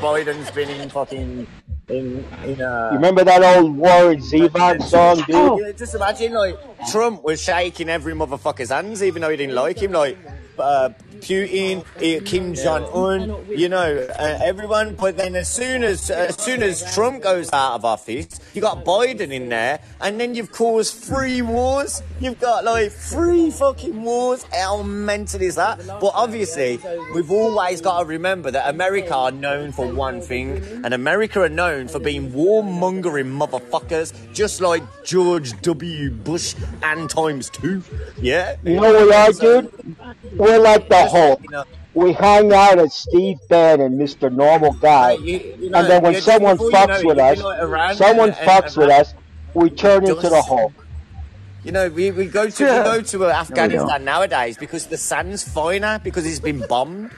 Biden's 0.00 0.50
been 0.50 0.70
in 0.70 0.88
fucking 0.90 1.46
in 1.88 2.24
in 2.44 2.58
You 2.58 2.64
uh. 2.64 2.90
remember 2.92 3.22
that 3.24 3.42
old 3.56 3.76
Warren 3.76 4.18
Zevon 4.18 4.82
song, 4.82 5.16
dude? 5.18 5.34
Oh, 5.36 5.60
Yeah, 5.60 5.72
just 5.72 5.94
imagine 5.94 6.32
like 6.34 6.56
Trump 6.90 7.22
was 7.22 7.40
shaking 7.42 7.88
every 7.88 8.12
motherfucker's 8.14 8.70
hands, 8.70 9.02
even 9.04 9.22
though 9.22 9.30
he 9.30 9.36
didn't 9.36 9.54
like 9.54 9.78
him. 9.80 9.92
Like 9.92 10.18
uh, 10.58 10.90
Putin, 11.20 11.84
eh, 12.00 12.20
Kim 12.24 12.54
Jong 12.54 12.84
Un, 12.92 13.46
you 13.48 13.68
know, 13.68 14.06
uh, 14.18 14.38
everyone. 14.42 14.94
But 14.94 15.16
then 15.16 15.36
as 15.36 15.48
soon 15.48 15.84
as 15.84 16.10
as 16.10 16.36
soon 16.36 16.62
as 16.62 16.94
Trump 16.94 17.22
goes 17.22 17.52
out 17.52 17.74
of 17.74 17.84
office, 17.84 18.28
you 18.54 18.60
got 18.60 18.84
Biden 18.84 19.32
in 19.32 19.48
there, 19.48 19.80
and 20.00 20.20
then 20.20 20.34
you've 20.34 20.52
caused 20.52 20.94
three 20.94 21.42
wars. 21.42 22.02
You've 22.20 22.40
got 22.40 22.64
like 22.64 22.92
three 22.92 23.50
fucking 23.50 24.02
wars. 24.02 24.44
How 24.52 24.82
mental 24.82 25.42
is 25.42 25.56
that? 25.56 25.78
But 25.86 26.12
obviously, 26.14 26.80
we've 27.14 27.30
always 27.30 27.80
got 27.80 28.00
to 28.00 28.04
remember 28.04 28.50
that 28.50 28.68
America 28.68 29.14
are 29.14 29.30
known 29.30 29.72
for 29.72 29.92
one 29.92 30.20
thing, 30.20 30.62
and 30.84 30.94
America 30.94 31.40
are 31.40 31.48
known 31.48 31.88
for 31.88 31.98
being 31.98 32.32
warmongering 32.32 33.30
motherfuckers, 33.36 34.12
just 34.32 34.60
like 34.60 34.82
George 35.04 35.60
W. 35.62 36.10
Bush 36.10 36.54
and 36.82 37.08
times 37.08 37.50
two. 37.50 37.82
Yeah. 38.20 38.56
You 38.64 38.76
know 38.76 38.92
what 38.92 39.06
we 39.06 39.12
are, 39.12 39.32
dude? 39.32 40.36
We're 40.36 40.58
like 40.58 40.88
the 40.88 41.07
Hulk. 41.08 41.42
You 41.42 41.50
know, 41.50 41.64
We 41.94 42.12
hang 42.12 42.52
out 42.52 42.78
as 42.78 42.94
Steve 42.94 43.38
Bannon, 43.48 43.98
Mr. 43.98 44.32
Normal 44.32 44.72
Guy. 44.74 45.12
You, 45.12 45.38
you 45.58 45.70
know, 45.70 45.78
And 45.78 45.88
then 45.90 46.02
when 46.02 46.12
yeah, 46.12 46.18
just 46.20 46.26
someone 46.26 46.56
before 46.56 46.66
you 46.70 46.72
know 46.72 46.86
fucks 46.86 47.04
with 47.04 47.18
us, 47.18 47.38
been 47.42 47.96
someone 47.96 48.28
and, 48.30 48.38
and, 48.38 48.48
fucks 48.48 48.76
with 48.76 48.90
us, 48.90 49.14
we 49.54 49.70
turn 49.70 50.02
into 50.04 50.14
the 50.14 50.30
dust. 50.30 50.48
Hulk. 50.48 50.72
You 51.64 51.72
know, 51.72 51.88
we, 51.88 52.12
we 52.12 52.26
go 52.26 52.48
to 52.48 52.64
we 52.64 52.68
go 52.70 53.00
to 53.02 53.24
uh, 53.24 53.28
No. 53.28 53.34
Afghanistan 53.34 54.04
nowadays 54.04 54.56
because 54.56 54.86
the 54.86 54.96
sand's 54.96 55.42
finer 55.46 56.00
because 56.02 56.24
it's 56.24 56.38
been 56.38 56.64
bombed. 56.68 57.10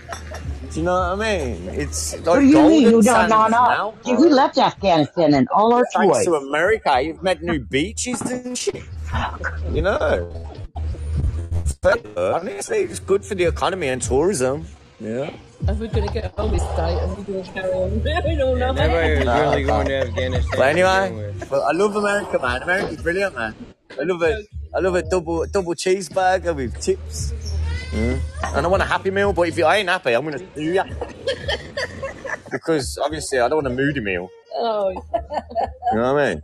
Do 0.73 0.79
you 0.79 0.85
know 0.87 0.93
what 1.17 1.27
I 1.27 1.37
mean? 1.39 1.69
It's 1.69 2.15
What 2.21 2.39
do 2.41 2.47
you 2.47 2.63
mean? 2.63 2.83
golden 2.85 2.93
No, 2.93 3.01
sands 3.03 3.31
no, 3.31 3.43
no. 3.43 3.49
now, 3.49 3.95
Dude, 4.05 4.19
we 4.21 4.29
left 4.29 4.57
Afghanistan 4.57 5.35
and 5.35 5.49
all 5.53 5.75
our 5.75 5.85
Thanks 5.93 6.19
toys. 6.19 6.25
to 6.27 6.35
America, 6.37 7.01
you've 7.03 7.23
met 7.23 7.43
new 7.43 7.59
beaches 7.61 8.21
and 8.23 8.57
shit. 8.57 8.83
You 9.73 9.83
know, 9.83 9.99
But, 9.99 10.23
uh, 10.23 10.50
honestly, 12.17 12.79
it's 12.79 12.99
good 13.01 13.25
for 13.25 13.35
the 13.35 13.45
economy 13.45 13.89
and 13.89 14.01
tourism. 14.03 14.67
Yeah. 15.01 15.35
Are 15.69 15.75
we 15.75 15.89
going 15.89 16.07
to 16.07 16.13
get 16.13 16.33
home 16.37 16.51
this 16.53 16.63
day 16.63 16.99
and 16.99 17.17
we're 17.17 17.25
going 17.25 17.45
to 17.45 17.53
carry 17.53 17.73
on 17.73 17.99
doing 18.01 18.41
all 18.43 18.51
and 18.53 18.61
night? 18.61 18.77
nobody 18.77 19.17
was 19.17 19.25
Nah, 19.25 19.41
really 19.41 19.63
I 19.63 19.67
going 19.67 19.87
can't. 19.87 19.89
to 19.89 20.11
Afghanistan 20.11 20.51
But 20.59 20.69
anyway, 20.69 21.13
with. 21.13 21.51
but 21.51 21.61
I 21.61 21.73
love 21.73 21.97
America, 21.97 22.39
man. 22.39 22.63
America's 22.63 23.03
brilliant, 23.03 23.35
man. 23.37 23.55
I 23.99 24.03
love 24.05 24.23
it. 24.23 24.47
I 24.75 24.79
love 24.79 24.95
a 24.95 25.03
double 25.03 25.47
double 25.47 25.75
cheeseburger 25.75 26.55
with 26.55 26.81
chips. 26.83 27.33
Mm. 27.91 28.21
And 28.57 28.67
I 28.67 28.69
want 28.69 28.83
a 28.83 28.87
happy 28.87 29.11
meal, 29.11 29.33
but 29.33 29.49
if 29.49 29.59
I 29.65 29.79
ain't 29.79 29.89
happy, 29.89 30.13
I'm 30.13 30.25
gonna 30.25 30.39
sue 30.55 30.73
you. 30.75 30.83
because 32.53 32.99
obviously 33.03 33.41
I 33.41 33.49
don't 33.49 33.65
want 33.65 33.67
a 33.67 33.71
moody 33.71 34.01
meal. 34.01 34.29
Oh, 34.55 34.91
You 34.91 35.03
know 35.99 36.15
what 36.15 36.23
I 36.23 36.35
mean? 36.35 36.43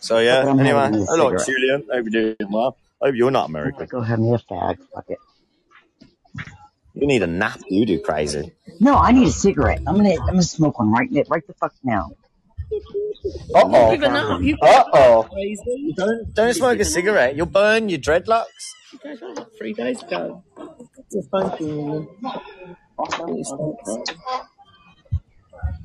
So 0.00 0.18
yeah. 0.18 0.42
Fuck 0.42 0.50
I'm 0.52 0.60
Anyway, 0.60 0.78
having 0.78 1.06
hello. 1.06 1.36
Julian. 1.36 1.82
Hope 1.92 2.06
you're 2.10 2.34
doing 2.36 2.50
well. 2.52 2.76
Hope 3.00 3.14
you're 3.14 3.30
not 3.30 3.46
I'm 3.46 3.52
gonna 3.52 3.64
American. 3.64 3.86
go 3.86 4.00
have 4.00 4.18
me 4.18 4.34
a 4.34 4.38
fag. 4.38 4.78
Fuck 4.94 5.04
it. 5.08 5.18
You 6.94 7.06
need 7.06 7.22
a 7.22 7.26
nap. 7.26 7.60
You 7.68 7.84
do 7.84 8.00
crazy. 8.00 8.52
No, 8.80 8.96
I 8.96 9.12
need 9.12 9.28
a 9.28 9.32
cigarette. 9.32 9.82
I'm 9.86 9.96
gonna, 9.96 10.12
I'm 10.12 10.26
gonna 10.26 10.42
smoke 10.42 10.78
one 10.78 10.90
right, 10.90 11.10
now. 11.10 11.22
right 11.28 11.46
the 11.46 11.52
fuck 11.54 11.74
now. 11.84 12.10
Uh 13.54 13.62
oh. 13.64 13.90
given 13.90 14.16
up. 14.16 14.40
You've 14.40 14.58
Uh 14.62 14.84
oh. 14.92 15.28
Don't 15.96 16.34
don't 16.34 16.54
smoke 16.54 16.80
a 16.80 16.84
cigarette. 16.84 17.36
You'll 17.36 17.46
burn 17.46 17.88
your 17.88 17.98
dreadlocks. 17.98 18.46
You 18.92 18.98
guys 19.04 19.20
were 19.20 19.34
like 19.34 19.48
three 19.58 19.72
days 19.74 20.02
ago. 20.02 20.42
Just 21.12 21.30
phone 21.30 22.08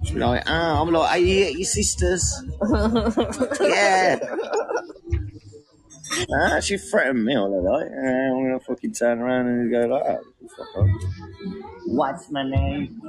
She'll 0.03 0.17
like, 0.17 0.43
ah, 0.47 0.81
I'm 0.81 0.91
like, 0.91 1.11
are 1.11 1.17
you 1.17 1.45
at 1.45 1.53
your 1.53 1.65
sister's? 1.65 2.43
yeah. 3.61 4.17
Ah, 6.33 6.59
she 6.59 6.77
threatened 6.77 7.23
me 7.25 7.35
all 7.37 7.49
that, 7.49 7.69
like, 7.69 7.87
eh, 7.91 8.29
I'm 8.31 8.43
gonna 8.43 8.59
fucking 8.59 8.93
turn 8.93 9.19
around 9.19 9.47
and 9.47 9.71
go 9.71 9.81
like 9.95 10.03
that. 10.05 10.21
Fuck 10.57 10.77
off. 10.77 10.89
What's 11.87 12.31
my 12.31 12.43
name? 12.49 13.01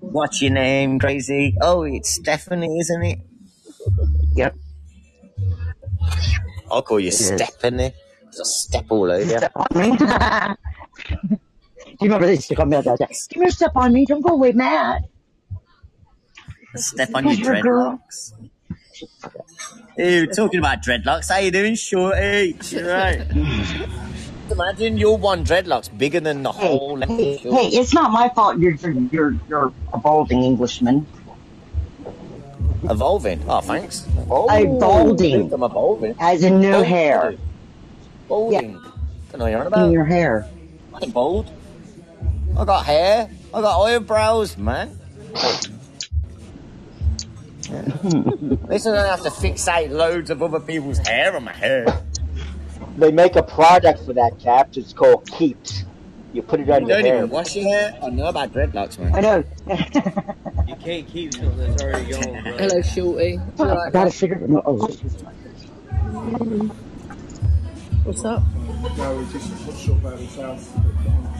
What's 0.00 0.42
your 0.42 0.52
name, 0.52 0.98
crazy? 0.98 1.56
Oh, 1.60 1.82
it's 1.84 2.14
Stephanie, 2.14 2.78
isn't 2.80 3.02
it? 3.02 3.18
Yep, 4.34 4.56
I'll 6.70 6.82
call 6.82 7.00
you 7.00 7.08
it 7.08 7.14
is. 7.14 7.26
Stephanie. 7.26 7.92
There's 8.24 8.40
a 8.40 8.44
step 8.44 8.86
all 8.90 9.10
over 9.10 9.20
you. 9.24 9.38
Step 9.38 9.52
on 9.56 9.66
me. 9.74 9.96
Do 11.86 12.06
you 12.06 12.08
remember 12.08 12.26
they 12.26 12.34
used 12.34 12.48
to 12.48 12.56
come 12.56 12.72
out 12.72 12.84
that 12.84 12.98
Give 13.30 13.40
me 13.40 13.46
a 13.48 13.52
step 13.52 13.72
on 13.74 13.92
me. 13.92 14.06
Don't 14.06 14.22
go 14.22 14.34
away 14.34 14.52
mad. 14.52 15.02
Step 16.76 17.10
on 17.14 17.26
your 17.26 17.36
Because 17.36 17.40
you're 17.40 17.52
a 17.54 17.56
girl. 17.56 18.00
dreadlocks. 18.10 18.32
Ew, 19.98 20.26
talking 20.28 20.58
about 20.60 20.82
dreadlocks. 20.82 21.30
How 21.30 21.38
you 21.38 21.50
doing, 21.50 21.74
shorty? 21.74 22.56
You 22.70 22.88
right? 22.88 23.26
Imagine 24.50 24.96
your 24.98 25.16
one 25.16 25.44
dreadlocks 25.44 25.96
bigger 25.96 26.20
than 26.20 26.42
the 26.42 26.52
Hey, 26.52 26.66
whole 26.66 26.98
left 26.98 27.12
hey, 27.12 27.34
of 27.36 27.44
yours. 27.44 27.54
hey! 27.54 27.68
It's 27.68 27.94
not 27.94 28.10
my 28.10 28.28
fault. 28.30 28.58
You're 28.58 28.72
you're 28.74 28.92
you're, 29.12 29.34
you're 29.48 29.72
a 29.92 29.98
balding 29.98 30.42
Englishman. 30.42 31.06
Evolving. 32.88 33.44
Oh, 33.48 33.60
thanks. 33.60 34.06
A 34.48 34.64
balding. 34.66 35.52
I'm 35.52 35.62
evolving. 35.62 36.14
As 36.18 36.42
in 36.42 36.60
no 36.60 36.72
Bald. 36.72 36.86
hair 36.86 37.34
Balding. 38.28 38.72
Don't 39.30 39.38
know 39.38 39.44
what 39.44 39.50
you're 39.50 39.60
on 39.60 39.66
in 39.66 39.72
about. 39.72 39.92
your 39.92 40.04
hair. 40.04 40.48
I 40.94 40.98
ain't 41.04 41.14
bald. 41.14 41.50
I 42.58 42.64
got 42.64 42.84
hair. 42.86 43.30
I 43.54 43.60
got 43.60 43.82
eyebrows, 43.84 44.56
man. 44.56 44.98
Yeah. 47.70 47.78
At 47.78 48.68
least 48.70 48.86
I 48.86 48.94
don't 48.94 49.06
have 49.06 49.22
to 49.22 49.30
fixate 49.30 49.90
loads 49.90 50.30
of 50.30 50.42
other 50.42 50.60
people's 50.60 50.98
hair 50.98 51.34
on 51.36 51.44
my 51.44 51.52
head. 51.52 52.02
They 52.96 53.12
make 53.12 53.36
a 53.36 53.42
product 53.42 54.04
for 54.04 54.12
that, 54.14 54.38
Cap. 54.40 54.76
It's 54.76 54.92
called 54.92 55.30
Keeps. 55.30 55.84
You 56.32 56.42
put 56.42 56.60
it 56.60 56.68
on 56.70 56.82
You 56.82 56.88
your 56.88 57.02
don't 57.02 57.06
even 57.16 57.30
wash 57.30 57.56
your 57.56 57.68
hair. 57.68 57.98
I 58.02 58.08
know 58.10 58.26
about 58.26 58.52
dreadlocks, 58.52 58.98
man. 58.98 59.14
I 59.14 59.20
know. 59.20 59.44
You 60.68 60.76
can't 60.76 61.06
keep 61.08 61.34
something 61.34 61.56
that's 61.58 61.82
already 61.82 62.10
gone, 62.10 62.42
bro. 62.42 62.52
Hello, 62.56 62.82
Shorty. 62.82 63.36
Do 63.36 63.42
you 63.64 63.64
I 63.64 63.72
like 63.74 63.92
got 63.92 64.02
a 64.02 64.10
that? 64.10 64.12
cigarette. 64.12 64.48
No, 64.48 64.62
oh, 64.64 64.76
What's 68.04 68.24
up? 68.24 68.42
No, 68.96 69.20
it's 69.20 69.32
just 69.32 69.52
a 69.52 69.56
foot 69.56 69.76
shop 69.76 70.04
out 70.04 70.14
of 70.14 70.30
south. 70.30 70.76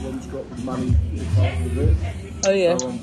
Ron's 0.02 0.27
got 0.27 0.51
the 0.57 0.62
money 0.62 0.90
to 0.90 0.97
look 1.16 1.39
after 1.39 1.81
it. 1.82 1.97
Oh, 2.47 2.51
yeah. 2.51 2.77
So 2.77 2.89
I'm 2.89 2.98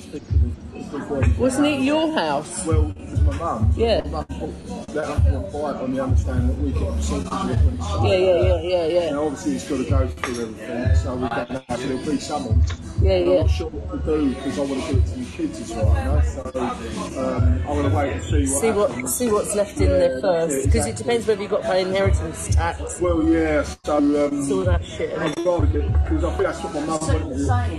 sticking 0.84 1.00
with 1.00 1.10
the 1.10 1.16
big 1.16 1.32
one. 1.32 1.38
Wasn't 1.38 1.66
it 1.68 1.82
your 1.82 2.14
house? 2.14 2.66
Well, 2.66 2.94
it's 2.98 3.22
my 3.22 3.38
mum. 3.38 3.74
Yeah. 3.76 4.02
My 4.06 4.26
mum 4.30 4.54
let 4.94 5.10
up 5.10 5.24
to 5.24 5.32
buy 5.54 5.72
it 5.72 5.76
on 5.78 5.94
the 5.94 6.04
understanding 6.04 6.48
that 6.48 6.58
we 6.58 6.72
get 6.72 6.94
percentage 6.96 7.32
of 7.32 7.50
it 7.52 7.66
when 7.66 7.74
it's 7.76 7.88
sold. 7.88 8.08
Yeah, 8.08 8.18
yeah, 8.18 8.42
yeah, 8.42 8.62
yeah, 8.62 8.88
yeah. 8.88 9.10
Now, 9.12 9.24
obviously, 9.26 9.56
it's 9.56 9.70
got 9.70 9.78
to 9.78 9.90
go 9.90 10.08
through 10.08 10.42
everything, 10.44 10.96
so 10.96 11.16
we 11.16 11.30
don't 11.30 11.50
know. 11.50 11.62
So 11.70 11.76
there'll 11.78 12.06
be 12.06 12.20
someone. 12.20 12.64
Yeah, 13.02 13.14
I'm 13.14 13.28
yeah. 13.28 13.42
not 13.42 13.50
sure 13.52 13.70
what 13.70 14.06
to 14.06 14.18
do 14.18 14.30
because 14.34 14.58
I 14.58 14.62
want 14.62 14.84
to 14.84 14.94
do 14.94 15.00
it 15.00 15.06
to 15.06 15.20
the 15.20 15.26
kids 15.38 15.60
as 15.62 15.70
well, 15.72 15.88
you 15.88 16.04
know. 16.06 16.22
So 16.24 17.22
um, 17.22 17.44
I'm 17.44 17.66
going 17.66 17.90
to 17.92 17.96
wait 17.96 18.14
and 18.14 18.24
see 18.24 18.48
what 18.48 18.62
See 18.62 18.72
what 18.72 19.10
see 19.10 19.32
what's 19.32 19.56
left 19.56 19.78
in 19.78 19.88
there 19.90 20.20
first, 20.20 20.66
because 20.66 20.88
it 20.88 20.96
depends 20.96 21.28
whether 21.28 21.42
you've 21.42 21.52
got 21.52 21.62
to 21.62 21.68
pay 21.68 21.82
inheritance 21.84 22.56
tax. 22.56 23.00
Well, 23.00 23.24
yeah. 23.24 23.62
So 23.86 23.98
um, 23.98 24.40
It's 24.40 24.52
all 24.52 24.64
that 24.64 24.84
shit. 24.84 25.16
I'd 25.18 25.38
rather 25.46 25.68
get 25.68 25.94
because 25.94 26.24
I 26.24 26.30
think 26.32 26.44
that's 26.44 26.64
what 26.64 26.74
my 26.74 26.86
mum 26.86 27.00
Sue 27.02 27.14
wanted. 27.20 27.46
saying, 27.46 27.78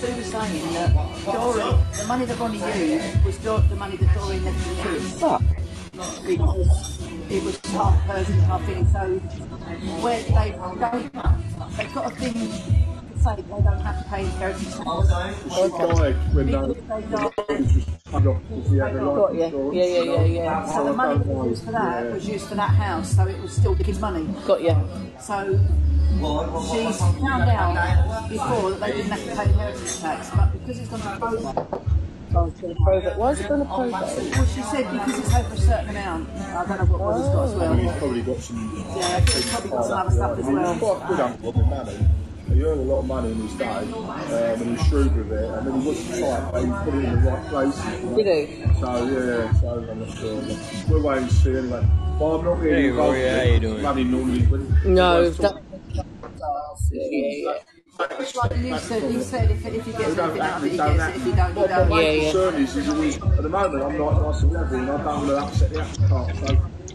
Sue 0.00 0.16
was 0.16 0.26
saying 0.26 0.72
that 0.72 0.94
Doreen, 1.26 1.76
the 1.98 2.04
money 2.10 2.24
that 2.24 2.38
Bonnie 2.40 2.58
going 2.58 2.72
to 2.72 2.86
use 2.86 3.24
was 3.24 3.38
the 3.38 3.76
money 3.76 3.96
that 3.96 4.12
Doreen 4.18 4.44
left 4.44 4.60
to 4.64 4.74
the 4.74 4.82
kids. 4.82 5.20
fuck. 5.20 5.42
It 7.30 7.44
was 7.44 7.60
half 7.66 8.04
person, 8.04 8.38
half 8.40 8.64
thing. 8.66 8.84
So 8.90 9.18
where 10.02 10.20
they 10.24 10.50
don't, 10.50 11.12
they've 11.76 11.94
got 11.94 12.10
a 12.10 12.16
thing 12.16 12.89
to 13.20 13.42
they 13.42 13.62
don't 13.62 13.80
have 13.80 14.02
to 14.02 14.10
pay 14.10 14.24
inheritance 14.24 14.76
tax. 14.76 15.54
She 15.54 15.68
died 15.68 16.34
when 16.34 16.50
got- 16.50 16.68
the 16.68 17.54
was 17.54 17.72
just 17.72 17.88
cut 18.10 18.26
off 18.26 18.42
because 18.48 18.70
he 18.70 18.78
had 18.78 18.96
a 18.96 18.98
Got 18.98 19.34
life 19.34 19.72
Yeah, 19.74 19.84
yeah, 19.84 20.02
yeah, 20.02 20.24
yeah. 20.24 20.66
So 20.66 20.84
the 20.84 20.92
money 20.92 21.18
that 21.18 21.26
was 21.26 21.48
used 21.50 21.64
for 21.64 21.72
that 21.72 22.12
was 22.12 22.28
used 22.28 22.48
for 22.48 22.54
that 22.56 22.70
house, 22.70 23.14
so 23.16 23.26
it 23.26 23.40
was 23.40 23.52
still 23.52 23.74
the 23.74 23.84
kids' 23.84 24.00
money. 24.00 24.26
Got 24.46 24.62
you. 24.62 24.76
So 25.20 25.58
she's 26.72 26.98
found 26.98 27.48
out 27.48 28.28
before 28.28 28.70
that 28.70 28.80
they 28.80 28.92
didn't 28.92 29.10
have 29.10 29.24
to 29.24 29.36
pay 29.36 29.44
inheritance 29.50 30.00
tax, 30.00 30.30
but 30.30 30.52
because 30.52 30.78
it's 30.78 30.88
gone 30.88 31.00
to 31.00 31.18
probate, 31.18 31.80
Oh, 32.32 32.46
it's 32.46 32.60
going 32.60 32.76
to 32.76 32.80
probate. 32.84 33.16
Why 33.16 33.30
is 33.32 33.40
it 33.40 33.48
going 33.48 33.60
to 33.60 33.66
probate? 33.66 33.92
well, 33.92 34.46
she 34.46 34.62
said 34.62 34.88
because 34.92 35.18
it's 35.18 35.34
over 35.34 35.54
a 35.54 35.56
certain 35.56 35.90
amount. 35.90 36.30
I 36.30 36.64
don't 36.64 36.78
know 36.78 36.96
what 36.96 37.00
Ron's 37.00 37.26
got 37.26 37.44
as 37.44 37.54
oh. 37.54 37.58
well. 37.58 37.74
He's 37.76 37.92
probably 37.92 38.22
got 38.22 38.38
some. 38.38 38.84
Yeah, 38.96 39.20
he's 39.20 39.50
probably 39.50 39.70
got 39.70 39.84
some 39.84 39.98
other 39.98 40.10
stuff 40.12 40.38
as 40.38 40.46
He's 40.46 40.54
well. 40.54 40.78
quite 40.78 41.08
good 41.08 41.20
uncle 41.20 41.52
with 41.52 41.66
money. 41.66 42.08
He 42.52 42.62
earned 42.62 42.80
a 42.80 42.84
lot 42.84 43.00
of 43.00 43.06
money 43.06 43.32
in 43.32 43.38
his 43.38 43.54
day, 43.54 43.66
um, 43.66 43.92
and 44.32 44.62
he 44.62 44.70
was 44.72 44.86
shrewd 44.88 45.14
with 45.16 45.32
it. 45.32 45.50
I 45.50 45.62
mean, 45.64 45.80
he 45.80 45.86
wasn't 45.88 46.20
tight, 46.20 46.52
but 46.52 46.64
he 46.64 46.70
put 46.84 46.94
it 46.94 47.04
in 47.04 47.24
the 47.24 47.30
right 47.30 47.46
place. 47.48 47.84
you 47.86 48.06
know. 48.10 48.16
Did 48.16 48.26
he? 48.26 48.74
So 48.80 49.06
yeah, 49.06 49.52
so 49.60 49.86
I'm 49.90 49.98
not 50.00 50.18
sure. 50.18 50.42
We'll 50.88 51.02
wait 51.02 51.18
and 51.22 51.32
see 51.32 51.56
anyway. 51.56 51.86
But 52.18 52.26
I'm 52.38 52.44
not 52.44 52.58
really 52.60 52.82
Hey, 52.82 52.88
involved 52.88 53.18
Rory, 53.18 53.28
how 53.30 53.36
with 53.36 53.52
you 53.54 53.60
doing? 53.60 53.82
Money 53.82 54.04
normally. 54.04 54.40
When, 54.46 54.60
No, 54.94 55.22
when 55.22 55.32
that, 55.34 55.54
yeah, 56.92 57.06
yeah, 57.10 57.54
It's 58.18 58.34
like 58.36 58.56
you 58.56 58.78
said, 58.78 59.02
he 59.04 59.20
said 59.20 59.50
if, 59.50 59.66
if 59.66 59.86
he 59.86 59.92
gets 59.92 60.16
We 60.16 60.16
anything 60.16 60.40
out 60.40 60.58
of 60.58 60.64
it, 60.64 60.72
he 60.72 60.76
don't 60.76 60.96
gets 60.96 61.08
it. 61.08 61.16
If 61.16 61.24
he 61.24 61.32
don't, 61.32 61.56
he 61.56 61.66
don't. 61.68 61.88
my 61.88 62.02
Yeah, 62.02 62.10
yeah. 62.10 62.22
concern 62.32 62.54
is, 62.62 62.76
is 62.76 62.88
always, 62.88 63.16
at 63.16 63.36
the 63.42 63.48
moment, 63.48 63.84
I'm 63.84 63.98
not 63.98 64.22
nice 64.22 64.42
and 64.42 64.52
level, 64.52 64.76
and 64.78 64.90
I 64.90 64.96
don't 64.96 65.04
want 65.06 65.28
to 65.28 65.36
upset 65.38 65.70
the 65.70 65.80
apple 65.82 66.08
cart. 66.08 66.36
So 66.36 66.46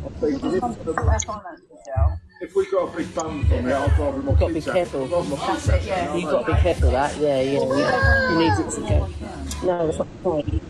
I 0.06 0.10
think 0.20 0.44
if, 0.44 0.64
Our 0.64 1.20
finances, 1.22 1.80
Joe. 1.86 2.25
If 2.46 2.56
we 2.56 2.70
got 2.70 2.94
a 2.94 2.98
big 2.98 3.08
fund 3.08 3.48
from 3.48 3.66
it, 3.68 3.74
I'd 3.74 3.98
rather 4.00 4.18
my 4.22 4.32
Got 4.34 4.40
to 4.40 4.48
be 4.48 4.54
kids 4.54 4.66
have 4.68 4.76
careful. 4.76 5.02
it. 5.02 5.06
I'd 5.06 5.12
rather 5.12 5.30
my 5.30 5.36
kids 5.48 5.66
That's 5.66 5.68
it, 5.68 5.72
have 5.72 5.82
it, 5.82 5.88
yeah. 5.88 6.14
you 6.16 6.22
You've 6.22 6.32
got 6.32 6.46
to 6.46 6.54
be 6.54 6.60
careful 6.62 6.86
of 6.88 6.92
that. 6.94 7.18
Yeah, 7.18 7.42
yeah. 7.42 7.60
yeah. 7.60 8.32
You 8.32 8.40
need 8.40 8.54
it 8.60 8.72
to 8.72 8.82
go. 8.82 9.66
No, 9.66 9.88
it's 9.90 9.98
not 9.98 10.08
fine. 10.24 10.62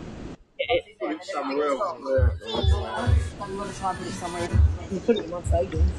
Put 0.99 1.11
it 1.11 1.23
somewhere 1.25 1.67
else. 1.67 1.99
Yeah. 2.47 3.47
We 3.47 3.55
want 3.57 3.69
to 3.71 3.79
try 3.79 3.89
and 3.91 3.99
put 3.99 4.07
it 4.07 4.11
somewhere. 4.13 4.49
You 4.91 4.99
put 5.01 5.17
it 5.17 5.25
in 5.25 5.31
my 5.31 5.43
savings, 5.43 5.91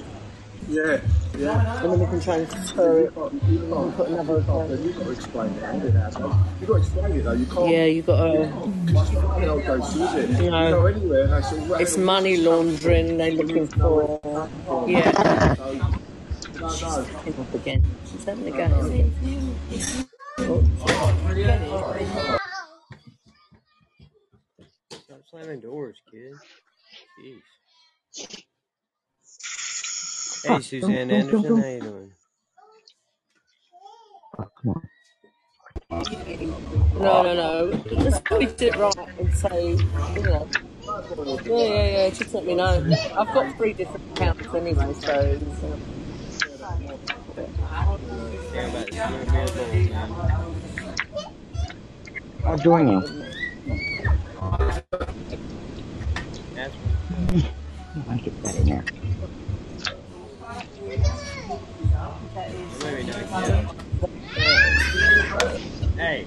Yeah, 0.69 1.01
yeah. 1.39 1.83
and 1.83 1.93
then 1.93 2.01
we 2.01 2.07
can 2.07 2.21
transfer 2.21 2.99
it 3.01 3.17
and 3.17 3.95
put 3.95 4.09
another 4.09 4.39
account. 4.39 4.71
You've 4.71 4.97
got 4.97 5.05
to 5.05 5.11
explain 5.13 5.53
it, 5.53 5.63
haven't 5.63 5.85
you, 5.85 5.93
now? 5.93 6.45
You've 6.61 6.69
got 6.69 6.75
to 6.75 6.81
explain 6.81 7.13
it 7.13 7.23
though. 7.23 7.33
You 7.33 7.47
can't. 7.47 7.69
Yeah, 7.71 7.85
you 7.85 8.03
got 8.03 8.33
to. 8.33 8.43
It's 8.43 9.13
not 9.13 9.23
money 9.25 9.47
old 9.47 9.63
is 9.63 9.97
it? 10.15 10.31
No. 10.31 10.65
You 10.65 10.71
go 10.71 10.87
anywhere 10.87 11.25
and 11.25 11.33
they 11.33 11.43
say, 11.43 11.69
well, 11.69 11.81
It's 11.81 11.97
money 11.97 12.37
laundering. 12.39 13.17
They're 13.17 13.31
looking 13.31 13.69
for. 13.69 14.21
Yeah. 14.89 15.55
So, 15.55 15.63
I 15.63 16.59
don't 16.59 16.59
know. 16.59 17.05
Hang 17.05 17.41
up 17.41 17.55
again. 17.55 17.85
She's 18.11 18.25
having 18.25 18.49
a 18.49 18.51
go. 18.51 18.63
at 18.65 18.85
me. 18.85 19.13
Stop 24.89 25.21
slamming 25.31 25.61
doors, 25.61 25.97
kid. 26.11 26.35
Jeez. 27.23 28.47
Hey, 30.47 30.63
Suzanne 30.63 31.11
Anderson, 31.11 31.57
how 31.57 31.67
you 31.69 31.81
doing? 31.83 32.13
Oh, 34.39 34.49
come 34.63 34.73
on. 34.73 34.89
No, 37.01 37.23
no, 37.23 37.35
no. 37.35 37.79
Just 38.03 38.25
tweet 38.27 38.63
it 38.63 38.77
right 38.77 38.95
and 39.19 39.35
say, 39.35 39.71
you 39.71 40.23
know. 40.23 40.49
Yeah, 41.45 41.65
yeah, 41.65 41.87
yeah. 42.05 42.11
Just 42.11 42.35
let 42.35 42.47
me 42.47 42.55
know. 42.55 42.87
I've 43.17 43.33
got 43.35 43.57
three 43.57 43.75
different 43.75 44.13
accounts 44.13 44.55
anyway, 44.55 44.95
so. 44.95 45.41
so 45.61 45.81
Yeah, 48.53 48.69
about 48.69 48.91
to 48.93 48.99
smoke 48.99 49.33
me 49.33 49.45
a 49.45 49.49
bowl, 49.49 49.85
man. 49.85 50.17
I'll 52.45 52.59
join 52.59 52.89
you. 52.89 53.05
I 58.09 58.17
get 58.19 58.43
that 58.43 58.57
in 58.57 58.69
there. 58.71 58.85
Maybe 62.37 63.05
not 63.05 63.49
yet. 63.49 63.75
Hey, 65.97 66.27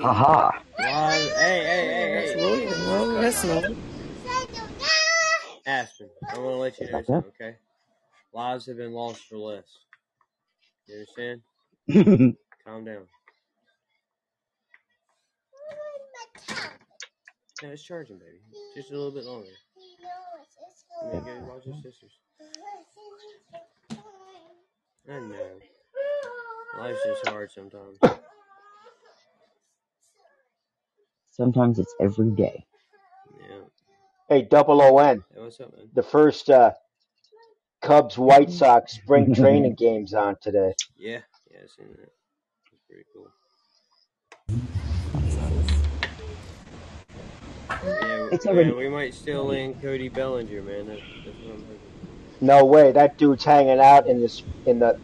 Haha. 0.00 0.58
live. 0.78 1.32
Hey, 1.32 1.64
hey, 1.64 1.86
hey, 1.86 2.34
hey. 2.34 2.66
well, 2.86 3.20
that's 3.20 3.44
not. 3.44 3.64
Aspen, 5.66 6.08
I 6.32 6.38
want 6.38 6.54
to 6.54 6.56
let 6.56 6.80
you 6.80 6.86
know 6.92 7.02
something, 7.02 7.32
okay? 7.40 7.56
Lives 8.32 8.66
have 8.66 8.76
been 8.76 8.92
lost 8.92 9.20
for 9.28 9.36
less. 9.36 9.64
You 10.86 10.94
understand? 10.94 11.42
Calm 12.64 12.84
down. 12.84 13.06
No, 17.62 17.70
it's 17.70 17.82
charging, 17.82 18.18
baby. 18.18 18.40
Just 18.76 18.90
a 18.90 18.94
little 18.94 19.10
bit 19.10 19.24
longer. 19.24 19.48
Let 21.04 21.14
me 21.14 21.20
go 21.24 21.46
watch 21.48 21.66
your 21.66 21.74
sisters. 21.76 22.12
I 25.08 25.20
know. 25.20 25.60
Life's 26.78 27.00
just 27.06 27.28
hard 27.28 27.50
sometimes. 27.52 27.98
Sometimes 31.30 31.78
it's 31.78 31.94
every 32.00 32.30
day. 32.30 32.64
Yeah. 33.40 33.56
Hey, 34.28 34.42
double 34.42 34.82
O 34.82 34.98
N. 34.98 35.22
Hey, 35.34 35.40
what's 35.40 35.60
up, 35.60 35.76
man? 35.76 35.88
The 35.94 36.02
first 36.02 36.50
uh, 36.50 36.72
Cubs 37.82 38.18
White 38.18 38.50
Sox 38.60 38.94
spring 38.94 39.34
training 39.34 39.74
games 39.78 40.12
on 40.14 40.36
today. 40.40 40.74
Yeah, 40.96 41.20
yeah, 41.50 41.58
I 41.62 41.66
seen 41.76 41.88
that. 41.96 42.12
It's 42.72 42.82
pretty 42.88 43.04
cool. 43.14 43.30
Yeah, 47.84 48.28
It's 48.32 48.44
yeah, 48.44 48.50
already- 48.50 48.72
we 48.72 48.88
might 48.88 49.14
still 49.14 49.44
land 49.44 49.80
Cody 49.80 50.08
Bellinger, 50.08 50.62
man. 50.62 50.86
That's, 50.88 51.00
that's 51.24 51.36
what 51.38 51.54
I'm 51.54 51.60
hoping. 51.62 51.85
No 52.40 52.64
way, 52.64 52.92
that 52.92 53.18
dude's 53.18 53.44
hanging 53.44 53.80
out 53.80 54.06
in 54.06 54.20
this 54.20 54.42
in 54.66 54.78
the 54.78 54.98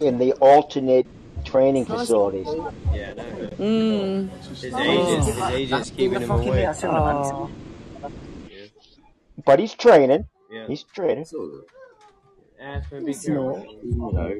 in 0.00 0.18
the 0.18 0.32
alternate 0.34 1.06
training 1.44 1.84
facilities. 1.84 2.46
Yeah, 2.92 3.14
no. 3.14 3.24
Mm. 3.58 4.30
His 4.48 4.64
agents, 4.64 5.26
his 5.26 5.38
agents 5.38 5.90
keeping 5.90 6.20
him 6.20 6.30
away. 6.30 6.66
Oh. 6.84 7.50
But 9.44 9.58
he's 9.58 9.74
training. 9.74 10.26
Yeah. 10.50 10.66
He's 10.66 10.82
training. 10.82 11.26
Aspen, 12.60 13.04
be 13.04 13.12
It's 13.12 13.24
careful. 13.24 13.64
not. 13.82 14.30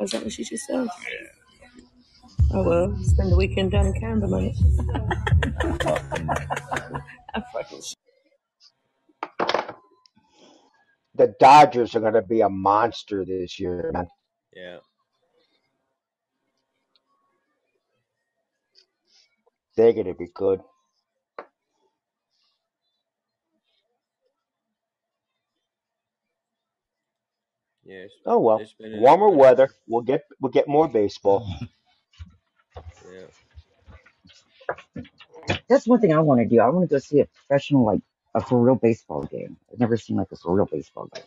Is 0.00 0.10
that 0.10 0.22
what 0.22 0.32
she 0.32 0.44
just 0.44 0.66
said? 0.66 0.86
Yeah. 0.86 1.26
Oh 2.52 2.64
well, 2.64 2.96
spend 3.02 3.30
the 3.30 3.36
weekend 3.36 3.70
down 3.70 3.86
in 3.86 3.92
Canberra, 4.00 4.30
mate. 4.30 4.56
Have 7.34 7.44
fucking 7.52 7.80
The 11.14 11.34
Dodgers 11.40 11.94
are 11.94 12.00
going 12.00 12.14
to 12.14 12.22
be 12.22 12.40
a 12.40 12.48
monster 12.48 13.24
this 13.24 13.58
year, 13.58 13.90
man. 13.92 14.08
Yeah. 14.54 14.78
They're 19.76 19.92
going 19.92 20.06
to 20.06 20.14
be 20.14 20.28
good. 20.34 20.60
Yeah. 27.84 28.04
Oh 28.24 28.38
well, 28.38 28.62
been 28.78 29.00
warmer 29.00 29.28
winter. 29.28 29.40
weather. 29.40 29.68
We'll 29.88 30.02
get 30.02 30.22
we'll 30.40 30.52
get 30.52 30.68
more 30.68 30.86
baseball. 30.86 31.44
Yeah. 33.04 33.26
That's 35.68 35.88
one 35.88 36.00
thing 36.00 36.12
I 36.12 36.20
want 36.20 36.40
to 36.40 36.46
do. 36.46 36.60
I 36.60 36.68
want 36.68 36.88
to 36.88 36.94
go 36.94 37.00
see 37.00 37.20
a 37.20 37.26
professional, 37.26 37.84
like 37.84 38.00
a 38.34 38.40
for 38.40 38.60
real 38.60 38.76
baseball 38.76 39.22
game. 39.24 39.56
I've 39.72 39.80
never 39.80 39.96
seen 39.96 40.16
like 40.16 40.32
a 40.32 40.36
for 40.36 40.54
real 40.54 40.66
baseball 40.66 41.08
game. 41.14 41.24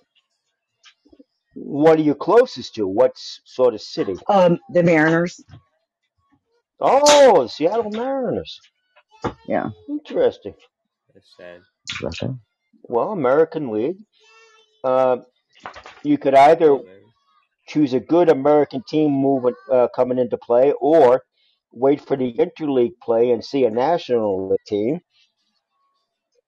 What 1.55 1.99
are 1.99 2.03
you 2.03 2.15
closest 2.15 2.75
to? 2.75 2.87
What 2.87 3.11
s- 3.11 3.41
sort 3.45 3.73
of 3.73 3.81
city? 3.81 4.15
Um, 4.27 4.59
the 4.69 4.83
Mariners. 4.83 5.41
Oh, 6.79 7.43
the 7.43 7.49
Seattle 7.49 7.91
Mariners. 7.91 8.59
Yeah. 9.47 9.69
Interesting. 9.87 10.55
That's 11.13 11.33
sad. 11.37 11.61
Russia. 12.01 12.35
Well, 12.83 13.11
American 13.11 13.71
League. 13.71 13.97
Uh, 14.83 15.17
you 16.03 16.17
could 16.17 16.33
either 16.33 16.79
choose 17.67 17.93
a 17.93 17.99
good 17.99 18.29
American 18.29 18.83
team 18.87 19.11
moving 19.11 19.53
uh, 19.71 19.87
coming 19.95 20.17
into 20.19 20.37
play, 20.37 20.73
or 20.81 21.23
wait 21.71 22.01
for 22.01 22.17
the 22.17 22.33
interleague 22.33 22.99
play 23.01 23.31
and 23.31 23.43
see 23.45 23.63
a 23.65 23.69
national 23.69 24.49
league 24.49 24.59
team. 24.67 24.99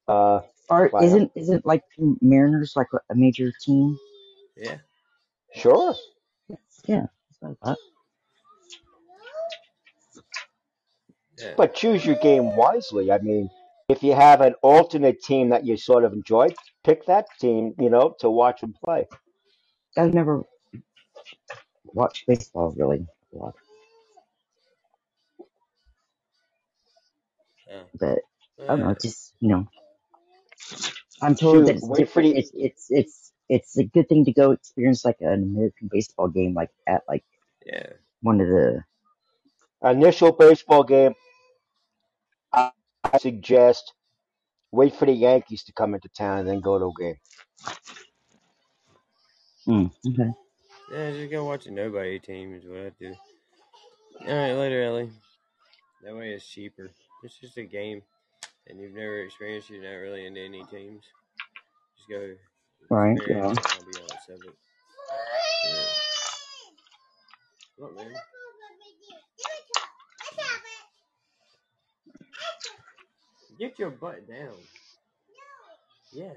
Uh, 0.07 0.41
Or 0.69 0.88
why 0.90 0.99
not? 1.02 1.06
isn't 1.07 1.32
isn't 1.36 1.65
like 1.65 1.84
Mariners 2.22 2.73
like 2.76 2.88
a 3.10 3.15
major 3.15 3.52
team? 3.61 3.98
Yeah. 4.56 4.77
Sure. 5.53 5.95
Yeah. 6.86 7.06
That's 7.41 7.41
what 7.41 7.52
I 7.61 7.65
thought. 7.65 7.77
Yeah. 11.38 11.53
But 11.57 11.76
choose 11.76 12.06
your 12.06 12.15
game 12.15 12.56
wisely. 12.56 13.11
I 13.11 13.18
mean, 13.19 13.49
if 13.90 14.03
you 14.03 14.14
have 14.14 14.41
an 14.41 14.53
alternate 14.61 15.22
team 15.22 15.49
that 15.49 15.65
you 15.65 15.76
sort 15.77 16.03
of 16.03 16.14
enjoy, 16.14 16.49
pick 16.84 17.06
that 17.07 17.27
team, 17.40 17.73
you 17.80 17.90
know, 17.90 18.15
to 18.19 18.30
watch 18.30 18.61
them 18.61 18.73
play. 18.84 19.07
I've 19.98 20.14
never 20.14 20.44
watched 21.84 22.26
baseball 22.27 22.73
really 22.77 23.06
a 23.34 23.38
lot, 23.38 23.56
Yeah. 27.68 27.84
but 27.99 28.19
I 28.61 28.68
don't 28.68 28.80
know. 28.80 28.90
Yeah. 28.90 28.95
Just 29.02 29.34
you 29.40 29.49
know, 29.49 29.68
I'm 31.22 31.36
told 31.36 31.68
that 31.68 31.68
Shoot, 31.68 31.78
it's 31.78 31.88
wait 31.88 32.10
for 32.10 32.22
different. 32.22 32.24
the 32.24 32.38
It's 32.38 32.52
it's 32.54 32.88
it's 32.90 33.32
it's 33.50 33.78
a 33.78 33.86
good 33.86 34.10
thing 34.10 34.26
to 34.26 34.34
go 34.34 34.52
experience 34.52 35.06
like 35.06 35.18
an 35.22 35.44
American 35.44 35.90
baseball 35.92 36.30
game, 36.30 36.54
like 36.54 36.72
at 36.88 37.04
like 37.08 37.24
Yeah. 37.66 37.94
one 38.22 38.42
of 38.42 38.48
the 38.48 38.84
initial 39.84 40.32
baseball 40.34 40.84
game. 40.84 41.14
I 42.54 42.72
I 43.04 43.18
suggest 43.20 43.94
wait 44.72 44.96
for 44.96 45.06
the 45.06 45.14
Yankees 45.14 45.64
to 45.66 45.74
come 45.74 45.96
into 45.96 46.10
town 46.10 46.40
and 46.40 46.50
then 46.50 46.62
go 46.62 46.80
to 46.80 46.86
a 46.88 47.04
game. 47.04 47.18
Mm, 49.68 49.92
okay. 50.08 50.32
Yeah, 50.92 51.12
just 51.12 51.32
go 51.32 51.46
watch 51.46 51.66
a 51.68 51.72
nobody 51.72 52.20
team 52.20 52.54
is 52.56 52.66
what 52.66 52.80
I 52.80 52.92
do. 53.00 53.16
Alright, 54.28 54.56
later, 54.56 54.84
Ellie. 54.84 55.12
That 56.04 56.16
way 56.16 56.32
it's 56.34 56.48
cheaper. 56.48 56.92
It's 57.24 57.38
just 57.40 57.58
a 57.58 57.64
game. 57.64 58.02
And 58.68 58.80
you've 58.80 58.94
never 58.94 59.22
experienced 59.22 59.70
it, 59.70 59.76
you're 59.76 59.84
not 59.84 60.00
really 60.00 60.26
into 60.26 60.42
any 60.42 60.64
teams. 60.66 61.04
Just 61.98 62.10
go 62.10 62.36
Right. 62.90 63.18
Yeah. 63.28 63.36
it 63.38 63.50
and 63.50 63.58
ambiance 63.58 64.30
of 64.30 64.44
it. 64.46 64.56
Yeah. 65.66 65.84
What, 67.78 67.96
man? 67.96 68.14
Get 73.60 73.80
your 73.80 73.92
butt 73.92 74.28
down. 74.28 74.56
Yes. 76.14 76.36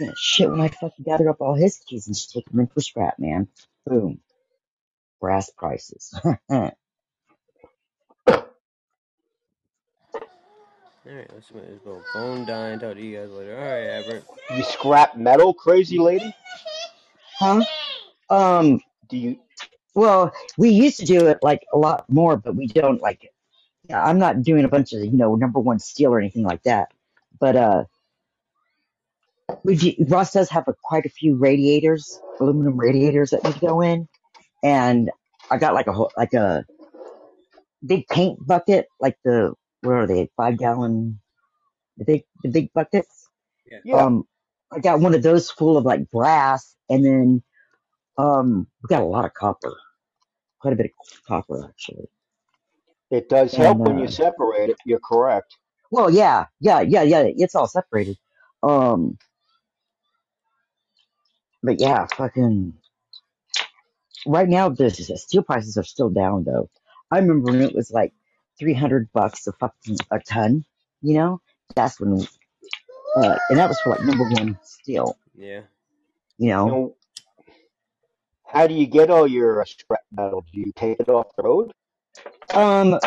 Yeah, 0.00 0.12
shit, 0.16 0.50
when 0.50 0.60
I 0.60 0.68
fucking 0.68 1.04
gather 1.04 1.30
up 1.30 1.40
all 1.40 1.54
his 1.54 1.78
keys 1.86 2.06
and 2.06 2.16
just 2.16 2.32
take 2.32 2.48
them 2.50 2.60
in 2.60 2.66
for 2.66 2.80
scrap, 2.80 3.18
man. 3.18 3.48
Boom. 3.86 4.20
Brass 5.20 5.50
prices. 5.50 6.14
Alright, 11.08 11.30
let's 11.32 11.52
make 11.54 11.68
this 11.68 11.84
little 11.84 12.02
phone 12.12 12.44
dying. 12.46 12.80
Talk 12.80 12.94
to 12.94 13.00
you 13.00 13.16
guys 13.16 13.30
later. 13.30 13.56
Alright, 13.56 13.86
Everett. 13.86 14.24
You 14.56 14.62
scrap 14.64 15.16
metal, 15.16 15.54
crazy 15.54 15.98
lady? 15.98 16.34
huh? 17.38 17.62
Um, 18.28 18.80
Do 19.08 19.16
you? 19.16 19.38
well, 19.94 20.32
we 20.58 20.70
used 20.70 20.98
to 20.98 21.06
do 21.06 21.28
it 21.28 21.38
like 21.42 21.64
a 21.72 21.78
lot 21.78 22.06
more, 22.08 22.36
but 22.36 22.56
we 22.56 22.66
don't 22.66 23.00
like, 23.00 23.22
it. 23.22 23.30
yeah, 23.88 24.02
I'm 24.02 24.18
not 24.18 24.42
doing 24.42 24.64
a 24.64 24.68
bunch 24.68 24.92
of, 24.92 25.04
you 25.04 25.12
know, 25.12 25.36
number 25.36 25.60
one 25.60 25.78
steel 25.78 26.12
or 26.12 26.18
anything 26.18 26.42
like 26.42 26.64
that. 26.64 26.88
But, 27.38 27.54
uh, 27.54 27.84
we 29.62 29.76
do, 29.76 29.92
Ross 30.08 30.32
does 30.32 30.50
have 30.50 30.66
a, 30.66 30.74
quite 30.82 31.06
a 31.06 31.10
few 31.10 31.36
radiators, 31.36 32.20
aluminum 32.40 32.76
radiators 32.76 33.30
that 33.30 33.44
need 33.44 33.54
to 33.54 33.60
go 33.60 33.80
in. 33.80 34.08
And 34.64 35.12
I 35.52 35.58
got 35.58 35.74
like 35.74 35.86
a 35.86 35.92
whole, 35.92 36.10
like 36.16 36.32
a 36.34 36.64
big 37.84 38.08
paint 38.08 38.44
bucket, 38.44 38.88
like 38.98 39.16
the, 39.24 39.54
what 39.86 39.96
are 39.96 40.08
they, 40.08 40.30
five 40.36 40.58
gallon, 40.58 41.20
the 41.98 42.04
big, 42.06 42.24
the 42.42 42.50
big 42.50 42.72
buckets. 42.74 43.28
Yeah. 43.84 43.96
Um, 43.96 44.24
I 44.72 44.80
got 44.80 45.00
one 45.00 45.14
of 45.14 45.22
those 45.22 45.50
full 45.50 45.78
of 45.78 45.84
like 45.84 46.10
brass, 46.10 46.76
and 46.90 47.04
then 47.04 47.42
um, 48.18 48.68
we 48.82 48.88
got 48.88 49.02
a 49.02 49.06
lot 49.06 49.24
of 49.26 49.34
copper, 49.34 49.74
quite 50.60 50.74
a 50.74 50.76
bit 50.76 50.86
of 50.86 51.24
copper 51.26 51.66
actually. 51.68 52.08
It 53.10 53.28
does 53.28 53.54
help 53.54 53.78
And 53.78 53.86
when 53.86 53.98
you 53.98 54.06
uh, 54.06 54.08
separate 54.08 54.70
it. 54.70 54.78
You're 54.86 55.00
correct. 55.00 55.56
well, 55.90 56.10
yeah, 56.10 56.46
yeah, 56.60 56.80
yeah, 56.82 57.02
yeah, 57.02 57.24
it's 57.26 57.54
all 57.56 57.68
separated. 57.68 58.18
Um, 58.62 59.18
but 61.62 61.80
yeah, 61.80 62.06
fucking. 62.16 62.74
Right 64.26 64.48
now, 64.48 64.68
the 64.70 64.84
the 64.84 65.18
steel 65.18 65.42
prices 65.42 65.76
are 65.78 65.84
still 65.84 66.10
down 66.10 66.44
though. 66.44 66.70
I 67.10 67.18
remember 67.18 67.52
when 67.52 67.62
it 67.62 67.74
was 67.74 67.90
like 67.92 68.12
three 68.58 68.74
hundred 68.74 69.10
bucks 69.12 69.46
a 69.46 69.52
fucking 69.52 69.98
a 70.10 70.20
ton. 70.20 70.64
You 71.02 71.14
know, 71.14 71.40
that's 71.74 72.00
when, 72.00 72.26
uh, 73.16 73.38
and 73.50 73.58
that 73.58 73.68
was 73.68 73.78
for 73.80 73.90
like 73.90 74.04
number 74.04 74.28
one 74.28 74.58
steel. 74.62 75.16
Yeah. 75.36 75.62
You 76.38 76.48
know, 76.48 76.84
And 76.84 76.92
how 78.46 78.66
do 78.66 78.74
you 78.74 78.86
get 78.86 79.10
all 79.10 79.26
your 79.26 79.62
uh, 79.62 79.64
scrap 79.64 80.00
metal? 80.10 80.44
Do 80.52 80.60
you 80.60 80.72
take 80.74 81.00
it 81.00 81.08
off 81.08 81.34
the 81.36 81.42
road? 81.42 81.72
Um, 82.54 82.98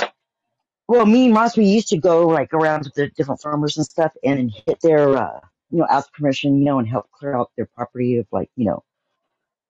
well, 0.88 1.06
me 1.06 1.26
and 1.26 1.36
Ross, 1.36 1.56
we 1.56 1.66
used 1.66 1.90
to 1.90 1.98
go 1.98 2.28
like 2.28 2.54
around 2.54 2.84
to 2.84 2.92
the 2.96 3.08
different 3.10 3.42
farmers 3.42 3.78
and 3.78 3.86
stuff 3.86 4.14
and 4.24 4.52
hit 4.52 4.80
their, 4.82 5.16
uh, 5.16 5.40
you 5.72 5.80
know, 5.80 5.88
ask 5.90 6.12
permission, 6.14 6.58
you 6.58 6.66
know, 6.66 6.80
and 6.80 6.88
help 6.88 7.10
clear 7.12 7.36
out 7.36 7.52
their 7.56 7.68
property 7.68 8.18
of 8.18 8.28
like, 8.32 8.50
you 8.56 8.66
know, 8.66 8.84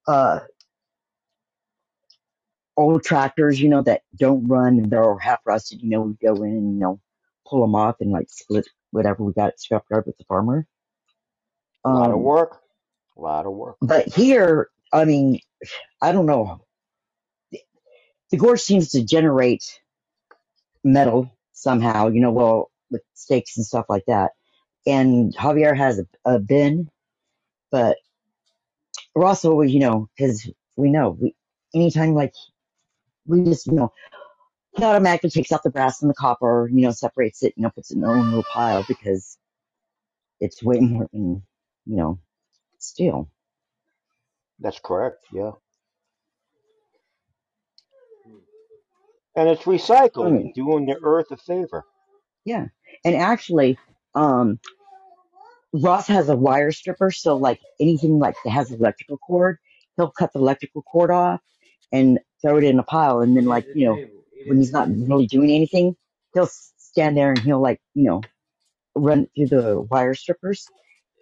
uh, 0.08 0.40
old 2.80 3.04
tractors, 3.04 3.62
you 3.62 3.70
know, 3.70 3.84
that 3.84 4.04
don't 4.18 4.48
run 4.48 4.80
and 4.80 4.92
they're 4.92 5.18
half 5.20 5.40
rusted, 5.46 5.82
you 5.84 5.90
know, 5.90 6.02
we 6.02 6.16
go 6.16 6.36
in 6.44 6.52
and, 6.52 6.76
you 6.76 6.82
know, 6.82 7.02
pull 7.48 7.62
them 7.62 7.76
off 7.76 7.98
and 8.02 8.12
like 8.12 8.28
split 8.30 8.68
whatever 8.92 9.24
we 9.24 9.34
got 9.34 9.50
at 9.50 9.60
scrapyard 9.60 10.08
with 10.08 10.18
the 10.18 10.26
farmer. 10.26 10.68
A 11.86 11.90
lot 11.90 12.12
of 12.12 12.18
Um, 12.18 12.24
work. 12.24 12.62
A 13.18 13.22
lot 13.22 13.46
of 13.46 13.54
work. 13.54 13.78
but 13.82 14.08
here, 14.08 14.70
I 14.94 15.06
mean, 15.06 15.40
I 16.02 16.12
don't 16.14 16.28
know. 16.28 16.62
The 18.32 18.38
gorge 18.38 18.62
seems 18.62 18.92
to 18.92 19.04
generate 19.04 19.82
metal 20.84 21.32
somehow, 21.54 22.10
you 22.10 22.22
know, 22.22 22.32
well, 22.32 22.72
with 22.92 23.02
stakes 23.16 23.58
and 23.58 23.66
stuff 23.66 23.88
like 23.90 24.06
that. 24.08 24.32
And 24.88 25.36
Javier 25.36 25.78
has 25.78 26.00
a, 26.00 26.08
a 26.26 26.40
bin, 26.40 26.90
but 27.72 27.98
we're 29.16 29.26
you 29.66 29.80
know, 29.80 30.10
because 30.18 30.50
we 30.78 30.92
know, 30.92 31.18
we, 31.20 31.36
anytime 31.76 32.16
like, 32.16 32.34
we 33.30 33.44
just, 33.44 33.68
you 33.68 33.74
know, 33.74 33.94
he 34.76 34.84
automatically 34.84 35.30
takes 35.30 35.52
out 35.52 35.64
the 35.64 35.70
brass 35.70 36.02
and 36.02 36.10
the 36.10 36.16
copper, 36.16 36.70
you 36.72 36.82
know, 36.82 36.92
separates 36.92 37.44
it, 37.44 37.54
you 37.56 37.64
know, 37.64 37.70
puts 37.70 37.92
it 37.92 37.96
in 37.96 38.02
their 38.02 38.12
own 38.12 38.26
little 38.26 38.46
pile 38.52 38.84
because 38.88 39.38
it's 40.40 40.64
way 40.64 40.80
more 40.80 41.08
than, 41.14 41.44
you 41.86 41.96
know, 41.96 42.20
steel. 42.80 43.30
That's 44.60 44.80
correct. 44.80 45.26
Yeah. 45.32 45.52
And 49.36 49.48
it's 49.48 49.64
recycling, 49.64 50.54
doing 50.54 50.86
the 50.86 50.98
earth 51.02 51.32
a 51.32 51.38
favor. 51.38 51.86
Yeah. 52.46 52.66
And 53.06 53.16
actually, 53.16 53.78
um, 54.16 54.60
Ross 55.72 56.08
has 56.08 56.30
a 56.30 56.36
wire 56.36 56.72
stripper, 56.72 57.12
so 57.12 57.38
like 57.38 57.60
anything 57.80 58.20
like 58.20 58.36
that 58.44 58.50
has 58.50 58.72
electrical 58.72 59.18
cord, 59.18 59.60
he'll 59.96 60.10
cut 60.10 60.34
the 60.34 60.40
electrical 60.40 60.82
cord 60.82 61.12
off 61.12 61.42
and 61.92 62.20
throw 62.42 62.58
it 62.58 62.66
in 62.66 62.80
a 62.80 62.84
pile, 62.84 63.22
and 63.22 63.38
then 63.38 63.46
like 63.46 63.68
you 63.74 63.86
know 63.88 64.02
when 64.46 64.60
he's 64.60 64.74
not 64.74 64.90
really 64.90 65.28
doing 65.28 65.52
anything, 65.52 65.96
he'll 66.34 66.50
stand 66.78 67.18
there 67.18 67.32
and 67.32 67.40
he'll 67.44 67.62
like 67.62 67.82
you 67.96 68.06
know 68.06 68.28
run 68.96 69.28
through 69.36 69.48
the 69.48 69.82
wire 69.82 70.14
strippers 70.16 70.72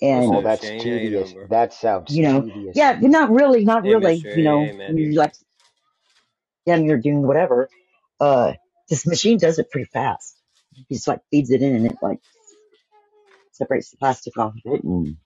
and 0.02 0.32
Oh, 0.32 0.42
that's 0.42 0.74
tedious. 0.78 1.36
That 1.50 1.74
sounds 1.74 2.18
you 2.18 2.24
know, 2.24 2.46
tedious. 2.46 2.76
yeah, 2.76 3.00
but 3.00 3.10
not 3.12 3.32
really, 3.32 3.66
not 3.66 3.86
Hey, 3.86 3.96
really. 3.96 3.98
mister. 3.98 4.30
You 4.32 4.44
know, 4.44 4.74
Hey, 4.88 4.88
you're 4.88 5.14
like, 5.16 5.34
yeah, 6.66 6.76
and 6.76 6.86
you're 6.88 7.00
doing 7.00 7.26
whatever. 7.28 7.70
Uh, 8.20 8.54
this 8.90 9.08
machine 9.08 9.38
does 9.40 9.60
it 9.60 9.72
pretty 9.72 9.90
fast. 9.94 10.38
He 10.74 10.96
just 10.96 11.08
like 11.08 11.22
feeds 11.32 11.52
it 11.52 11.62
in 11.64 11.76
and 11.76 11.88
it 11.88 11.98
like 12.02 12.20
separates 13.54 13.92
the 13.92 13.98
plastic 13.98 14.38
off 14.38 14.54
of 14.56 14.74
it 14.74 14.84
and 14.84 15.18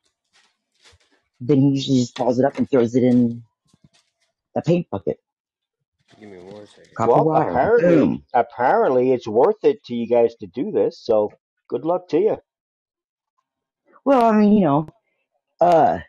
then 1.42 1.62
he 1.62 1.70
usually 1.72 2.00
just 2.02 2.18
balls 2.18 2.40
it 2.40 2.46
up 2.46 2.58
and 2.58 2.70
throws 2.70 2.96
it 2.96 3.04
in 3.04 3.44
a 4.58 4.62
paint 4.62 4.88
bucket. 4.92 5.20
Give 6.22 6.30
me 6.30 6.38
one 6.38 6.68
second. 6.68 6.96
Copper 6.96 7.14
Well, 7.14 7.26
wire. 7.26 7.50
apparently, 7.50 7.96
Boom. 7.96 8.24
apparently, 8.36 9.12
it's 9.12 9.28
worth 9.28 9.64
it 9.64 9.84
to 9.86 9.96
you 9.96 10.08
guys 10.08 10.36
to 10.36 10.46
do 10.48 10.72
this. 10.72 11.00
So, 11.00 11.32
good 11.68 11.84
luck 11.84 12.08
to 12.10 12.20
you. 12.20 12.38
Well, 14.06 14.26
I 14.26 14.32
mean, 14.32 14.54
you 14.54 14.62
know, 14.62 14.88
uh, 15.60 16.00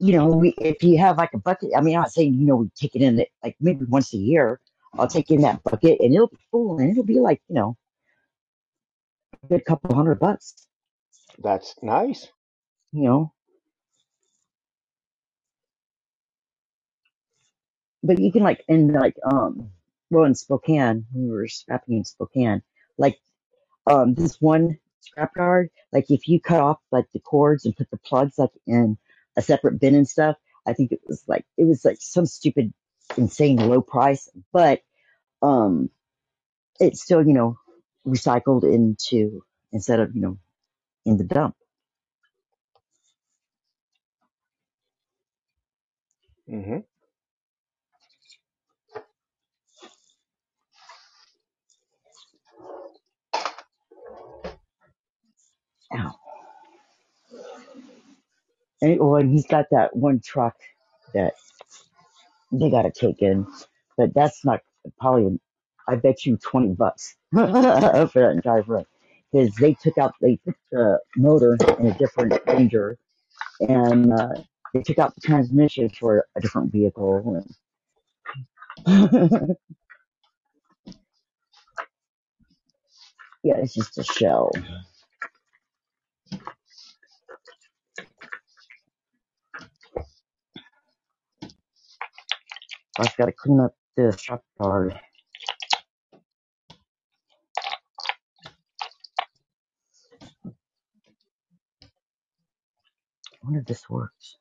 you 0.00 0.12
know, 0.12 0.26
we, 0.26 0.50
if 0.58 0.82
you 0.82 0.98
have 0.98 1.18
like 1.18 1.34
a 1.34 1.38
bucket, 1.38 1.70
I 1.76 1.80
mean, 1.82 1.94
I'm 1.96 2.02
not 2.02 2.12
saying, 2.12 2.34
you 2.34 2.46
know, 2.46 2.56
we 2.56 2.70
take 2.76 2.96
it 2.96 3.02
in 3.02 3.20
it 3.20 3.28
like 3.44 3.56
maybe 3.60 3.84
once 3.84 4.12
a 4.12 4.18
year. 4.18 4.60
I'll 4.98 5.06
take 5.06 5.30
in 5.30 5.42
that 5.42 5.62
bucket 5.62 6.00
and 6.00 6.12
it'll 6.14 6.28
be 6.28 6.38
full 6.50 6.78
and 6.78 6.90
it'll 6.90 7.04
be 7.04 7.20
like, 7.20 7.40
you 7.48 7.54
know, 7.54 7.76
a 9.44 9.46
good 9.46 9.64
couple 9.64 9.94
hundred 9.94 10.18
bucks, 10.18 10.66
That's 11.38 11.76
nice. 11.82 12.28
you 12.92 13.04
know. 13.04 13.32
But 18.06 18.18
you 18.20 18.32
can 18.32 18.42
like, 18.42 18.64
and 18.68 18.92
like, 18.92 19.16
um, 19.30 19.70
well, 20.10 20.24
in 20.24 20.34
Spokane, 20.34 21.06
we 21.14 21.28
were 21.30 21.48
scrapping 21.48 21.98
in 21.98 22.04
Spokane, 22.04 22.62
like, 22.98 23.18
um, 23.86 24.14
this 24.14 24.40
one 24.40 24.78
scrap 25.00 25.34
scrapyard, 25.34 25.68
like 25.92 26.06
if 26.10 26.28
you 26.28 26.40
cut 26.40 26.60
off 26.60 26.80
like 26.92 27.06
the 27.12 27.20
cords 27.20 27.64
and 27.64 27.76
put 27.76 27.90
the 27.90 27.98
plugs 27.98 28.38
like 28.38 28.50
in 28.66 28.98
a 29.36 29.42
separate 29.42 29.80
bin 29.80 29.94
and 29.94 30.08
stuff, 30.08 30.36
I 30.66 30.72
think 30.74 30.92
it 30.92 31.00
was 31.06 31.24
like, 31.28 31.44
it 31.56 31.64
was 31.64 31.84
like 31.84 31.98
some 32.00 32.26
stupid, 32.26 32.72
insane 33.16 33.56
low 33.58 33.82
price, 33.82 34.28
but, 34.52 34.82
um, 35.42 35.90
it's 36.80 37.02
still, 37.02 37.26
you 37.26 37.34
know, 37.34 37.58
recycled 38.06 38.64
into, 38.64 39.44
instead 39.72 40.00
of, 40.00 40.14
you 40.14 40.22
know, 40.22 40.38
in 41.06 41.16
the 41.18 41.24
dump. 41.24 41.56
hmm 46.48 46.78
And, 58.82 59.00
and 59.00 59.30
he's 59.30 59.46
got 59.46 59.66
that 59.70 59.96
one 59.96 60.20
truck 60.24 60.56
that 61.14 61.34
they 62.52 62.70
got 62.70 62.82
to 62.82 62.92
take 62.92 63.22
in, 63.22 63.46
but 63.96 64.14
that's 64.14 64.44
not 64.44 64.60
probably, 65.00 65.40
I 65.88 65.96
bet 65.96 66.26
you 66.26 66.36
20 66.36 66.74
bucks 66.74 67.16
for 67.34 67.46
that 67.46 68.64
run. 68.66 68.84
Because 69.32 69.54
they 69.56 69.74
took 69.74 69.98
out, 69.98 70.14
they 70.20 70.38
put 70.44 70.54
the 70.72 71.00
motor 71.16 71.56
in 71.78 71.86
a 71.86 71.98
different 71.98 72.34
Ranger 72.46 72.98
and 73.60 74.12
uh, 74.12 74.28
they 74.74 74.82
took 74.82 74.98
out 74.98 75.14
the 75.14 75.20
transmission 75.20 75.90
for 75.90 76.26
a 76.36 76.40
different 76.40 76.72
vehicle. 76.72 77.44
And 78.86 79.56
yeah, 83.44 83.56
it's 83.58 83.74
just 83.74 83.98
a 83.98 84.04
shell. 84.04 84.50
I've 92.98 93.16
got 93.16 93.26
to 93.26 93.32
clean 93.32 93.60
up 93.60 93.74
this 93.96 94.16
truck 94.16 94.42
yard. 94.60 94.94
I 94.94 95.00
wonder 103.44 103.60
if 103.60 103.66
this 103.66 103.88
works. 103.90 104.38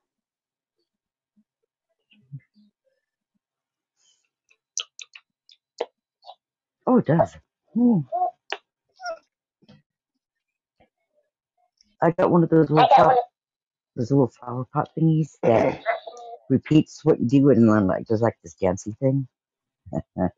Oh, 6.88 6.98
it 7.00 7.06
does. 7.06 7.36
Hmm. 7.74 8.00
I 12.06 12.12
got 12.12 12.30
one 12.30 12.44
of 12.44 12.50
those 12.50 12.70
little 12.70 12.88
flower, 12.96 13.18
those 13.96 14.12
little 14.12 14.28
flower 14.28 14.66
pot 14.72 14.90
thingies 14.96 15.32
that 15.42 15.82
repeats 16.52 17.04
what 17.04 17.20
you 17.20 17.28
do 17.28 17.50
and 17.50 17.68
then 17.68 17.88
like 17.88 18.06
does 18.06 18.22
like 18.22 18.38
this 18.44 18.54
dancing 18.54 18.96
thing. 19.00 19.28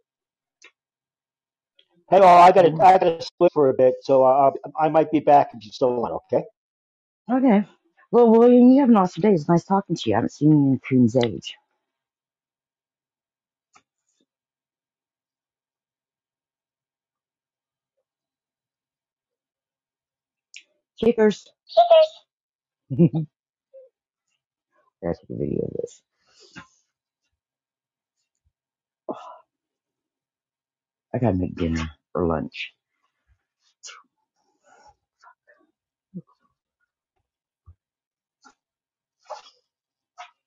Hey, 2.10 2.22
well, 2.22 2.38
I 2.42 2.54
got 2.54 2.62
to 2.62 2.72
I 2.82 2.98
got 2.98 3.00
to 3.00 3.22
split 3.22 3.52
for 3.52 3.68
a 3.70 3.74
bit, 3.74 3.96
so 4.02 4.24
I, 4.24 4.52
I 4.80 4.88
might 4.88 5.12
be 5.12 5.20
back 5.20 5.50
if 5.54 5.66
you 5.66 5.72
still 5.74 5.94
want. 5.94 6.14
Okay. 6.32 6.46
okay. 7.30 7.68
Well, 8.12 8.32
William, 8.32 8.72
you 8.72 8.80
have 8.80 8.90
an 8.90 8.96
awesome 8.96 9.22
day. 9.22 9.34
It's 9.34 9.50
nice 9.50 9.66
talking 9.66 9.98
to 9.98 10.10
you. 10.10 10.16
I 10.16 10.20
haven't 10.20 10.32
seen 10.32 10.52
you 10.52 10.72
in 10.72 10.80
Coon's 10.88 11.18
age. 11.18 11.54
Checkers. 20.98 21.46
That's 25.02 25.20
what 25.22 25.28
the 25.30 25.36
video 25.38 25.70
this. 25.80 26.04
I 31.14 31.20
gotta 31.20 31.38
make 31.38 31.56
dinner 31.56 31.90
or 32.16 32.28
lunch. 32.28 32.74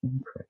Okay. 0.05 0.50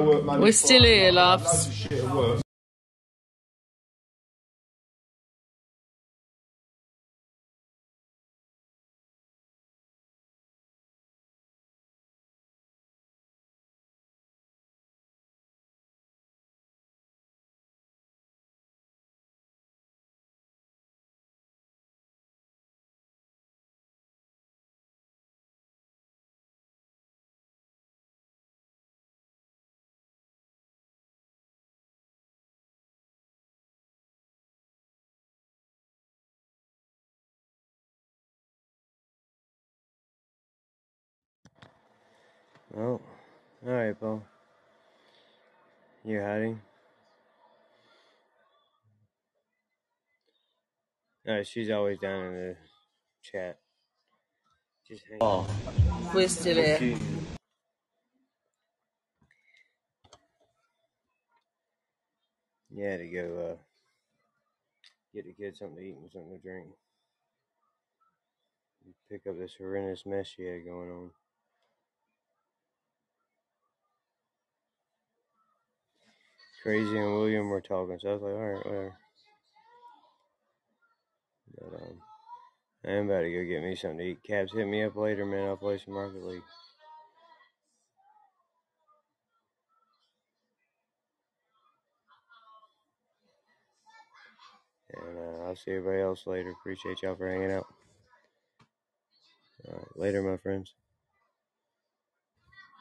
We're 0.00 0.52
still 0.52 0.82
here, 0.82 1.12
loves. 1.12 2.43
Oh, 42.76 43.00
all 43.64 43.72
right, 43.72 43.98
Paul. 43.98 44.24
You're 46.04 46.26
hiding. 46.26 46.60
No, 51.24 51.42
she's 51.44 51.70
always 51.70 51.98
down 52.00 52.26
in 52.26 52.34
the 52.34 52.56
chat. 53.22 53.58
Just 54.88 55.04
hang 55.08 55.18
Oh. 55.20 55.46
Still 56.26 56.56
here. 56.56 56.98
Yeah, 62.70 62.96
to 62.96 63.06
go 63.06 63.52
uh, 63.52 63.56
get 65.14 65.26
the 65.26 65.32
kids 65.32 65.60
something 65.60 65.76
to 65.76 65.82
eat 65.82 65.96
and 65.96 66.10
something 66.12 66.32
to 66.32 66.38
drink. 66.38 66.66
Pick 69.10 69.22
up 69.28 69.38
this 69.38 69.54
horrendous 69.56 70.04
mess 70.04 70.26
she 70.26 70.42
had 70.42 70.64
going 70.64 70.90
on. 70.90 71.10
Crazy 76.64 76.98
and 76.98 77.14
William 77.14 77.50
were 77.50 77.60
talking, 77.60 77.98
so 78.00 78.08
I 78.08 78.12
was 78.14 78.22
like, 78.22 78.32
all 78.32 78.38
right, 78.40 78.66
whatever. 78.66 78.96
But 81.58 81.82
um, 81.82 82.02
I 82.86 82.90
am 82.92 83.10
about 83.10 83.20
to 83.20 83.32
go 83.32 83.44
get 83.44 83.62
me 83.62 83.76
something 83.76 83.98
to 83.98 84.04
eat. 84.04 84.24
Caps, 84.26 84.54
hit 84.54 84.66
me 84.66 84.82
up 84.82 84.96
later, 84.96 85.26
man. 85.26 85.48
I'll 85.48 85.58
play 85.58 85.78
some 85.84 85.94
Rocket 85.94 86.24
League. 86.24 86.42
And 94.94 95.18
uh, 95.18 95.44
I'll 95.46 95.56
see 95.56 95.72
everybody 95.72 96.02
else 96.02 96.26
later. 96.26 96.50
Appreciate 96.52 97.02
y'all 97.02 97.14
for 97.14 97.28
hanging 97.30 97.52
out. 97.52 97.66
All 99.68 99.74
right, 99.74 99.98
later, 99.98 100.22
my 100.22 100.38
friends. 100.38 100.74